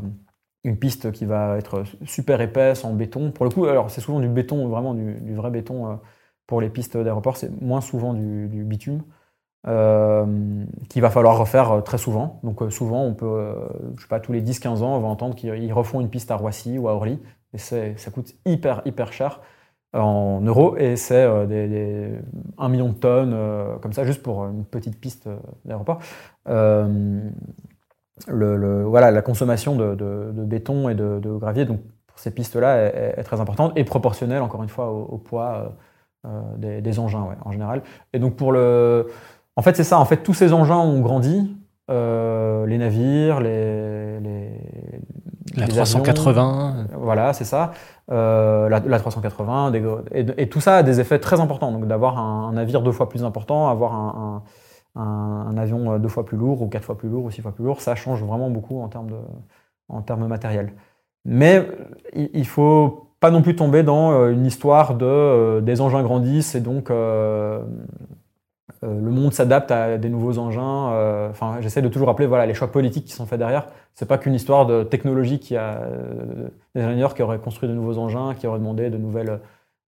une 0.64 0.78
piste 0.78 1.12
qui 1.12 1.26
va 1.26 1.58
être 1.58 1.84
super 2.06 2.42
épaisse 2.42 2.84
en 2.84 2.94
béton. 2.94 3.32
Pour 3.32 3.46
le 3.46 3.52
coup, 3.52 3.66
alors 3.66 3.92
c'est 3.92 4.02
souvent 4.02 4.20
du 4.20 4.30
béton, 4.30 4.68
vraiment 4.68 4.94
du, 4.94 5.36
vrai 5.36 5.52
béton 5.52 6.00
pour 6.48 6.62
les 6.62 6.70
pistes 6.70 6.98
d'aéroport. 6.98 7.38
C'est 7.38 7.50
moins 7.62 7.82
souvent 7.82 8.14
du, 8.14 8.64
bitume. 8.66 9.02
qu'il 9.66 11.02
va 11.02 11.10
falloir 11.10 11.38
refaire 11.38 11.84
très 11.84 11.98
souvent. 11.98 12.40
Donc 12.44 12.62
souvent, 12.72 13.04
on 13.04 13.14
peut, 13.14 13.56
je 13.98 14.02
sais 14.02 14.08
pas, 14.08 14.20
tous 14.20 14.34
les 14.34 14.42
10-15 14.42 14.82
ans, 14.82 14.96
on 14.96 15.00
va 15.00 15.08
entendre 15.08 15.36
qu'ils 15.36 15.74
refont 15.74 16.02
une 16.02 16.10
piste 16.10 16.32
à 16.32 16.36
Roissy 16.36 16.78
ou 16.78 16.88
à 16.88 16.94
Orly. 16.94 17.20
Et 17.54 17.58
ça 17.58 18.12
coûte 18.12 18.34
hyper, 18.46 18.82
hyper 18.86 19.14
cher 19.14 19.40
en 19.94 20.42
euros 20.42 20.76
et 20.78 20.96
c'est 20.96 21.24
euh, 21.24 21.46
des, 21.46 22.10
1 22.58 22.70
million 22.70 22.90
de 22.90 22.96
tonnes 22.96 23.34
euh, 23.34 23.78
comme 23.78 23.94
ça 23.94 24.04
juste 24.04 24.24
pour 24.24 24.46
une 24.46 24.66
petite 24.66 25.00
piste 25.00 25.28
euh, 25.28 25.38
d'aéroport. 25.66 26.00
Voilà, 28.28 29.12
la 29.12 29.22
consommation 29.22 29.76
de, 29.76 30.32
béton 30.46 30.90
et 30.90 30.96
de, 30.96 31.38
gravier 31.38 31.66
donc 31.66 31.82
pour 32.08 32.20
ces 32.20 32.32
pistes-là 32.32 32.86
est, 33.18 33.24
très 33.24 33.40
importante 33.40 33.74
et 33.76 33.84
proportionnelle 33.84 34.42
encore 34.42 34.64
une 34.64 34.70
fois 34.70 34.92
au, 34.92 35.18
poids 35.18 35.76
des, 36.58 37.00
engins 37.00 37.26
en 37.44 37.52
général. 37.52 37.84
Et 38.14 38.20
donc 38.20 38.36
pour 38.36 38.52
le, 38.52 39.08
en 39.56 39.62
fait 39.62 39.76
c'est 39.76 39.84
ça. 39.84 40.00
En 40.00 40.06
fait 40.06 40.18
tous 40.18 40.34
ces 40.34 40.54
engins 40.54 40.78
ont 40.78 41.02
grandi. 41.02 41.56
les 41.90 42.78
navires, 42.78 43.40
les, 43.40 44.20
les 44.20 44.50
la 45.56 45.68
380. 45.68 46.88
voilà, 46.96 47.34
c'est 47.34 47.44
ça. 47.44 47.72
Euh, 48.12 48.70
la, 48.70 49.00
380, 49.00 49.72
et, 50.14 50.50
tout 50.50 50.62
ça 50.62 50.78
a 50.78 50.84
des 50.84 51.00
effets 51.00 51.20
très 51.20 51.40
importants. 51.40 51.72
Donc 51.72 51.88
d'avoir 51.88 52.18
un, 52.18 52.54
navire 52.54 52.82
deux 52.82 52.92
fois 52.92 53.10
plus 53.10 53.24
important, 53.24 53.70
avoir 53.70 53.94
un, 54.96 55.58
avion 55.58 56.00
deux 56.00 56.10
fois 56.10 56.26
plus 56.26 56.38
lourd, 56.38 56.62
ou 56.62 56.68
quatre 56.68 56.86
fois 56.86 56.98
plus 56.98 57.10
lourd, 57.10 57.26
ou 57.26 57.32
six 57.32 57.42
fois 57.42 57.52
plus 57.52 57.64
lourd, 57.64 57.82
ça 57.82 57.96
change 57.96 58.24
vraiment 58.24 58.50
beaucoup 58.50 58.82
en 58.82 58.88
termes, 58.88 59.10
de, 59.10 59.20
en 59.90 60.02
termes 60.02 60.28
matériels. 60.28 60.74
Mais 61.26 61.68
il, 62.14 62.48
faut 62.48 63.13
pas 63.24 63.32
non 63.32 63.42
plus 63.42 63.56
tomber 63.56 63.84
dans 63.84 64.12
euh, 64.12 64.34
une 64.34 64.46
histoire 64.46 64.96
de 64.96 65.06
euh, 65.06 65.62
des 65.62 65.80
engins 65.80 66.04
grandissent 66.04 66.56
et 66.56 66.60
donc 66.60 66.92
euh, 66.92 67.62
le 68.82 69.12
monde 69.12 69.32
s'adapte 69.32 69.72
à 69.72 69.98
des 69.98 70.10
nouveaux 70.10 70.40
engins. 70.40 71.32
J'essaie 71.62 71.82
de 71.82 71.88
toujours 71.88 72.10
rappeler 72.10 72.28
voilà 72.28 72.46
les 72.46 72.54
choix 72.54 72.70
politiques 72.70 73.06
qui 73.06 73.14
sont 73.14 73.26
faits 73.26 73.40
derrière. 73.40 73.68
C'est 73.94 74.10
pas 74.10 74.18
qu'une 74.18 74.34
histoire 74.34 74.66
de 74.66 74.84
technologie 74.84 75.40
qui 75.40 75.56
a 75.56 75.88
des 76.76 76.82
ingénieurs 76.82 77.14
qui 77.14 77.22
auraient 77.24 77.40
construit 77.40 77.70
de 77.70 77.74
nouveaux 77.74 77.98
engins, 77.98 78.34
qui 78.36 78.46
auraient 78.46 78.60
demandé 78.60 78.90
de 78.90 78.98
nouvelles 78.98 79.40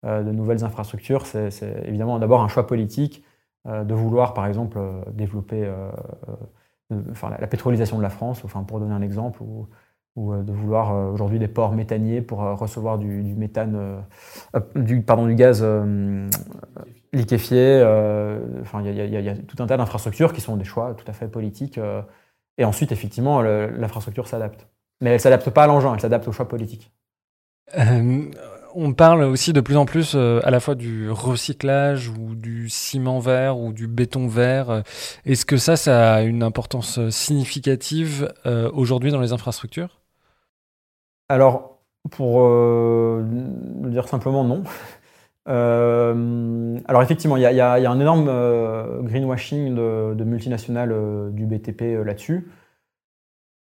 de 0.05 0.31
nouvelles 0.31 0.63
infrastructures. 0.63 1.27
C'est 1.27 1.51
évidemment 1.85 2.21
d'abord 2.21 2.41
un 2.41 2.47
choix 2.47 2.69
politique 2.69 3.25
de 3.67 3.95
vouloir, 3.95 4.33
par 4.33 4.47
exemple, 4.47 4.79
développer 5.13 5.69
enfin, 7.11 7.31
la, 7.37 7.49
pétrolisation 7.49 7.97
de 7.97 8.03
la 8.03 8.11
France, 8.11 8.43
enfin, 8.45 8.63
pour 8.63 8.79
donner 8.79 8.95
un 8.95 9.03
exemple, 9.03 9.43
ou 10.17 10.35
de 10.35 10.53
vouloir 10.53 11.13
aujourd'hui 11.13 11.39
des 11.39 11.49
ports 11.49 11.73
méthaniers 11.73 12.23
pour 12.23 12.39
recevoir 12.39 12.99
du, 12.99 13.07
méthane, 13.07 14.05
du, 14.77 15.03
pardon, 15.03 15.27
du 15.27 15.35
gaz 15.35 15.65
liquéfié. 17.15 17.81
Euh, 17.83 18.39
il 18.85 18.95
y, 18.95 19.29
a 19.29 19.37
tout 19.37 19.63
un 19.63 19.67
tas 19.67 19.77
d'infrastructures 19.77 20.33
qui 20.33 20.41
sont 20.41 20.57
des 20.57 20.65
choix 20.65 20.95
tout 20.95 21.05
à 21.09 21.13
fait 21.13 21.29
politiques. 21.29 21.79
Euh, 21.79 22.03
Et 22.59 22.65
ensuite, 22.65 22.93
effectivement, 22.93 23.43
l'infrastructure 23.43 24.29
s'adapte. 24.29 24.67
Mais 25.01 25.11
elle 25.11 25.21
s'adapte 25.21 25.51
pas 25.51 25.65
à 25.65 25.67
l'engin, 25.67 25.95
elle 25.95 26.01
s'adapte 26.01 26.29
au 26.29 26.33
choix 26.33 26.47
politique. 26.47 26.93
Euh, 27.77 28.31
on 28.75 28.93
parle 28.93 29.23
aussi 29.25 29.53
de 29.53 29.61
plus 29.61 29.77
en 29.77 29.87
plus 29.87 30.15
euh, 30.15 30.41
à 30.45 30.51
la 30.51 30.61
fois 30.61 30.75
du 30.75 31.11
recyclage 31.11 32.09
ou 32.09 32.35
du 32.35 32.69
ciment 32.69 33.19
vert 33.19 33.59
ou 33.59 33.73
du 33.73 33.87
béton 33.89 34.29
vert. 34.29 34.83
Est-ce 35.25 35.47
que 35.47 35.57
ça, 35.57 35.77
ça 35.77 36.15
a 36.15 36.23
une 36.23 36.43
importance 36.43 37.01
significative 37.11 38.33
euh, 38.47 38.71
aujourd'hui 38.73 39.11
dans 39.11 39.21
les 39.21 39.33
infrastructures? 39.33 40.04
Alors, 41.29 41.79
pour 42.11 42.41
le 42.47 43.89
dire 43.91 44.09
simplement, 44.09 44.45
non. 44.45 44.63
alors 45.47 47.03
effectivement, 47.03 47.37
il 47.37 47.43
y, 47.43 47.61
a 47.61 47.91
un 47.91 48.01
énorme 48.01 48.27
greenwashing 49.03 49.75
de 49.75 50.25
multinationales 50.25 50.95
du 51.33 51.47
BTP 51.47 52.05
là-dessus. 52.05 52.49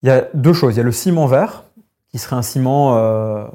Il 0.03 0.09
y 0.09 0.12
a 0.12 0.28
deux 0.34 0.53
choses. 0.53 0.74
Il 0.74 0.78
y 0.78 0.80
a 0.80 0.84
le 0.84 0.92
ciment 0.92 1.26
vert, 1.26 1.64
qui 2.09 2.18
serait 2.18 2.36
un 2.36 2.42
ciment 2.42 2.96
euh, 2.96 3.46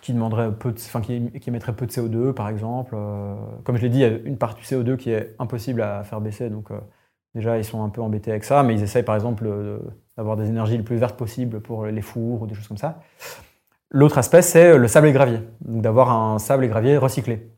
qui, 0.00 0.12
demanderait 0.12 0.52
peu 0.52 0.72
de, 0.72 0.78
enfin, 0.78 1.00
qui, 1.00 1.30
émettrait 1.46 1.74
peu 1.74 1.86
de 1.86 1.92
CO2, 1.92 2.32
par 2.32 2.48
exemple. 2.48 2.94
Euh, 2.96 3.34
comme 3.64 3.76
je 3.76 3.82
l'ai 3.82 3.90
dit, 3.90 3.98
il 3.98 4.02
y 4.02 4.04
a 4.04 4.08
une 4.08 4.38
partie 4.38 4.60
du 4.60 4.66
CO2 4.66 4.96
qui 4.96 5.10
est 5.10 5.34
impossible 5.38 5.82
à 5.82 6.02
faire 6.04 6.20
baisser. 6.20 6.50
Donc, 6.50 6.70
euh, 6.70 6.78
déjà, 7.34 7.58
ils 7.58 7.64
sont 7.64 7.84
un 7.84 7.90
peu 7.90 8.00
embêtés 8.02 8.30
avec 8.30 8.44
ça, 8.44 8.62
mais 8.62 8.74
ils 8.74 8.82
essayent, 8.82 9.02
par 9.02 9.14
exemple, 9.14 9.48
d'avoir 10.16 10.36
des 10.36 10.48
énergies 10.48 10.76
les 10.76 10.82
plus 10.82 10.96
vertes 10.96 11.16
possibles 11.16 11.60
pour 11.60 11.86
les 11.86 12.02
fours 12.02 12.42
ou 12.42 12.46
des 12.46 12.54
choses 12.54 12.68
comme 12.68 12.76
ça. 12.76 13.00
L'autre 13.90 14.18
aspect, 14.18 14.42
c'est 14.42 14.76
le 14.76 14.88
sable 14.88 15.08
et 15.08 15.12
gravier. 15.12 15.40
Donc, 15.60 15.82
d'avoir 15.82 16.10
un 16.10 16.38
sable 16.38 16.64
et 16.64 16.68
gravier 16.68 16.96
recyclé. 16.96 17.50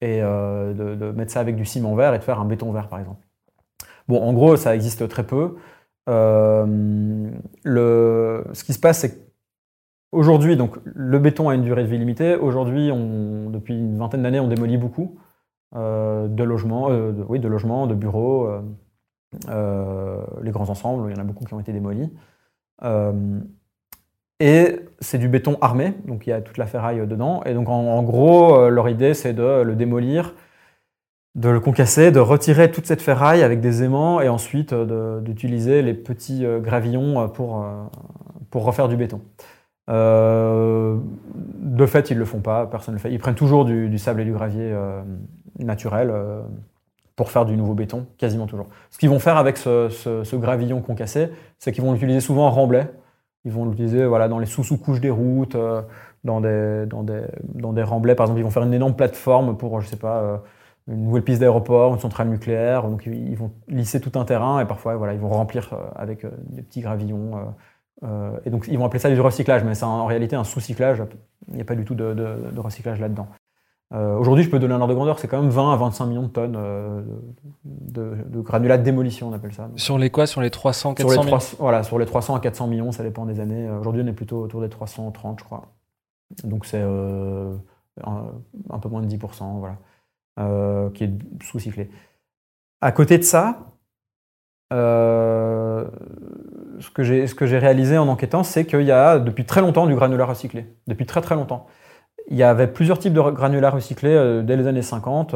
Et 0.00 0.20
de, 0.20 0.94
de, 0.96 1.12
mettre 1.12 1.30
ça 1.30 1.40
avec 1.40 1.54
du 1.54 1.64
ciment 1.64 1.94
vert 1.94 2.12
et 2.14 2.18
de 2.18 2.24
faire 2.24 2.40
un 2.40 2.44
béton 2.44 2.72
vert, 2.72 2.88
par 2.88 2.98
exemple. 2.98 3.24
Bon, 4.08 4.20
en 4.20 4.32
gros, 4.32 4.56
ça 4.56 4.74
existe 4.74 5.08
très 5.08 5.24
peu. 5.24 5.56
Euh, 6.08 7.30
le, 7.62 8.44
ce 8.52 8.64
qui 8.64 8.72
se 8.72 8.78
passe, 8.78 9.00
c'est 9.00 9.32
qu'aujourd'hui, 10.10 10.58
le 10.84 11.18
béton 11.18 11.48
a 11.48 11.54
une 11.54 11.62
durée 11.62 11.82
de 11.82 11.88
vie 11.88 11.98
limitée. 11.98 12.36
Aujourd'hui, 12.36 12.88
depuis 12.88 13.74
une 13.74 13.98
vingtaine 13.98 14.22
d'années, 14.22 14.40
on 14.40 14.48
démolit 14.48 14.76
beaucoup 14.76 15.18
euh, 15.74 16.28
de 16.28 16.42
logements, 16.42 16.88
euh, 16.90 17.12
oui, 17.28 17.38
de 17.38 17.48
logements, 17.48 17.86
de 17.86 17.94
bureaux, 17.94 18.50
les 19.48 20.50
grands 20.50 20.68
ensembles, 20.68 21.10
il 21.10 21.16
y 21.16 21.18
en 21.18 21.22
a 21.22 21.24
beaucoup 21.24 21.44
qui 21.44 21.54
ont 21.54 21.60
été 21.60 21.72
démolis. 21.72 22.10
et 24.40 24.80
c'est 25.00 25.18
du 25.18 25.28
béton 25.28 25.58
armé, 25.60 25.94
donc 26.06 26.26
il 26.26 26.30
y 26.30 26.32
a 26.32 26.40
toute 26.40 26.58
la 26.58 26.66
ferraille 26.66 27.06
dedans. 27.06 27.42
Et 27.44 27.54
donc 27.54 27.68
en 27.68 28.02
gros, 28.02 28.68
leur 28.68 28.88
idée, 28.88 29.14
c'est 29.14 29.32
de 29.32 29.62
le 29.62 29.74
démolir 29.76 30.34
de 31.34 31.48
le 31.48 31.60
concasser, 31.60 32.10
de 32.10 32.20
retirer 32.20 32.70
toute 32.70 32.86
cette 32.86 33.00
ferraille 33.00 33.42
avec 33.42 33.60
des 33.60 33.82
aimants 33.82 34.20
et 34.20 34.28
ensuite 34.28 34.72
euh, 34.72 35.20
d'utiliser 35.20 35.82
les 35.82 35.94
petits 35.94 36.44
euh, 36.44 36.60
gravillons 36.60 37.20
euh, 37.20 37.26
pour, 37.26 37.64
pour 38.50 38.64
refaire 38.64 38.88
du 38.88 38.96
béton. 38.96 39.20
de 39.88 41.86
fait, 41.86 42.10
ils 42.10 42.14
ne 42.14 42.18
le 42.18 42.24
font 42.24 42.40
pas, 42.40 42.66
personne 42.66 42.94
ne 42.94 42.98
le 42.98 43.02
fait. 43.02 43.12
Ils 43.12 43.18
prennent 43.18 43.34
toujours 43.34 43.64
du, 43.64 43.98
sable 43.98 44.20
et 44.20 44.24
du 44.24 44.32
gravier 44.32 44.74
naturel 45.58 46.12
pour 47.16 47.30
faire 47.30 47.44
du 47.44 47.56
nouveau 47.56 47.74
béton, 47.74 48.06
quasiment 48.18 48.46
toujours. 48.46 48.66
Ce 48.90 48.98
qu'ils 48.98 49.10
vont 49.10 49.18
faire 49.18 49.36
avec 49.36 49.56
ce, 49.56 50.36
gravillon 50.36 50.80
concassé, 50.80 51.30
c'est 51.58 51.72
qu'ils 51.72 51.84
vont 51.84 51.92
l'utiliser 51.92 52.20
souvent 52.20 52.46
en 52.46 52.50
remblai. 52.50 52.86
Ils 53.44 53.52
vont 53.52 53.66
l'utiliser 53.66 54.06
voilà, 54.06 54.28
dans 54.28 54.38
les 54.38 54.46
sous-sous-couches 54.46 55.00
des 55.00 55.10
routes, 55.10 55.56
dans, 56.24 56.40
des, 56.40 56.86
dans, 56.86 57.02
des, 57.02 57.22
dans 57.42 57.72
des 57.72 57.82
remblais. 57.82 58.14
Par 58.14 58.24
exemple, 58.24 58.40
ils 58.40 58.44
vont 58.44 58.50
faire 58.50 58.62
une 58.62 58.74
énorme 58.74 58.94
plateforme 58.94 59.56
pour, 59.56 59.80
je 59.80 59.88
sais 59.88 59.96
pas, 59.96 60.42
une 60.88 61.04
nouvelle 61.04 61.22
piste 61.22 61.40
d'aéroport, 61.40 61.94
une 61.94 62.00
centrale 62.00 62.28
nucléaire. 62.28 62.88
Donc 62.88 63.06
ils 63.06 63.36
vont 63.36 63.52
lisser 63.68 64.00
tout 64.00 64.18
un 64.18 64.24
terrain 64.24 64.60
et 64.60 64.66
parfois 64.66 64.96
voilà, 64.96 65.14
ils 65.14 65.20
vont 65.20 65.28
remplir 65.28 65.72
euh, 65.72 65.76
avec 65.94 66.24
euh, 66.24 66.30
des 66.48 66.62
petits 66.62 66.80
gravillons. 66.80 67.54
Euh, 68.04 68.38
et 68.44 68.50
donc 68.50 68.66
ils 68.68 68.78
vont 68.78 68.84
appeler 68.84 68.98
ça 68.98 69.10
du 69.10 69.20
recyclage, 69.20 69.64
mais 69.64 69.74
c'est 69.74 69.84
en 69.84 70.06
réalité 70.06 70.36
un 70.36 70.44
sous-cyclage. 70.44 71.02
Il 71.48 71.54
n'y 71.54 71.60
a 71.60 71.64
pas 71.64 71.76
du 71.76 71.84
tout 71.84 71.94
de, 71.94 72.36
recyclage 72.56 73.00
là-dedans. 73.00 73.28
Aujourd'hui, 73.92 74.42
je 74.42 74.50
peux 74.50 74.58
donner 74.58 74.72
un 74.72 74.80
ordre 74.80 74.88
de 74.88 74.94
grandeur, 74.94 75.18
c'est 75.18 75.28
quand 75.28 75.40
même 75.40 75.50
20 75.50 75.74
à 75.74 75.76
25 75.76 76.06
millions 76.06 76.22
de 76.22 76.28
tonnes 76.28 76.58
de, 77.64 78.40
granulats 78.40 78.78
de 78.78 78.82
démolition, 78.82 79.28
on 79.28 79.32
appelle 79.34 79.52
ça. 79.52 79.68
Sur 79.76 79.98
les 79.98 80.08
quoi? 80.08 80.26
Sur 80.26 80.40
les 80.40 80.50
300, 80.50 80.94
400 80.94 81.22
sur 81.22 81.36
les 81.36 81.56
Voilà, 81.58 81.82
sur 81.82 81.98
les 81.98 82.06
300 82.06 82.36
à 82.36 82.40
400 82.40 82.68
millions, 82.68 82.92
ça 82.92 83.02
dépend 83.02 83.26
des 83.26 83.38
années. 83.38 83.68
Aujourd'hui, 83.70 84.02
on 84.02 84.06
est 84.06 84.14
plutôt 84.14 84.40
autour 84.42 84.62
des 84.62 84.70
330, 84.70 85.40
je 85.40 85.44
crois. 85.44 85.66
Donc 86.44 86.64
c'est 86.64 86.80
un, 86.80 87.58
un, 88.70 88.78
peu 88.78 88.88
moins 88.88 89.02
de 89.02 89.14
10%. 89.14 89.58
Voilà. 89.58 89.76
Euh, 90.40 90.88
qui 90.90 91.04
est 91.04 91.12
sous-cyclé. 91.42 91.90
À 92.80 92.90
côté 92.90 93.18
de 93.18 93.22
ça, 93.22 93.74
euh, 94.72 95.86
ce 96.80 96.90
que 96.90 97.46
j'ai 97.46 97.58
réalisé 97.58 97.98
en 97.98 98.08
enquêtant, 98.08 98.42
c'est 98.42 98.64
qu'il 98.64 98.82
y 98.82 98.92
a 98.92 99.18
depuis 99.18 99.44
très 99.44 99.60
longtemps 99.60 99.86
du 99.86 99.94
granulat 99.94 100.24
recyclé. 100.24 100.66
Depuis 100.86 101.04
très 101.04 101.20
très 101.20 101.34
longtemps. 101.34 101.66
Il 102.30 102.36
y 102.36 102.42
avait 102.42 102.68
plusieurs 102.68 102.98
types 102.98 103.12
de 103.12 103.20
granulats 103.20 103.70
recyclés 103.70 104.14
euh, 104.14 104.42
dès 104.42 104.56
les 104.56 104.66
années 104.66 104.82
50, 104.82 105.34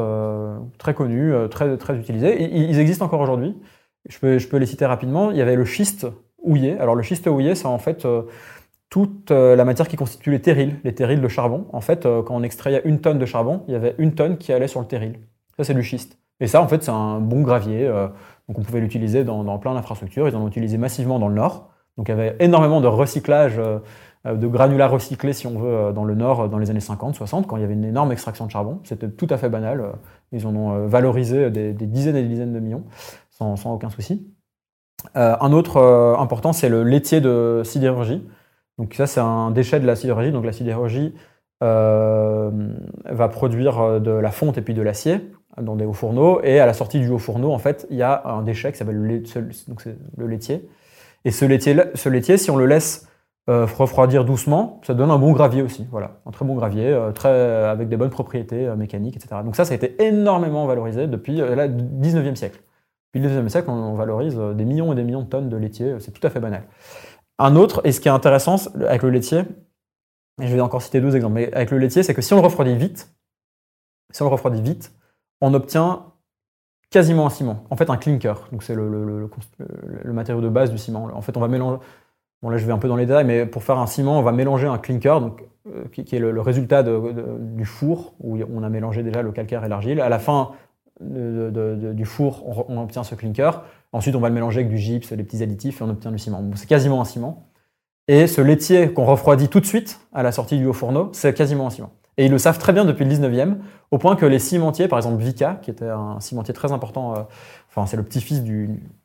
très 0.79 0.95
connus, 0.95 1.33
très, 1.51 1.77
très 1.77 1.97
utilisés. 1.97 2.43
Ils, 2.43 2.79
existent 2.79 3.05
encore 3.05 3.21
aujourd'hui. 3.21 3.57
Je 4.09 4.19
peux, 4.19 4.39
je 4.39 4.49
peux, 4.49 4.57
les 4.57 4.67
citer 4.67 4.87
rapidement. 4.87 5.31
Il 5.31 5.37
y 5.37 5.43
avait 5.43 5.57
le 5.57 5.65
schiste 5.65 6.07
houillé. 6.39 6.79
Alors 6.79 6.95
le 6.95 7.03
schiste 7.03 7.27
houillé, 7.27 7.55
c'est 7.55 7.67
en 7.67 7.79
fait 7.79 8.07
toute 8.91 9.31
euh, 9.31 9.57
la 9.57 9.65
matière 9.65 9.89
qui 9.89 9.97
constitue 9.97 10.31
les 10.31 10.41
terrils, 10.41 10.77
les 10.85 10.95
terrils 10.95 11.21
de 11.21 11.29
charbon. 11.29 11.67
En 11.73 11.81
fait, 11.81 12.07
euh, 12.07 12.23
quand 12.23 12.35
on 12.35 12.43
extrayait 12.43 12.83
une 12.85 13.01
tonne 13.01 13.19
de 13.19 13.27
charbon, 13.27 13.63
il 13.69 13.73
y 13.73 13.75
avait 13.77 13.95
une 13.99 14.15
tonne 14.15 14.39
qui 14.39 14.53
allait 14.53 14.69
sur 14.69 14.81
le 14.81 14.87
terril. 14.87 15.19
Ça, 15.57 15.65
c'est 15.65 15.75
du 15.75 15.83
schiste. 15.83 16.19
Et 16.41 16.47
ça, 16.47 16.63
en 16.63 16.69
fait, 16.69 16.83
c'est 16.83 16.91
un 16.91 17.21
bon 17.21 17.43
gravier. 17.43 17.87
Euh, 17.87 18.09
donc, 18.49 18.59
on 18.59 18.63
pouvait 18.63 18.81
l'utiliser 18.81 19.25
dans, 19.25 19.59
plein 19.59 19.75
d'infrastructures. 19.75 20.29
Ils 20.29 20.37
en 20.37 20.43
ont 20.43 20.49
utilisé 20.49 20.79
massivement 20.79 21.19
dans 21.19 21.29
le 21.29 21.35
nord. 21.35 21.71
Donc, 21.97 22.09
il 22.09 22.13
y 22.13 22.15
avait 22.15 22.37
énormément 22.41 22.81
de 22.81 22.87
recyclage, 22.87 23.59
de 24.35 24.47
granulats 24.47 24.89
recyclés, 24.89 25.33
si 25.33 25.47
on 25.47 25.59
veut, 25.59 25.93
dans 25.93 26.05
le 26.05 26.15
nord 26.15 26.49
dans 26.49 26.59
les 26.59 26.71
années 26.71 26.81
50, 26.81 27.15
60, 27.15 27.47
quand 27.47 27.57
il 27.57 27.61
y 27.61 27.65
avait 27.65 27.75
une 27.75 27.85
énorme 27.85 28.13
extraction 28.13 28.47
de 28.47 28.51
charbon. 28.51 28.81
C'était 28.85 29.09
tout 29.09 29.27
à 29.31 29.37
fait 29.37 29.49
banal. 29.49 29.85
Ils 30.33 30.47
en 30.47 30.55
ont 30.57 30.87
valorisé 30.87 31.51
des, 31.51 31.73
dizaines 31.73 32.17
et 32.17 32.23
des 32.23 32.29
dizaines 32.29 32.53
de 32.53 32.61
millions, 32.61 32.85
sans, 33.31 33.55
aucun 33.67 33.91
souci. 33.91 34.27
un 35.15 35.53
autre 35.53 35.81
important, 36.19 36.53
c'est 36.53 36.69
le 36.69 36.83
laitier 36.83 37.21
de 37.21 37.63
sidérurgie. 37.65 38.23
Donc 38.79 38.95
ça, 38.95 39.07
c'est 39.07 39.21
un 39.21 39.51
déchet 39.51 39.81
de 39.81 39.87
la 39.87 39.97
sidérurgie. 39.97 40.33
Donc 40.33 40.45
la 40.45 40.53
sidérurgie 40.53 41.15
euh, 41.63 42.51
va 43.07 43.29
produire 43.29 43.81
euh, 43.81 43.99
de 43.99 44.11
la 44.11 44.31
fonte 44.31 44.59
et 44.59 44.63
puis 44.63 44.75
de 44.75 44.83
l'acier 44.83 45.31
dans 45.61 45.75
des 45.75 45.87
hauts 45.87 45.95
fourneaux. 45.95 46.41
Et 46.43 46.61
à 46.61 46.67
la 46.67 46.75
sortie 46.75 47.01
du 47.01 47.09
haut 47.09 47.19
fourneau, 47.19 47.53
en 47.53 47.59
fait, 47.59 47.87
il 47.91 47.97
y 47.97 48.03
a 48.03 48.27
un 48.27 48.43
déchet 48.43 48.73
qui 48.73 48.79
s'appelle 48.79 48.97
le, 48.97 49.23
le, 50.17 50.27
laitier. 50.27 50.69
Et 51.25 51.31
ce 51.31 51.47
laitier, 51.47 51.77
ce 51.95 52.09
laitier, 52.11 52.37
si 52.37 52.51
on 52.51 52.57
le 52.57 52.67
laisse 52.67 53.09
euh, 53.49 53.67
refroidir 53.67 54.25
doucement, 54.25 54.81
ça 54.85 54.95
donne 54.95 55.11
un 55.11 55.19
bon 55.19 55.33
gravier 55.33 55.63
aussi. 55.63 55.87
Voilà, 55.91 56.21
un 56.27 56.31
très 56.31 56.45
bon 56.45 56.55
gravier, 56.55 56.99
très, 57.15 57.31
avec 57.31 57.89
des 57.89 57.97
bonnes 57.97 58.11
propriétés 58.11 58.69
mécaniques, 58.77 59.17
etc. 59.17 59.43
Donc 59.45 59.57
ça, 59.57 59.65
ça 59.65 59.73
a 59.73 59.77
été 59.77 60.03
énormément 60.03 60.67
valorisé 60.67 61.07
depuis 61.07 61.37
le 61.37 61.55
19e 61.55 62.35
siècle. 62.35 62.61
Depuis 63.15 63.27
le 63.27 63.33
19e 63.33 63.49
siècle, 63.49 63.71
on 63.71 63.95
valorise 63.95 64.37
des 64.37 64.65
millions 64.65 64.93
et 64.93 64.97
des 64.97 65.05
millions 65.05 65.23
de 65.23 65.29
tonnes 65.29 65.49
de 65.49 65.57
laitier. 65.57 65.97
C'est 66.01 66.11
tout 66.11 66.27
à 66.27 66.31
fait 66.31 66.41
banal. 66.41 66.65
Un 67.39 67.55
autre, 67.55 67.83
et 67.85 67.93
ce 67.93 68.01
qui 68.01 68.09
est 68.09 68.13
intéressant 68.13 68.57
avec 68.81 69.03
le 69.03 69.11
laitier, 69.11 69.43
et 70.41 70.47
je 70.49 70.55
vais 70.55 70.61
encore 70.61 70.83
citer 70.83 71.01
deux 71.01 71.17
exemples, 71.17 71.35
mais 71.35 71.53
avec 71.55 71.71
le 71.71 71.79
laitier, 71.79 72.03
c'est 72.03 72.15
que 72.15 72.23
si 72.23 72.33
on 72.35 72.37
le 72.37 72.43
refroidit 72.43 72.77
vite, 72.77 73.15
si 74.13 74.23
on 74.23 74.27
le 74.27 74.31
refroidit 74.31 74.61
vite, 74.61 74.93
on 75.41 75.55
obtient 75.55 76.13
quasiment 76.91 77.27
un 77.27 77.31
ciment, 77.31 77.65
en 77.71 77.77
fait 77.77 77.91
un 77.91 77.97
clinker, 77.97 78.49
donc 78.53 78.63
c'est 78.63 78.75
le, 78.75 79.29
matériau 80.07 80.41
de 80.41 80.49
base 80.49 80.71
du 80.71 80.79
ciment. 80.79 81.11
En 81.13 81.23
fait, 81.23 81.37
on 81.37 81.41
va 81.41 81.49
mélanger, 81.49 81.79
bon 82.43 82.51
là 82.51 82.57
je 82.59 82.67
vais 82.67 82.73
un 82.73 82.79
peu 82.79 82.89
dans 82.89 82.97
les 82.97 83.07
détails, 83.07 83.25
mais 83.25 83.47
pour 83.47 83.63
faire 83.63 83.79
un 83.79 83.87
ciment, 83.87 84.19
on 84.19 84.23
va 84.23 84.33
mélanger 84.33 84.67
un 84.67 84.79
clinker, 84.79 85.21
donc, 85.21 85.43
euh, 85.69 85.85
qui, 85.93 86.15
est 86.15 86.19
le, 86.19 86.41
résultat 86.41 86.83
du 86.83 87.65
four, 87.65 88.15
où 88.21 88.39
on 88.55 88.63
a 88.63 88.69
mélangé 88.69 89.03
déjà 89.03 89.23
le 89.23 89.33
calcaire 89.33 89.65
et 89.65 89.69
l'argile. 89.69 90.01
À 90.01 90.09
la 90.09 90.19
fin 90.19 90.53
du 91.01 92.05
four, 92.05 92.69
on 92.69 92.81
obtient 92.81 93.05
ce 93.05 93.15
clinker. 93.15 93.63
Ensuite, 93.93 94.15
on 94.15 94.21
va 94.21 94.29
le 94.29 94.35
mélanger 94.35 94.61
avec 94.61 94.71
du 94.71 94.79
gypse, 94.79 95.13
des 95.13 95.25
petits 95.25 95.43
additifs, 95.43 95.81
et 95.81 95.85
on 95.85 95.91
obtient 95.91 96.13
du 96.13 96.19
ciment. 96.19 96.43
c'est 96.55 96.69
quasiment 96.69 97.01
un 97.01 97.05
ciment. 97.05 97.49
Et 98.09 98.27
ce 98.29 98.41
laitier 98.41 98.93
qu'on 98.93 99.05
refroidit 99.05 99.49
tout 99.49 99.61
de 99.61 99.67
suite 99.67 100.01
à 100.13 100.23
la 100.23 100.31
sortie 100.31 100.59
du 100.59 100.67
haut 100.67 100.73
fourneau, 100.73 101.11
c'est 101.13 101.35
quasiment 101.35 101.67
un 101.67 101.71
ciment. 101.71 101.91
Et 102.19 102.27
ils 102.27 102.31
le 102.31 102.39
savent 102.39 102.59
très 102.59 102.73
bien 102.73 102.85
depuis 102.85 103.05
le 103.05 103.11
19e, 103.11 103.57
au 103.91 103.99
point 103.99 104.17
que 104.17 104.25
les 104.25 104.39
cimentiers, 104.39 104.89
par 104.89 104.99
exemple 104.99 105.23
Vica, 105.23 105.59
qui 105.61 105.71
était 105.71 105.89
un 105.89 106.19
cimentier 106.21 106.55
très 106.55 106.73
important, 106.73 107.15
euh, 107.15 107.23
c'est 107.85 107.97
le 107.99 108.03
petit-fils 108.03 108.43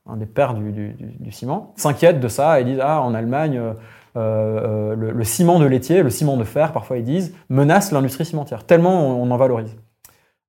un 0.07 0.18
des 0.18 0.26
pères 0.26 0.53
du, 0.53 0.95
ciment, 1.31 1.73
s'inquiètent 1.76 2.22
de 2.22 2.27
ça 2.30 2.61
et 2.61 2.64
disent 2.64 2.80
Ah, 2.81 3.02
en 3.02 3.14
Allemagne, 3.14 3.57
euh, 3.57 3.73
euh, 4.18 4.95
le, 4.95 5.23
ciment 5.23 5.60
de 5.60 5.65
laitier, 5.65 6.03
le 6.03 6.10
ciment 6.10 6.38
de 6.38 6.43
fer, 6.43 6.72
parfois 6.72 6.98
ils 6.98 7.03
disent, 7.03 7.35
menace 7.49 7.91
l'industrie 7.91 8.26
cimentière, 8.26 8.65
tellement 8.65 9.22
on 9.22 9.30
en 9.30 9.38
valorise. 9.38 9.76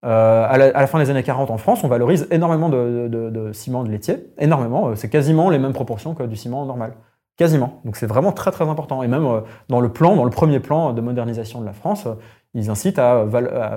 Euh, 0.04 0.46
à, 0.48 0.58
la, 0.58 0.86
fin 0.88 0.98
des 0.98 1.10
années 1.10 1.22
40 1.22 1.50
en 1.50 1.58
France, 1.58 1.84
on 1.84 1.88
valorise 1.88 2.26
énormément 2.32 2.68
de, 2.68 3.50
ciment 3.52 3.84
de 3.84 3.90
laitier, 3.90 4.32
énormément. 4.38 4.94
C'est 4.96 5.08
quasiment 5.08 5.48
les 5.48 5.58
mêmes 5.58 5.72
proportions 5.72 6.14
que 6.14 6.24
du 6.24 6.36
ciment 6.36 6.64
normal. 6.66 6.94
Quasiment. 7.36 7.80
Donc 7.84 7.96
c'est 7.96 8.06
vraiment 8.06 8.32
très 8.32 8.50
très 8.50 8.68
important. 8.68 9.02
Et 9.02 9.08
même 9.08 9.26
dans 9.68 9.80
le 9.80 9.88
plan, 9.90 10.16
dans 10.16 10.24
le 10.24 10.30
premier 10.30 10.60
plan 10.60 10.92
de 10.92 11.00
modernisation 11.00 11.60
de 11.60 11.66
la 11.66 11.72
France, 11.72 12.06
ils 12.54 12.70
incitent 12.70 12.98
à, 12.98 13.26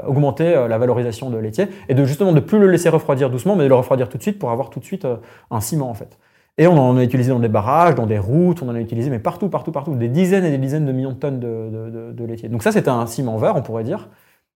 augmenter 0.08 0.54
la 0.68 0.78
valorisation 0.78 1.30
de 1.30 1.38
laitier 1.38 1.68
et 1.90 1.94
de 1.94 2.06
justement 2.06 2.34
de 2.34 2.40
plus 2.40 2.60
le 2.60 2.70
laisser 2.70 2.90
refroidir 2.90 3.30
doucement, 3.30 3.56
mais 3.56 3.64
de 3.64 3.70
le 3.70 3.76
refroidir 3.76 4.10
tout 4.10 4.18
de 4.18 4.24
suite 4.24 4.40
pour 4.40 4.52
avoir 4.52 4.70
tout 4.70 4.80
de 4.80 4.86
suite 4.86 5.08
un 5.52 5.62
ciment 5.62 5.90
en 5.90 5.94
fait. 5.94 6.18
Et 6.58 6.68
on 6.68 6.78
en 6.78 6.96
a 6.96 7.04
utilisé 7.04 7.32
dans 7.32 7.40
des 7.40 7.50
barrages, 7.50 7.96
dans 7.96 8.06
des 8.06 8.18
routes, 8.18 8.62
on 8.62 8.70
en 8.70 8.76
a 8.76 8.80
utilisé, 8.80 9.10
mais 9.10 9.20
partout, 9.20 9.50
partout, 9.50 9.72
partout, 9.72 9.94
des 9.96 10.08
dizaines 10.08 10.46
et 10.46 10.52
des 10.52 10.58
dizaines 10.58 10.86
de 10.86 10.92
millions 10.94 11.12
de 11.12 11.18
tonnes 11.18 11.40
de, 11.40 12.26
laitier. 12.26 12.48
Donc 12.48 12.64
ça, 12.64 12.72
c'était 12.72 12.90
un 12.90 13.06
ciment 13.08 13.38
vert, 13.38 13.56
on 13.58 13.62
pourrait 13.62 13.84
dire, 13.84 14.10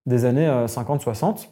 des 0.06 0.24
années 0.24 0.48
50-60, 0.48 1.50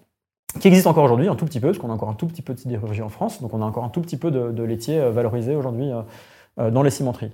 qui 0.61 0.68
existe 0.69 0.88
encore 0.88 1.03
aujourd'hui 1.03 1.27
un 1.27 1.35
tout 1.35 1.45
petit 1.45 1.60
peu, 1.60 1.68
parce 1.68 1.80
qu'on 1.80 1.89
a 1.89 1.94
encore 1.94 2.10
un 2.10 2.14
tout 2.14 2.27
petit 2.27 2.41
peu 2.41 2.53
de 2.53 2.60
sidérurgie 2.60 3.02
en 3.02 3.10
France, 3.10 3.41
donc 3.41 3.53
on 3.53 3.61
a 3.61 3.65
encore 3.65 3.84
un 3.84 3.89
tout 3.89 4.02
petit 4.02 4.18
peu 4.18 4.31
de, 4.31 4.64
laitier 4.64 5.10
valorisé 5.10 5.56
aujourd'hui 5.56 5.89
dans 6.57 6.81
les 6.81 6.91
cimenteries. 6.91 7.34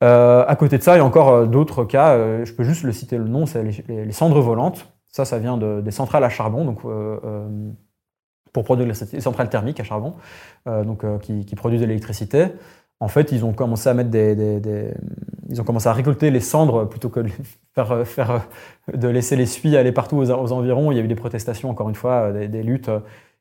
À 0.00 0.56
côté 0.58 0.78
de 0.78 0.82
ça, 0.82 0.94
il 0.94 0.98
y 0.98 1.00
a 1.00 1.04
encore 1.04 1.46
d'autres 1.46 1.84
cas, 1.84 2.44
je 2.44 2.52
peux 2.52 2.64
juste 2.64 2.82
le 2.82 2.92
citer 2.92 3.18
le 3.18 3.24
nom, 3.24 3.46
c'est 3.46 3.62
les, 3.62 4.12
cendres 4.12 4.40
volantes. 4.40 4.92
Ça, 5.06 5.24
ça 5.24 5.38
vient 5.38 5.56
des 5.56 5.90
centrales 5.90 6.24
à 6.24 6.28
charbon, 6.28 6.64
donc 6.64 6.82
pour 8.56 8.64
produire 8.64 8.88
les 8.88 9.20
centrales 9.20 9.50
thermiques 9.50 9.80
à 9.80 9.84
charbon, 9.84 10.14
euh, 10.66 10.82
donc, 10.82 11.04
euh, 11.04 11.18
qui, 11.18 11.54
produisent 11.56 11.82
de 11.82 11.84
l'électricité. 11.84 12.46
En 13.00 13.08
fait, 13.08 13.30
ils 13.30 13.44
ont 13.44 13.52
commencé 13.52 13.86
à 13.90 13.92
mettre 13.92 14.08
des, 14.08 14.94
ils 15.50 15.60
ont 15.60 15.64
commencé 15.64 15.88
à 15.88 15.92
récolter 15.92 16.30
les 16.30 16.40
cendres 16.40 16.86
plutôt 16.88 17.10
que 17.10 17.20
de 17.20 17.28
faire 18.06 18.46
de 18.90 19.08
laisser 19.08 19.36
les 19.36 19.44
suies 19.44 19.76
aller 19.76 19.92
partout 19.92 20.16
aux, 20.16 20.52
environs. 20.52 20.90
Il 20.90 20.96
y 20.96 21.00
a 21.02 21.04
eu 21.04 21.06
des 21.06 21.14
protestations, 21.14 21.68
encore 21.68 21.90
une 21.90 21.94
fois, 21.94 22.32
des, 22.32 22.62
luttes 22.62 22.90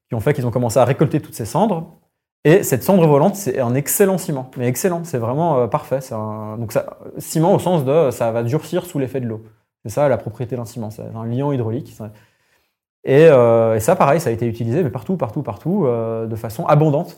qui 0.09 0.15
ont 0.15 0.19
fait 0.19 0.33
qu'ils 0.33 0.45
ont 0.45 0.51
commencé 0.51 0.79
à 0.79 0.83
récolter 0.83 1.21
toutes 1.21 1.35
ces 1.35 1.45
cendres. 1.45 1.97
Et 2.45 2.61
cette 2.61 2.83
cendre 2.83 3.05
volante, 3.07 3.35
c'est 3.35 3.59
un 3.59 3.73
excellent 3.73 4.19
ciment, 4.19 4.51
mais 4.55 4.67
excellent, 4.67 5.03
c'est 5.03 5.17
vraiment 5.17 5.57
euh, 5.57 5.67
parfait. 5.67 5.99
Un, 6.11 6.57
donc 6.59 6.71
ça, 6.71 6.99
ciment 7.17 7.55
au 7.55 7.59
sens 7.59 7.83
de 7.83 8.11
ça 8.11 8.31
va 8.31 8.43
durcir 8.43 8.85
sous 8.85 8.99
l'effet 8.99 9.19
de 9.19 9.25
l'eau. 9.25 9.43
C'est 9.83 9.89
ça 9.89 10.07
la 10.07 10.17
propriété 10.17 10.55
d'un 10.55 10.65
ciment, 10.65 10.91
c'est 10.91 11.01
un 11.15 11.25
liant 11.25 11.51
hydraulique. 11.51 11.97
Euh, 13.07 13.75
et, 13.75 13.79
ça, 13.79 13.95
pareil, 13.95 14.21
ça 14.21 14.29
a 14.29 14.33
été 14.33 14.45
utilisé 14.45 14.83
mais 14.83 14.91
partout, 14.91 15.17
partout, 15.17 15.41
partout, 15.41 15.85
euh, 15.87 16.27
de 16.27 16.35
façon 16.35 16.67
abondante. 16.67 17.17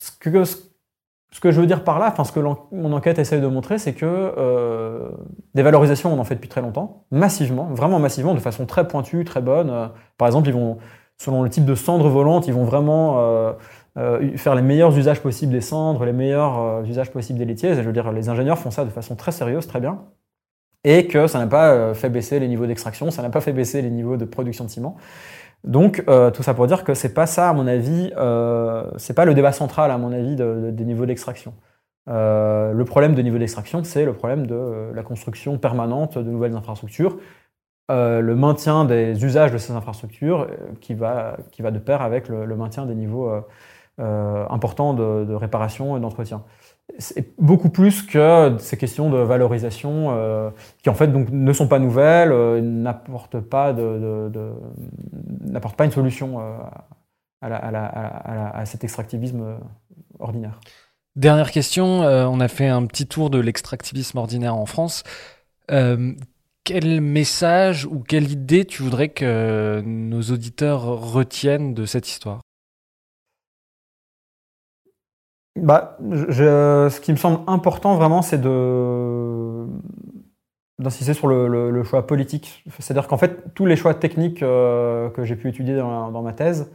Ce 0.00 0.10
que, 0.10 1.50
je 1.52 1.60
veux 1.60 1.66
dire 1.66 1.84
par 1.84 2.00
là, 2.00 2.08
enfin, 2.08 2.24
ce 2.24 2.32
que 2.32 2.40
mon 2.40 2.92
enquête 2.92 3.20
essaye 3.20 3.40
de 3.40 3.46
montrer, 3.46 3.78
c'est 3.78 3.94
que 3.94 5.12
des 5.54 5.62
valorisations, 5.62 6.12
on 6.12 6.18
en 6.18 6.24
fait 6.24 6.34
depuis 6.34 6.48
très 6.48 6.62
longtemps, 6.62 7.04
massivement, 7.12 7.66
vraiment 7.66 8.00
massivement, 8.00 8.34
de 8.34 8.40
façon 8.40 8.66
très 8.66 8.88
pointue, 8.88 9.24
très 9.24 9.40
bonne. 9.40 9.90
par 10.18 10.26
exemple, 10.26 10.48
ils 10.48 10.54
vont, 10.54 10.78
selon 11.16 11.42
le 11.42 11.50
type 11.50 11.64
de 11.64 11.74
cendre 11.76 12.08
volante, 12.08 12.48
ils 12.48 12.54
vont 12.54 12.64
vraiment 12.64 13.54
faire 13.94 14.54
les 14.54 14.62
meilleurs 14.62 14.96
usages 14.96 15.20
possibles 15.20 15.52
des 15.52 15.60
cendres, 15.60 16.04
les 16.04 16.12
meilleurs 16.12 16.84
usages 16.84 17.10
possibles 17.12 17.38
des 17.38 17.44
laitiers. 17.44 17.74
Je 17.74 17.80
veux 17.80 17.92
dire, 17.92 18.10
les 18.12 18.28
ingénieurs 18.28 18.58
font 18.58 18.70
ça 18.70 18.84
de 18.84 18.90
façon 18.90 19.14
très 19.16 19.32
sérieuse, 19.32 19.66
très 19.66 19.80
bien 19.80 20.00
et 20.84 21.06
que 21.06 21.26
ça 21.26 21.38
n'a 21.38 21.46
pas 21.46 21.72
euh, 21.72 21.94
fait 21.94 22.10
baisser 22.10 22.38
les 22.38 22.48
niveaux 22.48 22.66
d'extraction, 22.66 23.10
ça 23.10 23.22
n'a 23.22 23.30
pas 23.30 23.40
fait 23.40 23.52
baisser 23.52 23.82
les 23.82 23.90
niveaux 23.90 24.16
de 24.16 24.24
production 24.24 24.64
de 24.64 24.70
ciment. 24.70 24.96
Donc 25.64 26.04
euh, 26.08 26.30
tout 26.30 26.42
ça 26.42 26.52
pour 26.52 26.66
dire 26.66 26.84
que 26.84 26.92
c'est 26.92 27.14
pas 27.14 27.26
ça 27.26 27.48
à 27.48 27.52
mon 27.54 27.66
avis, 27.66 28.12
euh, 28.16 28.84
c'est 28.98 29.14
pas 29.14 29.24
le 29.24 29.34
débat 29.34 29.52
central 29.52 29.90
à 29.90 29.98
mon 29.98 30.12
avis 30.12 30.36
des 30.36 30.84
niveaux 30.84 31.06
d'extraction. 31.06 31.54
le 32.06 32.84
problème 32.84 33.14
de 33.14 33.22
niveau 33.22 33.38
d'extraction, 33.38 33.82
c'est 33.82 34.04
le 34.04 34.12
problème 34.12 34.46
de 34.46 34.90
la 34.94 35.02
construction 35.02 35.56
permanente 35.56 36.18
de 36.18 36.30
nouvelles 36.30 36.54
infrastructures, 36.54 37.16
le 37.88 38.34
maintien 38.34 38.84
des 38.84 39.24
usages 39.24 39.52
de 39.52 39.58
ces 39.58 39.72
infrastructures 39.72 40.48
qui 40.82 40.92
va, 40.92 41.38
qui 41.50 41.62
va 41.62 41.70
de 41.70 41.78
pair 41.78 42.02
avec 42.02 42.28
le, 42.28 42.56
maintien 42.56 42.84
des 42.84 42.94
niveaux 42.94 43.30
importants 43.98 44.94
de, 44.94 45.24
de 45.24 45.34
réparation 45.34 45.96
et 45.96 46.00
d'entretien 46.00 46.42
c'est 46.98 47.34
beaucoup 47.38 47.70
plus 47.70 48.02
que 48.02 48.56
ces 48.58 48.76
questions 48.76 49.10
de 49.10 49.18
valorisation 49.18 50.08
euh, 50.10 50.50
qui 50.82 50.90
en 50.90 50.94
fait 50.94 51.08
donc 51.08 51.28
ne 51.30 51.52
sont 51.52 51.66
pas 51.66 51.78
nouvelles, 51.78 52.32
euh, 52.32 52.60
n'apportent 52.60 53.40
pas 53.40 53.72
de, 53.72 54.30
n'apportent 55.40 55.76
pas 55.76 55.84
une 55.84 55.92
solution 55.92 56.40
euh, 56.40 56.56
à, 57.40 58.64
cet 58.64 58.84
extractivisme 58.84 59.58
ordinaire. 60.18 60.60
Dernière 61.16 61.50
question, 61.50 62.00
on 62.00 62.40
a 62.40 62.48
fait 62.48 62.68
un 62.68 62.86
petit 62.86 63.06
tour 63.06 63.30
de 63.30 63.38
l'extractivisme 63.38 64.18
ordinaire 64.18 64.56
en 64.56 64.66
France. 64.66 65.04
quel 65.68 67.00
message 67.02 67.84
ou 67.84 68.00
quelle 68.00 68.30
idée 68.30 68.64
tu 68.64 68.82
voudrais 68.82 69.10
que 69.10 69.82
nos 69.84 70.22
auditeurs 70.22 70.84
retiennent 70.84 71.74
de 71.74 71.84
cette 71.84 72.08
histoire? 72.08 72.40
Bah, 75.56 75.96
ce 76.00 77.00
qui 77.00 77.12
me 77.12 77.16
semble 77.16 77.40
important 77.46 77.94
vraiment, 77.94 78.22
c'est 78.22 78.40
de 78.40 79.66
d'insister 80.78 81.14
sur 81.14 81.28
le, 81.28 81.82
choix 81.84 82.06
politique. 82.06 82.64
C'est-à-dire 82.78 83.06
qu'en 83.08 83.16
fait, 83.16 83.54
tous 83.54 83.66
les 83.66 83.76
choix 83.76 83.94
techniques 83.94 84.42
euh, 84.42 85.08
que 85.10 85.24
j'ai 85.24 85.36
pu 85.36 85.48
étudier 85.48 85.76
dans, 85.76 86.22
ma 86.22 86.32
thèse, 86.32 86.72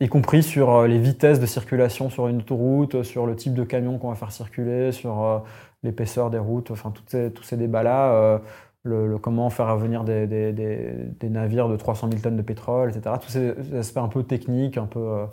y 0.00 0.08
compris 0.08 0.42
sur 0.42 0.74
euh, 0.74 0.86
les 0.88 0.98
vitesses 0.98 1.40
de 1.40 1.46
circulation 1.46 2.10
sur 2.10 2.28
une 2.28 2.38
autoroute, 2.38 3.02
sur 3.04 3.26
le 3.26 3.36
type 3.36 3.54
de 3.54 3.64
camion 3.64 3.98
qu'on 3.98 4.08
va 4.08 4.16
faire 4.16 4.32
circuler, 4.32 4.92
sur 4.92 5.22
euh, 5.24 5.38
l'épaisseur 5.84 6.30
des 6.30 6.38
routes, 6.38 6.70
enfin 6.70 6.92
ces, 7.06 7.32
tous 7.32 7.44
ces 7.44 7.56
débats-là, 7.56 8.40
le, 8.82 9.18
comment 9.18 9.50
faire 9.50 9.76
venir 9.76 10.04
des, 10.04 10.26
des, 10.26 10.52
des, 10.52 11.28
navires 11.28 11.68
de 11.68 11.76
300 11.76 12.08
000 12.10 12.22
tonnes 12.22 12.36
de 12.36 12.42
pétrole, 12.42 12.90
etc. 12.90 13.16
Tous 13.20 13.30
ces 13.30 13.74
aspects 13.76 13.98
un 13.98 14.08
peu 14.08 14.22
techniques, 14.24 14.78
un 14.78 14.86
peu, 14.86 15.26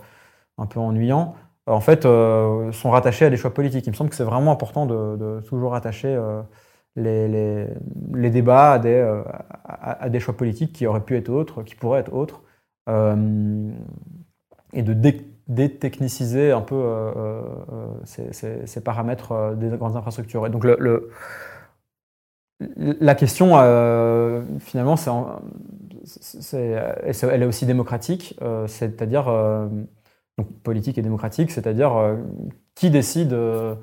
un 0.57 0.65
peu 0.67 0.79
ennuyants 0.79 1.35
en 1.67 1.79
fait, 1.79 2.05
euh, 2.05 2.71
sont 2.71 2.91
rattachés 2.91 3.25
à 3.25 3.29
des 3.29 3.37
choix 3.37 3.53
politiques. 3.53 3.87
Il 3.87 3.91
me 3.91 3.95
semble 3.95 4.09
que 4.09 4.15
c'est 4.15 4.23
vraiment 4.23 4.51
important 4.51 4.85
de, 4.85 5.39
toujours 5.47 5.71
rattacher 5.71 6.13
euh, 6.13 6.41
les, 6.95 8.29
débats 8.29 8.81
euh, 8.83 9.23
à 9.65 10.09
des, 10.09 10.19
choix 10.19 10.35
politiques 10.35 10.73
qui 10.73 10.85
auraient 10.87 11.03
pu 11.03 11.15
être 11.15 11.29
autres, 11.29 11.63
qui 11.63 11.75
pourraient 11.75 12.01
être 12.01 12.13
autres, 12.13 12.41
et 14.73 14.81
de 14.81 15.13
détechniciser 15.47 16.51
un 16.51 16.61
peu 16.61 16.83
ces, 18.03 18.81
paramètres 18.83 19.55
des 19.55 19.69
grandes 19.69 19.95
infrastructures. 19.95 20.45
Et 20.45 20.49
donc, 20.49 20.65
la 22.59 23.15
question, 23.15 23.51
finalement, 24.59 24.95
elle 26.51 27.41
est 27.41 27.45
aussi 27.45 27.65
démocratique, 27.65 28.37
c'est-à-dire 28.67 29.29
donc 30.37 30.51
politique 30.63 30.97
et 30.97 31.01
démocratique, 31.01 31.51
c'est-à-dire 31.51 31.95
euh, 31.95 32.15
qui 32.75 32.89
décide 32.89 33.33
euh, 33.33 33.75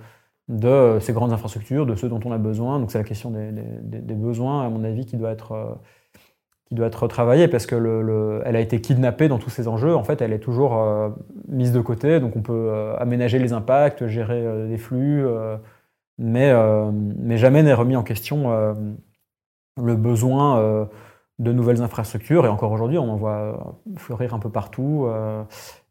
de 0.48 0.98
ces 1.00 1.12
grandes 1.12 1.32
infrastructures, 1.32 1.86
de 1.86 1.94
ceux 1.94 2.08
dont 2.08 2.20
on 2.24 2.32
a 2.32 2.38
besoin. 2.38 2.80
Donc 2.80 2.90
c'est 2.90 2.98
la 2.98 3.04
question 3.04 3.30
des, 3.30 4.14
besoins, 4.14 4.66
à 4.66 4.68
mon 4.68 4.82
avis, 4.82 5.06
qui 5.06 5.16
doit 5.16 5.30
être, 5.30 5.52
euh, 5.52 5.74
qui 6.66 6.74
doit 6.74 6.88
être 6.88 7.06
travaillée, 7.06 7.46
parce 7.46 7.66
que 7.66 7.76
le, 7.76 8.42
elle 8.44 8.56
a 8.56 8.60
été 8.60 8.80
kidnappée 8.80 9.28
dans 9.28 9.38
tous 9.38 9.50
ces 9.50 9.68
enjeux. 9.68 9.94
En 9.94 10.02
fait, 10.02 10.20
elle 10.22 10.32
est 10.32 10.40
toujours 10.40 10.76
mise 11.48 11.72
de 11.72 11.80
côté, 11.80 12.18
donc 12.18 12.34
on 12.36 12.42
peut 12.42 12.72
aménager 12.98 13.38
les 13.38 13.52
impacts, 13.52 14.06
gérer 14.08 14.68
des 14.68 14.78
flux, 14.78 15.24
mais, 16.18 16.52
mais 16.92 17.38
jamais 17.38 17.62
n'est 17.62 17.74
remis 17.74 17.96
en 17.96 18.04
question 18.04 18.50
le 19.76 19.96
besoin 19.96 20.88
de 21.40 21.52
nouvelles 21.52 21.82
infrastructures. 21.82 22.46
Et 22.46 22.48
encore 22.48 22.70
aujourd'hui, 22.70 22.98
on 22.98 23.10
en 23.10 23.16
voit 23.16 23.76
fleurir 23.96 24.34
un 24.34 24.38
peu 24.38 24.50
partout 24.50 25.08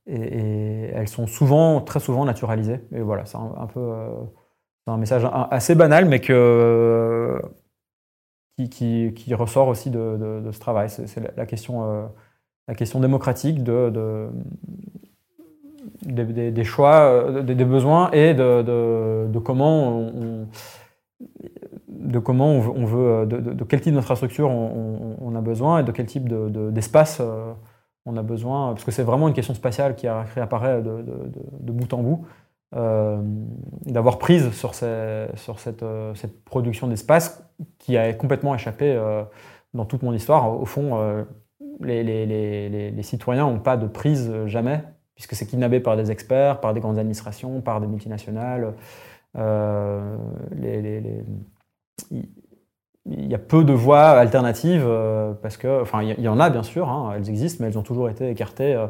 et, 0.10 0.92
elles 0.94 1.08
sont 1.08 1.28
souvent, 1.28 1.82
très 1.82 2.00
souvent 2.00 2.26
naturalisées. 2.26 2.82
Et 2.92 3.02
voilà, 3.02 3.26
c'est 3.26 3.38
un, 3.38 3.68
peu 3.68 3.80
euh, 3.80 4.10
un 4.88 4.98
message 4.98 5.28
assez 5.52 5.76
banal, 5.76 6.06
mais 6.06 6.20
qui, 6.20 6.34
qui, 9.16 9.34
ressort 9.34 9.68
aussi 9.68 9.90
de, 9.90 10.50
ce 10.52 10.60
travail. 10.60 10.90
C'est 10.90 11.38
la, 11.38 11.46
question, 11.46 11.84
euh, 11.84 12.06
la 12.68 12.76
question 12.76 13.00
démocratique 13.00 13.64
de, 13.64 14.30
des, 16.02 16.64
choix, 16.64 17.02
euh, 17.02 17.44
des, 17.44 17.66
besoins 17.66 18.10
et 18.12 18.34
de, 18.34 19.40
comment 19.40 19.90
on, 19.90 20.48
de 21.88 22.20
comment 22.20 22.52
on 22.52 22.86
veut, 22.86 23.26
de, 23.28 23.64
quel 23.64 23.82
type 23.82 23.94
d'infrastructure 23.94 24.50
on, 24.50 25.36
a 25.36 25.42
besoin 25.42 25.80
et 25.80 25.84
de 25.84 25.92
quel 25.92 26.08
type 26.08 26.28
d'espace 26.28 27.22
on 28.06 28.18
a 28.18 28.24
besoin, 28.24 28.74
parce 28.74 28.84
que 28.84 28.92
c'est 28.92 29.04
vraiment 29.04 29.28
une 29.28 29.34
question 29.34 29.54
spatiale 29.54 29.96
qui, 29.96 30.08
réapparaît 30.08 30.82
de, 30.82 31.72
bout 31.72 31.94
en 31.94 32.02
bout, 32.02 32.26
euh, 32.76 33.20
d'avoir 33.86 34.20
prise 34.20 34.52
sur, 34.52 34.74
euh, 34.84 35.28
cette, 35.36 36.44
production 36.46 36.88
d'espace 36.88 37.44
qui 37.80 37.98
a 37.98 38.14
complètement 38.14 38.54
échappé 38.54 38.94
euh, 38.94 39.24
dans 39.74 39.86
toute 39.86 40.04
mon 40.04 40.14
histoire. 40.14 40.60
Au 40.60 40.66
fond, 40.66 41.26
les, 41.82 43.04
citoyens 43.04 43.46
n'ont 43.46 43.60
pas 43.60 43.78
de 43.78 43.88
prise 43.88 44.32
jamais, 44.46 44.84
puisque 45.16 45.36
c'est 45.36 45.46
kidnappé 45.46 45.80
par 45.80 45.98
des 45.98 46.12
experts, 46.12 46.60
par 46.62 46.74
des 46.74 46.80
grandes 46.80 47.00
administrations, 47.00 47.62
par 47.62 47.82
des 47.82 47.88
multinationales. 47.88 48.74
les, 49.36 51.24
il 53.12 53.28
y 53.28 53.36
a 53.36 53.40
peu 53.40 53.64
de 53.64 53.74
voies 53.74 54.10
alternatives 54.10 54.86
euh, 54.86 55.34
parce 55.42 55.58
que, 55.58 55.82
enfin, 55.82 56.04
il 56.04 56.20
y, 56.20 56.28
en 56.28 56.40
a 56.40 56.50
bien 56.50 56.64
sûr, 56.64 56.90
hein, 56.90 57.14
elles 57.16 57.30
existent, 57.30 57.64
mais 57.64 57.70
elles 57.70 57.78
ont 57.78 57.84
toujours 57.84 58.10
été 58.10 58.30
écartées 58.30 58.76
euh, 58.76 58.88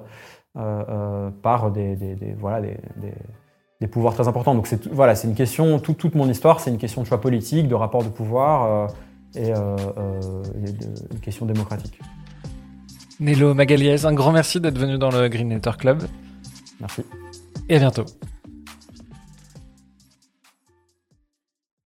euh, 0.58 1.30
par 1.41 1.72
des, 1.72 1.98
voilà, 2.38 2.62
des, 3.80 3.88
pouvoirs 3.88 4.14
très 4.14 4.28
importants. 4.28 4.56
Donc 4.56 4.68
c'est 4.68 4.88
voilà, 4.88 5.16
c'est 5.16 5.28
une 5.28 5.36
question, 5.36 5.80
toute 5.80 6.16
mon 6.16 6.30
histoire, 6.30 6.60
c'est 6.60 6.70
une 6.70 6.78
question 6.78 7.02
de 7.02 7.08
choix 7.08 7.22
politique, 7.22 7.68
de 7.68 7.76
rapport 7.76 8.04
de 8.04 8.10
pouvoir 8.10 8.90
et, 9.36 9.52
une 9.52 11.20
question 11.22 11.46
démocratique. 11.46 12.00
Nello 13.22 13.54
Magaliès, 13.54 14.06
un 14.06 14.14
grand 14.14 14.32
merci 14.32 14.60
d'être 14.60 14.78
venu 14.78 14.98
dans 14.98 15.12
le 15.12 15.28
Green 15.28 15.60
Club. 15.60 16.04
Merci. 16.80 17.04
Et 17.68 17.76
à 17.76 17.80
bientôt. 17.80 18.06